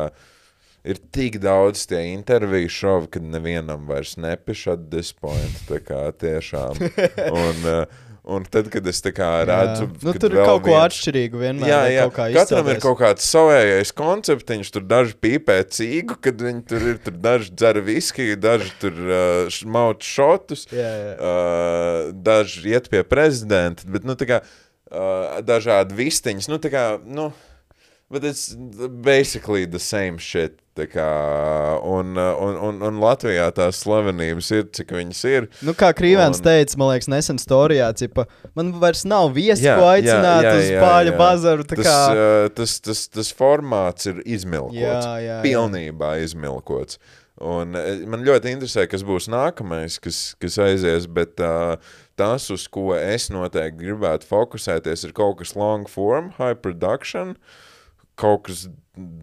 ir 0.83 1.01
tik 1.15 1.41
daudz 1.43 1.87
tie 1.91 2.03
interviju 2.15 2.73
šovi, 2.75 3.11
ka 3.15 3.23
nevienam 3.23 3.87
vairs 3.91 4.17
nepiša 4.21 4.77
at 4.79 4.87
this 4.93 5.13
point. 5.13 5.65
Tā 5.69 5.83
kā 5.85 6.07
tiešām. 6.25 6.81
Un, 7.45 7.67
uh, 7.69 8.07
un 8.31 8.45
tad, 8.47 8.69
kad 8.73 8.87
es 8.91 9.01
tā 9.03 9.11
kā 9.17 9.29
redzu, 9.49 9.89
Jā. 9.89 10.03
nu, 10.07 10.13
tur 10.23 10.35
ir 10.37 10.41
kaut 10.47 10.63
ko 10.65 10.71
viens- 10.71 10.85
atšķirīgu. 10.87 11.41
Vienmēr, 11.43 11.69
Jā, 11.71 11.81
jā. 11.91 12.05
Katram 12.15 12.69
ir 12.71 12.77
izcēlies. 12.77 12.83
kaut 12.85 12.99
kāds 13.01 13.27
savējais 13.27 13.93
koncepts. 13.99 14.71
Tur 14.75 14.87
daži 14.87 15.17
pīpē 15.19 15.57
cīgu, 15.77 16.17
kad 16.23 16.41
viņi 16.47 16.65
tur 16.71 16.87
ir. 16.93 16.99
Tur 17.05 17.19
daži 17.27 17.51
dzer 17.57 17.81
viskiju, 17.85 18.39
daži 18.41 18.71
tur 18.81 18.93
uh, 18.93 19.61
maut 19.67 20.01
šotus. 20.07 20.67
Jā, 20.71 20.91
jā. 21.03 21.13
Uh, 21.19 22.13
daži 22.15 22.71
iet 22.77 22.89
pie 22.93 23.03
prezidenta, 23.03 23.85
bet 23.91 24.05
nu, 24.09 24.15
kā, 24.15 24.41
uh, 24.93 25.41
dažādi 25.43 25.99
vistiņas. 25.99 26.49
Nu, 26.49 26.59
kā, 26.71 26.87
nu, 27.05 27.33
but 28.11 28.25
it's 28.25 28.55
basically 28.55 29.65
the 29.67 29.79
same 29.79 30.19
shit. 30.19 30.59
Kā, 30.91 31.07
un, 31.87 32.15
un, 32.17 32.59
un, 32.71 32.81
un 32.89 33.01
Latvijā 33.03 33.49
tās 33.57 33.83
slavenības 33.85 34.51
ir, 34.57 34.67
cik 34.77 34.95
viņas 34.97 35.23
ir. 35.31 35.49
Nu, 35.67 35.75
kā 35.79 35.93
Krīvens 35.97 36.41
Un- 36.41 36.47
teica, 36.49 36.79
man 36.81 36.93
liekas, 36.95 37.11
nesen 37.13 37.41
storijā, 37.43 37.91
cipa, 38.01 38.27
man 38.59 38.73
vairs 38.83 39.05
nav 39.09 39.33
viesi, 39.37 39.67
Jā, 39.69 39.77
ko 39.79 39.89
aicināt 39.93 40.47
jā, 40.47 40.53
jā, 40.53 40.59
uz 40.59 40.71
jā. 41.13 41.17
bazaru. 41.21 41.67
tā 41.69 41.81
Tas, 41.81 41.87
Kā... 41.89 41.97
uh, 42.13 42.51
tas, 42.57 42.77
tas, 42.85 43.07
tas 43.13 43.33
formāts 43.37 44.09
ir 44.11 44.23
izmilkots. 44.25 44.81
Jā, 44.81 45.01
jā, 45.01 45.25
jā. 45.29 45.41
pilnībā 45.45 46.17
izmilkots. 46.25 47.01
Un 47.41 47.73
eh, 47.79 48.03
man 48.11 48.21
ļoti 48.27 48.51
interesē, 48.53 48.85
kas 48.91 49.01
būs 49.07 49.31
nākamais, 49.33 49.97
kas, 50.03 50.35
kas 50.43 50.59
aizies, 50.61 51.07
bet 51.09 51.41
uh, 51.41 51.79
tas, 52.21 52.51
uz 52.53 52.67
ko 52.69 52.91
es 52.99 53.31
noteikti 53.33 53.87
gribētu 53.87 54.29
fokusēties, 54.29 55.07
ir 55.09 55.15
kaut 55.17 55.39
kas 55.41 55.55
long 55.57 55.89
form, 55.89 56.35
high 56.37 56.59
production, 56.61 57.33
kaut 58.21 58.45
kas 58.51 58.67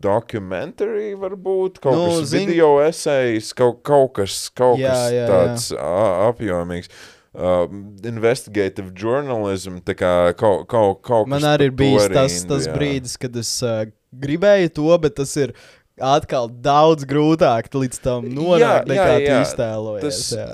documentary 0.01 1.13
varbūt, 1.19 1.79
kaut 1.83 1.95
Nu, 1.95 2.05
kas 2.19 2.29
zini- 2.31 2.45
video 2.51 2.79
essays, 2.83 3.53
kaut, 3.53 3.83
kaut 3.83 4.13
kas, 4.13 4.49
kaut 4.49 4.79
Jā, 4.79 4.89
kas 4.91 5.11
jā, 5.11 5.21
jā. 5.21 5.27
tāds 5.29 5.67
ā, 5.77 6.31
apjomīgs. 6.31 6.89
Uh, 7.37 7.67
investigative 8.07 8.89
journalism, 8.97 9.75
tā 9.85 9.93
kā 9.93 10.11
kaut, 10.39 10.63
kaut, 10.71 11.03
kaut 11.05 11.27
Man 11.29 11.41
kas 11.43 11.49
arī 11.59 11.67
ir 11.69 11.71
bijis 11.77 12.07
tas, 12.09 12.37
tas 12.49 12.65
jā. 12.65 12.73
brīdis, 12.73 13.13
kad 13.21 13.35
es 13.37 13.51
uh, 13.61 13.83
gribēju 14.15 14.71
to, 14.73 14.87
bet 15.03 15.15
tas 15.19 15.35
ir 15.37 15.53
atkal 16.01 16.49
daudz 16.49 17.05
grūtāk 17.05 17.69
līdz 17.73 17.99
tam 18.01 18.25
nonākt, 18.31 18.87
Jā, 18.89 18.89
nekā 18.89 19.05
jā, 19.11 19.19
tu 19.19 19.31
jā. 19.35 19.41
iztēlojies. 19.45 20.01
Tas, 20.01 20.33
jā. 20.33 20.47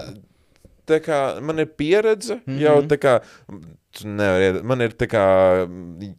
tā 0.91 0.99
kā 1.05 1.21
man 1.41 1.59
ir 1.63 1.67
pieredze, 1.67 2.35
mm 2.41 2.43
Mhm. 2.47 2.57
-hmm. 2.57 2.61
jau 2.65 2.81
tā 2.91 2.97
kā, 2.97 3.15
tu 3.93 4.03
ied- 4.07 4.63
man 4.63 4.81
ir 4.81 4.89
tā 4.89 5.07
kā 5.07 5.25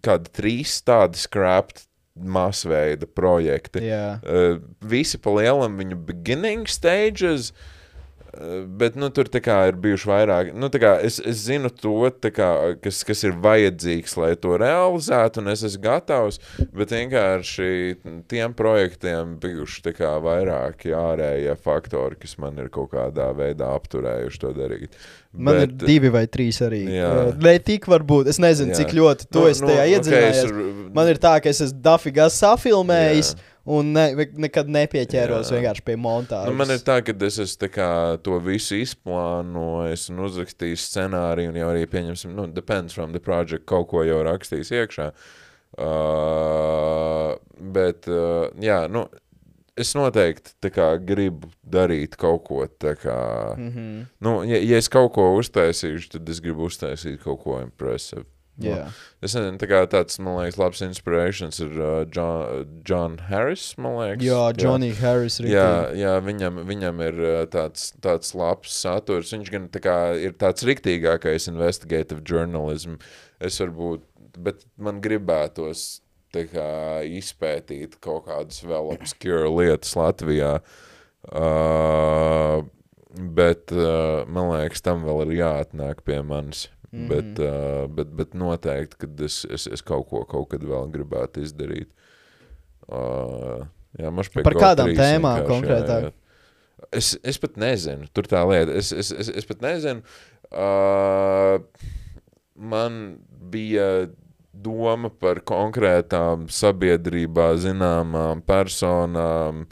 kādi 0.00 0.32
trīs 0.32 0.80
tādi 0.82 1.16
skrāpti 1.20 1.84
masveida 2.14 3.06
projekti. 3.06 3.82
Uh, 4.22 4.60
visi 4.80 5.18
pa 5.18 5.32
lielam 5.34 5.78
viņu 5.80 5.98
beginning 6.06 6.70
stages, 6.70 7.50
uh, 7.50 7.73
bet, 8.80 8.96
nu, 8.98 9.08
tur 9.14 9.28
ir 9.68 9.78
bijuši 9.80 10.08
vairāk, 10.10 10.52
nu, 10.56 10.70
es, 11.06 11.20
es 11.20 11.44
zinu 11.46 11.70
to, 11.70 12.10
kā, 12.34 12.50
kas, 12.82 13.02
kas 13.06 13.24
ir 13.26 13.36
vajadzīgs, 13.44 14.16
lai 14.20 14.34
to 14.40 14.56
realizētu, 14.60 15.42
un 15.42 15.52
es 15.54 15.64
esmu 15.66 15.82
gatavs, 15.84 16.40
bet 16.74 16.94
vienkārši 16.94 17.70
tiem 18.30 18.54
projektiem 18.56 19.36
bijuši 19.42 19.94
kā 19.98 20.14
vairāki 20.24 20.94
ārējie 20.96 21.56
faktori, 21.64 22.18
kas 22.22 22.38
man 22.42 22.58
ir 22.62 22.70
kaut 22.74 22.92
kādā 22.94 23.30
veidā 23.36 23.70
apturējuši 23.74 24.42
to 24.42 24.54
darīt. 24.56 24.98
Man 25.34 25.58
bet, 25.58 25.72
ir 25.72 25.88
divi 25.88 26.10
vai 26.14 26.26
trīs 26.30 26.60
arī. 26.62 26.84
Ne 27.42 27.56
tik 27.62 27.88
varbūt, 27.90 28.28
es 28.30 28.38
nezinu, 28.42 28.70
Jā. 28.70 28.82
cik 28.82 28.94
ļoti 28.94 29.26
to 29.34 29.42
Nu, 29.42 29.48
es 29.50 29.62
tajā 29.62 29.66
nu, 29.66 29.80
okay, 29.80 29.90
es 29.90 29.98
iedzinājies. 29.98 30.44
ar- 30.44 30.94
Man 30.94 31.10
ir 31.10 31.18
tā, 31.18 31.32
ka 31.42 31.50
es 31.50 31.60
esmu 31.64 31.80
dafigā 31.82 32.28
safilmējis 32.30 33.34
Jā. 33.34 33.42
Un 33.64 33.92
ne, 33.96 34.06
nekad 34.44 34.68
nepieķēros 34.72 35.50
Jā. 35.50 35.58
vienkārši 35.58 35.84
pie 35.86 35.96
montāžas. 36.00 36.50
Nu, 36.50 36.58
man 36.58 36.72
ir 36.74 36.82
tā, 36.84 36.98
ka 37.04 37.14
es 37.26 37.40
esmu 37.44 37.70
kā 37.72 37.90
to 38.24 38.38
visu 38.44 38.78
izplānojis 38.82 40.10
un 40.12 40.24
uzrakstījis 40.26 40.88
scenāriju, 40.90 41.52
un 41.52 41.60
jau 41.62 41.72
arī 41.72 41.86
pieņemsim, 41.90 42.34
nu, 42.36 42.46
depends 42.52 42.96
from 42.96 43.16
the 43.16 43.22
project, 43.24 43.66
kaut 43.70 43.88
ko 43.92 44.04
jau 44.04 44.20
rakstījis 44.26 44.74
iekšā. 44.82 45.10
Uh, 45.74 47.34
bet, 47.74 48.06
uh, 48.06 48.46
jā, 48.62 48.84
nu, 48.92 49.08
es 49.74 49.90
noteikti 49.98 50.70
kā 50.74 50.92
gribu 51.02 51.50
darīt 51.66 52.14
kaut 52.20 52.44
ko 52.46 52.66
tā 52.68 52.94
kā, 52.94 53.18
Mm 53.56 53.70
-hmm. 53.70 54.06
nu, 54.20 54.44
ja, 54.44 54.58
ja 54.58 54.76
es 54.76 54.88
kaut 54.88 55.12
ko 55.12 55.34
uztaisīšu, 55.38 56.10
tad 56.10 56.28
es 56.28 56.40
gribu 56.40 56.64
uztaisīt 56.64 57.22
kaut 57.22 57.42
ko 57.42 57.60
impressive. 58.58 58.92
Jā. 58.92 59.24
Es 59.24 59.34
nezinu, 59.36 59.58
tā 59.60 59.68
kā 59.70 59.80
tāds, 59.90 60.18
man 60.22 60.38
liekas, 60.38 60.58
labs 60.60 60.82
inspirations 60.84 61.60
ir 61.64 61.74
uh, 61.78 62.04
John, 62.14 62.68
John 62.86 63.18
Harris, 63.30 63.72
liekas. 63.78 64.24
Jā, 64.24 64.40
Johnny 64.60 64.92
Harris 64.98 65.40
ir. 65.40 65.50
Jā, 65.54 65.68
jā 65.98 66.14
viņam, 66.24 66.62
viņam 66.68 67.02
ir 67.08 67.20
uh, 67.24 67.40
tāds, 67.50 67.90
tāds 68.04 68.34
labs 68.36 68.74
saturs. 68.84 69.32
Viņš 69.34 69.52
gan 69.54 69.68
tā 69.74 69.82
kā, 69.84 69.98
ir 70.20 70.36
tāds 70.40 70.66
riktīgākais 70.66 71.50
investigative 71.50 72.22
journalism. 72.22 72.98
Es 73.42 73.58
varbūt, 73.62 74.06
bet 74.38 74.64
man 74.78 75.02
gribētos 75.04 76.04
kā, 76.34 76.68
izpētīt 77.06 77.98
kaut 78.02 78.26
kādas 78.28 78.62
vēl 78.66 78.94
obscure 78.96 79.50
lietas 79.54 79.94
Latvijā. 79.98 80.58
Uh, 81.24 82.64
bet 83.14 83.72
uh, 83.72 84.26
man 84.28 84.50
liekas, 84.52 84.82
tam 84.84 85.06
vēl 85.06 85.28
ir 85.28 85.38
jāatnāk 85.40 86.02
pie 86.04 86.20
manis. 86.26 86.68
Mm. 86.94 87.00
-hmm. 87.00 87.08
bet, 87.08 87.38
uh, 87.42 87.90
bet, 87.90 88.10
bet 88.14 88.34
noteikti, 88.34 88.96
kad 88.98 89.20
es, 89.20 89.44
es, 89.50 89.66
es 89.66 89.82
kaut 89.82 90.06
ko 90.08 90.24
kaut 90.30 90.48
kad 90.52 90.62
vēl 90.62 90.90
gribētu 90.94 91.42
izdarīt. 91.42 91.88
Uh, 92.86 93.64
jā, 93.98 94.12
Par 94.44 94.54
GO3 94.54 94.60
kādām 94.60 94.92
tēmām 94.94 95.40
vienkārši, 95.40 95.50
konkrētāk? 95.50 96.02
jā, 96.02 96.12
jā. 96.12 96.12
Es, 96.92 97.18
es 97.24 97.38
pat 97.38 97.56
nezinu, 97.56 98.06
tur 98.12 98.28
tā 98.30 98.44
lieta. 98.46 98.72
Es, 98.72 98.92
es, 98.92 99.10
es, 99.10 99.28
es 99.42 99.46
pat 99.48 99.62
nezinu. 99.64 100.04
Uh, 100.52 101.58
man 102.54 103.18
bija 103.50 104.06
doma 104.52 105.10
par 105.10 105.40
konkrētām 105.40 106.46
sabiedrībā 106.52 107.54
zināmām 107.58 108.44
personām, 108.46 109.66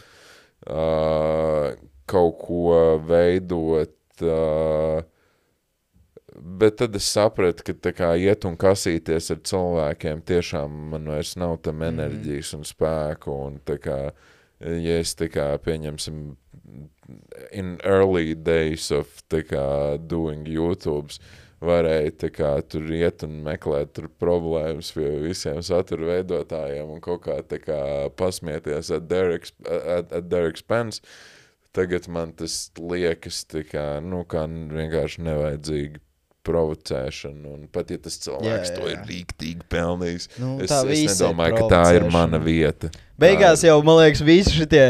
uh, 0.67 1.71
kaut 2.07 2.39
ko 2.43 2.99
veidot 3.07 3.95
uh, 4.27 5.12
bet 6.43 6.77
tad 6.81 6.97
es 6.99 7.07
sapratu, 7.13 7.65
ka 7.67 7.75
tā 7.87 7.93
kā 7.97 8.13
iet 8.19 8.47
un 8.49 8.57
kasīties 8.61 9.31
ar 9.35 9.41
cilvēkiem, 9.47 10.23
tiešām 10.27 10.75
man 10.93 11.09
vairs 11.13 11.37
nav 11.41 11.59
tam 11.67 11.85
enerģijas 11.87 12.55
un 12.59 12.67
spēku, 12.67 13.35
un 13.49 13.61
tā 13.69 13.79
kā, 13.83 13.99
ja 14.61 14.99
es 14.99 15.15
tā 15.19 15.31
kā, 15.33 15.53
pieņemsim, 15.63 16.25
in 17.53 17.77
early 17.85 18.35
days 18.35 18.91
of 18.95 19.23
tā 19.33 19.43
kā 19.47 19.65
doing 20.09 20.49
YouTubes, 20.49 21.21
varēja 21.63 22.31
kā 22.35 22.53
tur 22.67 22.91
iet 22.91 23.23
un 23.23 23.39
meklēt 23.47 23.93
tur 23.95 24.09
problēmas 24.21 24.91
pie 24.97 25.11
visiem 25.23 25.61
satura 25.63 26.17
veidotājiem 26.17 26.91
un 26.91 27.03
kaut 27.05 27.23
kā 27.29 27.39
tā 27.47 27.61
kā 27.63 27.79
pasmieties 28.19 28.91
at 28.91 29.07
their 29.09 30.49
expense. 30.49 31.03
Tagad 31.73 32.09
man 32.13 32.35
tas 32.37 32.67
liekas 32.77 33.47
kā, 33.71 33.87
nu, 34.05 34.27
kā 34.29 34.45
vienkārši 34.51 35.23
nevajadzīgi 35.25 36.03
provocēšana, 36.47 37.55
un 37.55 37.67
pat 37.73 37.93
ja 37.95 37.99
tas 38.03 38.19
cilvēks 38.23 38.49
Jā, 38.51 38.75
jā, 38.75 38.77
to 38.79 38.89
ir 38.91 38.97
jā. 38.97 39.03
rīktīgi 39.11 39.67
pelnījis, 39.73 40.29
Nu, 40.43 40.57
es, 40.65 40.73
es 40.73 41.21
nedomāju, 41.21 41.59
ka 41.61 41.69
tā 41.73 41.83
ir 41.99 42.07
mana 42.13 42.41
vieta. 42.43 42.91
Beigās 43.23 43.63
jau, 43.67 43.79
man 43.87 44.01
liekas, 44.03 44.25
visi 44.27 44.57
šitie. 44.57 44.87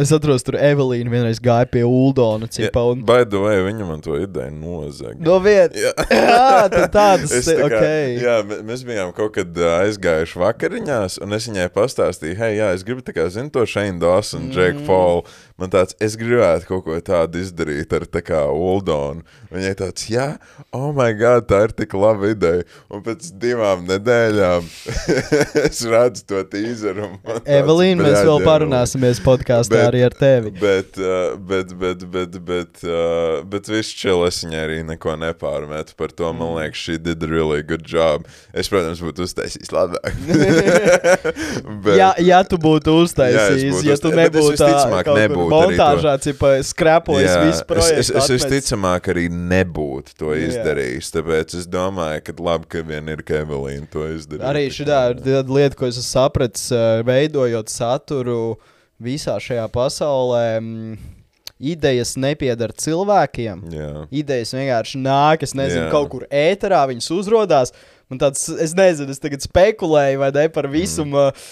Es 0.00 0.10
atceros, 0.14 0.42
tur 0.42 0.56
Evelīna 0.58 1.12
vienreiz 1.12 1.38
gāja 1.42 1.68
pie 1.70 1.84
Uldona 1.86 2.48
cipa 2.50 2.82
un 2.90 3.04
By 3.06 3.22
the 3.28 3.38
way, 3.38 3.60
viņa 3.62 3.86
man 3.86 4.02
to 4.02 4.16
ideju 4.18 4.50
nozaga. 4.56 5.14
no 5.22 5.38
vietas. 5.44 5.78
Jā. 5.78 5.92
Jā, 6.10 6.86
tādas, 6.90 7.30
Es 7.38 7.46
tā 7.46 7.68
kā, 7.70 7.78
ok. 7.78 7.86
Jā, 8.24 8.36
mēs 8.66 8.82
bijām 8.86 9.12
kaut 9.14 9.36
kad 9.36 9.54
aizgājuši 9.54 10.40
vakariņās, 10.42 11.20
un 11.22 11.38
es 11.38 11.46
viņai 11.50 11.68
pastāstīju, 11.74 12.38
hei, 12.40 12.56
jā, 12.58 12.72
es 12.74 12.82
gribu 12.86 13.04
tā 13.06 13.14
kā, 13.14 13.28
zinu, 13.30 13.52
to 13.54 13.62
Shane 13.70 14.00
Dawson, 14.02 14.48
mm. 14.48 14.56
Jake 14.56 14.86
Paul. 14.88 15.22
Man 15.60 15.70
tāds, 15.70 15.94
es 16.02 16.16
gribētu 16.18 16.66
kaut 16.66 16.82
ko 16.88 16.96
tādu 16.98 17.38
izdarīt 17.38 17.92
ar 17.94 18.08
tā 18.10 18.24
kā 18.26 18.40
Uldonu. 18.50 19.22
Viņai 19.54 19.74
tāds, 19.78 20.08
jā, 20.10 20.32
oh 20.74 20.88
my 20.90 21.12
god, 21.14 21.46
tā 21.46 21.60
ir 21.68 21.74
tik 21.78 21.94
laba 21.94 22.32
ideja. 22.32 22.64
Un 22.90 23.04
pēc 23.06 23.28
divām 23.38 23.84
nedēļām 23.86 24.66
es 25.68 25.84
redzu 25.86 26.26
to 26.26 26.42
tīzeru. 26.50 27.06
un 27.14 27.38
Evelīna, 27.46 28.02
mēs 28.02 28.16
"Bļaģ, 28.16 28.24
vēl 28.26 28.34
Evelīna." 28.34 28.48
parunāsimies 28.50 29.22
podkāstā 29.22 29.83
Bet- 29.84 29.92
arī 29.92 30.02
ar 30.08 30.16
tevi. 30.18 30.52
Bet, 30.60 30.98
uh, 30.98 31.36
bet, 31.38 31.74
bet, 31.78 32.04
bet, 32.10 32.38
bet, 32.48 32.82
uh, 32.88 33.44
bet 33.48 33.70
viss 33.70 33.94
čil, 33.94 34.24
es 34.28 34.42
viņai 34.44 34.62
arī 34.64 34.78
neko 34.88 35.16
nepārmetu 35.20 35.96
par 35.98 36.14
to. 36.14 36.32
Mm. 36.32 36.40
Man 36.40 36.54
liekas, 36.58 36.80
she 36.80 36.98
did 36.98 37.22
a 37.22 37.30
really 37.30 37.62
good 37.62 37.86
job. 37.86 38.26
Es, 38.52 38.70
protams, 38.72 39.02
būtu 39.04 39.26
uztaisījis 39.28 39.72
labāk. 39.74 40.18
bet, 41.84 41.94
Ja, 41.94 42.10
ja 42.18 42.40
tu 42.48 42.58
būtu 42.60 42.96
uztaisījis, 43.04 43.84
ja 43.86 43.96
tu 44.00 44.10
nebūtu 44.14 44.56
tā 44.58 44.68
visticamāk 44.70 45.06
kaut 45.06 45.14
kur 45.14 45.22
nebūtu 45.22 45.58
arī 45.60 45.78
montāžā, 45.78 46.14
cipa 46.24 46.52
skrapojis 46.66 47.30
visu 47.44 47.66
projektu. 47.68 48.00
es, 48.00 48.10
es, 48.10 48.16
es 48.24 48.32
visticamāk 48.34 49.10
arī 49.14 49.26
nebūtu 49.32 50.16
to 50.18 50.34
izdarījis. 50.38 51.12
Tāpēc 51.14 51.56
es 51.60 51.68
domāju, 51.70 52.24
ka 52.26 52.36
labi, 52.48 52.70
ka 52.74 52.84
vien 52.86 53.10
ir 53.12 53.24
Kevelīna 53.26 53.88
to 53.92 54.06
izdarījusi. 54.16 54.48
Arī 54.50 54.66
šī 54.74 54.88
ir 54.88 55.50
lieta, 55.50 55.78
ko 55.78 55.88
es 55.88 55.98
esmu 55.98 56.10
sapratis, 56.10 56.68
eh, 56.72 57.02
veidojot 57.06 57.72
saturu 57.72 58.56
visā 59.02 59.38
šajā 59.42 59.66
pasaulē. 59.74 60.46
mm, 60.60 60.96
Idejas 61.64 62.16
nepiedara 62.18 62.74
cilvēkiem. 62.76 63.60
Jā. 63.72 63.90
Idejas 64.10 64.50
vienkārši 64.56 64.98
nāk, 65.00 65.44
es 65.46 65.54
nezinu, 65.54 65.84
Jā. 65.86 65.90
kaut 65.92 66.10
kur 66.12 66.24
ēterā 66.28 66.82
viņas 66.90 67.06
uzrādās. 67.14 67.72
Man 68.10 68.18
tāds, 68.20 68.42
es 68.60 68.74
nezinu, 68.76 69.14
es 69.14 69.22
tagad 69.22 69.44
spekulēju, 69.46 70.18
vai 70.20 70.32
ne 70.34 70.48
par 70.52 70.66
visu 70.68 71.06
mm. 71.06 71.46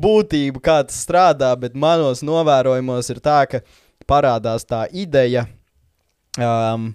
būtību, 0.00 0.62
kā 0.62 0.78
tas 0.86 1.02
strādā, 1.02 1.50
bet 1.60 1.74
manos 1.74 2.22
novērojumos 2.24 3.10
ir 3.10 3.20
tā, 3.20 3.42
ka 3.50 3.60
parādās 4.08 4.64
tā 4.64 4.86
ideja 4.96 5.44
um, 6.38 6.92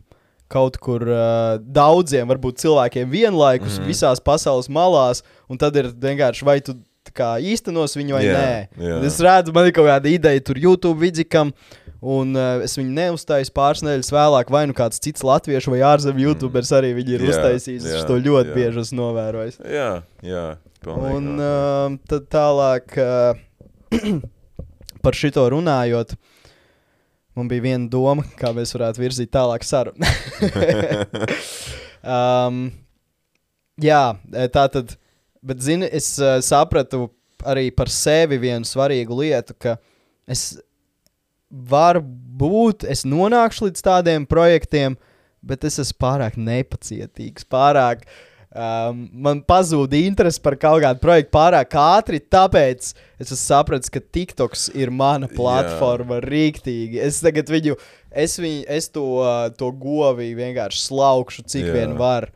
kaut 0.52 0.80
kur 0.80 1.04
uh, 1.10 1.60
daudziem, 1.60 2.28
varbūt 2.30 2.64
cilvēkiem 2.64 3.12
vienlaikus, 3.12 3.82
mm. 3.82 3.92
visās 3.92 4.24
pasaules 4.24 4.72
malās, 4.72 5.26
un 5.52 5.60
tad 5.60 5.76
ir 5.76 5.92
vienkārši 5.92 6.48
vai 6.48 6.60
tu 6.64 6.78
kā 7.16 7.32
īstenos 7.42 7.96
viņu 7.98 8.18
vai 8.18 8.26
Jā, 8.26 8.36
nē. 8.36 8.84
jā. 8.88 9.00
Es 9.08 9.18
redzu, 9.24 9.54
man 9.56 9.70
ir 9.70 9.76
kaut 9.76 9.88
kāda 9.90 10.12
ideja 10.12 10.44
tur 10.46 10.60
YouTube 10.62 11.00
vidzikam. 11.02 11.54
Un 12.06 12.36
uh, 12.38 12.62
es 12.62 12.76
viņu 12.78 12.92
neuztaisīju 12.94 13.56
pāris 13.56 13.82
nedēļas 13.82 14.12
vēlāk, 14.14 14.52
vai 14.54 14.66
nu 14.70 14.76
kāds 14.78 15.02
cits 15.02 15.24
latviešu 15.26 15.74
vai 15.74 15.80
ārzemju 15.88 16.28
YouTubers 16.28 16.70
arī 16.78 16.92
viņu 16.98 17.16
ir 17.16 17.26
Jā, 17.26 17.32
uztaisījis. 17.34 17.88
Es 17.88 18.04
jā, 18.04 18.06
to 18.06 18.20
ļoti 18.22 18.52
jā. 18.52 18.58
bieži 18.60 18.82
esmu 18.84 19.00
novērojis. 19.00 19.58
Jā, 19.74 19.90
jā. 20.22 20.46
pilnīgi 20.86 21.16
Un 21.18 21.32
uh, 21.42 21.98
tad 22.12 22.28
tālāk 22.36 22.98
uh, 23.02 23.40
par 25.06 25.18
šito 25.18 25.48
runājot, 25.56 26.14
man 27.40 27.50
bija 27.50 27.66
viena 27.66 27.90
doma, 27.90 28.28
kā 28.38 28.54
mēs 28.54 28.76
varētu 28.78 29.02
virzīt 29.02 29.34
tālāk 29.34 29.66
sarunu. 29.66 30.06
um, 32.16 32.68
jā, 33.82 34.04
tā 34.54 34.68
tad, 34.78 34.96
bet 35.46 35.64
zini, 35.64 35.90
es 35.94 36.16
uh, 36.22 36.38
sapratu 36.44 37.08
arī 37.46 37.70
par 37.76 37.92
sevi 37.94 38.40
vienu 38.42 38.68
svarīgu 38.68 39.20
lietu, 39.22 39.56
ka 39.60 39.78
es 40.28 40.56
varu 41.50 42.02
būt, 42.06 42.86
es 42.90 43.06
nonākšu 43.08 43.70
līdz 43.70 43.84
tādiem 43.86 44.26
projektiem, 44.28 44.98
bet 45.46 45.66
es 45.68 45.78
esmu 45.82 46.00
pārāk 46.02 46.40
nepacietīgs, 46.42 47.46
pārāk. 47.48 48.08
Um, 48.56 49.10
man 49.12 49.42
pazūd 49.44 49.92
interese 49.98 50.40
par 50.40 50.56
kaut 50.56 50.80
kādu 50.80 51.02
projektu 51.04 51.34
pārāk 51.36 51.76
ātri, 51.76 52.22
tāpēc 52.24 52.94
es 53.20 53.28
esmu 53.28 53.40
sapratis, 53.42 53.92
ka 53.92 54.00
TikToks 54.00 54.70
ir 54.80 54.94
mana 54.96 55.28
platforma 55.28 56.22
rīktīgi. 56.24 57.02
Es 57.04 57.20
tagad 57.24 57.52
viņu, 57.52 57.76
es, 58.16 58.38
viņu, 58.40 58.64
es 58.78 58.88
to, 58.96 59.04
uh, 59.20 59.50
to 59.60 59.74
goviju 59.76 60.40
vienkārši 60.40 60.86
slaukšu, 60.88 61.46
cik 61.52 61.68
Jā. 61.68 61.76
vien 61.76 62.00
var. 62.00 62.32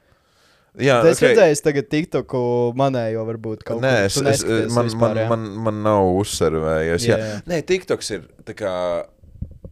Jā, 0.77 0.99
Es 1.09 1.17
ok. 1.17 1.25
redzēju, 1.25 1.61
tagad 1.65 1.87
TikToku 1.89 2.41
manējo 2.77 3.25
varbūt 3.27 3.63
kaut 3.67 3.81
Nē, 3.81 3.93
kur. 3.95 4.05
es, 4.05 4.13
Tu 4.13 4.21
es, 4.21 4.27
neskaties 4.27 4.75
man, 4.75 4.85
vispār, 4.89 5.15
man, 5.15 5.29
man, 5.29 5.45
man 5.65 5.83
nav 5.83 6.09
uzsvervējies. 6.21 7.07
Jā, 7.09 7.17
Jā. 7.17 7.37
Nē, 7.49 7.61
TikToks 7.65 8.11
ir 8.15 8.27
tā 8.45 8.55
kā 8.57 8.73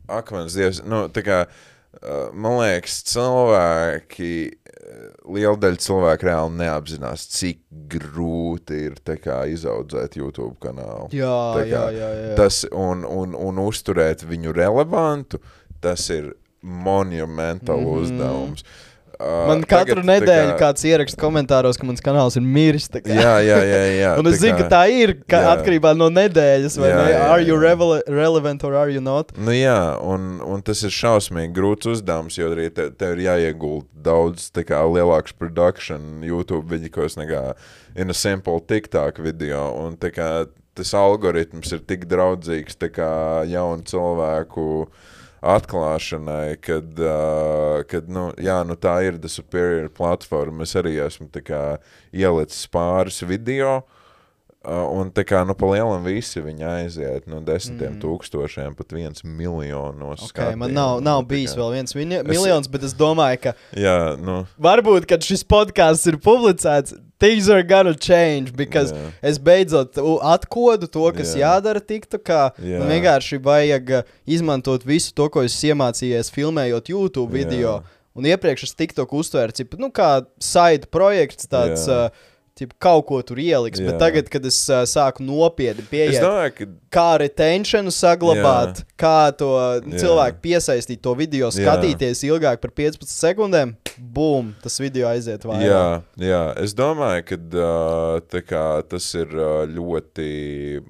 akmens 0.08 0.56
dievs. 0.58 0.82
Nu, 0.88 1.06
tā 1.14 1.24
kā, 1.26 1.44
man 2.34 2.58
liekas, 2.62 3.02
cilvēki, 3.12 4.32
liela 5.28 5.60
daļa 5.60 5.82
cilvēku 5.84 6.28
reāli 6.30 6.60
neapzinās, 6.62 7.28
cik 7.36 7.62
grūti 7.92 8.82
ir 8.88 8.98
kā, 9.22 9.44
izaudzēt 9.52 10.18
YouTube 10.20 10.56
kanālu. 10.64 11.12
Jā, 11.16 11.38
Tā 11.60 11.64
jā, 11.68 11.70
kā 11.78 11.86
jā, 11.96 12.10
jā. 12.24 12.36
Tas 12.40 12.64
un, 12.72 13.06
un, 13.06 13.36
un 13.38 13.64
uzturēt 13.64 14.26
viņu 14.28 14.56
relevantu, 14.56 15.42
tas 15.84 16.10
ir 16.10 16.34
monumentāls 16.62 17.80
mm 17.80 17.86
-hmm. 17.86 18.02
uzdevums. 18.02 18.64
Uh, 19.20 19.48
Man 19.50 19.64
katru 19.66 19.96
tagad, 20.04 20.06
nedēļu 20.12 20.52
kā- 20.54 20.60
kāds 20.62 20.84
ieraksta 20.86 21.18
komentāros, 21.18 21.78
ka 21.82 21.88
mans 21.90 22.04
kanāls 22.06 22.36
ir 22.38 22.44
miris. 22.46 22.86
Jā, 22.94 23.38
jā, 23.42 23.58
jā. 23.66 23.80
jā 23.98 24.12
Un 24.20 24.28
es 24.30 24.38
zinu, 24.42 24.54
kā- 24.60 24.68
ka 24.68 24.76
tā 24.76 24.82
ir 24.94 25.14
ka 25.26 25.40
jā. 25.42 25.54
atkarībā 25.58 25.96
no 25.98 26.10
nedēļas, 26.14 26.78
vai 26.78 26.90
Jā, 26.92 26.98
ne? 27.00 27.08
jā, 27.16 27.22
Are 27.32 27.42
you 27.42 27.56
revele- 27.58 28.04
relevant 28.08 28.64
or 28.64 28.76
are 28.76 28.90
you 28.94 29.02
not? 29.02 29.32
Nu, 29.38 29.52
jā, 29.52 29.98
un, 30.06 30.40
un 30.46 30.62
tas 30.62 30.84
ir 30.84 30.94
šausmīgi 30.94 31.52
grūts 31.58 31.90
uzdevums, 31.96 32.38
jo 32.38 32.52
arī 32.54 32.70
te, 32.74 32.92
tev 32.92 33.18
ir 33.18 33.26
jāiegulda 33.26 33.88
daudz 34.06 34.52
kā, 34.54 34.84
lielāks 34.86 35.34
produkcijas, 35.34 36.00
YouTube 36.22 36.70
vidikos 36.70 37.18
nekā 37.18 37.56
in 37.96 38.10
a 38.10 38.14
simple 38.14 38.60
TikTok 38.60 39.18
video. 39.18 39.74
Un, 39.82 39.98
kā, 39.98 40.46
tas 40.78 40.94
algoritms 40.94 41.72
ir 41.74 41.80
tik 41.90 42.06
draudzīgs 42.06 42.78
kā, 42.94 43.10
jaunu 43.50 43.82
cilvēku 43.82 44.88
atklāšanai, 45.46 46.58
kad, 46.64 46.98
uh, 47.00 47.84
kad 47.90 48.10
nu, 48.10 48.30
jā, 48.42 48.62
nu, 48.68 48.78
tā 48.80 48.98
ir 49.06 49.20
the 49.22 49.30
superior 49.30 49.90
platforma. 49.90 50.66
Es 50.66 50.76
arī 50.80 50.98
esmu 51.04 51.30
ielicis 52.14 52.68
pāris 52.74 53.22
video. 53.28 53.84
Uh, 54.68 54.84
un 55.00 55.08
tā 55.16 55.24
kā 55.24 55.46
nu, 55.48 55.54
pa 55.56 55.68
lielam 55.72 56.04
visi 56.04 56.42
viņi 56.44 56.66
aiziet 56.68 57.28
no 57.32 57.38
desmitiem 57.40 57.94
mm. 57.94 58.02
tūkstošiem, 58.02 58.74
pat 58.76 58.90
viens 58.92 59.24
miljonos. 59.24 60.26
Okay, 60.28 60.58
man 60.60 60.74
nav, 60.76 60.98
nav 61.00 61.22
Nu, 61.22 61.28
bijis 61.30 61.54
kā- 61.56 61.62
vēl 61.62 61.72
viens 61.78 61.96
mini- 61.96 62.20
miljons, 62.28 62.68
bet 62.68 62.84
es 62.84 62.94
domāju, 62.94 63.40
ka 63.46 63.54
Jā, 63.72 64.18
nu, 64.20 64.42
varbūt, 64.60 65.08
kad 65.08 65.24
šis 65.24 65.46
podkāsts 65.48 66.04
ir 66.12 66.18
publicēts, 66.20 66.98
things 67.18 67.48
are 67.50 67.64
gonna 67.64 67.96
change. 67.96 68.52
Because 68.52 68.92
Jā. 68.92 69.12
es 69.24 69.40
beidzot 69.40 69.96
atkodu 69.96 70.92
to, 70.92 71.08
kas 71.16 71.32
Jā. 71.36 71.48
jādara 71.48 71.80
TikTokā. 71.80 72.52
Jā. 72.60 72.80
Man 72.84 72.92
vienkārši 72.92 73.40
vajag 73.42 73.92
uh, 74.02 74.16
izmantot 74.28 74.84
visu 74.84 75.14
to, 75.16 75.30
ko 75.30 75.48
es 75.48 75.56
iemācījos 75.64 76.28
filmējot 76.36 76.92
YouTube 76.92 77.32
video. 77.32 77.80
Jā. 77.80 78.02
Un 78.18 78.26
iepriekš 78.26 78.64
es 78.68 78.74
TikTok 78.76 79.12
uztvēru, 79.14 79.54
cip, 79.54 79.76
nu, 79.80 79.92
kā 79.94 80.26
side 80.42 80.90
projekts, 80.92 81.48
tāds 81.48 81.88
Jā. 81.88 82.08
uh, 82.10 82.34
tip, 82.58 82.74
kaut 82.82 83.06
ko 83.10 83.20
tur 83.26 83.40
ieliks. 83.42 83.82
Jā. 83.82 83.92
Bet 83.92 84.00
tagad, 84.02 84.32
kad 84.34 84.46
es 84.50 84.58
uh, 84.72 84.82
sāku 84.90 85.24
nopietni 85.26 85.86
pieiet, 85.88 86.18
domāju, 86.24 86.54
ka 86.58 86.68
kā 86.98 87.08
retentionu 87.22 87.94
saglabāt, 87.94 88.82
Jā. 88.82 88.88
kā 89.00 89.16
to 89.38 89.52
Jā. 89.54 90.02
cilvēku 90.02 90.42
piesaistīt, 90.48 91.02
to 91.06 91.14
video 91.20 91.52
Jā. 91.52 91.56
skatīties 91.62 92.26
ilgāk 92.28 92.62
par 92.64 92.74
15 92.82 93.08
sekundēm, 93.14 93.76
bum, 93.98 94.54
tas 94.64 94.78
video 94.82 95.10
aiziet 95.12 95.46
vairāk. 95.48 95.66
Jā, 95.70 95.86
jā, 96.30 96.44
es 96.66 96.76
domāju, 96.78 97.26
ka 97.32 97.40
uh, 97.64 98.44
kā, 98.50 98.66
tas 98.90 99.10
ir 99.18 99.34
uh, 99.38 99.64
ļoti 99.70 100.30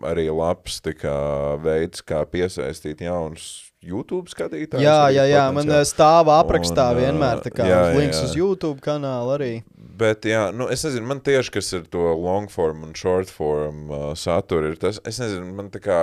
arī 0.07 0.27
labs 0.31 0.81
kā, 0.97 1.17
veids, 1.63 2.03
kā 2.05 2.23
piesaistīt 2.31 3.01
jaunus 3.03 3.67
YouTube 3.87 4.31
skatītājs. 4.31 4.81
Jā, 4.83 4.95
arī 5.05 5.15
jā, 5.19 5.25
jā. 5.29 5.43
Man 5.53 5.67
potenciāli. 5.67 5.85
uh, 5.85 5.87
stāv 5.87 6.31
aprakstā 6.33 6.87
Un, 6.91 7.01
vienmēr 7.01 7.41
tā 7.45 7.51
kā 7.53 7.67
jā, 7.69 7.81
links 7.95 8.19
jā. 8.19 8.25
uz 8.25 8.35
YouTube 8.37 8.81
kanālu 8.83 9.35
arī. 9.35 9.51
Bet, 9.97 10.25
jā, 10.29 10.47
nu, 10.53 10.67
es 10.73 10.83
nezinu, 10.85 11.07
man 11.09 11.21
tieši 11.25 11.53
kas 11.55 11.71
ir 11.73 11.85
to 11.89 12.03
long 12.21 12.49
form 12.53 12.83
un 12.85 12.91
short 12.97 13.31
form 13.33 13.87
uh, 13.89 14.11
satura, 14.19 14.73
tas, 14.77 14.99
es 15.09 15.17
nezinu, 15.23 15.47
man 15.57 15.71
tā 15.73 15.81
kā, 15.81 15.99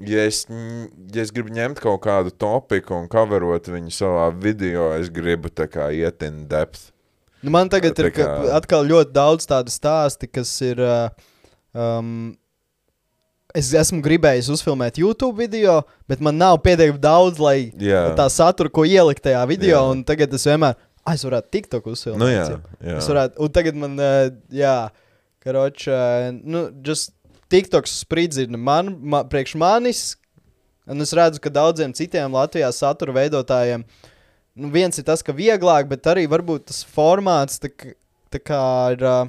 ja 0.00 0.22
es, 0.24 0.44
ja 0.48 1.24
es 1.24 1.32
gribu 1.34 1.52
ņemt 1.52 1.82
kaut 1.84 2.00
kādu 2.06 2.32
topiku 2.32 2.96
un 2.96 3.10
coverot 3.12 3.68
viņu 3.68 3.92
savā 3.92 4.30
video, 4.40 4.88
es 4.96 5.10
gribu 5.12 5.52
tā 5.52 5.66
kā 5.68 5.90
iet 5.92 6.24
in 6.24 6.46
depth. 6.48 6.88
Nu, 7.44 7.52
man 7.52 7.68
tagad 7.68 7.92
Tā 7.98 8.06
ir 8.06 8.14
kā- 8.16 8.30
atkal 8.56 8.86
ļoti 8.88 9.12
daudz 9.12 9.44
tādu 9.50 9.68
stāstu, 9.74 10.30
kas 10.32 10.54
ir. 10.64 10.80
Uh, 10.80 11.28
um, 11.76 12.32
es 13.54 13.68
esmu 13.76 14.00
gribējis 14.02 14.48
uzfilmēt 14.50 14.96
YouTube 14.98 15.36
video, 15.38 15.82
bet 16.10 16.22
man 16.24 16.38
nav 16.40 16.56
pietiekami 16.64 16.98
daudz, 17.04 17.38
lai 17.38 17.68
Jā. 17.78 18.08
tā 18.18 18.26
satura, 18.32 18.72
ko 18.72 18.82
ielikt 18.88 19.22
tajā 19.28 19.44
video. 19.46 19.84
Un 19.92 20.00
tagad 20.08 20.32
es 20.34 20.46
vienmēr, 20.48 20.74
ah, 21.04 21.14
es 21.14 21.24
varētu 21.26 21.52
TikTok 21.54 21.90
uzfilmēt. 21.92 22.22
Nu, 22.22 22.30
jā, 22.32 22.46
jā. 22.80 22.96
Es 22.98 23.08
varētu, 23.10 23.38
un 23.44 23.52
tagad 23.54 23.78
man, 23.78 23.94
uh, 24.00 24.28
jā, 24.54 24.76
karoč, 25.44 25.86
uh, 25.92 26.30
nu, 26.40 26.66
just 26.84 27.12
TikToks 27.52 28.00
spridzina 28.02 28.58
man, 28.58 28.94
ma, 29.00 29.22
priekš 29.28 29.56
manis. 29.60 30.04
Un 30.90 31.00
es 31.00 31.14
redzu, 31.16 31.40
ka 31.40 31.52
daudziem 31.52 31.94
citiem 31.96 32.34
Latvijā 32.34 32.68
satura 32.76 33.14
veidotājiem, 33.16 33.86
nu, 34.60 34.68
viens 34.72 34.98
ir 35.00 35.06
tas, 35.08 35.22
ka 35.24 35.32
vieglāk, 35.36 35.88
bet 35.88 36.04
arī 36.12 36.26
varbūt 36.28 36.68
tas 36.68 36.82
formāts 36.84 37.60
tā, 37.62 37.70
tā 38.32 38.40
kā 38.42 38.64
ir 38.92 39.04
uh, 39.08 39.22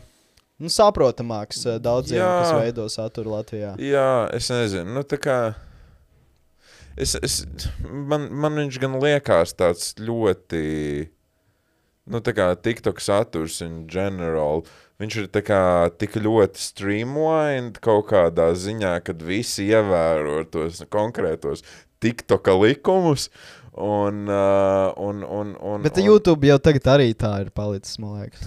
nu, 0.59 0.71
saprotamāks 0.71 1.63
daudziem, 1.83 2.19
jā. 2.19 2.27
Jā. 2.27 2.41
kas 2.41 2.57
veido 2.59 2.87
saturu 2.91 3.35
Latvijā. 3.37 3.75
Jā, 3.79 4.09
es 4.35 4.51
nezinu, 4.51 4.97
nu 4.97 5.05
tā 5.07 5.19
kā. 5.21 5.39
Es, 6.95 7.15
es, 7.19 7.41
man, 7.83 8.29
man 8.31 8.55
viņš 8.63 8.79
gan 8.79 8.95
liekas 9.03 9.55
tāds 9.59 9.93
ļoti. 9.99 10.63
Nu, 12.05 12.21
tā 12.21 12.35
kā 12.37 12.51
TikTok 12.53 13.01
saturs 13.01 13.61
in 13.65 13.85
general. 13.89 14.65
Viņš 15.01 15.15
ir 15.23 15.29
kā 15.43 15.89
tik 15.99 16.19
ļoti 16.21 16.61
streamlined 16.61 17.81
kaut 17.83 18.11
kādā 18.13 18.51
ziņā, 18.55 18.99
kad 19.03 19.23
visi 19.25 19.65
ievēro 19.73 20.43
tos 20.47 20.83
konkrētos 20.93 21.65
TikTok 22.03 22.51
likumus. 22.61 23.29
Un, 23.75 24.29
uh, 24.31 24.93
un, 24.95 25.25
un, 25.25 25.49
un, 25.59 25.81
Bet 25.83 25.97
un, 25.99 26.05
YouTube 26.07 26.47
jau 26.47 26.55
tagad 26.63 26.93
arī 26.93 27.09
tā 27.11 27.33
ir 27.43 27.49
palicis, 27.51 27.97
man 27.99 28.21
liekas. 28.21 28.45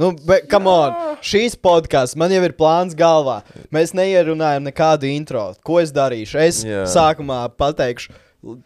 Nu, 0.00 0.14
bet, 0.28 0.46
come 0.48 0.68
on, 0.68 0.96
šīs 1.24 1.54
podkāsts 1.60 2.16
man 2.20 2.32
jau 2.32 2.42
ir 2.44 2.54
plāns 2.56 2.96
galvā. 2.96 3.38
Mēs 3.72 3.94
neierunājam 3.96 4.64
nekādu 4.68 5.08
intro. 5.08 5.48
Ko 5.64 5.78
es 5.80 5.92
darīšu? 5.92 6.40
Es 6.40 6.62
Jā. 6.64 6.82
sākumā 6.92 7.42
pateikšu, 7.56 8.12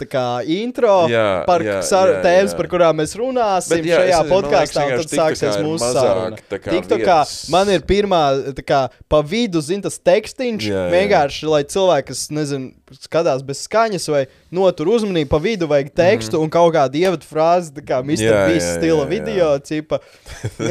tā 0.00 0.06
kā 0.10 0.24
intro 0.46 1.06
Jā, 1.10 1.42
par 1.48 1.64
jā, 1.64 1.78
sar- 1.86 2.12
jā, 2.12 2.20
tēmas, 2.24 2.52
jā. 2.52 2.58
par 2.58 2.68
kurām 2.72 2.98
mēs 3.00 3.14
runāsim 3.18 3.74
Bet 3.76 3.88
jā, 3.88 3.96
es 3.96 4.00
šajā 4.00 4.18
man 4.20 4.30
podkāstā, 4.34 4.84
liekas, 4.90 5.08
tad 5.10 5.20
sāksies 5.20 5.58
mūsu 5.64 5.92
saruna. 5.96 6.40
TikTokā 6.66 7.18
man 7.54 7.72
ir 7.74 7.84
pirmā, 7.88 8.22
tā 8.58 8.64
kā 8.66 8.80
pa 9.08 9.22
vidu, 9.22 9.62
zina, 9.64 9.86
tas 9.88 9.98
tekstīns. 9.98 10.66
Vienkārši, 10.92 11.48
lai 11.50 11.62
cilvēki, 11.64 12.06
kas, 12.12 12.26
nezinu, 12.34 12.72
skatās 13.00 13.42
bez 13.46 13.64
skaņas 13.66 14.08
vai 14.12 14.26
notur 14.54 14.88
uzmanību, 14.94 15.28
pa 15.30 15.38
vidu 15.42 15.68
vajag 15.70 15.90
tekstu 15.96 16.36
mm. 16.38 16.42
un 16.44 16.50
kaut 16.52 16.72
kādu 16.74 16.98
ievadu 17.00 17.26
frāzi, 17.26 17.72
kā 17.86 18.00
Mr. 18.02 18.24
Jā, 18.26 18.40
Beast 18.50 18.66
jā, 18.66 18.74
stila 18.78 18.96
jā, 18.96 19.04
jā. 19.04 19.10
video, 19.12 19.50
cipa. 19.66 20.00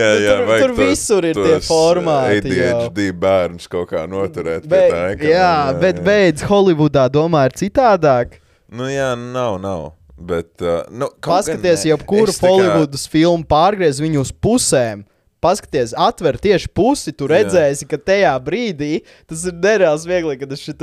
jā, 0.00 0.10
Nu, 0.16 0.24
jā, 0.24 0.34
tur- 0.34 0.50
tur 0.50 0.74
tos- 0.74 0.80
visur 0.80 1.28
ir 1.30 1.38
tie 1.38 1.54
tos, 1.56 1.68
formāti 1.70 2.56
jau. 2.56 2.80
ADHD 2.86 3.06
bērns 3.22 3.70
kaut 3.70 3.90
kā 3.92 4.04
noturēt. 4.10 4.66
Bet, 4.70 4.90
tā 4.92 5.04
ekrāna, 5.14 5.32
jā, 5.34 5.80
bet 5.84 6.02
beidz 6.06 6.44
Holivudā 6.50 7.06
domā 7.12 7.46
ir 7.50 7.56
citādāk. 7.60 8.40
Nu, 8.70 8.90
jā, 8.90 9.12
nav, 9.18 9.58
nav. 9.62 9.88
Bet, 10.20 10.52
uh, 10.60 10.82
nu, 10.92 11.08
gan 11.16 11.38
Paskaties, 11.38 11.86
ne. 11.86 11.94
jebkuru 11.94 12.34
tā 12.36 12.50
kā- 12.52 13.08
filmu 13.08 13.46
pārgriez 13.48 14.02
viņu 14.02 14.20
uz 14.26 14.32
pusēm. 14.32 15.06
Paskaties, 15.40 15.94
atver 15.96 16.36
tieši 16.36 16.68
pusi, 16.76 17.12
tu 17.16 17.24
Jā. 17.24 17.38
redzēsi, 17.38 17.86
ka 17.88 17.96
tajā 17.96 18.32
brīdī 18.44 19.02
tas 19.30 19.46
ir 19.48 19.54
nereāls 19.56 20.04
viegli, 20.08 20.36
kad 20.40 20.52
es 20.52 20.60
šo 20.66 20.74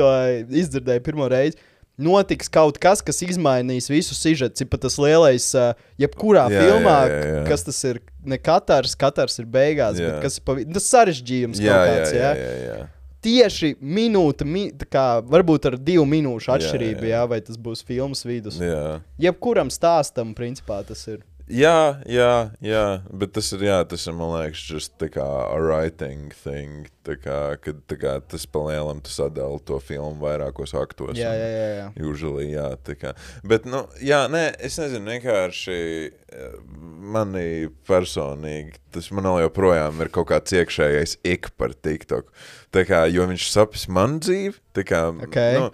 izdzirdēju 0.49 1.03
pirmo 1.05 1.27
reizi. 1.29 1.59
Notiks 1.97 2.45
kaut 2.53 2.75
kas, 2.77 3.01
kas 3.01 3.23
izmainīs 3.25 3.87
visu 3.89 4.13
sižetu. 4.13 4.67
Pat 4.69 4.83
tas 4.85 4.99
lielais, 5.01 5.47
uh, 5.57 5.71
jebkurā 5.97 6.43
Jā, 6.53 6.59
filmā, 6.61 6.97
jā, 7.09 7.15
jā, 7.17 7.31
jā. 7.39 7.45
kas 7.47 7.63
tas 7.65 7.79
ir. 7.89 8.01
Ne 8.27 8.37
katrs, 8.37 8.93
katrs 8.99 9.39
ir 9.41 9.47
beigās, 9.49 9.97
Jā. 9.97 10.11
bet 10.11 10.27
kas 10.27 10.37
ir 10.37 10.43
pa 10.45 10.53
vidu. 10.59 10.75
Tas 10.77 10.89
sarežģījums 10.93 11.61
Jā, 11.63 11.73
kaut 11.73 11.87
jā, 11.89 11.95
kāds. 11.97 12.13
jā, 12.13 12.19
jā? 12.35 12.51
jā, 12.51 12.59
jā. 12.67 12.85
Tieši 13.27 13.71
minūte, 13.81 14.45
mi, 14.45 14.67
kā, 14.93 15.05
varbūt 15.25 15.65
ar 15.71 15.77
divu 15.81 16.03
minūšu 16.05 16.51
Jā, 16.51 16.59
atšķirību, 16.59 17.01
jā, 17.01 17.09
jā. 17.15 17.15
jā, 17.17 17.23
vai 17.33 17.39
tas 17.41 17.57
būs 17.57 17.81
filmas 17.87 18.21
vidus. 18.29 18.59
jā. 18.61 18.99
Jebkuram 19.25 19.73
stāstam, 19.73 20.35
principā, 20.37 20.83
tas 20.85 21.01
ir. 21.09 21.23
Jā, 21.47 22.01
jā, 22.03 22.51
jā, 22.59 22.83
bet 23.15 23.31
tas 23.37 23.47
ir, 23.55 23.61
jā, 23.69 23.77
tas 23.87 24.03
ir, 24.03 24.15
man 24.19 24.33
liekas, 24.33 24.65
just 24.67 24.97
tā 24.99 25.07
kā 25.13 25.23
a 25.23 25.55
writing 25.61 26.33
thing, 26.35 26.89
tā 27.07 27.15
kā, 27.23 27.37
kad 27.63 27.79
tā 27.87 27.95
kā 28.01 28.17
tas 28.19 28.43
palielam 28.51 28.99
tu 28.99 29.13
sadali 29.13 29.61
to 29.63 29.79
filmu 29.79 30.19
vairākos 30.25 30.75
aktos. 30.75 31.15
Jā, 31.15 31.31
jā, 31.31 31.47
jā. 31.53 31.69
jā. 31.77 31.87
Usually, 32.03 32.49
jā, 32.51 32.67
tā 32.83 32.97
kā. 32.99 33.15
Bet, 33.47 33.63
nu, 33.63 33.85
jā, 34.03 34.25
nē, 34.31 34.43
es 34.67 34.75
nezinu, 34.81 35.07
vienkārši 35.15 35.79
eh, 36.11 36.59
manī 37.15 37.47
personīgi, 37.87 38.75
tas 38.91 39.07
man 39.15 39.31
joprojām 39.39 40.03
ir 40.03 40.11
kaut 40.11 40.27
kāds 40.33 40.51
iekšējais 40.59 41.19
ik 41.31 41.53
par 41.55 41.71
TikTok. 41.71 42.27
Tā 42.75 42.83
kā, 42.89 43.05
jo 43.07 43.23
viņš 43.31 43.47
sapis 43.53 43.87
man 43.87 44.19
dzīvi, 44.19 44.57
tā 44.75 44.83
kā, 44.83 45.05
Ok. 45.15 45.39
nu, 45.55 45.71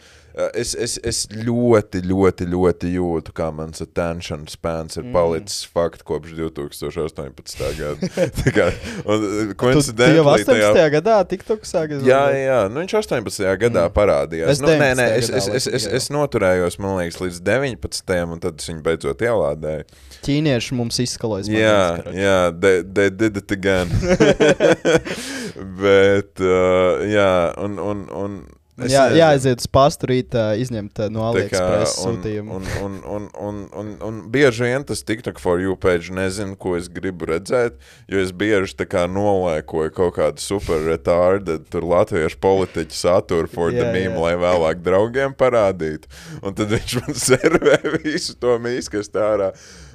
es, 0.57 0.73
es, 0.73 0.95
es 1.05 1.19
ļoti, 1.29 2.01
ļoti, 2.09 2.47
ļoti 2.49 2.91
jūtu, 2.95 3.33
kā 3.37 3.49
mans 3.53 3.83
attention 3.83 4.47
spans 4.49 4.97
ir 4.97 5.05
palicis 5.13 5.67
mm. 5.67 5.73
fakt 5.75 6.01
kopš 6.07 6.33
2018. 6.39 7.61
gada. 7.77 8.09
tā 8.39 8.53
kā, 8.55 8.69
un, 9.05 9.27
eh, 9.27 9.51
Tu, 9.53 9.53
tu 9.53 9.53
jau 9.53 9.57
coincidentally 9.61 10.23
18. 10.23 10.73
tajā- 10.73 10.89
gadā 10.97 11.17
TikTok 11.29 11.67
sākas. 11.69 12.01
Jā, 12.07 12.23
jā, 12.33 12.59
nu 12.71 12.81
viņš 12.81 12.95
18. 13.03 13.45
gadā 13.61 13.85
mm. 13.85 13.93
parādījās. 13.95 14.55
Es 14.55 14.63
nu, 14.63 14.71
nē, 14.73 14.89
nē, 14.97 15.07
19. 15.13 15.19
es, 15.19 15.29
es, 15.29 15.49
gadā 15.51 15.53
es, 15.59 15.69
es, 15.81 15.85
laikam 15.85 15.99
es 16.01 16.09
noturējos, 16.13 16.79
man 16.81 16.97
liekas, 17.01 17.21
līdz 17.21 17.43
19. 17.45 18.17
un 18.33 18.43
tad 18.43 18.57
es 18.57 18.71
viņu 18.71 18.83
beidzot 18.89 19.21
ielādēju. 19.27 19.85
Ķīnieši 20.23 20.79
mums 20.79 20.97
izskalojas. 21.03 21.51
Jā, 21.51 21.77
liekas, 22.01 22.17
jā, 22.17 22.37
they, 22.57 22.81
they 22.81 23.13
did 23.13 23.37
it 23.37 23.53
again. 23.53 23.91
Bet, 25.83 26.41
uh, 26.41 27.05
jā, 27.05 27.31
un. 27.61 27.79
un, 27.79 28.05
un 28.17 28.43
es 28.79 28.89
Jā, 28.91 29.03
nezinu. 29.05 29.19
jāaiziet 29.19 29.61
uz 29.61 29.67
pastu 29.69 30.07
rītā, 30.09 30.43
izņemt 30.57 30.97
uh, 31.03 31.09
no 31.13 31.21
Tā 31.21 31.27
AliExpress 31.33 31.99
sūtījumu. 32.01 32.55
un, 32.57 32.63
un, 32.81 32.95
un, 33.05 33.27
un, 33.37 33.59
un, 33.77 33.91
un 34.07 34.17
bieži 34.33 34.65
vien 34.65 34.85
tas 34.89 35.03
TikTok 35.05 35.37
for 35.43 35.61
you 35.61 35.75
page 35.77 36.09
nezinu, 36.09 36.55
ko 36.57 36.73
es 36.79 36.89
gribu 36.89 37.29
redzēt, 37.29 37.77
jo 38.09 38.17
es 38.23 38.33
bieži 38.33 38.73
tā 38.79 38.87
kā 38.89 39.03
nolēkoju 39.11 39.93
kaut 39.93 40.15
kādu 40.17 40.41
super 40.41 40.81
retarded, 40.87 41.67
tur 41.69 41.85
latviešu 41.85 42.41
politiķu 42.41 42.97
saturu 42.97 43.47
for 43.51 43.69
Jā, 43.69 43.83
the 43.83 43.93
meme, 43.93 44.17
jā. 44.17 44.25
lai 44.25 44.33
vēlāk 44.41 44.81
draugiem 44.85 45.37
parādītu. 45.37 46.09
Un 46.41 46.57
tad 46.57 46.73
viņš 46.73 46.97
man 47.03 47.19
servē 47.29 47.77
visu 48.03 48.33
to 48.41 48.57
mīskast 48.63 49.13
ārā. 49.21 49.51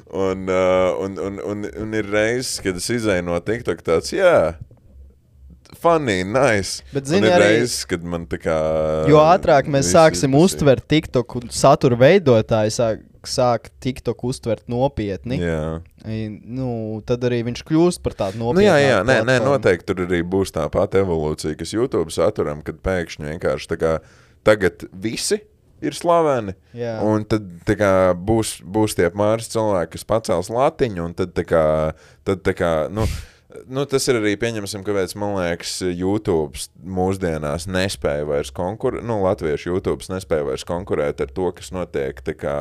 Un, 0.09 0.47
uh, 0.49 0.95
un, 1.05 1.19
un, 1.21 1.35
un, 1.45 1.67
un 1.83 1.91
ir 1.99 2.07
reizes, 2.09 2.63
kad 2.65 2.79
es 2.81 2.87
izēju 2.95 3.27
no 3.27 3.37
TikTok 3.45 3.83
tāds, 3.85 4.15
jā, 4.17 4.55
funny, 5.77 6.23
nice. 6.25 6.83
Bet, 6.95 7.07
zini, 7.11 7.29
arī- 7.29 7.59
reizes, 7.59 7.85
kad 7.89 8.05
man 8.05 8.25
tā 8.31 8.39
kā... 8.43 8.57
Jo 9.11 9.21
ātrāk 9.25 9.69
mēs 9.71 9.91
sāksim 9.93 10.33
izbasīja. 10.33 10.45
uztvert 10.45 10.87
TikTok 10.89 11.37
un 11.43 11.51
satura 11.55 11.99
veidotāji, 12.01 12.73
sāk, 12.75 13.03
sāk 13.29 13.69
TikTok 13.85 14.25
uztvert 14.25 14.65
nopietni. 14.71 15.41
Jā. 15.43 15.81
Nu, 16.49 16.71
tad 17.05 17.27
arī 17.29 17.43
viņš 17.51 17.65
kļūst 17.69 18.03
par 18.05 18.17
tādu 18.17 18.39
Nu, 18.41 18.49
nopietnu. 18.53 18.65
jā, 18.71 18.79
jā, 18.81 19.03
nē, 19.05 19.21
nē, 19.29 19.39
noteikti 19.45 19.91
tur 19.91 20.05
arī 20.07 20.23
būs 20.25 20.55
tā 20.55 20.65
pati 20.73 21.03
evolūcija, 21.03 21.59
kas 21.61 21.75
YouTube 21.77 22.11
saturam, 22.15 22.63
kad 22.65 22.81
pēkšņi 22.85 23.33
vienkārši 23.35 23.79
kā 23.79 23.99
tagad 24.47 24.87
visi 24.93 25.43
ir 25.85 25.95
slaveni. 25.95 26.55
Jā. 26.75 26.97
Un 27.07 27.23
tad 27.29 27.45
kā, 27.79 27.93
būs, 28.17 28.57
būs 28.67 28.97
tie 28.99 29.11
pāris 29.15 29.51
cilvēki, 29.53 29.93
kas 29.95 30.07
pacels 30.09 30.49
latiņu, 30.51 31.05
un 31.05 31.15
tad, 31.19 31.35
tā 31.37 31.45
kā, 31.47 31.65
tad 32.27 32.43
tā 32.47 32.55
kā, 32.59 32.73
nu, 32.91 33.05
nu, 33.69 33.85
tas 33.89 34.05
ir 34.09 34.19
arī 34.21 34.35
pieņemsim, 34.37 34.83
kāpēc 34.85 35.15
man 35.17 35.35
liekas, 35.39 35.79
YouTube 35.87 36.59
mūsdienās 36.85 37.65
nespēja 37.71 38.27
vairs 38.29 38.51
konkurēt, 38.53 39.03
nu, 39.09 39.23
latviešu 39.25 39.71
YouTube 39.73 40.05
nespēja 40.13 40.45
vairs 40.45 40.65
konkurēt 40.69 41.21
ar 41.25 41.31
to, 41.33 41.49
kas 41.57 41.71
notiek 41.73 42.21
kā, 42.37 42.57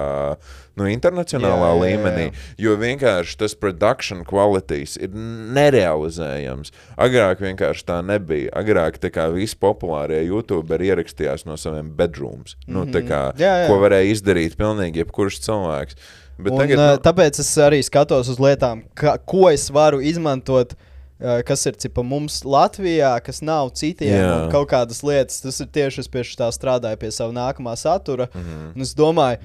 nu, 0.79 0.87
internacionālā 0.87 1.57
Jā, 1.57 1.73
jā, 1.73 1.75
jā, 1.75 1.81
līmenī. 1.83 2.25
jā. 2.29 2.45
Jo 2.57 2.75
vienkārši 2.79 3.37
tas 3.37 3.55
production 3.55 4.23
qualities 4.25 4.95
ir 4.97 5.09
nerealizējams. 5.57 6.71
Agrāk 6.97 7.41
vienkārši 7.43 7.85
tā 7.87 7.99
nebija. 8.05 8.51
Agrāk 8.57 8.99
tā 9.03 9.11
kā 9.13 9.27
visi 9.33 9.57
populārie 9.59 10.23
youtuberi 10.27 10.89
ierakstījās 10.91 11.45
no 11.49 11.57
saviem 11.59 11.91
bedrooms. 11.97 12.55
Mm 12.55 12.73
-hmm. 12.73 12.77
Nu, 12.77 12.85
tā 12.93 13.01
kā, 13.07 13.21
Mhm. 13.33 13.41
Jā, 13.41 13.53
jā. 13.63 13.67
ko 13.67 13.79
varēja 13.79 14.11
izdarīt 14.13 14.55
pilnīgi 14.57 15.03
jebkurš 15.03 15.39
cilvēks. 15.41 15.95
Bet 16.37 16.53
Un, 16.53 16.59
tagad, 16.59 16.77
nu, 16.77 16.87
tāpēc 17.01 17.39
es 17.41 17.49
arī 17.57 17.79
skatos 17.85 18.29
uz 18.29 18.37
lietām, 18.37 18.83
ka, 18.93 19.17
ko 19.17 19.49
es 19.49 19.69
varu 19.73 20.01
izmantot 20.05 20.75
kas 21.17 21.65
ir 21.65 21.73
cipa, 21.81 22.03
mums 22.05 22.43
Latvijā, 22.45 23.15
kas 23.25 23.39
nav 23.41 23.71
citiem, 23.73 24.51
kaut 24.53 24.67
kādas 24.69 24.99
lietas. 25.01 25.39
Tas 25.41 25.57
ir 25.63 25.69
tieši 25.73 26.03
es 26.03 26.07
pie 26.13 26.21
tā 26.37 26.49
strādāju, 26.53 26.99
pie 27.01 27.09
sava 27.09 27.33
nākamā 27.33 27.73
satura. 27.75 28.27
Mm. 28.33 28.43
-hmm. 28.43 28.75
Un 28.75 28.81
es 28.81 28.93
domāju, 28.93 29.39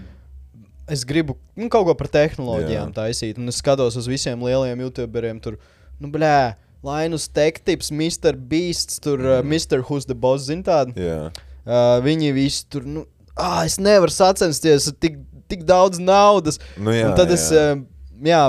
es 0.89 1.05
gribu 1.05 1.37
nu, 1.57 1.69
kaut 1.73 1.87
ko 1.87 1.95
par 1.95 2.09
tehnoloģijām 2.09 2.91
Jā. 2.91 2.97
taisīt, 2.97 3.39
un 3.39 3.49
es 3.49 3.57
skatos 3.63 3.97
uz 3.97 4.07
visiem 4.07 4.43
lieliem 4.43 4.81
youtuberiem. 4.81 5.41
Tur, 5.41 5.57
nu, 6.01 6.11
blē, 6.13 6.55
Lainus 6.83 7.29
Tektips, 7.29 7.91
Mr. 7.91 8.37
Beasts, 8.37 8.99
tur 9.01 9.19
Mhm. 9.19 9.39
uh, 9.39 9.43
Mr. 9.43 9.83
Who's 9.83 10.05
the 10.05 10.15
Boss, 10.15 10.45
zin 10.45 10.63
tādu. 10.63 10.93
Uh, 11.65 12.03
viņi 12.03 12.33
visi 12.35 12.65
tur, 12.69 12.83
nu, 12.85 13.07
ah, 13.37 13.65
es 13.65 13.79
nevaru 13.79 14.11
sacensties 14.11 14.89
ar 14.89 14.95
tik, 15.01 15.19
tik 15.53 15.63
daudz 15.69 16.01
naudas. 16.03 16.59
nu, 16.81 16.91
jā, 16.97 17.07
un 17.11 17.17
tad 17.21 17.31
es, 17.37 17.47
jā. 17.53 17.69
uh, 17.77 17.87
jā, 18.33 18.43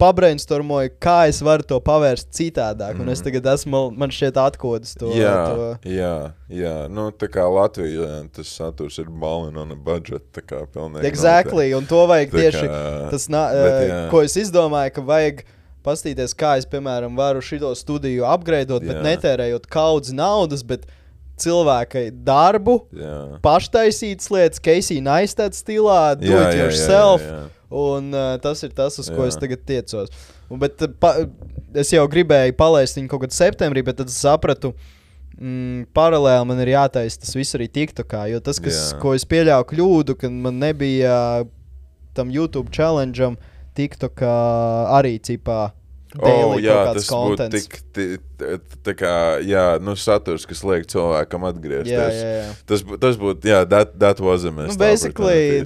pabrainstormoju, 0.00 0.90
kā 1.00 1.16
es 1.30 1.38
varu 1.44 1.64
to 1.66 1.78
pavērst 1.80 2.28
citādāk. 2.36 2.96
Mm. 2.98 3.00
Un 3.00 3.08
es 3.08 3.20
Mhm. 3.22 3.24
tagad 3.30 3.46
esmu, 3.54 3.80
man 3.96 4.10
šķiet, 4.12 4.36
atkodis 4.42 4.92
to. 5.00 5.06
jā, 5.16 5.34
to. 5.48 5.68
jā, 5.88 6.32
jā. 6.52 6.74
Nu, 6.92 7.10
tā 7.12 7.28
kā 7.32 7.46
Latvijā 7.48 8.28
tas 8.32 8.46
saturs 8.58 8.98
ir 8.98 9.06
balin 9.08 9.56
on 9.56 9.72
a 9.72 9.74
budget. 9.76 10.30
Tā 10.36 10.42
kā 10.44 10.66
pilnīgi. 10.68 11.04
Exactly, 11.08 11.72
un 11.76 11.86
to 11.86 12.06
vajag 12.06 12.30
Tā 12.30 12.38
tieši. 12.42 12.66
kā- 12.68 13.10
Tas, 13.10 13.28
na, 13.32 13.46
bet 13.52 13.72
uh, 13.72 13.88
jā. 13.88 14.10
ko 14.10 14.20
es 14.22 14.36
izdomāju, 14.36 14.92
ka 14.92 15.00
vajag 15.00 15.44
paskatīties, 15.84 16.34
kā 16.34 16.56
es, 16.58 16.66
piemēram, 16.66 17.16
varu 17.16 17.40
šo 17.40 17.72
studiju 17.78 18.24
apgraidot, 18.26 18.82
bet 18.84 19.00
netērējot 19.02 19.66
kaudz 19.70 20.12
naudas, 20.12 20.62
bet 20.66 20.84
cilvēkai 21.40 22.06
darbu, 22.26 22.78
Jā. 22.96 23.16
paštaisītas 23.44 24.30
lietas, 24.32 24.62
Keisija 24.64 25.04
Naistat 25.04 25.56
stilā, 25.58 26.14
do 26.20 26.30
Jā, 26.30 26.40
it 26.46 26.46
jā, 26.46 26.56
jā, 26.56 26.64
yourself. 26.64 27.22
jā, 27.24 27.36
jā. 27.36 27.44
Un 27.76 28.12
uh, 28.14 28.36
tas 28.38 28.60
ir 28.62 28.70
tas, 28.76 28.94
uz 29.02 29.08
ko 29.10 29.24
Jā. 29.24 29.32
es 29.32 29.36
tagad 29.42 29.64
tiecos. 29.66 30.12
Un, 30.48 30.60
bet, 30.62 30.78
uh, 30.86 30.92
pa, 31.02 31.16
es 31.74 31.90
jau 31.92 32.04
gribēju 32.08 32.54
palaist 32.56 32.96
viņu 32.96 33.10
kaut 33.10 33.24
kad 33.26 33.34
septembrī, 33.34 33.82
bet 33.84 33.98
tad 33.98 34.12
sapratu, 34.14 34.70
mm, 35.34 35.88
paralēli 35.96 36.46
man 36.46 36.62
ir 36.62 36.70
jātaisa 36.76 37.20
tas 37.24 37.34
viss 37.36 37.58
arī 37.58 37.66
TikTokā. 37.74 38.28
Jo 38.30 38.40
tas, 38.40 38.62
kas, 38.62 38.78
Jā. 38.94 39.00
ko 39.02 39.16
es 39.18 39.26
pieļāvu 39.28 39.66
kļūdu, 39.74 40.16
ka 40.22 40.30
man 40.30 40.60
nebija 40.62 41.18
tam 42.16 42.30
YouTube 42.32 42.70
challengeam, 42.72 43.34
TikTokā 43.76 44.36
arī 44.96 45.18
cipā. 45.20 45.66
Oh, 46.22 46.54
jā, 46.62 46.76
tas 46.96 47.08
būtu 47.10 47.46
tik, 47.52 47.74
tā 48.86 48.92
kā, 48.96 49.12
jā, 49.44 49.64
nu, 49.82 49.92
saturs, 50.00 50.46
kas 50.48 50.62
liek 50.64 50.86
cilvēkam 50.88 51.44
atgriezties. 51.48 51.92
Jā, 51.92 52.06
jā, 52.12 52.30
jā. 52.40 52.50
Tas, 52.68 52.84
tas 53.02 53.18
būtu, 53.20 53.50
jā, 53.50 53.60
that, 53.68 53.92
that 54.00 54.20
was 54.24 54.44
a 54.48 54.52
mess. 54.54 54.72
Nu, 54.74 54.80
basically, 54.80 55.64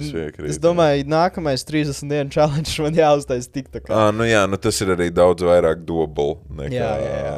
es 0.49 0.59
domāju, 0.61 1.05
nākamais 1.11 1.63
30 1.67 2.03
dienu 2.11 2.33
challenge 2.33 2.75
man 2.83 2.97
jāuztais 2.99 3.47
TikTokā. 3.51 3.91
Ah, 3.95 4.09
nu 4.15 4.27
jā, 4.27 4.43
nu 4.51 4.59
tas 4.61 4.81
ir 4.83 4.91
arī 4.95 5.07
daudz 5.13 5.43
vairāk 5.47 5.85
dobul 5.87 6.37
nekā 6.49 6.73
Jā, 6.75 6.91
jā, 7.05 7.35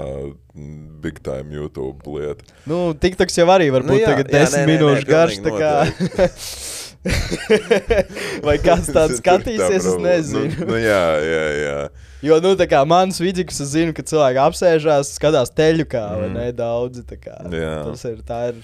mm, 0.55 1.01
big 1.03 1.19
time 1.25 1.51
YouTube 1.53 1.99
lieta. 2.17 2.45
Nu, 2.69 2.93
TikToks 2.97 3.37
jau 3.41 3.49
arī 3.53 3.69
var 3.73 3.83
Nu 3.85 3.93
būt 3.93 4.05
jā, 4.05 4.13
tagad 4.13 4.31
jā, 4.33 4.45
10 4.47 4.57
nē, 4.57 4.63
nē, 4.63 4.71
minūšu 4.73 5.03
nē, 5.03 5.09
garš. 5.11 5.37
pilnīgi 5.37 5.49
tā 5.49 5.53
kā- 5.59 6.81
Vai 8.47 8.57
kāds 8.63 8.87
tāds 8.95 9.17
skatīsies, 9.21 9.75
es 9.75 9.85
Tā, 9.85 9.91
bro. 9.91 10.03
nezinu. 10.05 10.53
Nu, 10.61 10.67
nu 10.71 10.77
jā, 10.79 11.01
jā, 11.19 11.45
jā. 11.59 11.79
Jo, 12.23 12.37
nu, 12.43 12.53
tā 12.59 12.65
kā 12.71 12.79
manas 12.87 13.19
vidus, 13.19 13.59
es 13.59 13.73
zinu, 13.73 13.91
ka 13.95 14.03
cilvēki 14.07 14.39
apsēžās, 14.45 15.11
skatās 15.17 15.51
teļu 15.51 15.85
kā, 15.91 16.03
vai 16.21 16.29
Mm. 16.29 16.37
ne 16.39 16.51
daudzi. 16.55 17.03
tā 17.09 17.17
kā 17.19 17.35
Jā. 17.51 17.73
Tas 17.89 18.05
ir, 18.07 18.21
tā 18.23 18.37
ir 18.53 18.61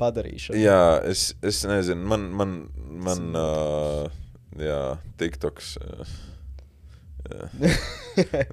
padarīšana. 0.00 0.56
Jā, 0.58 0.78
es, 1.10 1.34
es 1.44 1.60
nezinu, 1.68 2.00
man, 2.08 2.24
man, 2.32 2.54
man 3.04 3.36
uh, 3.36 4.08
jā, 4.58 4.80
TikToks. 5.20 5.74
Uh, 5.84 6.14
jā. 7.28 7.50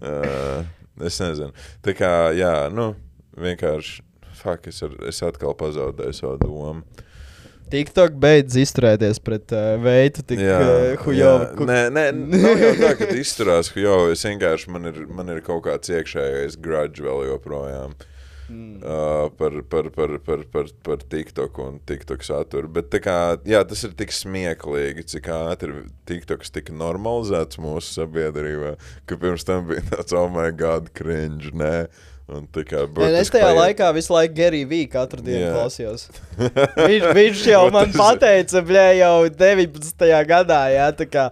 uh, 0.04 0.66
es 1.08 1.18
nezinu. 1.24 1.52
Tā 1.86 1.96
kā, 1.98 2.12
jā, 2.38 2.54
nu, 2.76 2.92
vienkārši, 3.40 4.02
fuck, 4.42 4.68
es, 4.72 4.82
ar, 4.86 4.94
es 5.10 5.22
atkal 5.26 5.56
pazaudēju 5.58 6.18
savu 6.18 6.38
domu. 6.44 7.08
TikTok 7.72 8.16
beidz 8.22 8.58
izturēties 8.62 9.22
pret 9.24 9.54
uh, 9.56 9.74
veidu, 9.82 10.24
tik 10.28 10.42
uh, 10.44 11.00
hujovu. 11.06 11.50
jā. 11.50 11.68
Nē, 11.72 11.82
nē, 11.96 12.06
nav 12.36 12.64
tā, 12.82 12.94
ka 13.00 13.10
izturās 13.18 13.72
hujovu. 13.76 14.12
Es 14.16 14.26
vienkārši, 14.28 14.72
man 14.74 14.92
ir, 14.92 15.04
man 15.12 15.32
ir 15.32 15.44
kaut 15.46 15.66
kāds 15.68 15.92
iekšējais 15.94 16.60
grudge 16.62 17.06
vēl 17.06 17.30
joprojām. 17.32 17.96
Mm. 18.52 18.82
Uh, 18.84 19.30
par, 19.40 19.54
par, 19.72 19.88
par, 19.96 20.18
par, 20.20 20.44
par, 20.52 20.68
par 20.84 21.04
TikTok 21.08 21.60
un 21.64 21.80
TikTok 21.88 22.26
saturu. 22.28 22.68
Bet 22.76 22.92
kā, 23.00 23.18
jā, 23.48 23.62
tas 23.68 23.86
ir 23.88 23.94
tik 23.96 24.12
smieklīgi, 24.12 25.06
cik 25.14 25.30
ātri 25.32 25.86
TikToks 26.10 26.52
tika 26.58 26.76
normalizēts 26.76 27.62
mūsu 27.64 28.02
sabiedrībā, 28.02 28.76
ka 29.08 29.20
pirms 29.22 29.48
tam 29.48 29.70
bija 29.72 29.86
tāds, 29.94 30.18
oh, 30.18 30.28
my 30.34 30.50
God, 30.52 30.92
cringe. 30.98 31.54
Nē, 31.56 31.88
kā 32.30 33.22
es 33.22 33.30
tajā 33.34 33.48
paiet- 33.48 33.58
laikā 33.62 33.94
visu 33.96 34.14
laiku 34.14 34.34
Geriju 34.38 34.68
Vīju 34.70 34.90
katru 34.94 35.22
dienu 35.26 35.42
Jā. 35.48 35.54
klausījos. 35.56 36.06
Viņš, 36.92 37.08
viņš 37.18 37.42
jau 37.52 37.64
man 37.74 37.92
pateica, 37.96 38.62
bļē, 38.68 38.86
jau 39.02 39.16
19. 39.30 40.06
gadā, 40.30 40.62
jā, 40.76 40.92
tā 40.96 41.08
kā. 41.12 41.26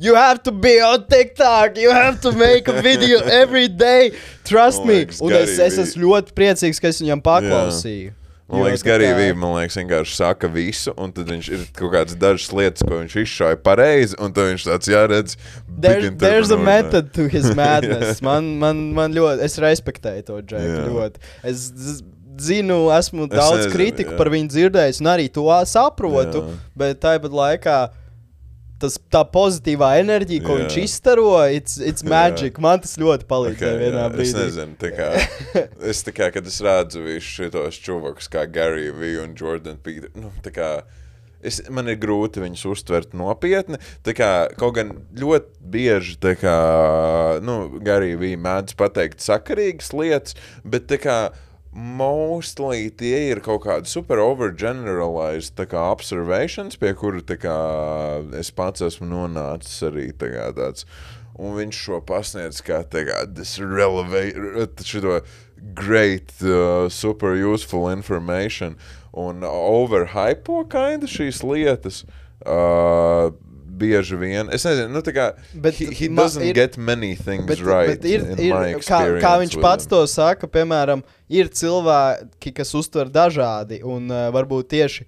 You 0.00 0.14
have 0.14 0.38
to 0.44 0.52
be 0.52 0.76
on 0.80 1.04
TikTok. 1.10 1.76
You 1.76 1.90
have 1.90 2.20
to 2.22 2.30
make 2.32 2.68
a 2.68 2.80
video 2.82 3.18
every 3.42 3.66
day. 3.66 4.12
Trust 4.44 4.84
Man 4.84 4.86
me. 4.86 4.94
liekas, 5.04 5.20
Un 5.20 5.32
es, 5.34 5.58
es 5.58 5.78
esmu 5.82 6.04
ļoti 6.06 6.32
priecīgs, 6.38 6.78
ka 6.80 6.86
es 6.92 7.00
viņam 7.02 7.18
paklausīju. 7.20 8.12
Man 8.48 8.62
liekas, 8.64 8.82
Vība, 8.82 9.36
man 9.36 9.50
liekas, 9.58 9.76
vienkārši 9.76 10.14
saka 10.16 10.48
visu, 10.48 10.94
un 10.96 11.10
tad 11.12 11.28
viņš 11.28 11.48
ir 11.52 11.64
kaut 11.76 11.92
kādas 11.92 12.16
dažas 12.16 12.48
lietas, 12.56 12.84
ko 12.88 13.02
viņš 13.02 13.16
izšāva 13.20 13.58
pareizi, 13.60 14.16
un 14.16 14.32
tad 14.32 14.48
viņš 14.48 14.64
tāds 14.70 14.88
jāredz. 14.88 15.36
There, 15.68 16.08
there's 16.16 16.50
a 16.50 16.56
method 16.56 17.12
to 17.18 17.28
his 17.28 17.50
madness. 17.58 18.22
man, 18.24 18.54
man, 18.62 18.80
man 18.96 19.12
ļoti, 19.12 19.44
es 19.44 19.58
respektēju 19.60 20.24
to 20.30 20.40
džeku 20.48 20.86
ļoti. 20.88 21.20
Es 21.52 21.68
zinu, 22.38 22.88
esmu 22.94 23.26
Es 23.28 23.34
daudz 23.34 23.56
nezinu, 23.58 23.74
kritiku 23.74 24.14
jā. 24.14 24.18
par 24.18 24.30
viņu 24.32 24.52
dzirdējis, 24.54 25.00
un 25.02 25.10
arī 25.12 25.28
to 25.34 25.44
saprotu. 25.68 26.44
Jā. 26.44 26.58
Bet 26.78 27.00
tāpat 27.04 27.34
laikā 27.34 27.78
tas, 28.82 28.98
tā 29.12 29.22
pozitīvā 29.32 29.90
enerģija, 30.02 30.44
ko 30.44 30.56
Jā. 30.56 30.64
viņš 30.64 30.76
izstaro, 30.82 31.26
it's, 31.50 31.78
it's 31.82 32.04
magic. 32.06 32.60
Man 32.62 32.82
tas 32.84 32.96
ļoti 33.00 33.26
palīdzēja 33.30 33.72
Okay, 33.74 33.82
vienā 33.82 34.04
jā, 34.04 34.12
es 34.12 34.14
brīdī. 34.14 34.44
nezinu, 34.44 34.78
tā 34.80 34.92
kā, 34.94 35.08
es 35.92 36.04
tā 36.06 36.14
kā, 36.16 36.30
kad 36.34 36.46
es 36.50 36.60
redzu 36.64 37.02
visus 37.06 37.34
šos 37.38 37.82
čuvakus, 37.84 38.30
kā 38.32 38.46
Gary 38.50 38.88
Vee 38.94 39.18
un 39.22 39.34
Jordan 39.38 39.80
Peter, 39.82 40.12
nu, 40.18 40.30
tā 40.44 40.52
kā, 40.54 40.70
es, 41.42 41.60
man 41.74 41.90
ir 41.90 41.98
grūti 42.02 42.42
viņus 42.42 42.64
uztvert 42.70 43.16
nopietni, 43.18 43.80
kā, 44.06 44.30
kaut 44.58 44.78
gan 44.78 44.94
ļoti 45.18 45.70
bieži, 45.74 46.16
kā, 46.40 46.56
nu, 47.44 47.58
Gary 47.84 48.14
Vee 48.20 48.38
mēdz 48.40 48.78
pateikt 48.78 49.24
sakarīgas 49.24 49.92
lietas, 49.96 50.38
bet 50.64 50.90
kā, 51.02 51.20
mostly 51.78 52.90
tie 52.90 53.28
ir 53.30 53.40
kaut 53.44 53.62
kādi 53.66 53.90
super 53.90 54.20
overgeneralized 54.22 55.58
kā 55.70 55.84
observations, 55.92 56.78
pie 56.80 56.92
kuru 56.98 57.22
tā 57.22 57.38
kā 57.40 57.56
es 58.38 58.50
pats 58.50 58.82
esmu 58.84 59.08
nonācis 59.10 59.78
arī 59.86 60.10
tā 60.10 60.32
kā 60.34 60.50
tāds. 60.56 60.88
Un 61.38 61.54
viņš 61.54 61.80
šo 61.86 62.00
pasniedz 62.02 62.62
kā 62.66 62.82
tā 62.90 63.04
kā 63.06 63.22
this 63.30 63.58
relevant, 63.62 64.82
šito 64.82 65.20
great, 65.74 66.32
uh, 66.42 66.88
super 66.90 67.36
useful 67.38 67.86
information 67.92 68.74
un 69.14 69.46
overhypo 69.46 70.64
kinda 70.70 71.06
šīs 71.06 71.44
lietas. 71.46 72.02
Uh, 72.42 73.30
bieži 73.78 74.16
vien. 74.20 74.50
Es 74.54 74.64
nezinu, 74.66 74.88
nu, 74.96 75.02
tā 75.06 75.14
kā. 75.16 75.26
Bet 75.54 75.78
he, 75.80 75.86
he 75.94 76.08
doesn't 76.08 76.42
ir- 76.50 76.54
get 76.58 76.76
many 76.76 77.14
things 77.16 77.46
Bet, 77.46 77.62
right. 77.64 77.94
bet 77.94 78.04
ir, 78.10 78.26
in 78.34 78.42
ir, 78.48 78.54
my 78.54 78.74
kā, 78.74 78.82
kā 78.82 78.98
experience 79.06 79.38
viņš 79.44 79.56
pats 79.62 79.86
him. 79.86 79.92
to 79.94 80.02
saka, 80.10 80.50
piemēram, 80.58 81.04
ir 81.30 81.48
cilvēki, 81.48 82.54
kas 82.58 82.74
uztver 82.78 83.08
dažādi, 83.14 83.80
un 83.86 84.10
uh, 84.10 84.28
varbūt 84.34 84.68
tieši 84.74 85.06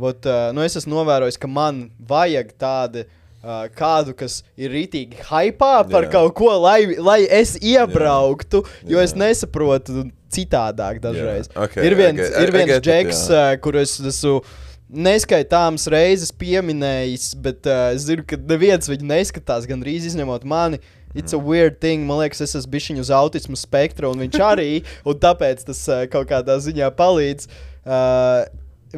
vot, 0.00 0.26
uh, 0.26 0.50
nu 0.56 0.62
es 0.64 0.76
esmu 0.80 0.98
novērojis, 0.98 1.38
ka 1.40 1.48
man 1.48 1.88
vajag 2.00 2.52
tādu. 2.60 3.06
Uh, 3.40 3.70
kādu, 3.72 4.12
kas 4.12 4.42
ir 4.60 4.68
rītīgi 4.68 5.16
hypā 5.30 5.70
par 5.88 6.04
Jā. 6.04 6.10
kaut 6.12 6.34
ko, 6.36 6.50
lai, 6.60 6.82
lai 7.00 7.22
es 7.24 7.54
iebrauktu, 7.56 8.60
jo 8.84 9.00
es 9.00 9.14
Jā. 9.14 9.20
nesaprotu 9.22 10.02
citādāk 10.28 11.00
dažreiz. 11.00 11.48
okay, 11.56 11.86
ir 11.88 11.94
viens, 11.96 12.20
I- 12.20 12.42
ir 12.44 12.52
viens 12.52 12.74
džeks, 12.84 13.22
uh, 13.32 13.56
kur 13.56 13.78
es 13.80 13.94
esmu 13.98 14.42
neskaitāmas 14.90 15.86
reizes 15.92 16.32
pieminējis, 16.34 17.34
bet 17.42 17.66
uh, 17.70 17.90
es 17.94 18.06
zinu, 18.08 18.24
ka 18.26 18.38
neviens 18.40 18.90
viņu 18.90 19.06
neskatās, 19.06 19.68
gan 19.70 19.82
drīz 19.84 20.08
izņemot 20.10 20.44
mani. 20.48 20.80
It's 21.14 21.34
a 21.34 21.38
Mm. 21.38 21.44
weird 21.46 21.80
thing. 21.80 22.06
Man 22.06 22.20
liekas, 22.22 22.40
es 22.40 22.54
esmu 22.54 22.70
bijis 22.70 23.00
uz 23.02 23.10
autismu 23.10 23.56
spektra, 23.58 24.06
un 24.10 24.20
viņš 24.22 24.36
arī, 24.46 24.84
un 25.08 25.18
tāpēc 25.18 25.64
tas 25.66 25.80
uh, 25.90 26.04
kaut 26.10 26.28
kādā 26.30 26.58
ziņā 26.62 26.90
palīdz. 26.94 27.48
Uh, 27.82 28.44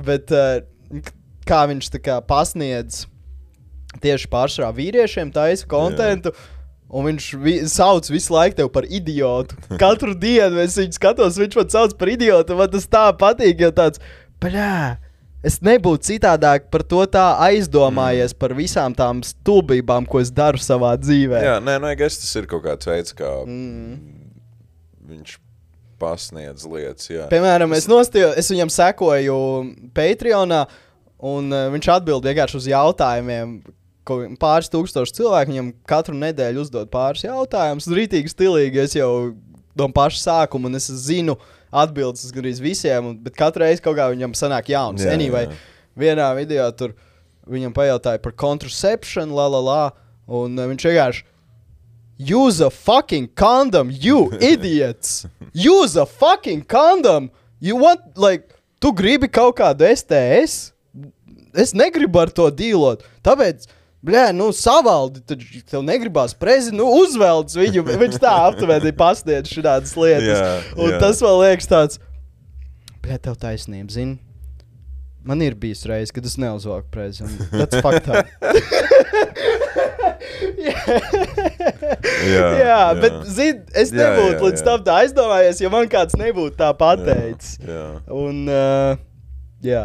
bet 0.05 0.33
uh, 0.33 0.61
kā 1.49 1.63
viņš 1.71 1.89
tā 1.95 2.01
kā 2.05 2.19
pasniedz 2.21 3.07
tieši 4.03 4.29
pārsvarā 4.33 4.73
vīriešiem 4.77 5.33
taisa 5.33 5.69
kontentu. 5.69 6.33
Un 6.93 7.07
viņš 7.09 7.27
vi 7.41 7.55
sauc 7.73 8.05
visu 8.13 8.35
laiku 8.35 8.59
tevi 8.59 8.69
par 8.73 8.85
idiotu. 8.85 9.57
Katru 9.81 10.13
dienu 10.13 10.61
es 10.61 10.77
viņu 10.77 10.99
skatos, 10.99 11.39
viņš 11.41 11.57
man 11.57 11.73
sauc 11.73 11.97
par 11.97 12.13
idiotu. 12.13 12.57
Man 12.59 12.69
tas 12.73 12.85
tā 12.93 13.07
patīk, 13.17 13.65
jo 13.65 13.71
tāds, 13.73 14.03
bļā, 14.45 14.99
es 15.43 15.59
nebūtu 15.65 16.13
citādāk 16.13 16.71
par 16.73 16.85
to 16.87 17.03
tā 17.11 17.27
aizdomājies 17.49 18.35
mm. 18.35 18.41
par 18.41 18.55
visām 18.59 18.97
tām 18.97 19.23
stulbībām, 19.27 20.07
ko 20.09 20.23
es 20.23 20.31
daru 20.35 20.61
savā 20.63 20.95
dzīvē. 21.01 21.43
Jā, 21.45 21.57
nē, 21.63 21.79
nu, 21.83 21.91
es 21.93 22.21
tas 22.23 22.35
ir 22.39 22.49
kaut 22.51 22.65
kāds 22.67 22.89
veids, 22.89 23.17
kā 23.19 23.33
Mm. 23.47 23.99
viņš 25.13 25.39
pasniedz 26.03 26.67
lietas. 26.67 27.11
Jā. 27.11 27.29
Piemēram, 27.31 27.75
es, 27.77 27.87
nostīju, 27.91 28.33
es 28.39 28.51
viņam 28.51 28.73
sekoju 28.73 29.37
Patreonā, 29.95 30.65
un 31.23 31.55
uh, 31.55 31.69
viņš 31.75 31.89
atbild 31.97 32.27
vienkārši 32.27 32.59
uz 32.59 32.69
jautājumiem. 32.73 33.57
ko 34.03 34.19
Pāris 34.43 34.71
tūkstoši 34.73 35.15
cilvēku 35.21 35.53
viņam 35.53 35.73
katru 35.87 36.17
nedēļu 36.19 36.65
uzdod 36.65 36.91
pāris 36.91 37.23
jautājumus. 37.23 37.87
Rītīgi 37.87 38.33
stilīgi. 38.33 38.83
Es 38.83 38.97
jau 38.99 39.35
no 39.79 39.89
paša 39.95 40.19
sākuma, 40.19 40.67
un 40.67 40.75
es 40.81 40.91
zinu 40.91 41.37
atbildes 41.73 42.27
uz 42.27 42.35
gandrīz 42.35 42.61
visiem, 42.63 43.09
un, 43.11 43.19
bet 43.25 43.37
katru 43.39 43.65
reizi 43.65 43.83
kaut 43.85 43.97
kā 43.99 44.11
viņam 44.13 44.37
sanāk 44.37 44.71
jauns. 44.73 45.05
Jā, 45.05 45.17
anyway, 45.17 45.49
jā. 45.49 45.59
vienā 46.05 46.29
video 46.37 46.69
tur 46.77 46.95
viņam 47.49 47.75
pajautāja 47.75 48.23
par 48.23 48.37
contraception, 48.39 49.33
la 49.35 49.49
la 49.51 49.63
la, 49.67 49.83
un 50.31 50.59
uh, 50.59 50.69
viņš 50.71 50.89
vienkārši. 50.91 51.29
Use 52.23 52.63
a 52.63 52.71
fucking 52.71 53.33
condom, 53.35 53.91
you 53.91 54.31
idiots! 54.53 55.25
Use 55.53 55.97
a 55.97 56.07
fucking 56.07 56.63
condom! 56.69 57.31
You 57.59 57.77
want, 57.79 58.19
like, 58.19 58.55
tu 58.83 58.93
gribi 58.93 59.31
kaut 59.31 59.57
kādu 59.59 59.87
STS? 59.87 60.73
Es 61.55 61.75
negribu 61.77 62.21
ar 62.23 62.31
to 62.35 62.49
dīlot. 62.51 63.03
Tāpēc, 63.25 63.67
blē, 64.07 64.25
nu, 64.37 64.49
savaldi, 64.57 65.23
tad 65.27 65.45
tev 65.71 65.85
negribās 65.87 66.35
prezidents, 66.39 66.79
nu, 66.79 66.89
uzvelc 67.03 67.55
viņu. 67.59 67.85
Viņš 68.03 68.19
tā 68.23 68.35
aptuveni 68.49 68.93
pasniedz 68.99 69.53
šādas 69.53 69.95
lietas. 69.99 70.43
Jā, 70.43 70.51
Un 70.79 70.95
jā. 70.97 71.01
tas 71.03 71.23
vēl 71.23 71.41
liekas 71.47 71.71
tāds, 71.71 72.03
blē, 73.03 73.19
tev 73.23 73.39
taisnība, 73.43 73.91
zini. 73.95 74.19
Man 75.23 75.39
ir 75.47 75.55
bijis 75.55 75.85
reizes, 75.87 76.11
kad 76.11 76.25
es 76.27 76.35
neuzvalku 76.35 76.89
prezidentu. 76.91 77.47
Tas 77.55 77.79
faktā. 77.79 78.25
Jā, 80.63 80.73
jā, 82.33 82.47
jā, 82.59 82.81
bet, 82.99 83.15
zini, 83.31 83.63
es 83.79 83.93
Jā, 83.95 83.99
nebūtu 84.03 84.35
jā, 84.35 84.41
līdz 84.49 84.59
jā. 84.61 84.65
tam 84.67 84.83
tā 84.87 84.97
aizdomājies, 85.05 85.61
ja 85.63 85.71
man 85.73 85.87
kāds 85.91 86.19
nebūtu 86.19 86.57
tā 86.59 86.73
pateicis. 86.79 87.55
Jā, 87.63 87.85
Un, 88.11 88.43
uh, 88.51 88.99
jā. 89.63 89.85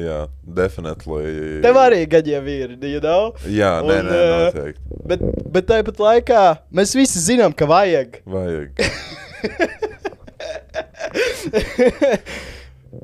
Jā, 0.00 0.18
definitīvi. 0.58 1.60
Tev 1.64 1.78
arī 1.80 2.00
gaļa 2.10 2.40
ir, 2.52 2.76
you 2.84 3.00
know? 3.00 3.32
Jā, 3.48 3.76
nē, 3.84 4.00
Un, 4.00 4.10
nē, 4.10 4.18
uh, 4.18 4.42
noteikti. 4.46 5.00
Bet, 5.06 5.24
bet 5.54 5.68
tāpat 5.70 6.02
laikā 6.02 6.42
mēs 6.74 6.96
visi 6.98 7.22
zinām, 7.22 7.52
ka 7.56 7.64
vajag. 7.70 8.20
Vajag. 8.28 8.70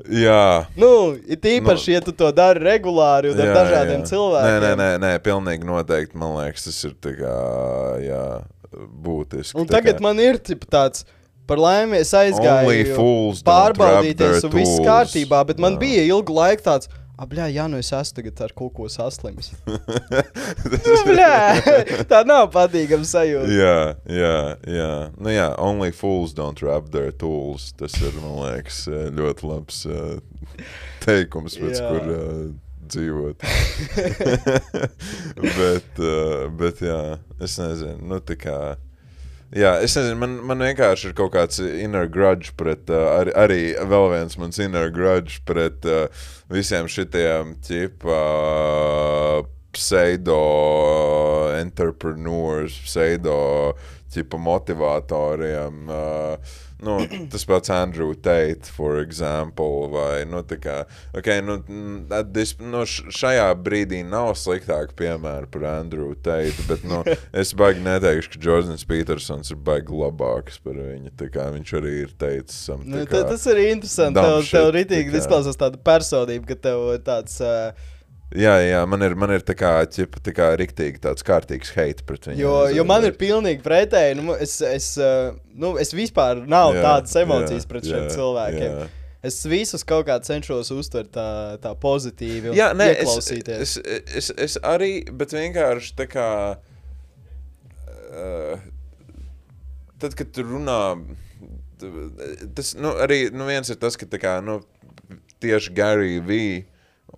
Jā. 0.09 0.65
Nu, 0.79 1.13
it 1.29 1.45
īpaši, 1.45 1.91
nu, 1.91 1.95
ja 1.95 2.01
tu 2.03 2.13
to 2.17 2.29
dari 2.35 2.61
regulāri 2.63 3.29
un 3.31 3.39
ar 3.39 3.51
dažādiem 3.55 4.01
jā. 4.01 4.07
cilvēkiem. 4.09 4.49
Nē, 4.49 4.59
nē, 4.63 4.71
nē, 4.79 4.89
nē, 5.03 5.11
pilnīgi 5.23 5.67
noteikti. 5.67 6.17
Man 6.19 6.37
liekas, 6.39 6.65
tas 6.67 6.79
ir 6.87 6.95
kā, 7.03 7.35
jā, 8.03 8.23
būtiski. 9.05 9.57
Un 9.59 9.69
tagad 9.69 9.99
kā- 9.99 10.05
man 10.07 10.21
ir 10.23 10.39
tāds. 10.65 11.05
Par 11.47 11.59
laimi 11.59 11.99
es 11.99 12.13
Only 12.15 12.31
aizgāju 12.31 13.37
pārbaudīties, 13.43 14.45
un 14.47 14.53
viss 14.55 14.79
kārtībā, 14.83 15.43
bet 15.49 15.59
man 15.59 15.75
Jā. 15.75 15.81
bija 15.81 16.05
ilgu 16.13 16.35
laiku 16.37 16.63
tāds, 16.69 16.87
apbļā, 17.19 17.49
jā, 17.53 17.65
nu 17.69 17.79
es 17.81 17.91
esmu 17.93 18.17
tagad 18.19 18.41
ar 18.45 18.53
kaut 18.57 18.73
ko 18.77 18.87
saslimis. 18.91 19.51
Tas 19.67 21.03
Nu, 21.19 21.33
tā 22.11 22.23
nav 22.27 22.49
patīkama 22.53 23.07
sajūta. 23.07 23.51
Jā, 23.53 23.77
jā, 24.07 24.37
jā. 24.71 24.89
Nu, 25.19 25.33
jā, 25.33 25.49
only 25.61 25.91
fools 25.95 26.35
don't 26.37 26.63
wrap 26.63 26.89
their 26.95 27.11
tools. 27.11 27.71
Tas 27.79 27.95
ir, 28.01 28.15
man 28.21 28.39
liekas, 28.41 28.85
eh, 28.89 29.07
ļoti 29.13 29.49
labs 29.49 29.83
uh, 29.89 30.15
teikums, 31.03 31.59
pēc 31.59 31.79
Jā. 31.79 31.91
kur 31.91 32.15
uh, 32.15 32.47
dzīvot. 32.93 33.45
bet, 35.59 36.01
uh, 36.01 36.47
bet, 36.59 36.83
jā, 36.87 37.01
es 37.43 37.59
nezinu, 37.61 37.99
nu, 38.09 38.23
tā 38.23 38.39
kā. 38.39 38.57
Jā, 39.53 39.75
es 39.85 39.93
nezinu, 39.93 40.17
man, 40.17 40.31
man 40.49 40.63
vienkārši 40.65 41.11
ir 41.11 41.15
kaut 41.17 41.35
kāds 41.35 41.59
inner 41.61 42.07
grudge 42.09 42.55
pret, 42.57 42.87
uh, 42.89 43.19
arī, 43.19 43.33
arī 43.37 43.59
vēl 43.91 44.07
viens 44.15 44.37
mans 44.41 44.57
inner 44.57 44.89
grudge 44.89 45.43
pret 45.45 45.85
uh, 45.85 46.07
visiem 46.49 46.89
šitiem, 46.89 47.51
ķipa, 47.61 48.17
uh, 48.17 49.45
pseido 49.77 50.39
entrepreneurs, 51.59 52.79
pseido 52.87 53.37
ķipa 54.13 54.41
motivatoriem. 54.41 55.85
Uh, 55.85 56.57
nu, 56.83 56.99
tas 57.31 57.45
pats 57.49 57.71
Andrew 57.73 58.13
Tate, 58.13 58.69
for 58.71 58.99
example, 59.01 59.89
vai, 59.93 60.23
nu, 60.29 60.43
tā 60.47 60.59
kā, 60.61 60.77
ok, 61.17 61.29
nu, 61.45 61.57
mm, 61.61 62.29
this, 62.35 62.55
nu, 62.61 62.83
šajā 62.87 63.49
brīdī 63.63 64.03
nav 64.07 64.33
sliktāk 64.39 64.93
piemēra 64.99 65.49
par 65.51 65.67
Andrew 65.73 66.13
Tate, 66.15 66.67
bet, 66.69 66.85
nu, 66.87 67.01
es 67.43 67.55
baigi 67.57 67.83
neteikšu, 67.85 68.35
ka 68.35 68.43
Jordans 68.47 68.87
Petersons 68.87 69.53
ir 69.53 69.61
baigi 69.63 69.95
labāks 70.03 70.61
par 70.63 70.77
viņu, 70.79 71.13
kā 71.33 71.49
viņš 71.55 71.75
arī 71.79 71.95
ir 72.05 72.13
teicis, 72.19 72.61
um, 72.73 72.83
Nu, 72.93 73.05
kā, 73.09 73.23
tas 73.27 73.45
ir 73.49 73.59
interesanti. 73.63 74.19
Tev, 74.19 74.43
shit, 74.43 74.59
tev 74.91 75.09
kā. 75.09 75.17
izklausās 75.21 75.59
tāda 75.59 75.79
personība, 75.81 76.51
ka 76.51 76.59
tev 76.69 76.85
ir 76.97 77.03
tāds. 77.05 77.39
Uh, 77.43 77.91
jā, 78.37 78.53
jā, 78.65 78.81
man 78.89 79.05
ir, 79.05 79.15
man 79.19 79.33
ir 79.35 79.43
tā 79.45 79.55
kā, 79.57 79.71
ķipa, 79.89 80.21
tā 80.25 80.33
kā 80.35 80.49
riktīgi 80.59 81.01
tāds 81.03 81.25
kārtīgs 81.25 81.73
hate 81.75 82.05
pret 82.07 82.27
viņu. 82.29 82.39
Jo, 82.41 82.55
jo 82.73 82.85
man 82.87 83.05
ir 83.07 83.15
pilnīgi 83.19 83.63
pretēji. 83.65 84.17
Nu, 84.19 84.35
es, 84.35 84.57
es, 84.65 84.93
uh, 85.01 85.31
nu, 85.53 85.75
es 85.81 85.93
vispār 85.95 86.43
nav 86.49 86.73
Jā, 86.77 86.83
tādas 86.87 87.15
emocijas 87.23 87.65
jā, 87.65 87.69
pret 87.69 87.87
šiem 87.89 88.03
jā, 88.03 88.11
cilvēkiem. 88.17 88.67
jā. 88.81 88.91
Es 89.23 89.37
visus 89.47 89.85
kaut 89.87 90.03
kā 90.09 90.17
cenšos 90.19 90.73
uztvert 90.75 91.13
tā, 91.15 91.27
tā 91.63 91.71
pozitīvi. 91.79 92.51
un 92.51 92.57
Jā, 92.57 92.73
nē, 92.75 92.89
es, 93.05 93.37
es, 93.47 93.77
es, 94.19 94.31
es 94.35 94.57
arī, 94.67 94.97
bet 95.07 95.31
vienkārši 95.31 95.93
tā 95.95 96.09
kā. 96.11 96.29
Uh, 98.13 98.59
tad, 100.03 100.17
kad 100.19 100.33
tu 100.35 100.43
runā, 100.43 100.79
tas 102.57 102.73
nu, 102.75 102.91
arī 102.99 103.29
nu, 103.31 103.47
viens 103.47 103.71
ir 103.71 103.79
tas, 103.79 103.95
ka 103.99 104.09
kā, 104.19 104.35
nu, 104.43 104.59
tieši 105.43 105.73
Gary 105.77 106.19
V. 106.19 106.41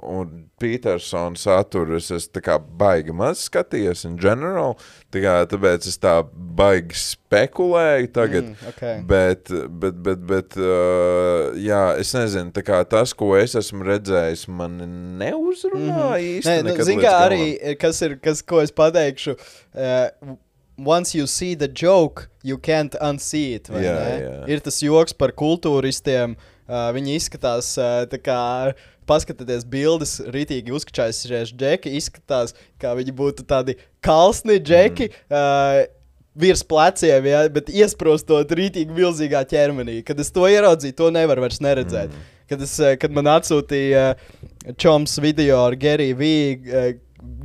Un 0.03 0.49
Petersona 0.59 1.39
saturs 1.39 2.09
es 2.11 2.25
tā 2.27 2.41
kā 2.43 2.57
baigi 2.59 3.13
maz 3.15 3.45
skaties, 3.47 4.03
in 4.07 4.17
general. 4.19 4.75
Tā 5.13 5.21
kā, 5.23 5.35
tāpēc 5.47 5.87
es 5.87 5.97
tā 6.03 6.17
baigi 6.35 6.97
spekulēju 6.99 8.09
tagad. 8.15 8.49
Mm, 8.51 8.71
okay. 8.73 8.97
Bet, 9.07 9.51
bet, 9.81 10.01
bet, 10.03 10.25
bet 10.27 10.57
uh, 10.59 11.55
jā, 11.59 11.83
es 12.01 12.11
nezinu, 12.17 12.51
tā 12.55 12.65
kā 12.67 12.81
tas, 12.91 13.15
ko 13.15 13.33
es 13.39 13.55
esmu 13.59 13.87
redzējis, 13.87 14.47
man 14.51 14.77
neuzrunā 15.21 15.85
mm 15.85 16.01
-hmm. 16.01 16.31
īsti. 16.31 16.49
Nē, 16.49 16.57
nu, 16.63 16.69
nekad 16.71 16.91
līdz 16.91 16.99
kā 16.99 17.11
galam. 17.11 17.27
arī, 17.29 17.77
kas 17.79 18.01
ir, 18.01 18.17
kas, 18.19 18.41
ko 18.41 18.61
es 18.61 18.71
pateikšu, 18.75 19.37
uh, 19.37 20.35
once 20.77 21.15
you 21.15 21.27
see 21.27 21.55
the 21.55 21.67
joke, 21.67 22.27
you 22.43 22.57
can't 22.57 22.95
unsee 23.01 23.55
it. 23.55 23.69
Jā, 23.69 23.79
ne? 23.79 24.19
jā. 24.21 24.35
Ir 24.47 24.59
tas 24.59 24.81
joks 24.83 25.13
par 25.13 25.31
kultūristiem. 25.31 26.35
Uh, 26.65 26.89
viņi 26.95 27.19
izskatās, 27.19 27.75
uh, 27.77 28.07
tā 28.09 28.17
kā, 28.17 28.73
paskatieties, 29.09 29.65
bildes, 29.69 30.17
rītīgi 30.33 30.73
uzkačājušies 30.75 31.53
džeki. 31.55 31.93
Izskatās, 31.99 32.55
kā 32.81 32.93
viņi 32.97 33.13
būtu 33.15 33.45
tādi 33.49 33.77
kalsni 34.05 34.59
džeki. 34.61 35.11
Mm. 35.11 35.35
Uh, 35.35 35.91
Virs 36.35 36.65
pleciem, 36.67 37.23
ja, 37.29 37.45
bet 37.47 37.69
iesprostot 37.71 38.49
rītīgi 38.59 38.91
milzīgā 38.91 39.45
ķermenī. 39.47 40.01
Kad 40.03 40.19
es 40.19 40.33
to 40.35 40.43
ieraudzīju, 40.51 40.97
to 40.97 41.07
nevar 41.15 41.39
vairs 41.39 41.61
neredzēt. 41.63 42.11
Mm. 42.11 42.25
Kad, 42.51 42.65
es, 42.65 42.73
kad 42.99 43.15
man 43.15 43.29
atsūtīja 43.37 44.01
uh, 44.11 44.73
Čoms 44.75 45.15
video 45.23 45.61
ar 45.63 45.77
Geriju 45.79 46.19
Vīgu, 46.19 46.75
uh, 46.75 46.91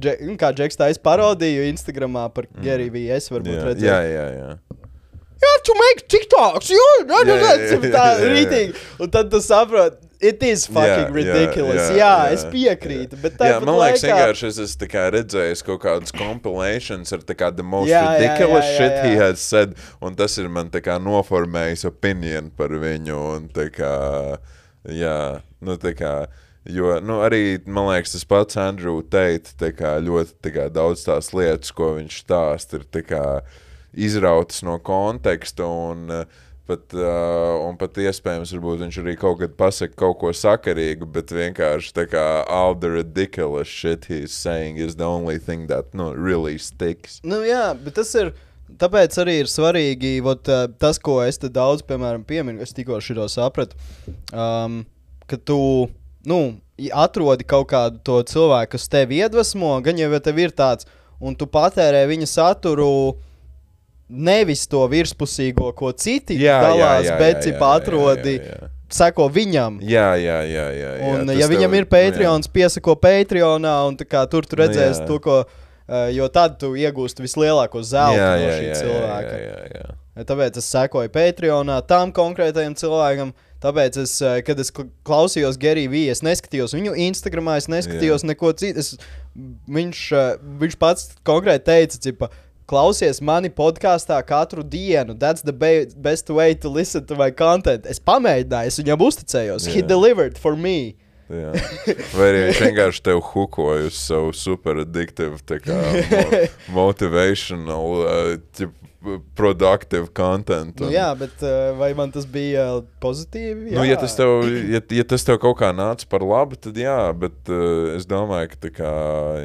dže, 0.03 0.17
nu, 0.27 0.35
kā 0.41 0.51
Džeks 0.59 0.81
tā 0.81 0.91
parodīju 1.07 1.71
Instagramā 1.71 2.27
par 2.35 2.51
mm. 2.51 2.67
Geriju 2.67 2.97
Vīgu. 2.99 3.15
Es 3.15 3.31
varbūt 3.31 3.55
Jā, 3.55 3.65
redzēju, 3.71 4.13
jā, 4.17 4.27
jā. 4.27 4.51
jā. 4.51 4.81
you 5.41 5.49
have 5.49 5.63
to 5.63 5.75
make 5.75 6.09
TikToks, 6.09 6.71
Jā, 6.71 6.89
jā, 7.09 7.21
jā, 7.25 7.81
tā 7.87 8.05
jā, 8.05 8.19
jā. 8.21 8.31
rītīgi. 8.35 8.87
Un 9.01 9.13
tad 9.13 9.31
tu 9.33 9.41
saproti, 9.45 10.10
it 10.21 10.43
is 10.43 10.67
fucking 10.67 11.09
Jā, 11.09 11.15
ridiculous. 11.15 11.81
jā, 11.91 11.97
Jā, 11.97 11.97
jā, 11.97 12.11
jā, 12.29 12.33
es 12.37 12.45
piekrītu, 12.53 13.19
bet 13.23 13.39
Jā, 13.41 13.61
man 13.65 13.79
liekas, 13.81 14.03
laikā- 14.05 14.11
vienkārši 14.11 14.49
es 14.51 14.59
esmu 14.67 14.89
redzējis 15.17 15.63
kaut 15.65 15.81
kādas 15.85 16.13
compilations 16.13 17.13
ar 17.17 17.25
kā 17.41 17.49
the 17.57 17.63
most 17.65 17.89
Jā, 17.89 18.03
jā, 18.05 18.19
ridiculous 18.19 18.65
jā, 18.65 18.71
jā, 18.71 18.77
shit 18.77 18.99
he 19.07 19.15
jā. 19.17 19.23
has 19.25 19.41
said, 19.41 19.75
un 20.03 20.15
tas 20.15 20.37
ir 20.39 20.49
man 20.49 20.69
kā 20.85 20.99
noformējis 21.01 21.87
opinion 21.89 22.51
par 22.57 22.69
viņu, 22.69 23.17
un 23.37 23.49
kā, 23.73 23.95
jā, 24.85 25.17
nu 25.61 25.77
kā, 25.97 26.15
jo, 26.69 27.01
nu 27.01 27.21
arī, 27.25 27.43
man 27.67 27.89
liekas, 27.95 28.13
tas 28.19 28.25
pats 28.29 28.57
Andrew 28.61 29.01
Tate, 29.03 29.57
tā 29.59 29.73
kā 29.73 29.97
ļoti 30.05 30.37
tā 30.45 30.53
kā 30.55 30.69
daudz 30.71 31.07
tās 31.09 31.33
lietas, 31.33 31.73
ko 31.73 31.95
viņš 31.97 32.21
stāst, 32.27 32.77
ir 32.77 32.85
kā 33.09 33.25
izrautas 33.97 34.63
no 34.63 34.77
konteksta, 34.79 35.65
un 35.67 36.11
uh, 36.11 36.25
pat, 36.71 36.85
uh, 36.97 37.59
un 37.67 37.77
pat 37.81 37.99
iespējams, 38.01 38.55
varbūt 38.57 38.85
viņš 38.85 39.01
arī 39.03 39.17
kaut 39.21 39.41
kad 39.43 39.57
pasaka 39.59 39.99
kaut 39.99 40.21
ko 40.23 40.33
sakarīgu, 40.37 41.09
bet 41.11 41.35
vienkārši 41.35 41.95
tā 41.97 42.07
kā 42.11 42.25
all 42.47 42.79
the 42.79 42.91
ridiculous 42.93 43.69
shit 43.69 44.07
he's 44.11 44.33
saying 44.33 44.79
is 44.79 44.97
the 44.97 45.07
only 45.07 45.39
thing 45.39 45.67
that, 45.71 45.93
nu, 45.95 46.13
really 46.15 46.57
sticks. 46.59 47.19
Nu, 47.27 47.43
jā, 47.47 47.73
bet 47.75 47.99
tas 48.01 48.15
ir. 48.19 48.33
Tāpēc 48.81 49.17
arī 49.19 49.41
ir 49.43 49.49
svarīgi 49.51 50.21
uh, 50.23 50.69
tas, 50.79 51.01
ko 51.03 51.19
es 51.27 51.41
te 51.43 51.51
daudz, 51.51 51.83
piemēram, 51.83 52.23
pieminu. 52.25 52.63
Es 52.63 52.71
tikko 52.73 53.01
šo 53.03 53.27
sapratu, 53.27 53.75
um, 54.31 54.85
ka 55.27 55.37
tu 55.43 55.59
nu, 56.27 56.61
atrodi 56.95 57.47
kaut 57.49 57.69
kādu 57.73 58.01
to 58.05 58.21
cilvēku, 58.31 58.77
kas 58.77 58.89
tevi 58.93 59.21
iedvesmo, 59.21 59.73
gan 59.85 59.99
jau 59.99 60.11
ja 60.13 60.21
tev 60.23 60.39
ir 60.41 60.55
tāds, 60.55 60.89
un 61.21 61.37
tu 61.37 61.49
patērē 61.51 62.07
viņa 62.11 62.29
saturu 62.31 63.19
nevis 64.11 64.67
to 64.67 64.83
virspusīgo, 64.91 65.71
ko 65.79 65.93
citi 65.93 66.35
Jā, 66.41 66.59
jā, 66.59 66.61
dalās, 66.67 67.07
jā, 67.07 67.17
bet 67.21 67.47
jā, 67.47 67.53
jā, 67.53 67.57
jā, 67.57 67.71
atrodi, 67.79 68.35
jā, 68.41 68.59
jā. 68.59 68.69
seko 68.91 69.29
viņam. 69.31 69.79
Jā, 69.87 70.09
jā, 70.19 70.39
jā. 70.51 70.67
jā, 70.75 70.91
jā. 71.01 71.11
Un, 71.15 71.31
ja 71.39 71.47
viņam 71.51 71.71
tev- 71.71 71.79
ir 71.79 71.87
Patreons, 71.93 72.51
piesako 72.51 72.97
Patreonā, 72.99 73.77
un 73.89 73.97
tā 73.97 74.05
kā 74.11 74.25
tur 74.31 74.43
tu 74.47 74.57
Nu, 74.59 74.65
redzēsi 74.67 75.05
jā. 75.05 75.07
to, 75.07 75.19
ko. 75.23 75.45
Uh, 75.91 76.07
jo 76.15 76.29
tad 76.31 76.53
tu 76.61 76.69
iegūsti 76.79 77.19
vislielāko 77.25 77.81
zelta 77.83 78.15
jā, 78.15 78.27
no 78.39 78.43
jā, 78.47 78.51
šī 78.61 78.67
jā, 78.69 78.75
cilvēka. 78.79 79.33
Jā, 79.35 79.55
jā, 79.75 79.81
jā. 79.81 80.25
Tāpēc 80.29 80.59
es 80.61 80.69
sekoju 80.71 81.11
Patreonā 81.11 81.81
tam 81.89 82.13
konkrētajam 82.15 82.77
cilvēkam. 82.79 83.33
Tāpēc, 83.61 83.97
es, 84.05 84.13
eh, 84.23 84.39
kad 84.47 84.61
es 84.63 84.71
kl- 84.71 84.87
klausījos 85.05 85.59
Geriju 85.61 85.91
Vīju, 85.91 86.13
es 86.15 86.23
neskatījos 86.23 86.73
viņu 86.79 86.95
Instagram, 87.09 87.49
es 87.59 87.67
neskatījos 87.69 88.23
neko 88.25 88.53
citu. 88.57 88.79
Es, 88.79 88.95
viņš, 89.69 90.05
eh, 90.17 90.39
viņš 90.63 90.79
pats 90.81 91.11
konkrēti 91.27 91.67
teica, 91.67 92.15
ka 92.17 92.31
klausies 92.71 93.21
mani 93.25 93.51
podkāstā 93.51 94.21
katru 94.27 94.63
dienu. 94.63 95.17
That's 95.19 95.43
the 95.43 95.53
be 95.53 95.87
best 95.97 96.31
way 96.31 96.55
to 96.63 96.71
listen 96.71 97.07
to 97.11 97.19
my 97.19 97.31
content. 97.35 97.87
Es 97.91 98.01
pamēģināju, 98.01 98.73
es 98.73 98.81
viņam 98.81 99.07
uzticējos. 99.11 99.71
He 99.75 99.83
Jā. 99.83 99.89
delivered 99.91 100.39
for 100.39 100.57
me. 100.57 100.95
Jā. 101.31 101.53
Vai 102.17 102.27
arī 102.27 102.39
viņš 102.49 102.61
vienkārši 102.65 103.03
tev 103.07 103.21
hukoja 103.31 103.87
uz 103.87 103.99
savu 104.03 104.33
super 104.35 104.81
addictive, 104.83 105.39
tā 105.47 105.61
kā 105.63 105.77
mo 106.75 106.89
motivational, 106.91 108.01
uh, 108.03 108.33
tip, 108.57 108.75
productive 109.35 110.13
content. 110.13 110.81
Nu, 110.81 110.87
un- 110.87 110.93
jā, 110.93 111.09
bet 111.17 111.43
eh, 111.43 111.73
vai 111.79 111.91
man 111.97 112.13
tas 112.13 112.27
bija 112.29 112.67
pozitīvi? 113.01 113.73
Nu, 113.73 113.85
ja, 113.89 113.97
tas 114.01 114.17
tev, 114.19 114.45
ja, 114.69 114.81
ja 114.93 115.05
tas 115.09 115.25
tev 115.25 115.39
kaut 115.41 115.59
kā 115.63 115.71
nāca 115.77 116.05
par 116.11 116.25
labu, 116.27 116.59
tad 116.61 116.77
jā, 116.77 116.99
bet 117.17 117.49
uh, 117.49 117.95
es 117.97 118.05
domāju, 118.09 118.53
ka 118.61 118.73
kā, 118.77 118.95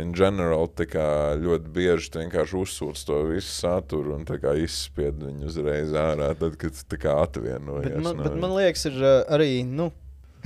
in 0.01 0.11
general 0.17 0.67
kā, 0.75 1.07
ļoti 1.39 1.71
bieži 1.71 2.11
tu 2.11 2.19
vienkārši 2.23 2.59
uzsūc 2.59 3.05
to 3.07 3.21
visu 3.31 3.51
saturu 3.53 4.17
un 4.17 4.27
izspied 4.59 5.23
viņu 5.23 5.47
uzreiz 5.47 5.95
ārā, 5.95 6.33
tad, 6.39 6.59
kad 6.59 6.99
kā 6.99 7.15
atvienojies. 7.23 7.95
Bet 7.95 8.03
man, 8.03 8.17
no 8.17 8.27
bet 8.27 8.39
man 8.43 8.57
liekas, 8.59 8.87
ir 8.91 8.99
eh, 8.99 9.17
arī. 9.31 9.51
Nu, 9.63 9.91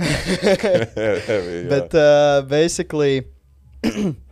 jā. 0.00 1.68
Bet, 1.68 1.94
uh, 1.98 2.40
basically, 2.48 3.26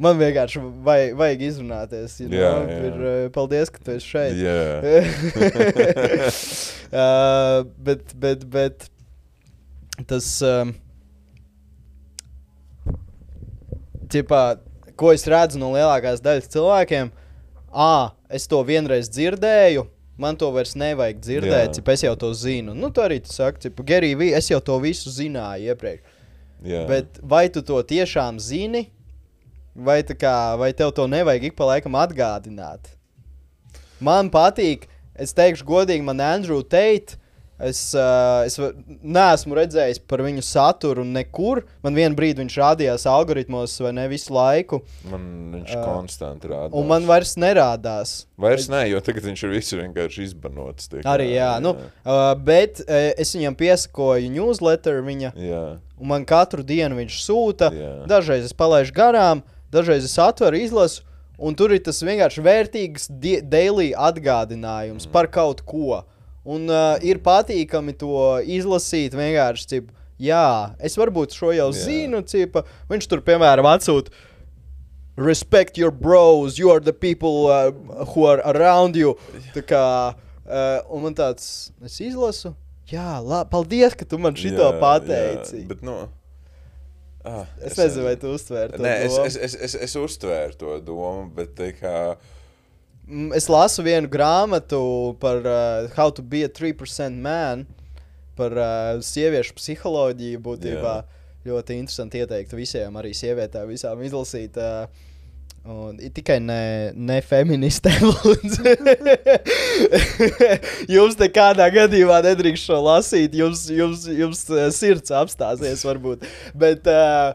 man 0.00 0.18
vienkārši 0.20 0.60
vai, 0.84 0.98
vajag 1.16 1.42
izrunāties. 1.48 2.18
You 2.20 2.28
Jā, 2.32 2.50
know? 2.52 2.66
jā. 2.70 2.78
Ir, 2.88 2.94
uh, 3.00 3.28
paldies, 3.34 3.70
ka 3.72 3.82
tu 3.84 3.94
esi 3.96 4.06
šeit. 4.12 4.36
Jā. 4.40 4.56
uh, 6.92 7.64
bet, 7.86 8.14
bet, 8.14 8.44
bet 8.52 8.88
tas. 10.06 10.28
Um, 10.44 10.74
ķipā, 14.12 14.40
ko 14.98 15.10
es 15.14 15.26
redzu 15.28 15.58
no 15.60 15.72
lielākās 15.74 16.22
daļas 16.24 16.50
cilvēkiem, 16.52 17.10
ah, 17.74 18.12
es 18.32 18.46
to 18.50 18.60
vienreiz 18.66 19.10
dzirdēju. 19.12 19.86
Man 20.16 20.38
to 20.40 20.48
vairs 20.54 20.72
nevajag 20.80 21.18
dzirdēt, 21.20 21.66
Jā. 21.66 21.72
cik 21.76 21.88
es 21.92 22.02
jau 22.06 22.14
to 22.16 22.30
zinu. 22.32 22.72
Nu, 22.72 22.88
tā 22.94 23.04
arī 23.04 23.18
tu 23.20 23.28
saki, 23.34 23.68
ka 23.68 23.84
Gerija, 23.84 24.30
es 24.38 24.46
jau 24.48 24.62
to 24.64 24.78
visu 24.80 25.12
zināju 25.12 25.74
iepriekš. 25.74 26.14
jā. 26.64 26.86
Bet 26.88 27.18
vai 27.20 27.42
tu 27.52 27.60
to 27.60 27.82
tiešām 27.84 28.38
zini, 28.40 28.86
vai, 29.76 30.00
kā, 30.02 30.36
vai 30.60 30.72
tev 30.76 30.94
to 30.96 31.06
nevajag 31.10 31.50
ik 31.50 31.56
pa 31.58 31.68
laikam 31.74 31.98
atgādināt? 32.00 32.94
Man 34.00 34.28
patīk, 34.32 34.88
es 35.16 35.32
teikšu, 35.36 35.64
godīgi, 35.68 36.04
man 36.04 36.20
Andrew 36.20 36.62
Tate. 36.62 37.20
Es, 37.56 37.78
uh, 37.96 38.44
es 38.44 38.58
neesmu 39.00 39.56
redzējis 39.56 40.02
par 40.04 40.20
viņu 40.20 40.42
saturu 40.44 41.06
nekur. 41.08 41.62
Man 41.80 41.96
vienā 41.96 42.12
brīdī 42.12 42.42
viņš 42.42 42.56
rādījās 42.60 43.06
algoritmos, 43.08 43.78
vai 43.80 43.94
ne 43.96 44.04
visu 44.12 44.34
laiku. 44.36 44.82
Man 45.08 45.24
viņš 45.54 45.72
Ā, 45.72 45.84
konstanti 45.86 46.50
rāda. 46.52 46.68
Un 46.76 46.84
man 46.90 47.08
vairs 47.08 47.32
nerādās. 47.40 48.26
Vairs 48.36 48.68
nē, 48.68 48.82
jo 48.90 49.00
tagad 49.00 49.24
viņš 49.30 49.46
ir 49.48 49.54
visur 49.56 49.80
vienkārši 49.86 50.26
izbanots. 50.28 50.90
kā, 50.98 51.00
Arī 51.14 51.30
jā, 51.32 51.54
nu, 51.64 51.72
uh, 52.04 52.34
bet 52.36 52.84
uh, 52.84 52.92
es 53.16 53.32
viņam 53.32 53.56
piesakoju 53.56 54.28
newsletter 54.36 55.00
viņa. 55.08 55.32
jā, 55.40 55.64
Un 55.96 56.12
man 56.12 56.28
katru 56.28 56.60
dienu 56.60 57.00
viņš 57.00 57.22
sūta. 57.24 57.72
Jā. 57.72 57.92
Dažreiz 58.04 58.44
es 58.44 58.52
palaidu 58.52 58.92
garām, 58.92 59.40
dažreiz 59.76 60.08
es 60.08 60.16
atveru, 60.22 60.58
izlasu. 60.58 61.04
Un 61.36 61.52
tur 61.52 61.74
ir 61.74 61.82
tas 61.84 61.98
vienkārši 62.00 62.42
vērtīgs 62.44 63.10
daily 63.44 63.90
atgādinājums 63.92 65.04
mm. 65.04 65.12
par 65.12 65.28
kaut 65.28 65.60
ko. 65.68 66.00
Un 66.46 66.70
uh, 66.70 66.94
ir 67.04 67.20
patīkami 67.20 67.92
to 67.98 68.38
izlasīt. 68.40 69.16
Vienkārši, 69.18 69.66
cip, 69.72 69.90
jā, 70.22 70.72
es 70.80 70.96
varbūt 70.96 71.36
šo 71.36 71.52
jau 71.52 71.68
Jā. 71.74 71.82
zinu. 71.82 72.22
Cipa. 72.24 72.64
Viņš 72.88 73.10
tur, 73.10 73.24
piemēram, 73.26 73.68
atsūta. 73.68 74.14
Respect 75.16 75.78
your 75.80 75.90
bros, 75.90 76.58
you 76.60 76.70
are 76.70 76.80
the 76.80 76.92
people 76.92 77.48
uh, 77.48 77.72
who 78.12 78.26
are 78.28 78.40
around 78.44 78.96
you. 78.96 79.14
Tā 79.54 79.64
kā, 79.64 79.84
uh, 80.12 80.78
un 80.92 81.06
man 81.06 81.16
tāds, 81.16 81.70
es 81.84 81.96
izlasu, 82.04 82.52
jā, 82.90 83.16
labi, 83.24 83.48
paldies, 83.52 83.96
ka 83.96 84.04
tu 84.04 84.20
man 84.20 84.36
šito 84.36 84.60
jā, 84.60 84.74
pateici. 84.82 85.62
Jā, 85.62 85.70
bet, 85.72 85.80
nu, 85.86 86.02
ah, 87.26 87.44
Es 87.62 87.76
nezinu, 87.78 88.06
vai 88.06 88.14
tu 88.20 88.32
uztvēri 88.34 88.76
to. 88.76 88.82
Nē, 88.84 88.94
es, 89.04 89.14
domu. 89.14 89.26
es, 89.28 89.36
es, 89.48 89.56
es, 89.68 89.76
es 89.88 89.96
uztvēru 90.00 90.58
to 90.60 90.78
domu, 90.86 91.26
bet 91.36 91.60
kā. 91.80 91.96
Mm, 93.06 93.32
Es 93.38 93.50
lasu 93.52 93.84
vienu 93.86 94.10
grāmatu 94.10 94.80
par 95.22 95.42
uh, 95.42 95.90
How 95.96 96.14
to 96.14 96.22
be 96.22 96.44
a 96.46 96.50
3% 96.50 97.20
man, 97.22 97.66
par 98.38 98.56
uh, 98.58 99.02
sieviešu 99.04 99.56
psiholoģiju. 99.58 100.42
Būtībā 100.46 100.96
ļoti 101.46 101.76
interesanti 101.78 102.22
ieteikt 102.22 102.54
visiem, 102.58 102.96
arī 102.98 103.12
sievietēm, 103.14 103.70
visām 103.70 104.02
izlasīt. 104.06 104.58
Uh, 104.58 105.05
Un, 105.66 105.96
tikai 106.14 106.36
ne, 106.38 106.92
ne 106.94 107.16
feministēm. 107.26 108.04
lūdzu. 108.14 108.74
jums 110.94 111.18
nekādā 111.18 111.66
gadījumā 111.74 112.20
nedrīkst 112.28 112.68
šo 112.68 112.78
lasīt. 112.84 113.34
Jums, 113.34 113.64
jums, 113.74 114.06
jums 114.06 114.44
uh, 114.52 114.68
sirds 114.74 115.10
apstāsies, 115.10 115.82
varbūt. 115.88 116.22
Bet, 116.54 116.86
uh, 116.86 117.34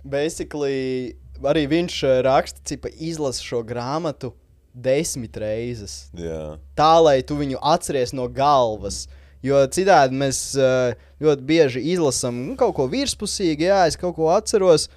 basically, 0.00 1.18
arī 1.44 1.66
viņš 1.68 1.98
uh, 2.06 2.18
raksta, 2.24 2.78
ka 2.80 2.92
izlasa 2.96 3.44
šo 3.44 3.60
grāmatu 3.68 4.32
desmit 4.72 5.36
reizes. 5.36 6.06
Jā, 6.16 6.56
Tā, 6.78 6.94
lai 7.02 7.20
tu 7.26 7.36
viņu 7.36 7.60
atceries 7.60 8.14
no 8.16 8.30
galvas. 8.32 9.04
Jo 9.44 9.60
citādi 9.70 10.16
mēs 10.18 10.40
uh, 10.58 10.96
ļoti 11.22 11.44
bieži 11.46 11.82
izlasām 11.92 12.40
nu, 12.48 12.56
kaut 12.58 12.74
ko 12.78 12.88
virspusīgi, 12.90 13.68
jā, 13.68 13.84
es 13.90 13.98
kaut 13.98 14.16
ko 14.16 14.32
atceros, 14.34 14.88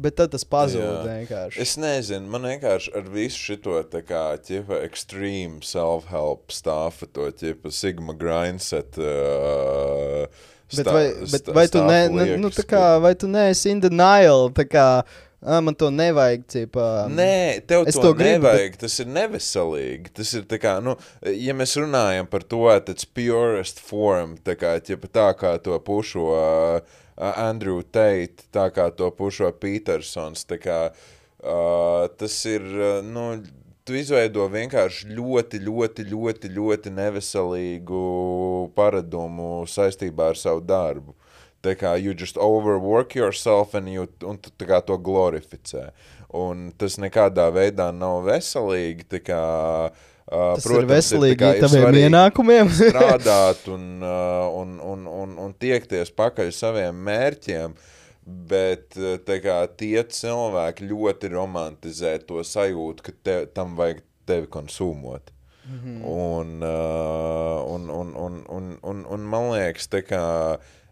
bet 0.00 0.16
tad 0.20 0.32
tas 0.34 0.46
pazūd 0.48 0.82
Jā. 0.82 1.00
vienkārši. 1.06 1.60
es 1.62 1.74
nezinu, 1.80 2.28
man 2.32 2.48
vienkārši 2.48 2.94
ar 2.98 3.10
visu 3.12 3.56
šo 3.56 3.82
tā 3.92 4.02
kā 4.06 4.24
ķipa 4.46 4.80
extreme 4.86 5.60
self-help 5.66 6.54
stāfu, 6.54 7.08
to 7.12 7.28
ķipa 7.42 7.72
Sigma 7.74 8.16
grindset. 8.16 8.98
Uh, 9.00 10.48
Bet 10.70 10.86
vai, 10.86 11.06
bet 11.26 11.48
vai 11.50 11.64
tu, 11.66 11.80
ne, 11.82 11.96
ne, 12.14 12.24
nu, 12.38 12.50
kā, 12.54 13.00
vai 13.02 13.10
tu 13.18 13.26
neesi 13.26 13.72
in 13.72 13.80
denial? 13.82 14.52
Kā, 14.70 15.02
ah, 15.42 15.60
man 15.60 15.76
to 15.78 15.90
nevajag. 15.94 16.46
Cipa, 16.50 16.86
Nē, 17.10 17.60
tev 17.68 17.86
es 17.88 17.96
to, 17.96 18.08
to 18.08 18.14
gribu, 18.18 18.44
nevajag. 18.44 18.74
Bet... 18.76 18.80
Tas 18.84 18.98
ir 19.02 19.10
neveselīgi. 19.10 20.12
Tas 20.16 20.32
ir 20.38 20.48
kā, 20.62 20.76
nu, 20.84 20.96
ja 21.26 21.56
mēs 21.56 21.76
runājam 21.80 22.28
par 22.30 22.44
to, 22.44 22.64
tad 22.86 23.04
purest 23.16 23.80
form, 23.84 24.36
tā 24.44 24.56
kā, 24.60 24.74
ķipa, 24.84 25.12
tā 25.20 25.28
kā 25.40 25.54
to 25.62 25.78
pušo 25.86 26.26
uh, 26.34 26.98
Andrew 27.30 27.80
Tate, 27.82 28.48
tā 28.54 28.68
kā 28.74 28.90
to 28.96 29.10
pušo 29.16 29.52
Petersons. 29.60 30.46
Kā, 30.60 30.82
uh, 30.90 32.04
tas 32.20 32.36
ir, 32.48 32.66
uh, 32.76 33.00
nu, 33.06 33.32
tu 33.84 33.96
izveido 33.98 34.44
vienkārši 34.50 35.08
ļoti, 35.16 35.62
ļoti, 35.66 36.06
ļoti, 36.12 36.52
ļoti 36.56 36.92
neveselīgu 36.94 38.04
paradumu 38.76 39.64
saistībā 39.66 40.30
ar 40.34 40.38
savu 40.38 40.62
darbu. 40.64 41.16
Tā 41.60 41.74
kā 41.76 41.92
you 42.00 42.14
just 42.16 42.38
overwork 42.40 43.14
yourself 43.14 43.74
and 43.74 43.88
you, 43.92 44.06
un 44.24 44.38
tu 44.40 44.52
tā 44.56 44.68
kā 44.68 44.80
to 44.84 44.96
glorificē. 44.96 45.90
Un 46.36 46.70
tas 46.78 46.96
nekādā 47.02 47.50
veidā 47.52 47.90
nav 47.92 48.22
veselīgi. 48.24 49.04
tā 49.10 49.20
Kā, 49.26 49.40
uh, 49.92 50.54
tas 50.56 50.68
ir 50.72 50.88
veselīgi 50.88 51.40
taviem 51.60 51.72
svarīgi 51.74 52.06
ienākumiem. 52.08 52.70
strādāt 52.80 53.66
un, 53.72 53.86
uh, 54.00 54.46
un, 54.56 54.78
un, 54.92 55.08
un, 55.10 55.34
un 55.44 55.56
tiekties 55.60 56.14
pakaļ 56.16 56.52
saviem 56.56 57.02
mērķiem. 57.10 57.76
Bet 58.24 58.96
uh, 58.96 59.18
kā, 59.44 59.58
tie 59.76 60.00
cilvēki 60.16 60.88
ļoti 60.88 61.32
romantizē 61.34 62.16
to 62.24 62.40
sajūtu, 62.46 63.04
ka 63.04 63.16
te, 63.20 63.38
tam 63.52 63.76
vajag 63.76 64.00
tevi 64.30 64.48
konsumot. 64.48 65.32
Mm 65.70 65.78
-hmm. 65.78 66.04
un, 66.08 66.62
uh, 66.62 67.74
un, 67.74 67.90
un, 67.90 68.14
un, 68.16 68.44
un, 68.48 68.78
un, 68.82 69.06
un 69.06 69.20
man 69.20 69.50
liekas, 69.52 69.86
tā 69.92 70.00
kā, 70.02 70.22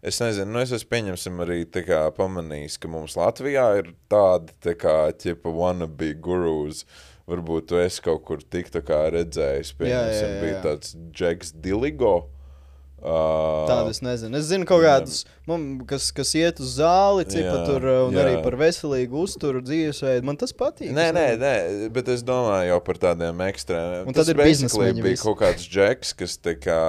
es 0.01 0.19
nezinu, 0.23 0.51
nu 0.53 0.63
es 0.63 0.73
esmu 0.75 0.89
pieņemsim 0.93 1.43
arī 1.45 1.61
kā, 1.85 2.01
pamanījis, 2.15 2.79
ka 2.81 2.91
mums 2.91 3.17
Latvijā 3.19 3.67
ir 3.81 3.93
tādi 4.11 4.55
tā 4.63 4.75
kā 4.79 4.97
ķipa 5.11 5.53
wannabe 5.55 6.13
gurus. 6.21 6.85
Varbūt 7.29 7.67
tu 7.69 7.77
esi 7.77 8.01
kaut 8.01 8.23
kur 8.25 8.41
tik 8.41 8.71
tā 8.73 8.81
kā 8.81 9.03
redzējis, 9.13 9.75
Jā, 9.75 9.77
jā, 9.77 9.79
pieņemsim, 9.83 10.29
jā, 10.33 10.41
bija 10.41 10.55
jā. 10.55 10.61
tāds 10.65 10.95
Džeks 11.13 11.53
Diligo. 11.61 12.17
Uh, 12.99 13.63
Tādu 13.69 13.93
es 13.93 14.01
nezinu. 14.03 14.35
Es 14.35 14.49
zinu 14.49 14.65
kaut 14.67 14.81
kādus, 14.83 15.21
man, 15.47 15.67
kas, 15.87 16.09
kas 16.11 16.33
iet 16.35 16.57
uz 16.59 16.73
zāli, 16.81 17.23
cipa 17.31 17.53
Jā, 17.53 17.59
tur, 17.69 17.85
uh, 17.87 17.99
un 18.09 18.17
jā. 18.17 18.25
arī 18.25 18.41
par 18.43 18.57
veselīgu 18.59 19.21
uzturu, 19.23 19.61
dzīvesveidu. 19.63 20.25
Man 20.27 20.39
tas 20.41 20.51
patīk. 20.51 20.91
Nē, 20.95 21.05
nē, 21.15 21.27
nē, 21.39 21.53
bet 21.95 22.11
es 22.11 22.25
domāju 22.27 22.73
jau 22.73 22.79
par 22.89 22.99
tādiem 23.05 23.45
ekstrēmiem. 23.45 24.09
Un 24.09 24.17
tad 24.17 24.33
ir 24.33 24.41
bija 24.41 25.05
visi. 25.05 25.21
kaut 25.23 25.39
kāds 25.45 25.69
džeks, 25.69 26.11
kas 26.19 26.35
tā 26.43 26.57
kā. 26.59 26.81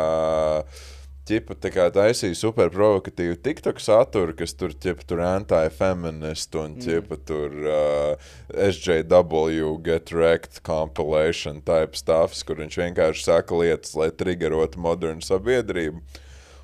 Ķipa, 1.31 1.55
tā 1.63 1.71
kā 1.71 1.85
taisīja 1.95 2.35
super 2.35 2.73
provokatīvu 2.75 3.37
TikTok 3.45 3.79
saturu, 3.79 4.33
kas 4.35 4.51
tur 4.59 4.73
ķipa, 4.75 5.05
tur 5.07 5.21
anti-feminist 5.23 6.57
un 6.59 6.73
ķipa, 6.83 7.19
tur 7.29 7.53
uh, 7.71 8.31
SJW 8.51 9.77
get 9.87 10.11
wrecked 10.11 10.59
compilation 10.67 11.61
type 11.63 11.95
stuffs, 11.95 12.43
kur 12.43 12.59
viņš 12.59 12.81
vienkārši 12.81 13.23
saka 13.29 13.61
lietas, 13.61 13.95
lai 13.95 14.09
triggerotu 14.11 14.83
modernu 14.83 15.23
sabiedrību. 15.23 16.03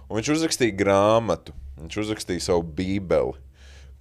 Un 0.09 0.18
viņš 0.18 0.32
uzrakstīja 0.34 0.74
grāmatu, 0.80 1.55
viņš 1.84 1.98
uzrakstīja 2.02 2.48
savu 2.48 2.66
bībeli, 2.66 3.36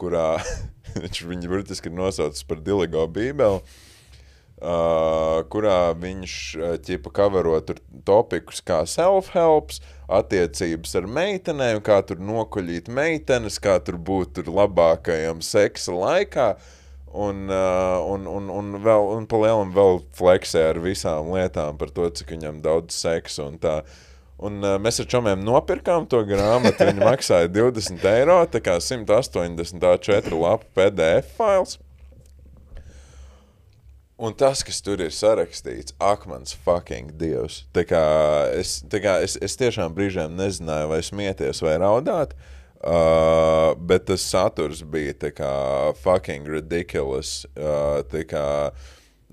kurā 0.01 0.31
viņš 1.03 1.25
viņu 1.29 1.51
burtiski 1.51 1.91
ir 1.91 1.99
nosaucis 1.99 2.47
par 2.49 2.65
Diligo 2.65 3.05
bībeli. 3.05 3.61
Uh, 4.55 5.43
kurā 5.51 5.91
viņš 5.99 6.33
uh, 6.57 6.73
ķipa 6.81 7.13
kavero 7.13 7.59
topikus 8.07 8.63
kā 8.65 8.81
self-helps, 8.89 9.83
attiecības 10.11 10.95
ar 10.99 11.07
meitenēm, 11.09 11.81
kā 11.85 11.99
tur 12.05 12.21
nokuļīt 12.21 12.89
meitenes, 12.93 13.59
kā 13.61 13.77
tur 13.83 13.97
būt 13.97 14.37
tur 14.39 14.51
labākajam 14.53 15.41
seksa 15.45 15.95
laikā. 15.95 16.49
Un, 17.15 17.45
uh, 17.47 18.01
un, 18.11 18.25
un, 18.27 18.49
un, 18.51 18.73
vēl, 18.83 19.05
un 19.15 19.27
pa 19.31 19.39
lielam 19.39 19.71
vēl 19.75 20.01
fleksē 20.17 20.65
ar 20.73 20.81
visām 20.83 21.31
lietām 21.31 21.77
par 21.79 21.93
to, 21.95 22.09
cik 22.11 22.33
viņam 22.35 22.59
daudz 22.65 22.97
seksa 22.97 23.45
un 23.47 23.55
tā. 23.61 23.77
Un 24.35 24.59
uh, 24.59 24.75
mēs 24.83 24.99
ar 24.99 25.07
čomiem 25.07 25.39
nopirkām 25.47 26.09
to 26.11 26.19
grāmatu. 26.27 26.89
Viņa 26.89 27.07
maksāja 27.07 27.47
20 27.55 28.03
eiro, 28.11 28.41
tā 28.51 28.59
kā 28.59 28.75
184 28.83 30.35
lapu 30.43 30.67
PDF 30.75 31.31
fails. 31.39 31.79
Un 34.17 34.31
tas, 34.31 34.61
kas 34.63 34.77
tur 34.79 35.01
ir 35.03 35.11
sarakstīts, 35.11 35.91
ak, 35.99 36.23
mans 36.31 36.55
fucking 36.63 37.17
dievs. 37.19 37.65
Tā 37.75 37.83
kā 37.83 38.03
es, 38.55 38.77
tā 38.87 39.01
kā 39.03 39.17
es, 39.25 39.35
es 39.43 39.57
tiešām 39.59 39.91
brīžiem 39.97 40.37
nezināju, 40.39 40.87
vai 40.93 41.01
smieties 41.03 41.59
vai 41.65 41.75
raudāt. 41.83 42.31
Uh, 42.85 43.73
bet 43.75 44.05
tas 44.07 44.23
saturs 44.23 44.83
bija 44.87 45.15
tā 45.19 45.33
kā 45.35 45.51
fucking 45.99 46.47
ridiculous. 46.47 47.41
Uh, 47.57 48.05
tā 48.07 48.23
kā, 48.29 48.45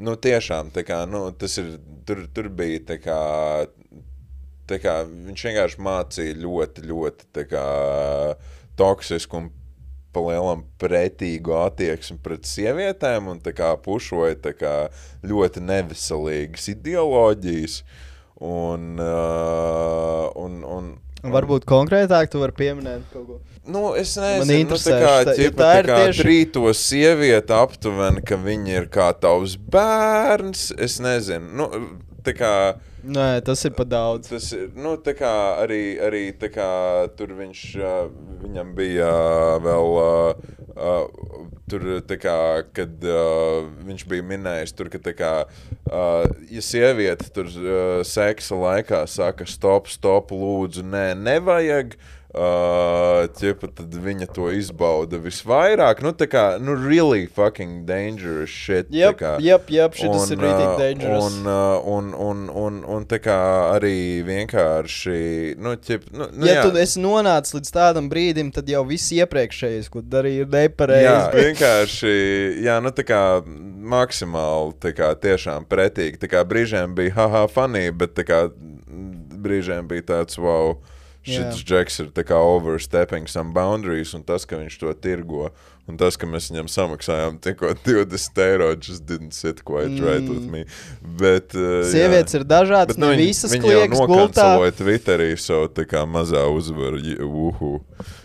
nu, 0.03 0.17
tiešām, 0.17 0.73
tā 0.75 0.83
kā, 0.89 1.03
nu, 1.07 1.29
tas 1.39 1.55
ir, 1.63 1.77
tur, 2.09 2.25
tur 2.35 2.51
bija 2.51 2.83
tā 2.91 2.99
kā, 3.05 3.21
tā 4.67 4.83
kā, 4.83 4.99
viņš 5.07 5.47
vienkārši 5.47 5.83
mācīja 5.85 6.39
ļoti, 6.43 6.87
ļoti 6.91 7.31
tā 7.39 7.47
kā 7.51 7.67
toksisku 8.81 9.45
un 9.45 9.53
palielam 10.13 10.65
pretīgu 10.83 11.55
attieksmi 11.65 12.19
pret 12.23 12.49
sievietēm 12.49 13.31
un 13.33 13.41
tā 13.45 13.53
pušoja 13.85 14.39
tā 14.45 14.53
kā 14.57 14.75
ļoti 15.27 15.63
neveselīgas 15.65 16.69
ideoloģijas. 16.75 17.83
Un, 18.43 18.99
uh, 18.99 20.29
un, 20.35 20.61
un, 20.67 20.93
Un 21.23 21.31
Varbūt 21.31 21.63
konkrētāk 21.71 22.33
tu 22.33 22.41
vari 22.43 22.55
pieminēt 22.59 23.05
kaut 23.13 23.27
ko. 23.29 23.37
Nu, 23.71 23.93
es 23.95 24.17
nezinu, 24.19 24.73
nu, 24.73 24.79
tā 24.83 24.97
kā, 24.99 25.13
jo 25.23 25.35
ķipa, 25.37 25.53
tā 25.55 25.67
tā 25.69 25.75
ir 25.79 25.87
kā 25.87 25.99
tieši- 26.01 26.25
trīto 26.25 26.73
sievieti 26.75 27.55
aptuveni, 27.55 28.25
ka 28.27 28.39
viņa 28.43 28.73
ir 28.81 28.89
kā 28.91 29.07
tavs 29.15 29.55
bērns. 29.55 30.73
Es 30.83 30.99
nezinu, 30.99 31.47
nu, 31.61 31.69
tā 32.27 32.35
kā. 32.35 32.55
Nē, 33.03 33.41
tas 33.43 33.65
ir 33.67 33.75
pa 33.75 33.85
daudz. 33.89 34.31
Tas 34.31 34.53
ir 34.55 34.69
nu, 34.79 34.95
arī, 34.95 35.83
arī 35.99 36.23
kā, 36.39 36.71
tur 37.19 37.35
viņš, 37.39 37.63
viņam 38.45 38.75
bija 38.79 39.13
vēl. 39.65 40.03
ā, 40.73 40.97
Tur, 41.73 41.85
kā, 42.21 42.65
kad 42.77 43.05
uh, 43.09 43.63
viņš 43.87 44.03
bija 44.11 44.25
minējis, 44.29 44.75
tur, 44.77 44.91
ka, 44.93 44.99
kā, 45.17 45.31
uh, 45.89 46.25
ja 46.53 46.65
sieviete 46.65 47.31
tur 47.33 47.49
uh, 47.49 48.03
seksa 48.05 48.59
laikā 48.59 49.07
saka, 49.09 49.47
stop, 49.49 49.89
stop, 49.89 50.35
lūdzu, 50.37 50.85
nē, 50.85 51.15
nevajag, 51.17 51.97
uh, 51.97 52.22
ķipa, 52.33 53.69
tad 53.77 53.93
viņa 53.93 54.29
to 54.33 54.49
izbauda 54.57 55.19
visvairāk. 55.21 56.01
Nu, 56.05 56.15
tā 56.17 56.29
kā, 56.33 56.45
nu, 56.63 56.73
really 56.81 57.27
fucking 57.29 57.85
dangerous 57.89 58.51
shit. 58.53 58.89
kā. 59.21 59.35
jep, 59.43 59.69
jep, 59.73 59.97
šitas 59.99 60.33
ir 60.33 60.41
rītīgi 60.41 60.79
dangerous. 60.81 61.27
Un, 61.27 61.51
un, 61.93 62.13
un, 62.17 62.47
un, 62.63 62.79
un 62.97 63.05
tā 63.09 63.21
kā 63.23 63.37
arī 63.75 64.23
vienkārši, 64.25 65.19
nu, 65.61 65.75
ķip, 65.77 66.09
nu, 66.17 66.31
nu 66.33 66.49
ja 66.49 66.61
jā. 66.61 66.65
tu 66.65 66.81
esi 66.81 67.03
nonācis 67.05 67.59
līdz 67.59 67.75
tādam 67.77 68.09
brīdim, 68.13 68.53
tad 68.55 68.71
jau 68.73 68.85
viss 68.89 69.13
iepriekšējais, 69.13 69.93
ko 69.93 70.01
darīja, 70.01 70.47
ir 70.47 70.49
Jā, 70.49 70.63
nepareizi. 70.65 71.45
vienkārši, 71.47 72.15
jā, 72.65 72.79
nu 72.85 72.95
tā 72.97 73.05
kā 73.07 73.23
maksimāli, 73.93 74.73
tā 74.81 74.95
kā 74.97 75.13
tiešām 75.21 75.69
pretīgi. 75.69 76.21
Tā 76.23 76.33
kā 76.33 76.43
brīžiem 76.49 76.97
bija 76.97 77.17
haha 77.19 77.45
funny, 77.53 77.91
bet 77.93 78.17
tā 78.17 78.25
kā 78.25 78.47
brīžiem 79.43 79.89
bija 79.91 80.07
tāds, 80.15 80.39
wow, 80.41 80.79
šis 81.23 81.63
Jā. 81.63 81.65
džeks 81.65 82.01
ir 82.03 82.33
overstepping 82.35 83.29
some 83.29 83.53
boundaries, 83.53 84.15
un 84.15 84.25
tas, 84.27 84.45
ka 84.45 84.59
viņš 84.59 84.79
to 84.81 84.93
tirgo, 84.99 85.51
un 85.87 85.99
tas, 85.99 86.17
ka 86.19 86.27
mēs 86.27 86.51
viņam 86.51 86.71
samaksājām 86.71 87.39
tikko 87.43 87.73
20 87.85 88.43
eiro, 88.43 88.71
just 88.75 89.07
didn't 89.07 89.35
sit 89.35 89.65
quite 89.65 89.91
mm. 89.91 90.03
right 90.03 90.27
with 90.29 90.49
me. 90.51 90.65
Bet, 91.03 91.55
uh, 91.55 91.83
Sievietes 91.91 92.35
ir 92.39 92.47
dažādas, 92.49 92.97
Bet, 92.97 93.03
ne 93.03 93.13
viņi- 93.13 93.27
visas 93.27 93.55
viņi 93.55 93.73
jau 93.73 93.89
nokanceloja 93.95 94.77
Twitterī 94.79 95.33
savu 95.39 95.71
tā 95.71 95.87
kā 95.87 96.05
mazā 96.07 96.45
uzvaru, 96.51 97.03
uhu. 97.23 97.75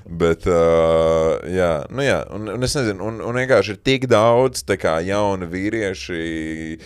Bet, 0.07 0.48
uh, 0.49 1.38
jā, 1.52 1.74
nu 1.94 2.06
jā, 2.06 2.22
un, 2.34 2.49
un 2.56 2.64
es 2.64 2.78
nezinu, 2.78 3.11
un, 3.11 3.22
un 3.22 3.41
vienkārši 3.41 3.76
ir 3.76 3.84
tik 3.84 4.07
daudz 4.10 4.64
tā 4.65 4.78
kā 4.80 4.98
jauni 5.06 5.49
vīrieši, 5.52 6.80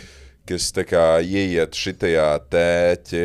kas 0.51 0.83
kā 0.87 1.05
ieiet 1.23 1.77
šitajā 1.77 2.27
tēķa, 2.51 3.21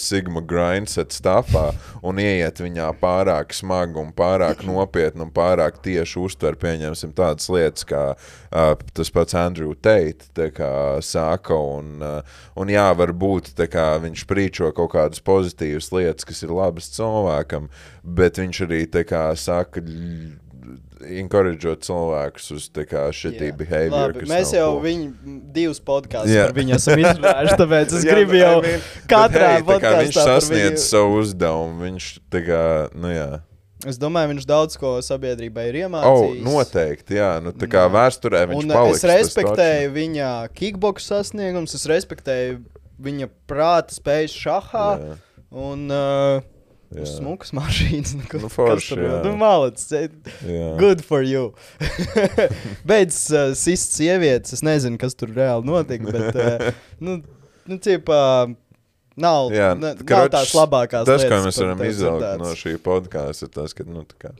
Sigma 0.00 0.42
grindset 0.44 1.14
stāvā 1.16 1.70
un 2.06 2.20
ieiet 2.20 2.60
viņā 2.60 2.90
pārāk 3.00 3.54
smagi 3.56 3.98
un 4.00 4.12
pārāk 4.16 4.64
nopietni 4.66 5.24
un 5.24 5.32
pārāk 5.34 5.80
tieši 5.84 6.20
uztver, 6.20 6.58
pieņemsim 6.60 7.14
tādas 7.16 7.48
lietas, 7.52 7.86
kā 7.88 8.02
uh, 8.14 8.74
tas 8.94 9.12
pats 9.14 9.36
Andrew 9.38 9.74
Tate 9.74 10.50
kā 10.56 10.72
sāka, 11.04 11.56
un, 11.56 11.96
uh, 12.04 12.44
un 12.60 12.72
jā, 12.72 12.86
varbūt 12.96 13.52
kā 13.70 13.88
viņš 14.02 14.26
prīčo 14.28 14.70
kaut 14.76 14.92
kādas 14.94 15.24
pozitīvas 15.24 15.90
lietas, 15.94 16.28
kas 16.28 16.44
ir 16.44 16.54
labas 16.54 16.90
cilvēkam, 16.96 17.70
bet 18.04 18.40
viņš 18.40 18.64
arī 18.66 18.84
kā 19.08 19.30
saka, 19.38 19.82
encourageot 21.04 21.82
cilvēkus 21.86 22.46
uz 22.56 22.68
tā 22.74 22.84
kā 22.88 23.06
šitī 23.14 23.48
Jā. 23.50 23.56
behavior, 23.56 24.10
Labi, 24.12 24.20
kas 24.24 24.28
mēs 24.32 24.52
jau 24.56 24.66
cool. 24.72 24.80
viņu 24.84 25.36
divus 25.56 25.80
podkāstus 25.80 26.34
Jā. 26.34 26.46
par 26.50 26.56
viņu 26.60 26.74
esam 26.76 27.02
izrunājuši, 27.04 27.58
tāpēc 27.62 27.94
es 27.98 28.04
Jā, 28.08 28.14
gribu 28.16 28.36
jau 28.40 28.56
I 28.58 28.64
mean, 28.66 28.80
katrā 29.14 29.52
hey, 29.56 29.62
tā 29.62 29.78
kā 29.80 29.92
viņš 30.00 30.16
podkāstā 30.16 30.24
par 30.24 30.40
sasniedz 30.40 30.74
viņu- 30.74 30.84
savu 30.88 31.20
uzdevumu. 31.22 31.80
Viņš 31.86 32.08
tā 32.30 32.42
kā, 32.48 32.64
nu 32.94 33.14
jā. 33.14 33.28
Es 33.88 33.96
domāju, 33.96 34.34
viņš 34.34 34.44
daudz 34.44 34.76
ko 34.76 34.98
sabiedrībai 35.00 35.62
ir 35.70 35.78
Oh, 35.78 35.86
iemācījis. 35.88 36.42
noteikti, 36.44 37.16
jā. 37.16 37.30
Nu, 37.40 37.54
tā 37.56 37.64
kā 37.72 37.86
vēsturē 37.88 38.42
viņš 38.50 38.68
paliks. 38.68 39.00
es 39.00 39.08
respektēju 39.08 39.92
viņa 39.94 40.28
kickbox 40.52 41.06
sasniegumus, 41.08 41.72
es 41.78 41.86
respektēju 41.88 42.58
viņa 43.00 43.30
prāta 43.48 43.96
spējas 43.96 44.34
šahā. 44.36 44.88
Jā, 45.00 45.16
Un 45.50 45.88
uh, 45.90 46.42
jā. 46.98 47.06
smukas 47.06 47.52
mašīnas. 47.56 48.14
Nu, 48.18 48.24
Nu, 48.24 48.28
kas 48.30 48.46
forši, 48.54 48.96
nu, 48.98 49.34
jā. 50.46 50.70
Good 50.80 51.04
for 51.06 51.22
you. 51.26 51.52
Beidz 52.88 53.20
uh, 53.34 53.52
sist 53.58 53.94
sievietes. 53.98 54.56
Es 54.58 54.64
nezinu, 54.66 54.98
kas 55.00 55.14
tur 55.18 55.30
reāli 55.36 55.68
notika. 55.70 56.10
Bet, 56.10 56.40
uh, 56.40 56.80
nu, 57.04 57.20
nu, 57.70 57.78
cipā, 57.82 58.22
nav, 59.20 59.52
Jā, 59.54 59.74
ne, 59.78 59.92
nav 59.94 60.08
karoč, 60.08 60.34
tās 60.34 60.56
labākās 60.56 61.06
Tas, 61.08 61.22
lietas. 61.22 61.30
ko 61.30 61.46
mēs 61.46 61.62
varam 61.62 61.84
dzirdētas. 61.84 62.42
no 62.42 62.56
šī 62.58 62.74
podkāsta, 62.82 63.46
ir 63.46 63.54
tas, 63.54 63.76
ka, 63.76 63.86
nu, 63.86 64.04
tā 64.08 64.18
kā. 64.26 64.34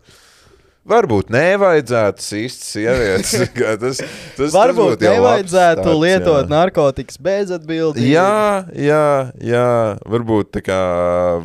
Varbūt 0.90 1.28
nevajadzētu 1.30 2.24
sist 2.24 2.64
sievietes. 2.64 3.34
tas, 3.82 4.00
tas, 4.38 4.54
Varbūt 4.54 4.96
tas 4.96 5.12
nevajadzētu 5.12 5.84
starts, 5.84 6.00
lietot 6.02 6.40
jā. 6.40 6.48
narkotikas 6.50 7.20
bez 7.20 7.52
atbildības. 7.54 8.08
Jā, 8.08 8.64
jā, 8.74 9.04
jā, 9.44 9.68
varbūt 10.08 10.54
tā 10.56 10.64
kā 10.64 10.80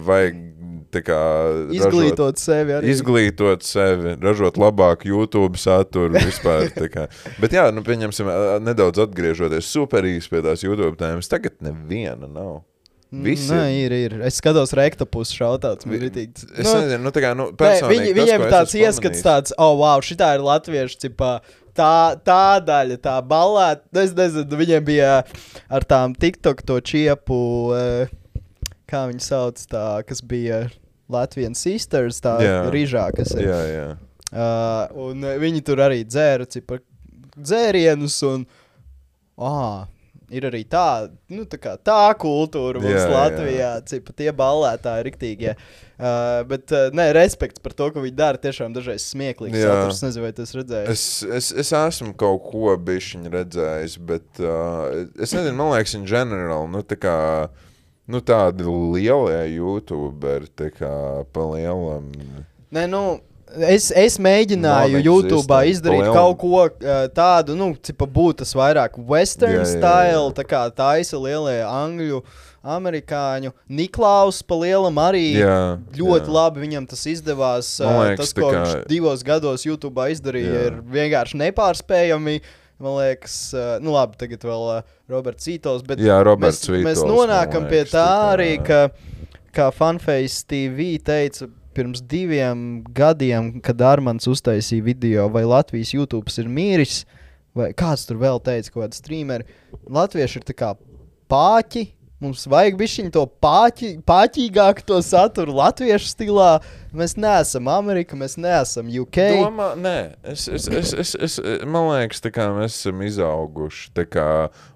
vajag 0.08 0.40
kā 1.06 1.20
ražot- 1.72 1.76
Izglītot 1.80 2.40
sevi 2.40 2.76
arī. 2.78 2.92
Izglītot 2.94 3.66
sevi, 3.66 4.16
ražot 4.22 4.60
labāku 4.62 5.10
YouTube 5.10 5.60
saturu 5.60 6.14
vispār. 6.16 6.70
Bet, 7.42 7.52
jā, 7.52 7.68
nu, 7.76 7.84
pieņemsim, 7.86 8.30
nedaudz 8.64 9.02
atgriežoties 9.04 9.68
super 9.68 10.08
īsi 10.08 10.32
pie 10.32 10.44
tās 10.46 10.64
YouTube 10.64 10.96
tēmas. 11.02 11.32
Tagad 11.32 11.60
neviena 11.66 12.30
nav. 12.30 12.64
Visi 13.16 13.54
Nē, 13.54 13.66
ir, 13.86 13.94
ir. 13.96 14.16
Es 14.28 14.40
skatos 14.42 14.74
rektopus 14.76 15.32
šautauts. 15.36 15.86
Man 15.88 16.00
Vi-. 16.02 16.26
Es 16.26 16.66
nu, 16.66 16.74
nezinu, 16.82 17.04
nu, 17.06 17.12
tā 17.16 17.22
kā, 17.24 17.36
nu, 17.38 17.52
personīgi 17.56 18.12
viņi, 18.12 18.16
tas, 18.16 18.26
viņiem 18.26 18.48
tāds 18.52 18.76
ieskats, 18.80 19.22
tāds, 19.26 19.56
oh, 19.62 19.76
wow, 19.80 20.02
šī 20.04 20.18
ir 20.18 20.44
latviešu 20.44 21.00
cipā. 21.06 21.38
Tā, 21.76 22.16
tā 22.24 22.60
daļa, 22.64 22.98
tā 23.04 23.18
balēta, 23.28 23.84
es 24.00 24.14
nezinu, 24.16 24.60
viņiem 24.60 24.86
bija 24.88 25.16
ar 25.68 25.84
tām 25.88 26.16
TikTok 26.16 26.64
to 26.64 26.80
čiepu. 26.80 27.40
Uh, 27.76 28.14
kā 28.90 29.06
viņi 29.10 29.24
sauc, 29.26 29.60
tā, 29.70 29.86
kas 30.08 30.22
bija 30.26 30.66
Latvijas 31.12 31.62
sisters, 31.62 32.20
tā 32.24 32.38
Jā. 32.42 32.60
rīžā, 32.74 33.08
kas 33.16 33.36
ir. 33.38 33.48
Jā, 33.50 33.62
jā. 33.70 33.88
Uh, 34.36 35.12
un 35.12 35.26
uh, 35.26 35.36
viņi 35.42 35.62
tur 35.66 35.84
arī 35.86 36.02
dzēra 36.08 36.48
cipa, 36.50 36.80
dzērienus. 37.38 38.18
Un, 38.26 38.48
ah, 39.38 39.86
ir 40.34 40.48
arī 40.50 40.64
tā, 40.68 41.08
nu, 41.32 41.46
tā, 41.50 41.60
kā, 41.62 41.76
tā 41.78 42.10
kultūra 42.20 42.82
mums 42.82 42.96
Jā, 42.96 43.04
jā. 43.06 43.12
Latvijā, 43.14 43.72
cipa, 43.90 44.16
tie 44.18 44.32
ballētāji 44.36 45.04
ir 45.04 45.10
riktīgie. 45.10 45.54
Uh, 45.96 46.42
bet, 46.50 46.66
uh, 46.76 46.90
nē, 46.96 47.08
respekts 47.16 47.62
par 47.64 47.76
to, 47.78 47.92
ka 47.94 48.04
viņi 48.04 48.18
dara 48.18 48.42
tiešām 48.42 48.74
dažreiz 48.76 49.06
saturs. 49.06 50.00
Es 50.00 50.04
nezinu, 50.04 50.26
vai 50.26 50.34
tas 50.36 50.56
redzēju. 50.58 50.92
Es, 50.92 51.06
es, 51.24 51.52
es 51.64 51.72
esmu 51.78 52.16
kaut 52.20 52.44
ko 52.50 52.74
bišķiņu 52.90 53.32
redzējis, 53.36 54.00
bet 54.10 54.42
uh, 54.44 55.06
es 55.16 55.36
nezinu, 55.38 55.56
man 55.62 55.72
liekas, 55.76 55.96
in 56.00 56.10
general, 56.10 56.68
nu, 56.72 56.84
tā 56.84 57.00
kā, 57.00 57.16
nu, 58.08 58.20
tādi 58.22 58.64
lielie 58.66 59.44
youtuberi, 59.56 60.50
tā 60.56 60.72
kā 60.76 60.92
pa 61.34 61.46
lielam. 61.54 62.10
Nē, 62.76 62.84
nu, 62.92 63.04
es, 63.66 63.92
es 63.96 64.18
mēģināju 64.22 64.98
Non-existent. 65.00 65.06
YouTube 65.06 65.60
izdarīt 65.72 66.02
Palielam. 66.04 66.18
kaut 66.18 66.38
ko 66.42 66.66
uh, 66.66 67.06
tādu, 67.16 67.56
nu, 67.58 67.72
cipa, 67.82 68.06
būt 68.10 68.42
tas 68.44 68.52
vairāk 68.58 68.98
western 69.00 69.60
Jā, 69.60 69.62
jā, 69.62 69.70
jā. 69.70 69.78
style, 69.78 70.34
tā 70.38 70.46
kā 70.50 70.66
taisa 70.76 71.18
lielie 71.22 71.62
angļu, 71.66 72.20
amerikāņu. 72.66 73.52
Niklaus 73.70 74.42
pa 74.42 74.58
lielam 74.58 74.98
arī 74.98 75.26
Jā, 75.38 75.58
ļoti 75.94 76.30
jā. 76.30 76.34
labi 76.34 76.64
viņam 76.66 76.88
tas 76.90 77.04
izdevās. 77.12 77.76
Man 77.84 77.94
uh, 77.94 78.04
liekas, 78.10 78.32
tas, 78.34 78.38
ko 78.38 78.50
kā- 78.50 78.62
viņš 78.64 78.88
divos 78.90 79.24
gados 79.28 79.66
YouTube 79.68 80.08
izdarīja, 80.14 80.54
Jā. 80.56 80.64
ir 80.72 80.80
vienkārši 80.98 81.42
nepārspējami. 81.46 82.40
Man 82.84 82.98
liekas, 82.98 83.36
uh, 83.56 83.76
nu 83.84 83.94
labi, 83.96 84.18
tagad 84.20 84.42
vēl 84.44 84.66
uh, 84.74 84.96
Roberts 85.12 85.48
Cītos, 85.48 85.84
bet 85.88 86.02
Jā, 86.04 86.18
Roberts 86.28 86.66
mēs, 86.68 86.84
mēs 86.84 87.00
Vītols, 87.00 87.12
nonākam 87.12 87.64
man 87.64 87.72
pie 87.72 87.84
liekas, 87.86 87.94
tā 87.94 88.08
arī, 88.34 88.50
ka, 88.68 88.82
kā 89.56 89.70
Funface 89.76 90.42
TV 90.50 90.96
teica 91.00 91.48
pirms 91.76 92.02
diviem 92.04 92.82
gadiem, 92.96 93.54
kad 93.64 93.84
Armāns 93.84 94.28
uztaisīja 94.32 94.84
video, 94.84 95.28
vai 95.32 95.44
Latvijas 95.48 95.94
YouTube 95.96 96.32
ir 96.40 96.52
miris, 96.52 97.04
vai 97.56 97.72
kāds 97.78 98.08
tur 98.08 98.20
vēl 98.22 98.42
teica, 98.44 98.72
kaut 98.72 98.86
kāda 98.86 99.00
streameri. 99.00 99.48
Latvieši 99.92 100.42
ir 100.42 100.48
tā 100.48 100.56
kā 100.58 100.74
pāķi. 101.32 101.88
Mums 102.26 102.48
vajag 102.50 102.80
bišķiņu 102.80 103.14
to 103.14 103.24
pāķi, 103.46 103.92
pāķīgāku 104.08 104.86
to 104.90 104.98
saturu 105.06 105.54
latviešu 105.60 106.10
stilā. 106.10 106.50
Mēs 106.96 107.14
neesam 107.20 107.68
Amerika, 107.70 108.18
mēs 108.18 108.38
neesam 108.42 108.88
UK. 108.90 109.20
Domā, 109.36 109.68
nē, 109.78 109.96
es, 110.32 110.48
es, 110.50 110.66
es, 110.72 110.94
es, 111.04 111.12
es, 111.28 111.36
man 111.68 111.90
liekas, 111.92 112.24
tā 112.24 112.32
kā 112.34 112.48
mēs 112.56 112.80
esam 112.80 113.04
izauguši. 113.06 113.92
Tā 114.00 114.08
kā 114.10 114.28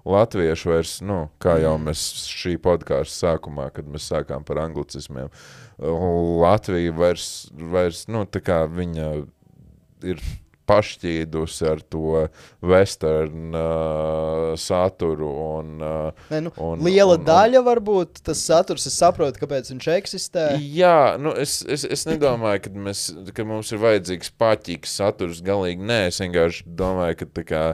latvieši 0.06 0.70
vairs, 0.70 0.94
nu, 1.02 1.24
kā 1.42 1.56
jau 1.64 1.74
Mm. 1.80 1.88
mēs 1.88 2.04
šī 2.28 2.54
podkāstu 2.60 3.24
sākumā, 3.24 3.70
kad 3.74 3.88
mēs 3.88 4.08
sākām 4.10 4.44
par 4.46 4.60
anglicismiem, 4.66 5.30
Latvija 5.80 6.92
vairs, 6.92 7.48
vairs 7.72 8.04
nu, 8.12 8.26
tā 8.28 8.42
kā 8.44 8.62
viņa 8.68 9.10
ir 10.12 10.20
pašķīdusi 10.70 11.68
ar 11.70 11.82
to 11.90 12.24
western 12.62 13.54
uh, 13.56 14.54
saturu 14.60 15.30
un, 15.58 15.74
uh, 15.82 16.28
Ne, 16.30 16.42
nu, 16.46 16.52
un, 16.62 16.82
liela 16.86 17.16
un, 17.18 17.24
daļa 17.26 17.62
varbūt 17.66 18.22
tas 18.26 18.42
saturs, 18.46 18.86
es 18.86 18.98
saprotu, 19.00 19.40
kāpēc 19.42 19.70
viņš 19.72 19.88
eksistē. 19.96 20.46
Jā, 20.60 21.16
nu 21.20 21.34
es, 21.38 21.60
es, 21.66 21.84
es 21.84 22.06
nedomāju, 22.08 22.64
ka, 22.66 22.74
mēs, 22.88 23.06
ka 23.34 23.46
mums 23.48 23.72
ir 23.74 23.82
vajadzīgs 23.82 24.32
patīkams 24.40 24.96
saturs. 25.00 25.42
Galīgi 25.44 25.86
nē, 25.90 26.00
es 26.10 26.20
vienkārši 26.22 26.66
domāju, 26.78 27.20
ka 27.22 27.30
tā 27.40 27.46
kā, 27.48 27.64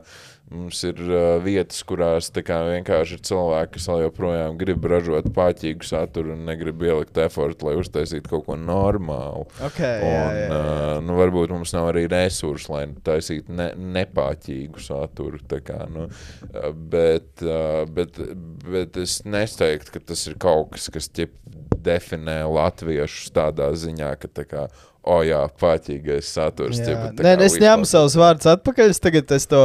mums 0.52 0.78
ir 0.86 1.00
uh, 1.08 1.36
vietas, 1.42 1.80
kurās 1.86 2.28
kā, 2.30 2.58
vienkārši 2.68 3.16
ir 3.16 3.22
cilvēki, 3.26 3.72
kas 3.74 3.88
joprojām 4.02 4.58
grib 4.60 4.84
ražot 4.86 5.28
patīkamu 5.34 5.86
saturu 5.86 6.34
un 6.36 6.44
negrib 6.46 6.84
ielikt 6.86 7.18
efortu, 7.24 7.66
lai 7.68 7.74
uztaisītu 7.80 8.30
kaut 8.30 8.46
ko 8.46 8.58
normālu. 8.60 9.46
Okay, 9.70 10.04
Un, 10.06 10.12
jā, 10.12 10.22
jā, 10.22 10.44
jā. 10.44 10.60
uh, 10.60 10.92
nu, 11.06 11.18
varbūt 11.18 11.54
mums 11.54 11.74
nav 11.74 11.90
arī 11.90 12.06
resursi, 12.12 12.70
lai 12.72 12.84
taisītu 13.06 13.56
ne, 13.58 13.70
nepāķīgu 13.98 14.82
saturu. 14.82 15.42
Kā, 15.66 15.82
nu, 15.90 16.06
uh, 16.06 16.70
bet, 16.94 17.30
uh, 17.42 17.82
bet, 17.90 18.20
bet 18.66 18.98
es 19.02 19.20
nesteigtu, 19.26 19.96
ka 19.96 20.04
tas 20.12 20.26
ir 20.30 20.38
kaut 20.42 20.74
kas, 20.76 20.90
kas 20.94 21.10
ķip, 21.10 21.34
definē 21.86 22.40
latviešus 22.50 23.32
tādā 23.34 23.70
ziņā, 23.78 24.14
ka 24.22 24.30
tā 24.30 24.46
kā, 24.48 24.66
o 25.06 25.20
jā, 25.26 25.42
pāķīgais 25.60 26.30
saturs. 26.38 26.80
Jā. 26.82 27.10
tā 27.14 27.26
Nē, 27.26 27.36
kā 27.38 27.46
es 27.46 27.58
ņemu 27.62 27.86
savus 27.88 28.16
vārdus 28.18 28.50
atpakaļ. 28.56 28.94
Es 28.94 29.02
tagad 29.02 29.30
es 29.36 29.46
to 29.50 29.62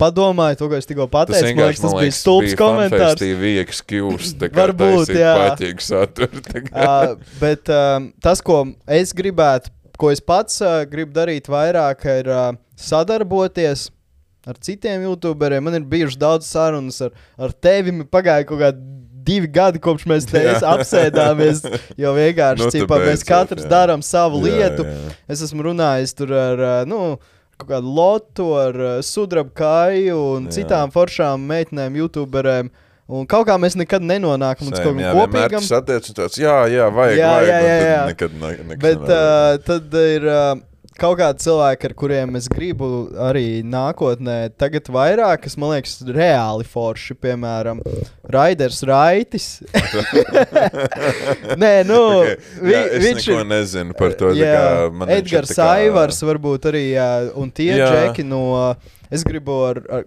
padomāju, 0.00 0.58
to, 0.60 0.68
ko 0.70 0.78
es 0.78 0.88
tikko 0.88 1.06
Tas 1.06 1.14
pateicu. 1.14 1.44
Man 1.44 1.50
vienkārši 1.52 1.78
liekas, 1.78 1.84
tas 1.84 1.96
bija 2.00 2.16
stulbs 2.18 2.56
komentārs. 2.58 3.16
Tas 3.20 3.40
bija 3.40 3.64
excuse, 3.64 4.34
tā 4.40 4.50
kā 4.50 4.60
Varbūt, 4.62 5.12
jā. 5.14 5.34
tā 6.50 6.64
kā. 6.66 6.74
uh, 6.86 7.34
bet 7.40 7.72
um, 7.72 8.10
tas, 8.24 8.42
ko 8.44 8.62
es 9.00 9.14
gribētu, 9.16 9.72
ko 10.00 10.10
es 10.14 10.22
pats 10.24 10.60
uh, 10.64 10.82
gribu 10.90 11.14
darīt 11.16 11.50
vairāk, 11.52 12.04
ir 12.22 12.30
uh, 12.32 12.50
sadarboties 12.80 13.88
ar 14.46 14.58
citiem 14.60 15.06
youtuberiem. 15.06 15.64
Man 15.64 15.78
ir 15.78 15.86
bijušas 15.88 16.20
daudz 16.20 16.48
sarunas 16.50 17.00
ar, 17.04 17.14
ar 17.40 17.54
tevi. 17.64 17.94
Man 17.94 18.08
Pagāja 18.12 18.44
kaut 18.48 18.60
kādi 18.60 18.82
divi 19.24 19.48
gadi, 19.48 19.80
kopš 19.80 20.04
mēs 20.10 20.26
te 20.28 20.42
apsēdāmies. 20.68 21.62
Jo 22.00 22.12
vienkārši 22.16 22.66
Nu, 22.66 22.70
cipā, 22.74 22.98
mēs 23.06 23.24
katrs 23.26 23.64
jā. 23.64 23.70
darām 23.70 24.02
savu 24.04 24.42
Jā, 24.44 24.50
lietu. 24.58 24.84
jā. 24.88 25.14
Es 25.30 25.44
esmu 25.46 25.64
runājis 25.70 26.12
tur 26.18 26.34
ar 26.36 26.60
uh, 26.60 26.74
nu, 26.88 26.98
kaut 27.58 27.70
kādu 27.70 27.92
lotu, 27.96 28.46
ar 28.58 28.78
uh, 28.80 28.94
sudraba 29.04 29.50
kāju 29.60 30.16
un 30.36 30.48
Jā. 30.48 30.56
citām 30.60 30.92
foršām 30.94 31.44
meitenēm, 31.50 31.96
youtuberēm. 32.02 32.70
Un 33.14 33.26
kaut 33.28 33.44
kā 33.50 33.58
mēs 33.60 33.74
nekad 33.76 34.00
nenonākam 34.00 34.70
līdz 34.70 34.80
kaut 34.80 34.94
vienmēr 34.96 35.18
kopīgam. 35.18 35.60
tas 35.60 35.72
attiec 35.76 36.06
un 36.08 36.14
tāds, 36.22 36.38
jā, 36.40 36.54
jā, 36.72 36.86
vajag, 36.88 37.18
Jā, 37.20 37.32
jā, 37.44 37.58
jā, 37.60 37.74
jā. 37.84 37.98
Nekad, 38.08 38.38
ne, 38.40 38.52
nekas 38.70 38.80
Bet 38.80 39.02
nevar. 39.02 39.18
uh, 39.18 39.58
tad 39.66 39.98
ir 40.00 40.24
uh, 40.24 40.54
kaut 41.00 41.18
kādi 41.18 41.42
cilvēki, 41.44 41.88
ar 41.88 41.94
kuriem 41.98 42.36
es 42.38 42.46
gribu 42.52 42.88
arī 43.26 43.62
nākotnē, 43.66 44.36
tagad 44.60 44.86
vairāk, 44.94 45.42
kas 45.46 45.56
man 45.58 45.72
liekas, 45.74 45.96
reāli 46.06 46.66
forši. 46.70 47.16
Piemēram, 47.24 47.80
Raiders 48.30 48.82
Raitis. 48.86 49.48
Nē, 51.60 51.72
nu, 51.88 52.00
Okay. 52.24 52.36
vi, 52.62 52.72
jā, 52.72 52.82
es 52.94 53.04
viņš 53.04 53.26
neko 53.28 53.38
ir. 53.40 53.46
nezinu 53.50 53.96
par 53.98 54.14
to. 54.18 54.32
Jā, 54.38 54.54
kā 54.90 55.08
Edgars 55.18 55.54
kā- 55.56 55.68
Aivars, 55.80 56.20
varbūt 56.24 56.68
arī, 56.70 56.84
jā, 56.94 57.08
un 57.36 57.50
tie 57.50 57.72
Jā. 57.76 57.88
džeki 57.90 58.24
no. 58.26 58.74
Es 59.10 59.24
gribu 59.26 59.56
ar, 59.68 59.82
ar 59.90 60.04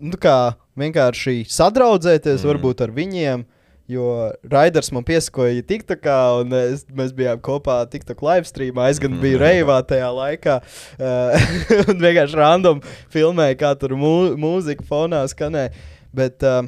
nu, 0.00 0.16
kā 0.16 0.54
vienkārši 0.78 1.42
sadraudzēties, 1.50 2.40
mm. 2.42 2.48
varbūt 2.54 2.80
ar 2.86 2.94
viņiem. 2.96 3.44
Jo 3.90 4.06
Raiders 4.52 4.90
man 4.94 5.02
piesakoja 5.06 5.64
TikTokā, 5.66 6.16
un 6.42 6.52
es, 6.54 6.84
mēs 6.94 7.10
bijām 7.16 7.40
kopā 7.42 7.80
TikTok 7.90 8.20
live 8.22 8.46
streamā. 8.48 8.88
Es 8.92 9.00
gan 9.02 9.16
biju 9.18 9.40
Mm. 9.40 9.42
reivā 9.42 9.78
tajā 9.86 10.10
laikā, 10.14 10.58
uh, 11.00 11.48
un 11.90 12.02
vienkārši 12.02 12.38
random 12.38 12.82
filmēju, 13.10 13.56
kā 13.60 13.72
tur 13.80 13.96
mū, 13.98 14.12
mūzika 14.38 14.86
fonā 14.86 15.24
skanēja. 15.32 15.72
Bet 16.14 16.46
uh, 16.46 16.62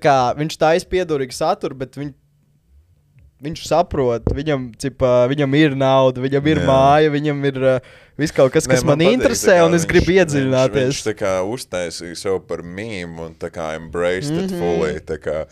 kā, 0.00 0.18
viņš 0.38 0.56
taisa 0.60 0.88
piedurīgu 0.88 1.36
saturu, 1.36 1.76
bet 1.84 1.98
viņ, 2.00 2.14
viņš 3.42 3.66
saprot, 3.68 4.24
viņam, 4.32 4.70
cipa, 4.80 5.26
viņam 5.28 5.54
ir 5.58 5.74
nauda, 5.76 6.20
viņam 6.24 6.46
ir 6.48 6.56
Jā. 6.56 6.62
Jā. 6.62 6.68
māja, 6.70 7.10
viņam 7.12 7.44
ir 7.50 7.58
uh, 7.62 7.78
viss 8.18 8.32
kaut 8.32 8.50
kas, 8.54 8.64
kas 8.66 8.80
Nē, 8.80 8.86
man, 8.86 8.96
man 8.98 9.06
patīk, 9.06 9.16
interesē, 9.18 9.56
un 9.66 9.74
es 9.76 9.84
viņš- 9.84 9.90
gribu 9.92 10.06
Viņš, 10.06 10.20
iedziļināties. 10.24 10.88
viņš 10.88 11.02
tā 11.10 11.14
kā 11.18 11.32
uztaisīja 11.44 12.16
sev 12.16 12.40
par 12.48 12.62
mīmu 12.64 13.26
un 13.26 13.34
tā 13.34 13.50
kā 13.52 13.74
embraced 13.76 14.32
mm 14.32 14.36
Mhm. 14.36 14.46
-hmm. 14.46 14.52
it 14.52 14.60
fully. 14.60 15.00
Tā 15.00 15.18
kā 15.18 15.46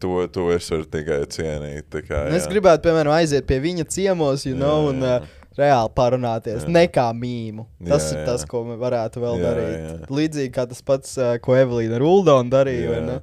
to, 0.00 0.26
to 0.26 0.50
es 0.52 0.68
varu 0.70 0.84
tikai 0.84 1.20
cienīt. 1.26 1.84
Kā, 2.08 2.26
Un 2.26 2.34
Es 2.34 2.46
jā. 2.46 2.50
gribētu, 2.50 2.82
piemēram, 2.82 3.14
aiziet 3.22 3.46
pie 3.46 3.60
viņa 3.60 3.84
ciemos, 3.86 4.44
you 4.44 4.54
Jā, 4.54 4.58
know, 4.58 4.88
un 4.88 5.00
jā. 5.00 5.20
uh, 5.22 5.26
reāli 5.58 5.90
parunāties. 5.94 6.62
Jā. 6.64 6.68
Ne 6.68 6.86
kā 6.88 7.12
mīmu. 7.14 7.66
Tas 7.86 8.12
Jā, 8.12 8.16
ir 8.18 8.18
jā. 8.18 8.26
tas, 8.26 8.44
ko 8.44 8.64
varētu 8.64 9.16
vēl 9.22 9.38
Jā, 9.38 9.42
darīt. 9.46 9.78
jā. 9.78 10.06
Līdzīgi 10.10 10.52
kā 10.52 10.68
tas 10.68 10.82
pats, 10.82 11.16
uh, 11.18 11.38
ko 11.38 11.52
Evelīna 11.54 11.98
Ruldona 11.98 12.50
darīja. 12.50 12.88
vai 12.88 13.00
Jā. 13.00 13.20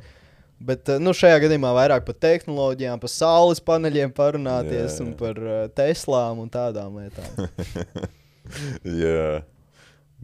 Bet 0.65 0.89
uh, 0.89 0.97
nu, 1.03 1.13
šajā 1.13 1.39
gadījumā 1.45 1.71
vairāk 1.77 2.05
par 2.07 2.15
tehnoloģijām, 2.25 3.01
par 3.03 3.11
saules 3.13 3.61
paneļiem 3.65 4.13
parunāties 4.17 4.95
Jā, 4.95 4.99
jā. 4.99 5.03
un 5.05 5.11
par 5.19 5.41
uh, 5.41 5.57
Teslām 5.77 6.41
un 6.45 6.49
tādām 6.53 6.97
lietām. 7.01 7.49
Jā. 9.05 9.43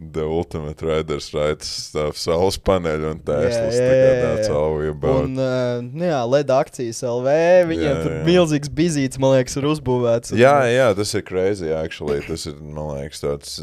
The 0.02 0.24
Ultimate 0.24 0.82
Riders 0.82 1.28
Rides 1.34 1.68
stuff, 1.68 2.16
saules 2.18 2.56
paneļi 2.58 3.06
un 3.12 3.18
Teslas. 3.22 3.76
Jā, 3.76 3.82
tā 3.84 3.92
jā, 3.92 4.06
jā, 4.40 4.46
jā. 4.48 5.12
Un, 5.12 5.36
uh, 5.36 5.82
nu, 5.84 6.06
jā, 6.08 6.18
LED 6.26 6.50
akcijas 6.56 7.02
LV, 7.06 7.34
viņiem 7.70 7.86
Jā, 7.86 7.98
tur 8.00 8.14
jā. 8.16 8.22
milzīgs 8.26 8.72
bizīts, 8.72 9.20
man 9.22 9.36
liekas, 9.36 9.54
ir 9.60 9.68
uzbūvēts. 9.70 10.32
un- 10.34 10.40
Jā, 10.42 10.56
jā, 10.72 10.88
tas 10.98 11.14
ir 11.14 11.22
crazy. 11.28 11.70
Actually. 11.76 12.18
Tas 12.26 12.48
ir, 12.50 12.56
man 12.58 12.96
liekas, 12.96 13.22
tāds 13.22 13.60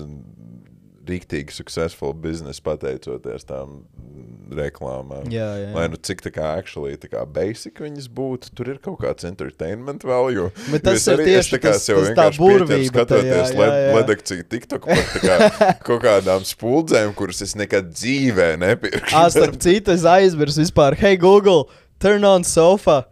rīktīgi 1.09 1.51
successful 1.55 2.13
business 2.13 2.61
pateicoties 2.63 3.45
tām 3.49 3.81
reklāmām. 4.49 5.27
jā, 5.29 5.47
jā. 5.61 5.69
Lai 5.75 5.85
nu 5.91 5.97
cik 6.01 6.23
tā 6.25 6.31
kā, 6.33 6.53
actually, 6.57 6.95
tā 6.97 7.09
kā 7.11 7.21
basic 7.29 7.77
viņas 7.83 8.07
būtu, 8.15 8.51
tur 8.57 8.71
ir 8.73 8.79
kaut 8.81 8.99
kāds 9.03 9.27
entertainment 9.27 10.03
value. 10.07 10.47
Bet 10.71 10.83
tas 10.87 11.05
ir 11.11 11.21
tieši 11.21 11.55
tā 11.57 11.59
kā 11.61 11.73
tas- 11.75 11.85
tas 11.85 12.09
tā 12.17 12.27
burvība 12.37 12.87
skatoties 12.89 13.53
jā, 13.53 13.67
jā. 13.69 13.93
ledakciju 13.97 14.47
TikTok 14.49 14.87
par 14.89 15.05
tā 15.13 15.21
kā 15.25 15.37
kaut 15.87 16.01
kādām 16.07 16.45
spuldzēm, 16.47 17.13
kuras 17.17 17.41
es 17.45 17.55
nekad 17.59 17.91
dzīvē 17.93 18.55
nepirkšu. 18.63 19.15
Ah, 19.15 19.29
starp 19.29 19.59
citu, 19.61 19.93
es 19.93 20.03
aizmirsu 20.07 20.63
vispār, 20.65 20.97
hei, 20.97 21.15
Google, 21.17 21.65
turn 21.99 22.25
on 22.25 22.43
sofa. 22.47 23.03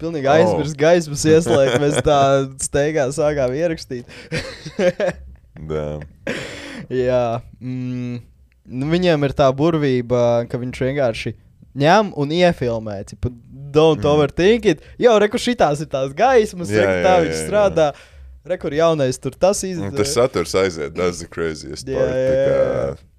Pilnīgi 0.00 0.26
aizmirsu 0.30 0.74
gaismas 0.78 1.22
ieslēgt, 1.30 1.76
mēs 1.82 1.98
tā 2.06 2.18
steigā 2.62 3.04
sākām 3.14 3.54
ierakstīt. 3.54 4.04
Jā, 7.04 7.26
mm, 7.62 8.16
nu, 8.74 8.84
viņiem 8.90 9.20
ir 9.28 9.32
tā 9.38 9.46
burvība, 9.56 10.20
ka 10.50 10.58
viņš 10.60 10.82
vienkārši 10.88 11.30
ņem 11.80 12.10
un 12.20 12.28
iefilmē. 12.34 12.96
Cipa, 13.08 13.28
don't 13.74 14.02
mm. 14.02 14.10
overthink 14.10 14.62
it. 14.74 14.82
Jau 15.00 15.14
reku 15.22 15.38
šitās 15.40 15.80
ir 15.84 15.88
tās 15.92 16.10
gaismas, 16.16 16.72
Jā, 16.74 16.82
reku, 16.82 16.98
jā, 16.98 17.04
tā 17.06 17.14
jā, 17.14 17.22
viņš 17.24 17.38
jā. 17.38 17.46
strādā. 17.46 17.86
Rekur 18.44 18.74
jaunais 18.76 19.16
tur 19.16 19.32
tas 19.40 19.62
izdevās. 19.64 19.96
Tas 19.96 20.10
saturs 20.18 20.52
aiziet, 20.60 20.92
tas 20.98 21.22
ir 21.24 21.28
craziest 21.32 21.88
Jā, 21.88 21.96
part. 21.96 22.12
jā, 22.12 22.28
tā 22.28 22.36
jā. 22.36 22.44
kā- 22.50 23.13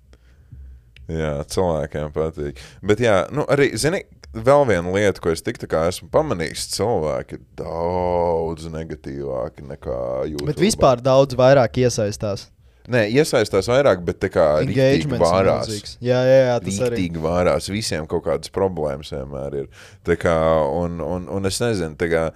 Jā, 1.11 1.34
cilvēkiem 1.53 2.14
patīk. 2.15 2.61
Bet, 2.86 3.03
jā, 3.03 3.19
nu, 3.36 3.45
arī, 3.52 3.69
zini, 3.77 4.02
vēl 4.34 4.65
viena 4.69 4.95
lieta, 4.95 5.22
ko 5.22 5.32
es 5.34 5.44
tik 5.45 5.60
tā 5.61 5.69
kā 5.69 5.86
esmu 5.91 6.10
pamanījis, 6.14 6.65
cilvēki 6.73 7.38
ir 7.38 7.45
daudz 7.61 8.68
negatīvāki 8.73 9.68
nekā 9.69 10.02
YouTube. 10.32 10.49
Bet 10.49 10.64
vispār 10.64 11.03
daudz 11.06 11.38
vairāk 11.38 11.82
iesaistās. 11.86 12.49
Nē, 12.91 13.07
iesaistās 13.18 13.65
vairāk, 13.69 14.03
bet 14.06 14.19
tā 14.22 14.30
kā 14.30 14.44
rīktīgi 14.60 14.82
Engagements 14.84 15.23
vārās. 15.23 15.69
milzīgs. 15.69 15.95
Jā, 16.06 16.19
jā, 16.27 16.36
jā 16.44 16.57
tas 16.61 16.76
arī. 16.86 16.99
Rīktīgi 16.99 17.23
vārās, 17.23 17.69
visiem 17.73 18.06
kaut 18.10 18.27
kādas 18.27 18.53
problēmas 18.53 19.10
vienmēr 19.15 19.57
ir. 19.64 19.72
Tā 20.06 20.18
kā, 20.22 20.36
un, 20.69 20.99
un, 21.02 21.26
un 21.34 21.49
es 21.49 21.57
nezinu, 21.64 21.98
tā 21.98 22.11
kā, 22.11 22.27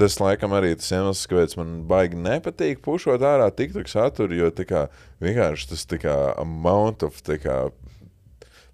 tas 0.00 0.16
laikam 0.22 0.54
arī 0.56 0.72
tas 0.78 0.88
iemesls, 0.94 1.26
kāpēc 1.28 1.56
man 1.60 1.74
baigi 1.90 2.20
nepatīk 2.24 2.80
pušot 2.84 3.24
ārā 3.26 3.50
TikTok 3.52 3.92
saturu, 3.92 4.38
jo 4.38 4.48
tā 4.56 4.66
kā, 4.68 4.86
vienkārši 5.24 5.72
tas 5.74 5.84
tā 5.90 6.00
kā 6.00 6.16
amount 6.40 7.04
of 7.04 7.20
tā 7.26 7.36
kā, 7.42 7.58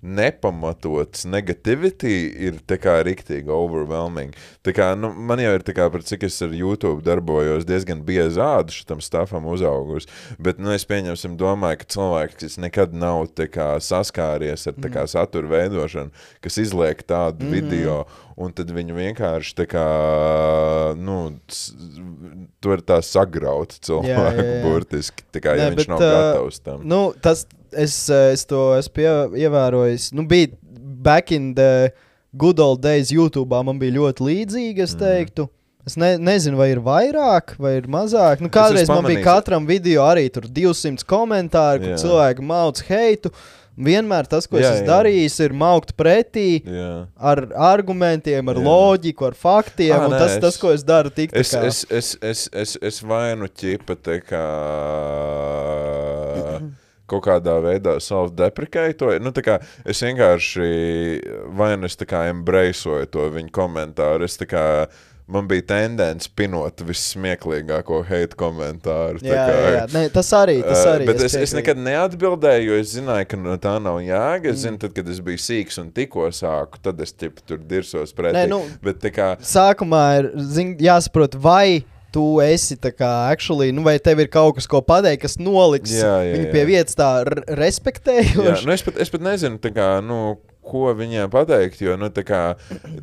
nepamatots 0.03 1.25
negativity 1.27 2.13
ir 2.47 2.61
tā 2.71 2.79
kā 2.79 2.99
riktīgi 3.07 3.51
overwhelming. 3.51 4.37
Tā 4.67 4.75
kā, 4.77 4.93
nu, 4.99 5.11
man 5.11 5.43
jau 5.43 5.57
ir 5.57 5.65
tā 5.67 5.75
kā, 5.75 5.89
par 5.91 6.05
cik 6.07 6.29
es 6.29 6.39
ar 6.45 6.55
YouTube 6.55 7.03
darbojos, 7.07 7.67
diezgan 7.67 8.05
biezi 8.07 8.39
ādu 8.43 8.77
šitam 8.77 9.03
stāfam 9.03 9.49
uzaugus, 9.51 10.07
bet, 10.39 10.63
nu, 10.63 10.71
es 10.77 10.87
pieņemsim 10.89 11.35
domāju, 11.41 11.81
ka 11.83 11.91
cilvēki, 11.97 12.39
kas 12.45 12.59
nekad 12.63 12.95
nav 12.95 13.27
tā 13.39 13.49
kā 13.51 13.73
saskāries 13.83 14.69
ar 14.71 14.79
tā 14.79 14.93
kā 14.95 15.05
satura 15.11 15.51
veidošanu, 15.57 16.15
kas 16.45 16.63
izliek 16.63 17.03
tādu 17.03 17.49
mm. 17.49 17.59
video, 17.59 18.01
un 18.39 18.55
tad 18.55 18.71
viņi 18.71 18.95
vienkārši 18.95 19.55
tā 19.59 19.67
kā, 19.67 19.87
nu, 20.95 21.21
to 22.63 22.75
ir 22.77 22.87
tā 22.87 23.01
sagraut 23.03 23.75
cilvēku 23.83 24.15
Jā, 24.15 24.27
jā, 24.31 24.45
jā. 24.47 24.59
burtiski, 24.63 25.27
tā 25.35 25.43
kā, 25.43 25.59
ja 25.59 25.67
Nē, 25.67 25.75
viņš 25.75 25.89
bet, 25.89 25.91
nav 25.91 26.05
ā, 26.05 26.11
gatavs 26.15 26.63
tam. 26.63 26.85
Nu, 26.87 27.01
tas, 27.19 27.49
es, 27.73 28.09
eh, 28.11 28.33
es 28.33 28.45
to 28.47 28.75
esmu 28.79 28.95
pie- 28.95 29.43
ievērojis. 29.45 30.13
Nu, 30.13 30.23
bija 30.29 30.49
back 31.03 31.33
in 31.33 31.55
the 31.55 31.93
good 32.37 32.59
old 32.61 32.81
days 32.83 33.11
YouTube. 33.11 33.51
Man 33.65 33.79
bija 33.79 33.93
ļoti 33.99 34.21
līdzīga, 34.31 34.83
es 34.83 34.95
teiktu. 34.95 35.49
Es 35.87 35.97
ne, 35.97 36.19
nezinu, 36.19 36.57
vai 36.57 36.71
ir 36.75 36.81
vairāk 36.85 37.55
vai 37.59 37.77
ir 37.79 37.87
mazāk. 37.89 38.41
Nu, 38.45 38.49
kādreiz 38.53 38.89
man 38.89 39.05
bija 39.05 39.23
katram 39.25 39.65
video 39.67 40.03
arī 40.05 40.27
tur 40.31 40.43
200 40.43 41.03
komentāru, 41.09 41.81
kur 41.81 41.95
Jā. 41.95 42.03
cilvēki 42.03 42.45
mauc 42.45 42.83
heitu. 42.91 43.31
Vienmēr 43.79 44.27
tas, 44.27 44.45
ko 44.51 44.59
Jā, 44.59 44.73
es 44.75 44.81
darījis, 44.83 45.37
ir 45.45 45.53
maukt 45.55 45.93
pretī 45.97 46.65
Jā. 46.67 47.07
ar 47.17 47.45
argumentiem, 47.55 48.49
ar 48.51 48.57
Jā. 48.59 48.65
loģiku, 48.67 49.29
ar 49.29 49.33
faktiem. 49.39 49.95
Ā, 49.95 50.05
un 50.05 50.11
nē, 50.11 50.19
tas, 50.19 50.33
es- 50.35 50.41
tas, 50.43 50.57
ko 50.59 50.73
es 50.75 50.83
daru, 50.83 51.11
tik 51.15 51.31
Es, 51.33 51.55
kā. 51.55 51.63
es, 51.65 51.87
es, 51.89 52.17
es, 52.21 52.49
es, 52.53 52.77
es 52.83 53.01
vainu 53.01 53.47
ķipa 53.49 53.95
tā 54.03 54.19
kā 54.27 54.43
kaut 57.09 57.25
kādā 57.27 57.57
veidā 57.65 57.97
self-deprecēju. 58.05 59.21
Nu, 59.25 59.33
kā 59.47 59.59
es 59.89 60.01
vienkārši 60.05 60.71
vai 61.59 61.75
nu 61.81 61.89
es 61.89 61.97
embraceoju 62.31 63.07
to 63.11 63.29
viņu 63.35 63.51
komentāru. 63.55 64.25
Es 64.29 64.37
tā 64.41 64.47
kā 64.51 64.65
man 65.29 65.45
bija 65.49 65.61
tendence 65.69 66.29
pinot 66.37 66.81
vissmieklīgāko 66.89 67.99
hate 68.09 68.37
komentāru. 68.39 69.21
tā 69.21 69.29
Jā, 69.29 69.43
kā- 69.49 69.57
jā, 69.59 69.73
jā. 69.75 69.83
Nē, 69.93 70.03
tas 70.13 70.31
arī. 70.33 70.63
Tas 70.65 70.85
Uh, 70.87 70.93
arī 70.95 71.07
bet 71.07 71.17
es, 71.21 71.35
es 71.35 71.53
piekrītu. 71.53 71.57
nekad 71.57 71.77
neatbildēju, 71.85 72.65
jo 72.71 72.79
es 72.81 72.95
zināju, 72.97 73.29
ka 73.29 73.37
no 73.37 73.57
tā 73.59 73.75
nav 73.83 73.99
jēga. 74.01 74.47
Mm. 74.49 74.53
Es 74.55 74.65
zinu, 74.65 74.79
tad, 74.79 74.95
kad 74.95 75.09
es 75.09 75.21
biju 75.21 75.37
sīgs 75.37 75.79
un 75.83 75.91
tikko 75.93 76.29
sāku, 76.33 76.81
tad 76.83 77.01
es 77.01 77.13
ķipa, 77.13 77.45
tur 77.47 77.59
dirsos 77.59 78.13
pretī. 78.15 78.33
Nē, 78.45 78.49
nu- 78.49 78.65
Bet 78.83 79.01
kā 79.13 79.37
sākumā 79.41 80.19
ir 80.21 80.31
zin, 80.41 80.77
jāsaprot, 80.79 81.35
vai 81.35 81.85
tu 82.15 82.25
esi 82.45 82.79
tā 82.81 82.93
kā, 82.95 83.11
actually, 83.33 83.73
nu, 83.75 83.85
vai 83.87 83.99
tev 84.03 84.23
ir 84.23 84.31
kaut 84.33 84.57
kas, 84.59 84.69
ko 84.71 84.81
pateikt, 84.85 85.27
kas 85.27 85.39
noliks 85.41 85.93
Jā, 85.99 86.19
jā, 86.25 86.37
viņu 86.37 86.53
pie 86.55 86.67
vietas 86.69 86.99
tā 86.99 87.11
respektējoši. 87.59 88.67
nu 88.69 88.75
es, 88.75 88.85
pat, 88.87 89.01
es 89.03 89.13
pat 89.13 89.25
nezinu, 89.25 89.61
kā, 89.75 89.91
nu, 90.05 90.39
ko 90.69 90.93
viņiem 90.97 91.31
pateikt, 91.33 91.81
jo 91.85 91.97
nu, 92.01 92.11
kā, 92.13 92.43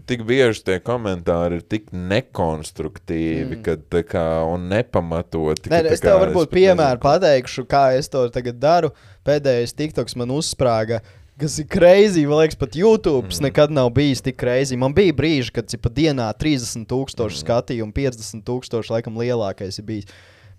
tik 0.10 0.24
bieži 0.28 0.64
tie 0.68 0.78
komentāri 0.84 1.60
ir 1.60 1.66
tik 1.66 1.90
nekonstruktīvi 1.94 3.60
mm. 3.60 3.66
kad, 3.66 4.00
kā, 4.10 4.26
un 4.50 4.70
nepamatoti. 4.72 5.72
Nē, 5.74 5.84
ka, 5.88 5.94
es 5.96 6.04
tev 6.04 6.20
varbūt 6.22 6.50
pat 6.50 6.58
piemēru 6.58 7.00
nezinu, 7.00 7.04
pateikšu, 7.08 7.68
kā 7.70 7.86
es 7.98 8.12
to 8.14 8.28
tagad 8.34 8.60
daru. 8.62 8.94
Pēdējais 9.26 9.74
TikToks 9.78 10.18
man 10.22 10.34
uzsprāga. 10.36 11.02
Kas 11.36 11.58
ir 11.60 11.66
greizi, 11.68 12.22
man 12.30 12.40
liekas, 12.40 12.56
pat 12.56 12.78
YouTube 12.80 13.28
mm. 13.28 13.42
nekad 13.44 13.72
nav 13.76 13.90
bijis 13.96 14.22
tik 14.24 14.38
greizi. 14.40 14.78
Man 14.80 14.94
bija 14.96 15.12
brīži, 15.16 15.52
kad 15.58 15.68
cipa, 15.68 15.90
dienā 15.92 16.30
30,000 16.40 16.88
mm. 16.88 17.36
skatījumu, 17.42 17.92
50,000 17.92 18.94
laikam 18.94 19.20
lielākais 19.20 19.82
ir 19.82 19.88
bijis. 19.90 20.14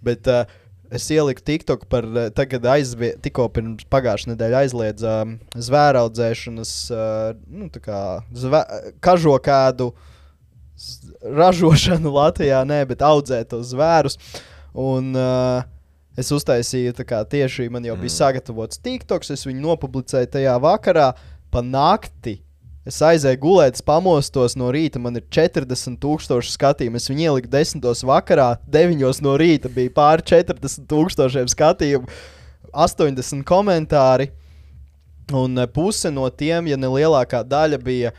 Bet 0.04 0.28
uh, 0.28 0.44
es 0.92 1.06
ieliku 1.08 1.40
TikTok 1.48 1.86
par, 1.88 2.04
uh, 2.12 2.28
tagad 2.36 2.68
aizvie, 2.74 3.14
tikko 3.24 3.48
pirms 3.54 3.86
pagājušā 3.88 4.34
nedēļa 4.34 4.60
aizliedza 4.66 5.14
um, 5.24 5.38
zvēraudzēšanas, 5.56 6.74
uh, 6.92 7.30
nu, 7.48 7.70
tā 7.72 7.80
kā 7.80 8.02
zvē, 8.36 8.60
kažokādu 9.00 9.94
ražošanu 11.24 12.12
Latvijā, 12.18 12.60
nē, 12.68 12.82
bet 12.92 13.06
audzēt 13.06 13.48
tos 13.54 13.72
zvērus. 13.72 14.20
Un, 14.76 15.14
uh, 15.16 15.64
es 16.16 16.32
uztaisīju 16.32 16.94
tā 16.96 17.04
kā 17.04 17.20
tieši 17.28 17.68
man 17.70 17.84
jau 17.84 17.96
bija 17.96 18.10
Mm. 18.10 18.16
sagatavots 18.16 18.80
TikToks, 18.82 19.30
es 19.30 19.46
viņu 19.46 19.60
nopublicēju 19.60 20.32
tajā 20.32 20.56
vakarā 20.60 21.12
pa 21.50 21.62
nakti. 21.62 22.40
Es 22.86 23.00
aizēju 23.02 23.40
gulēt, 23.42 23.82
pamostos 23.82 24.54
no 24.56 24.70
rīta, 24.70 25.00
man 25.02 25.16
ir 25.16 25.24
40,000 25.34 26.52
skatījumu. 26.54 26.94
Es 27.00 27.08
viņu 27.10 27.24
ieliku 27.26 27.48
10. 27.50 27.82
vakarā, 28.06 28.58
9. 28.70 29.22
no 29.22 29.36
rīta 29.36 29.68
bija 29.68 29.90
pāri 29.90 30.22
40,000 30.22 31.50
skatījumu, 31.50 32.06
80 32.72 33.42
komentāri. 33.42 34.30
Un 35.34 35.58
eh, 35.58 35.66
puse 35.66 36.12
no 36.14 36.28
tiem, 36.30 36.68
ja 36.70 36.76
ne 36.76 36.86
lielākā 36.86 37.42
daļa, 37.42 37.82
bija. 37.82 38.12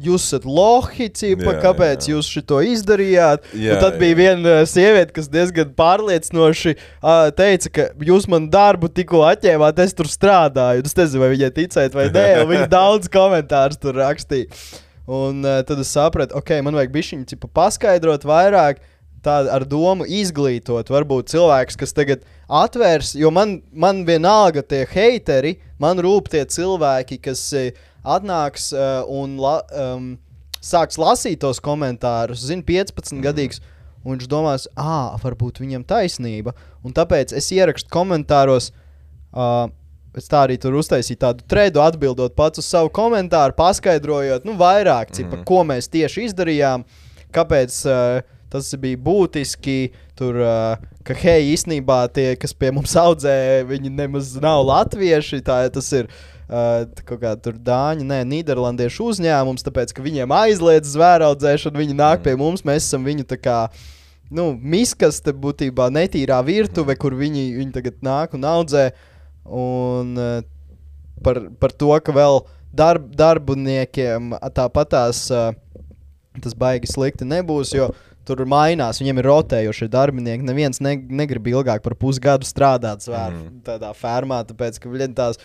Jūs 0.00 0.24
esat 0.24 0.46
lohi, 0.48 1.10
cipa, 1.12 1.50
Jā, 1.50 1.58
kāpēc 1.60 2.06
jā. 2.06 2.14
jūs 2.14 2.28
šo 2.32 2.60
izdarījāt? 2.64 3.50
Jā, 3.52 3.74
un 3.74 3.82
tad 3.82 3.98
bija 4.00 4.14
jā. 4.14 4.18
viena 4.22 4.54
uh, 4.54 4.60
sieviete, 4.68 5.12
kas 5.12 5.28
diezgan 5.28 5.74
pārliecinoši 5.76 6.72
uh, 6.78 7.26
teica, 7.36 7.72
ka 7.76 7.86
jūs 8.08 8.24
man 8.32 8.46
darbu 8.52 8.88
tikko 8.88 9.20
atņēmāt, 9.28 9.82
es 9.84 9.92
tur 9.98 10.08
strādāju. 10.08 10.86
Es 10.88 10.96
nezinu, 10.96 11.20
vai 11.20 11.34
viņai 11.34 11.52
ticēt 11.58 11.98
vai 11.98 12.06
nē, 12.08 12.24
un 12.40 12.48
viņa 12.54 12.70
daudz 12.78 13.12
komentārus 13.12 13.82
tur 13.82 14.00
rakstīja. 14.00 14.48
Un 15.12 15.44
uh, 15.44 15.60
tad 15.66 15.82
es 15.84 15.92
sapratu, 15.92 16.38
ok, 16.40 16.54
man 16.64 16.78
vajag 16.78 16.96
bišķiņu 16.96 17.28
cipa 17.34 17.52
paskaidrot 17.60 18.24
vairāk. 18.28 18.80
Tāda 19.22 19.52
ar 19.54 19.62
domu 19.68 20.02
izglītot, 20.02 20.88
varbūt 20.90 21.28
cilvēks, 21.30 21.76
kas 21.78 21.94
tagad 21.94 22.24
atvērs, 22.50 23.12
jo 23.14 23.30
man, 23.30 23.60
man 23.70 24.00
vienalga 24.08 24.64
tie 24.66 24.80
hateri, 24.90 25.52
man 25.78 26.00
rūp 26.02 26.26
tie 26.32 26.42
cilvēki, 26.42 27.20
kas 27.22 27.44
eh, 27.54 27.70
atnāks 28.04 28.72
uh, 28.74 29.02
un 29.08 29.36
la, 29.40 29.60
um, 29.72 30.18
sāks 30.62 30.98
lasīt 30.98 31.40
tos 31.42 31.60
komentārus, 31.62 32.42
zina, 32.46 32.62
15 32.62 33.22
gadīgs, 33.24 33.60
un 34.04 34.16
viņš 34.16 34.28
domās, 34.30 34.66
ah, 34.76 35.14
varbūt 35.22 35.60
viņam 35.62 35.84
taisnība. 35.86 36.54
Un 36.84 36.92
tāpēc 36.92 37.32
es 37.38 37.50
ierakstu 37.54 37.90
komentāros. 37.92 38.72
Uh, 39.32 39.68
Es 40.12 40.26
tā 40.28 40.42
arī 40.44 40.58
tur 40.60 40.74
uztaisīju 40.76 41.16
tādu 41.16 41.44
tredu, 41.48 41.80
atbildot 41.80 42.34
pats 42.36 42.60
uz 42.60 42.66
savu 42.68 42.90
komentāru, 42.92 43.54
paskaidrojot, 43.56 44.44
nu, 44.44 44.52
vairāk, 44.60 45.08
cipa, 45.16 45.38
Mhm. 45.38 45.44
ko 45.48 45.62
mēs 45.64 45.88
tieši 45.88 46.26
izdarījām, 46.28 46.84
kāpēc 47.32 47.72
uh, 47.88 48.20
tas 48.52 48.68
bija 48.80 49.00
būtiski. 49.00 49.92
Tur, 50.18 50.38
uh, 50.44 50.82
ka, 51.06 51.16
hei, 51.18 51.52
īstenībā 51.54 52.04
tie, 52.14 52.32
kas 52.40 52.54
pie 52.54 52.72
mums 52.74 52.94
audzē, 52.98 53.34
viņi 53.68 53.92
nemaz 53.96 54.34
nav 54.42 54.62
latvieši. 54.68 55.40
Tā, 55.46 55.62
tas 55.72 55.88
ir 55.96 56.08
uh, 56.08 56.84
kaut 57.02 57.22
kā 57.24 57.34
tur 57.42 57.56
dāņu, 57.56 58.06
nē, 58.08 58.22
nīderlandiešu 58.28 59.08
uzņēmums, 59.12 59.64
tāpēc, 59.66 59.94
ka 59.96 60.04
viņiem 60.04 60.36
aizliedz 60.36 60.92
zvēraudzēšanu, 60.94 61.82
viņi 61.82 61.98
nāk 61.98 62.24
pie 62.26 62.36
mums, 62.38 62.64
mēs 62.68 62.86
esam 62.86 63.08
viņu 63.08 63.26
tā 63.32 63.40
kā. 63.40 63.58
Nu, 64.32 64.54
miskaste 64.56 65.34
būtībā 65.36 65.90
netīrā 65.92 66.38
virtuve, 66.46 66.96
kur 66.96 67.16
viņi, 67.18 67.50
viņi 67.58 67.74
tagad 67.74 67.98
nāk 68.04 68.36
un 68.38 68.46
audzē. 68.48 68.86
Un 69.44 70.14
uh, 70.16 70.38
par, 71.24 71.42
par 71.60 71.74
to, 71.76 71.92
ka 72.04 72.14
vēl 72.16 72.44
darb, 72.72 73.10
darbiniekiem 73.18 74.32
tāpatās 74.56 75.26
uh, 75.34 75.50
tas 76.40 76.56
baigi 76.56 76.88
slikti 76.88 77.26
nebūs, 77.28 77.74
jo 77.76 77.90
tur 78.24 78.44
mainās, 78.46 79.00
viņiem 79.02 79.18
ir 79.18 79.28
rotējošie 79.30 79.88
darbinieki. 79.92 80.44
Neviens 80.46 80.80
ne, 80.80 80.96
negrib 80.96 81.46
ilgāk 81.50 81.82
par 81.82 81.94
pusgadu 81.98 82.46
strādāt 82.46 83.02
Mhm. 83.08 83.42
mm. 83.42 83.60
tādā 83.66 83.92
fermā, 83.94 84.44
tāpēc 84.46 84.78
ka 84.80 84.88
viņi 84.88 85.14
tās. 85.14 85.38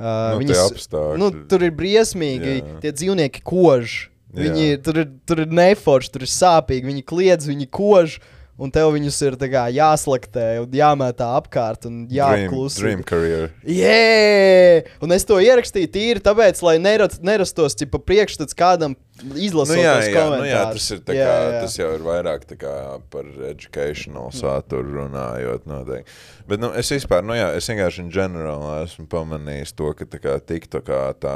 Uh, 0.00 0.32
Nu, 0.32 0.38
viņas, 0.40 0.88
nu, 1.20 1.26
tur 1.46 1.60
ir 1.62 1.70
briesmīgi. 1.76 2.54
Jā. 2.62 2.80
Tie 2.80 2.92
dzīvnieki 2.92 3.42
kož. 3.44 4.08
Viņi 4.32 4.62
ir, 4.72 4.78
tur, 4.78 4.96
ir- 5.02 5.10
tur 5.26 5.40
ir 5.42 5.46
neforši, 5.46 6.10
tur 6.14 6.22
ir 6.22 6.30
sāpīgi, 6.30 6.86
viņi 6.86 7.02
kliedz, 7.04 7.48
viņi 7.50 7.66
kož, 7.68 8.20
un 8.60 8.72
tev 8.74 8.90
viņus 8.92 9.18
ir 9.24 9.36
kā 9.40 9.62
jāslaktē 9.72 10.46
jāmētā 10.76 11.30
apkārt 11.38 11.86
un 11.88 12.02
Dream, 12.10 12.44
jāklusē. 12.50 12.82
dream 12.82 13.04
career. 13.08 13.46
Jē! 13.64 14.84
Un 15.00 15.14
es 15.16 15.24
to 15.28 15.38
ierakstīju 15.40 15.90
tīri 15.94 16.22
tāpēc, 16.24 16.60
lai 16.66 16.76
nerat, 16.82 17.16
nerastos 17.24 17.78
tipa, 17.80 18.00
priekšstats 18.04 18.56
kādam 18.58 18.96
izlasot 19.36 19.76
Nu, 19.76 19.80
jā, 19.82 19.94
jā, 20.04 20.26
nu, 20.32 20.44
jā, 20.48 20.60
tas, 20.74 20.90
ir 20.92 21.00
Jā, 21.16 21.24
kā, 21.24 21.38
jā. 21.54 21.62
tas 21.64 21.78
jau 21.80 21.88
ir 21.96 22.04
vairāk 22.04 22.46
kā 22.60 22.74
par 23.12 23.26
educational 23.50 24.30
saturu 24.36 25.00
runājot. 25.00 25.66
Noteikti. 25.70 26.14
Bet 26.48 26.60
nu, 26.62 26.72
es 26.76 26.92
vispār, 26.92 27.24
nu, 27.24 27.36
jā, 27.36 27.50
es 27.56 27.68
vienkārši 27.70 28.04
in 28.06 28.12
general 28.14 28.64
esmu 28.82 29.06
pamanījis 29.12 29.74
to, 29.76 29.92
ka 29.96 30.08
tā 30.08 30.20
kā 30.22 30.36
TikTokā 30.40 31.02
tā, 31.22 31.34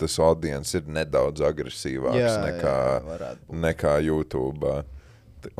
tas 0.00 0.18
audience 0.22 0.74
ir 0.74 0.88
nedaudz 0.90 1.42
agresīvāks 1.46 2.18
Jā, 2.18 2.34
nekā, 2.42 2.74
jā, 3.14 3.30
nekā 3.66 3.94
YouTube. 4.08 4.74
T- 4.82 4.93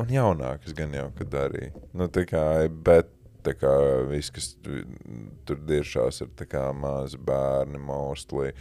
Un 0.01 0.11
jaunāks 0.11 0.73
gan 0.77 0.93
jau, 0.95 1.09
kad 1.17 1.35
arī. 1.45 1.69
Nu, 1.93 2.07
tā 2.11 2.25
kā, 2.29 2.43
bet 2.69 3.11
tā 3.45 3.53
kā 3.57 3.71
viss, 4.09 4.31
kas 4.33 4.55
tu- 4.63 4.83
tur 5.45 5.59
diršās, 5.69 6.21
ir 6.25 6.47
kā 6.49 6.63
mazi 6.73 7.17
bērni 7.17 7.77
mostly. 7.79 8.51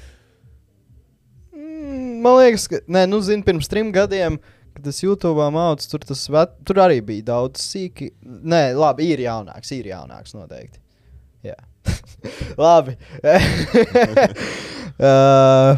Mm, 1.54 2.20
Man 2.24 2.36
liekas, 2.40 2.66
ka, 2.68 2.80
nē, 2.88 3.06
nu, 3.08 3.20
zini, 3.24 3.42
pirms 3.46 3.68
trim 3.70 3.92
gadiem, 3.92 4.38
kad 4.74 4.86
es 4.90 5.00
YouTube 5.02 5.38
mācījos, 5.54 5.88
tur, 5.90 6.04
vet, 6.34 6.54
tur 6.66 6.80
arī 6.84 7.00
bija 7.04 7.22
daudz 7.32 7.60
sīki. 7.62 8.10
Nē, 8.24 8.74
labi, 8.76 9.10
ir 9.14 9.22
jaunāks, 9.24 9.70
ir 9.76 9.84
jaunāks 9.92 10.34
noteikti. 10.34 10.80
Jā, 11.44 11.56
labi. 12.58 12.96
uh, 15.04 15.76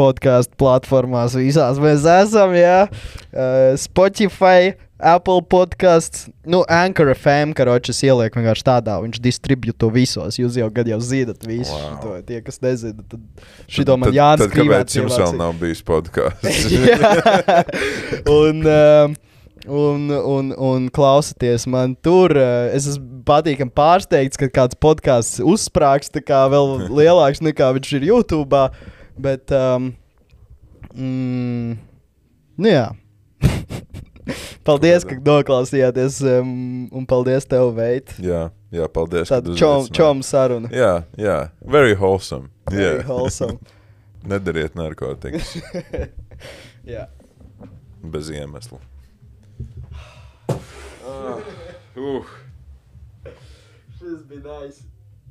Podkāstu 0.00 0.56
platformās 0.60 1.34
visās 1.36 1.80
mēs 1.82 2.06
esam, 2.08 2.54
jā. 2.56 2.86
Uh, 3.30 3.74
Spotify, 3.80 4.72
Apple 5.00 5.40
podkāsts, 5.48 6.26
nu, 6.44 6.58
Anchor 6.68 7.08
FM, 7.14 7.54
karočas 7.56 8.00
ieliek 8.04 8.34
vienkārši 8.36 8.64
tādā, 8.66 8.98
viņš 9.00 9.20
distribūto 9.24 9.88
visos. 9.92 10.36
Jūs 10.40 10.58
jau 10.60 10.68
gadu 10.76 10.92
jau 10.92 10.98
zinat 11.04 11.44
visu 11.48 11.72
Wow. 11.72 11.94
šo, 12.02 12.16
tie, 12.28 12.40
kas 12.44 12.60
nezina. 12.64 13.00
Tad 13.08 13.48
šito 13.68 13.96
man 14.00 14.12
Tad 14.12 14.52
kāpēc 14.52 14.96
jums 14.98 15.16
vēl 15.20 15.36
nav 15.40 15.56
bijis 15.60 15.80
podkāsts? 15.88 16.68
Un, 18.40 18.60
um, 18.66 19.16
un, 19.66 20.06
un, 20.10 20.52
un 20.56 20.88
klausieties, 20.92 21.66
man 21.70 21.96
tur 22.04 22.34
uh, 22.36 22.68
es 22.76 22.88
esmu 22.92 23.22
patīkami 23.28 23.72
pārsteigts, 23.76 24.40
ka 24.40 24.48
kāds 24.52 24.76
podkāsts 24.80 25.40
uzsprāgs 25.44 26.12
tā 26.12 26.22
kā 26.24 26.44
vēl 26.52 26.88
lielāks 26.88 27.40
nekā 27.44 27.72
viņš 27.76 27.92
ir 28.00 28.08
YouTube. 28.12 28.64
Bet, 29.20 29.52
um, 29.52 29.90
mm, 30.94 31.76
nu 32.60 32.68
jā. 32.72 32.86
paldies, 34.68 35.04
ka 35.08 35.16
noklausījāties, 35.24 36.20
um, 36.38 36.52
un 36.94 37.06
paldies 37.08 37.48
tev, 37.48 37.72
Veit. 37.76 38.14
jā, 38.22 38.46
jā, 38.72 38.88
paldies. 38.92 39.28
Tāda 39.32 39.56
čom, 39.58 39.88
čom 39.92 40.22
saruna. 40.26 40.70
Jā, 40.72 40.92
jā, 41.20 41.36
very 41.64 41.96
wholesome. 41.98 42.48
Very 42.70 43.00
Jā, 43.02 43.06
wholesome. 43.08 43.58
nedariet 44.30 44.76
narkotikas 44.78 45.56
jā. 46.94 47.06
bez 48.04 48.30
iemesla. 48.30 48.78
Uh, 51.04 51.40
uh, 51.96 52.30
Šis 53.98 54.22
bija 54.28 54.40
nice. 54.46 54.84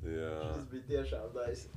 jā. 0.03 0.33
bija 0.71 0.83
tiešām 0.89 1.31
nice. 1.37 1.69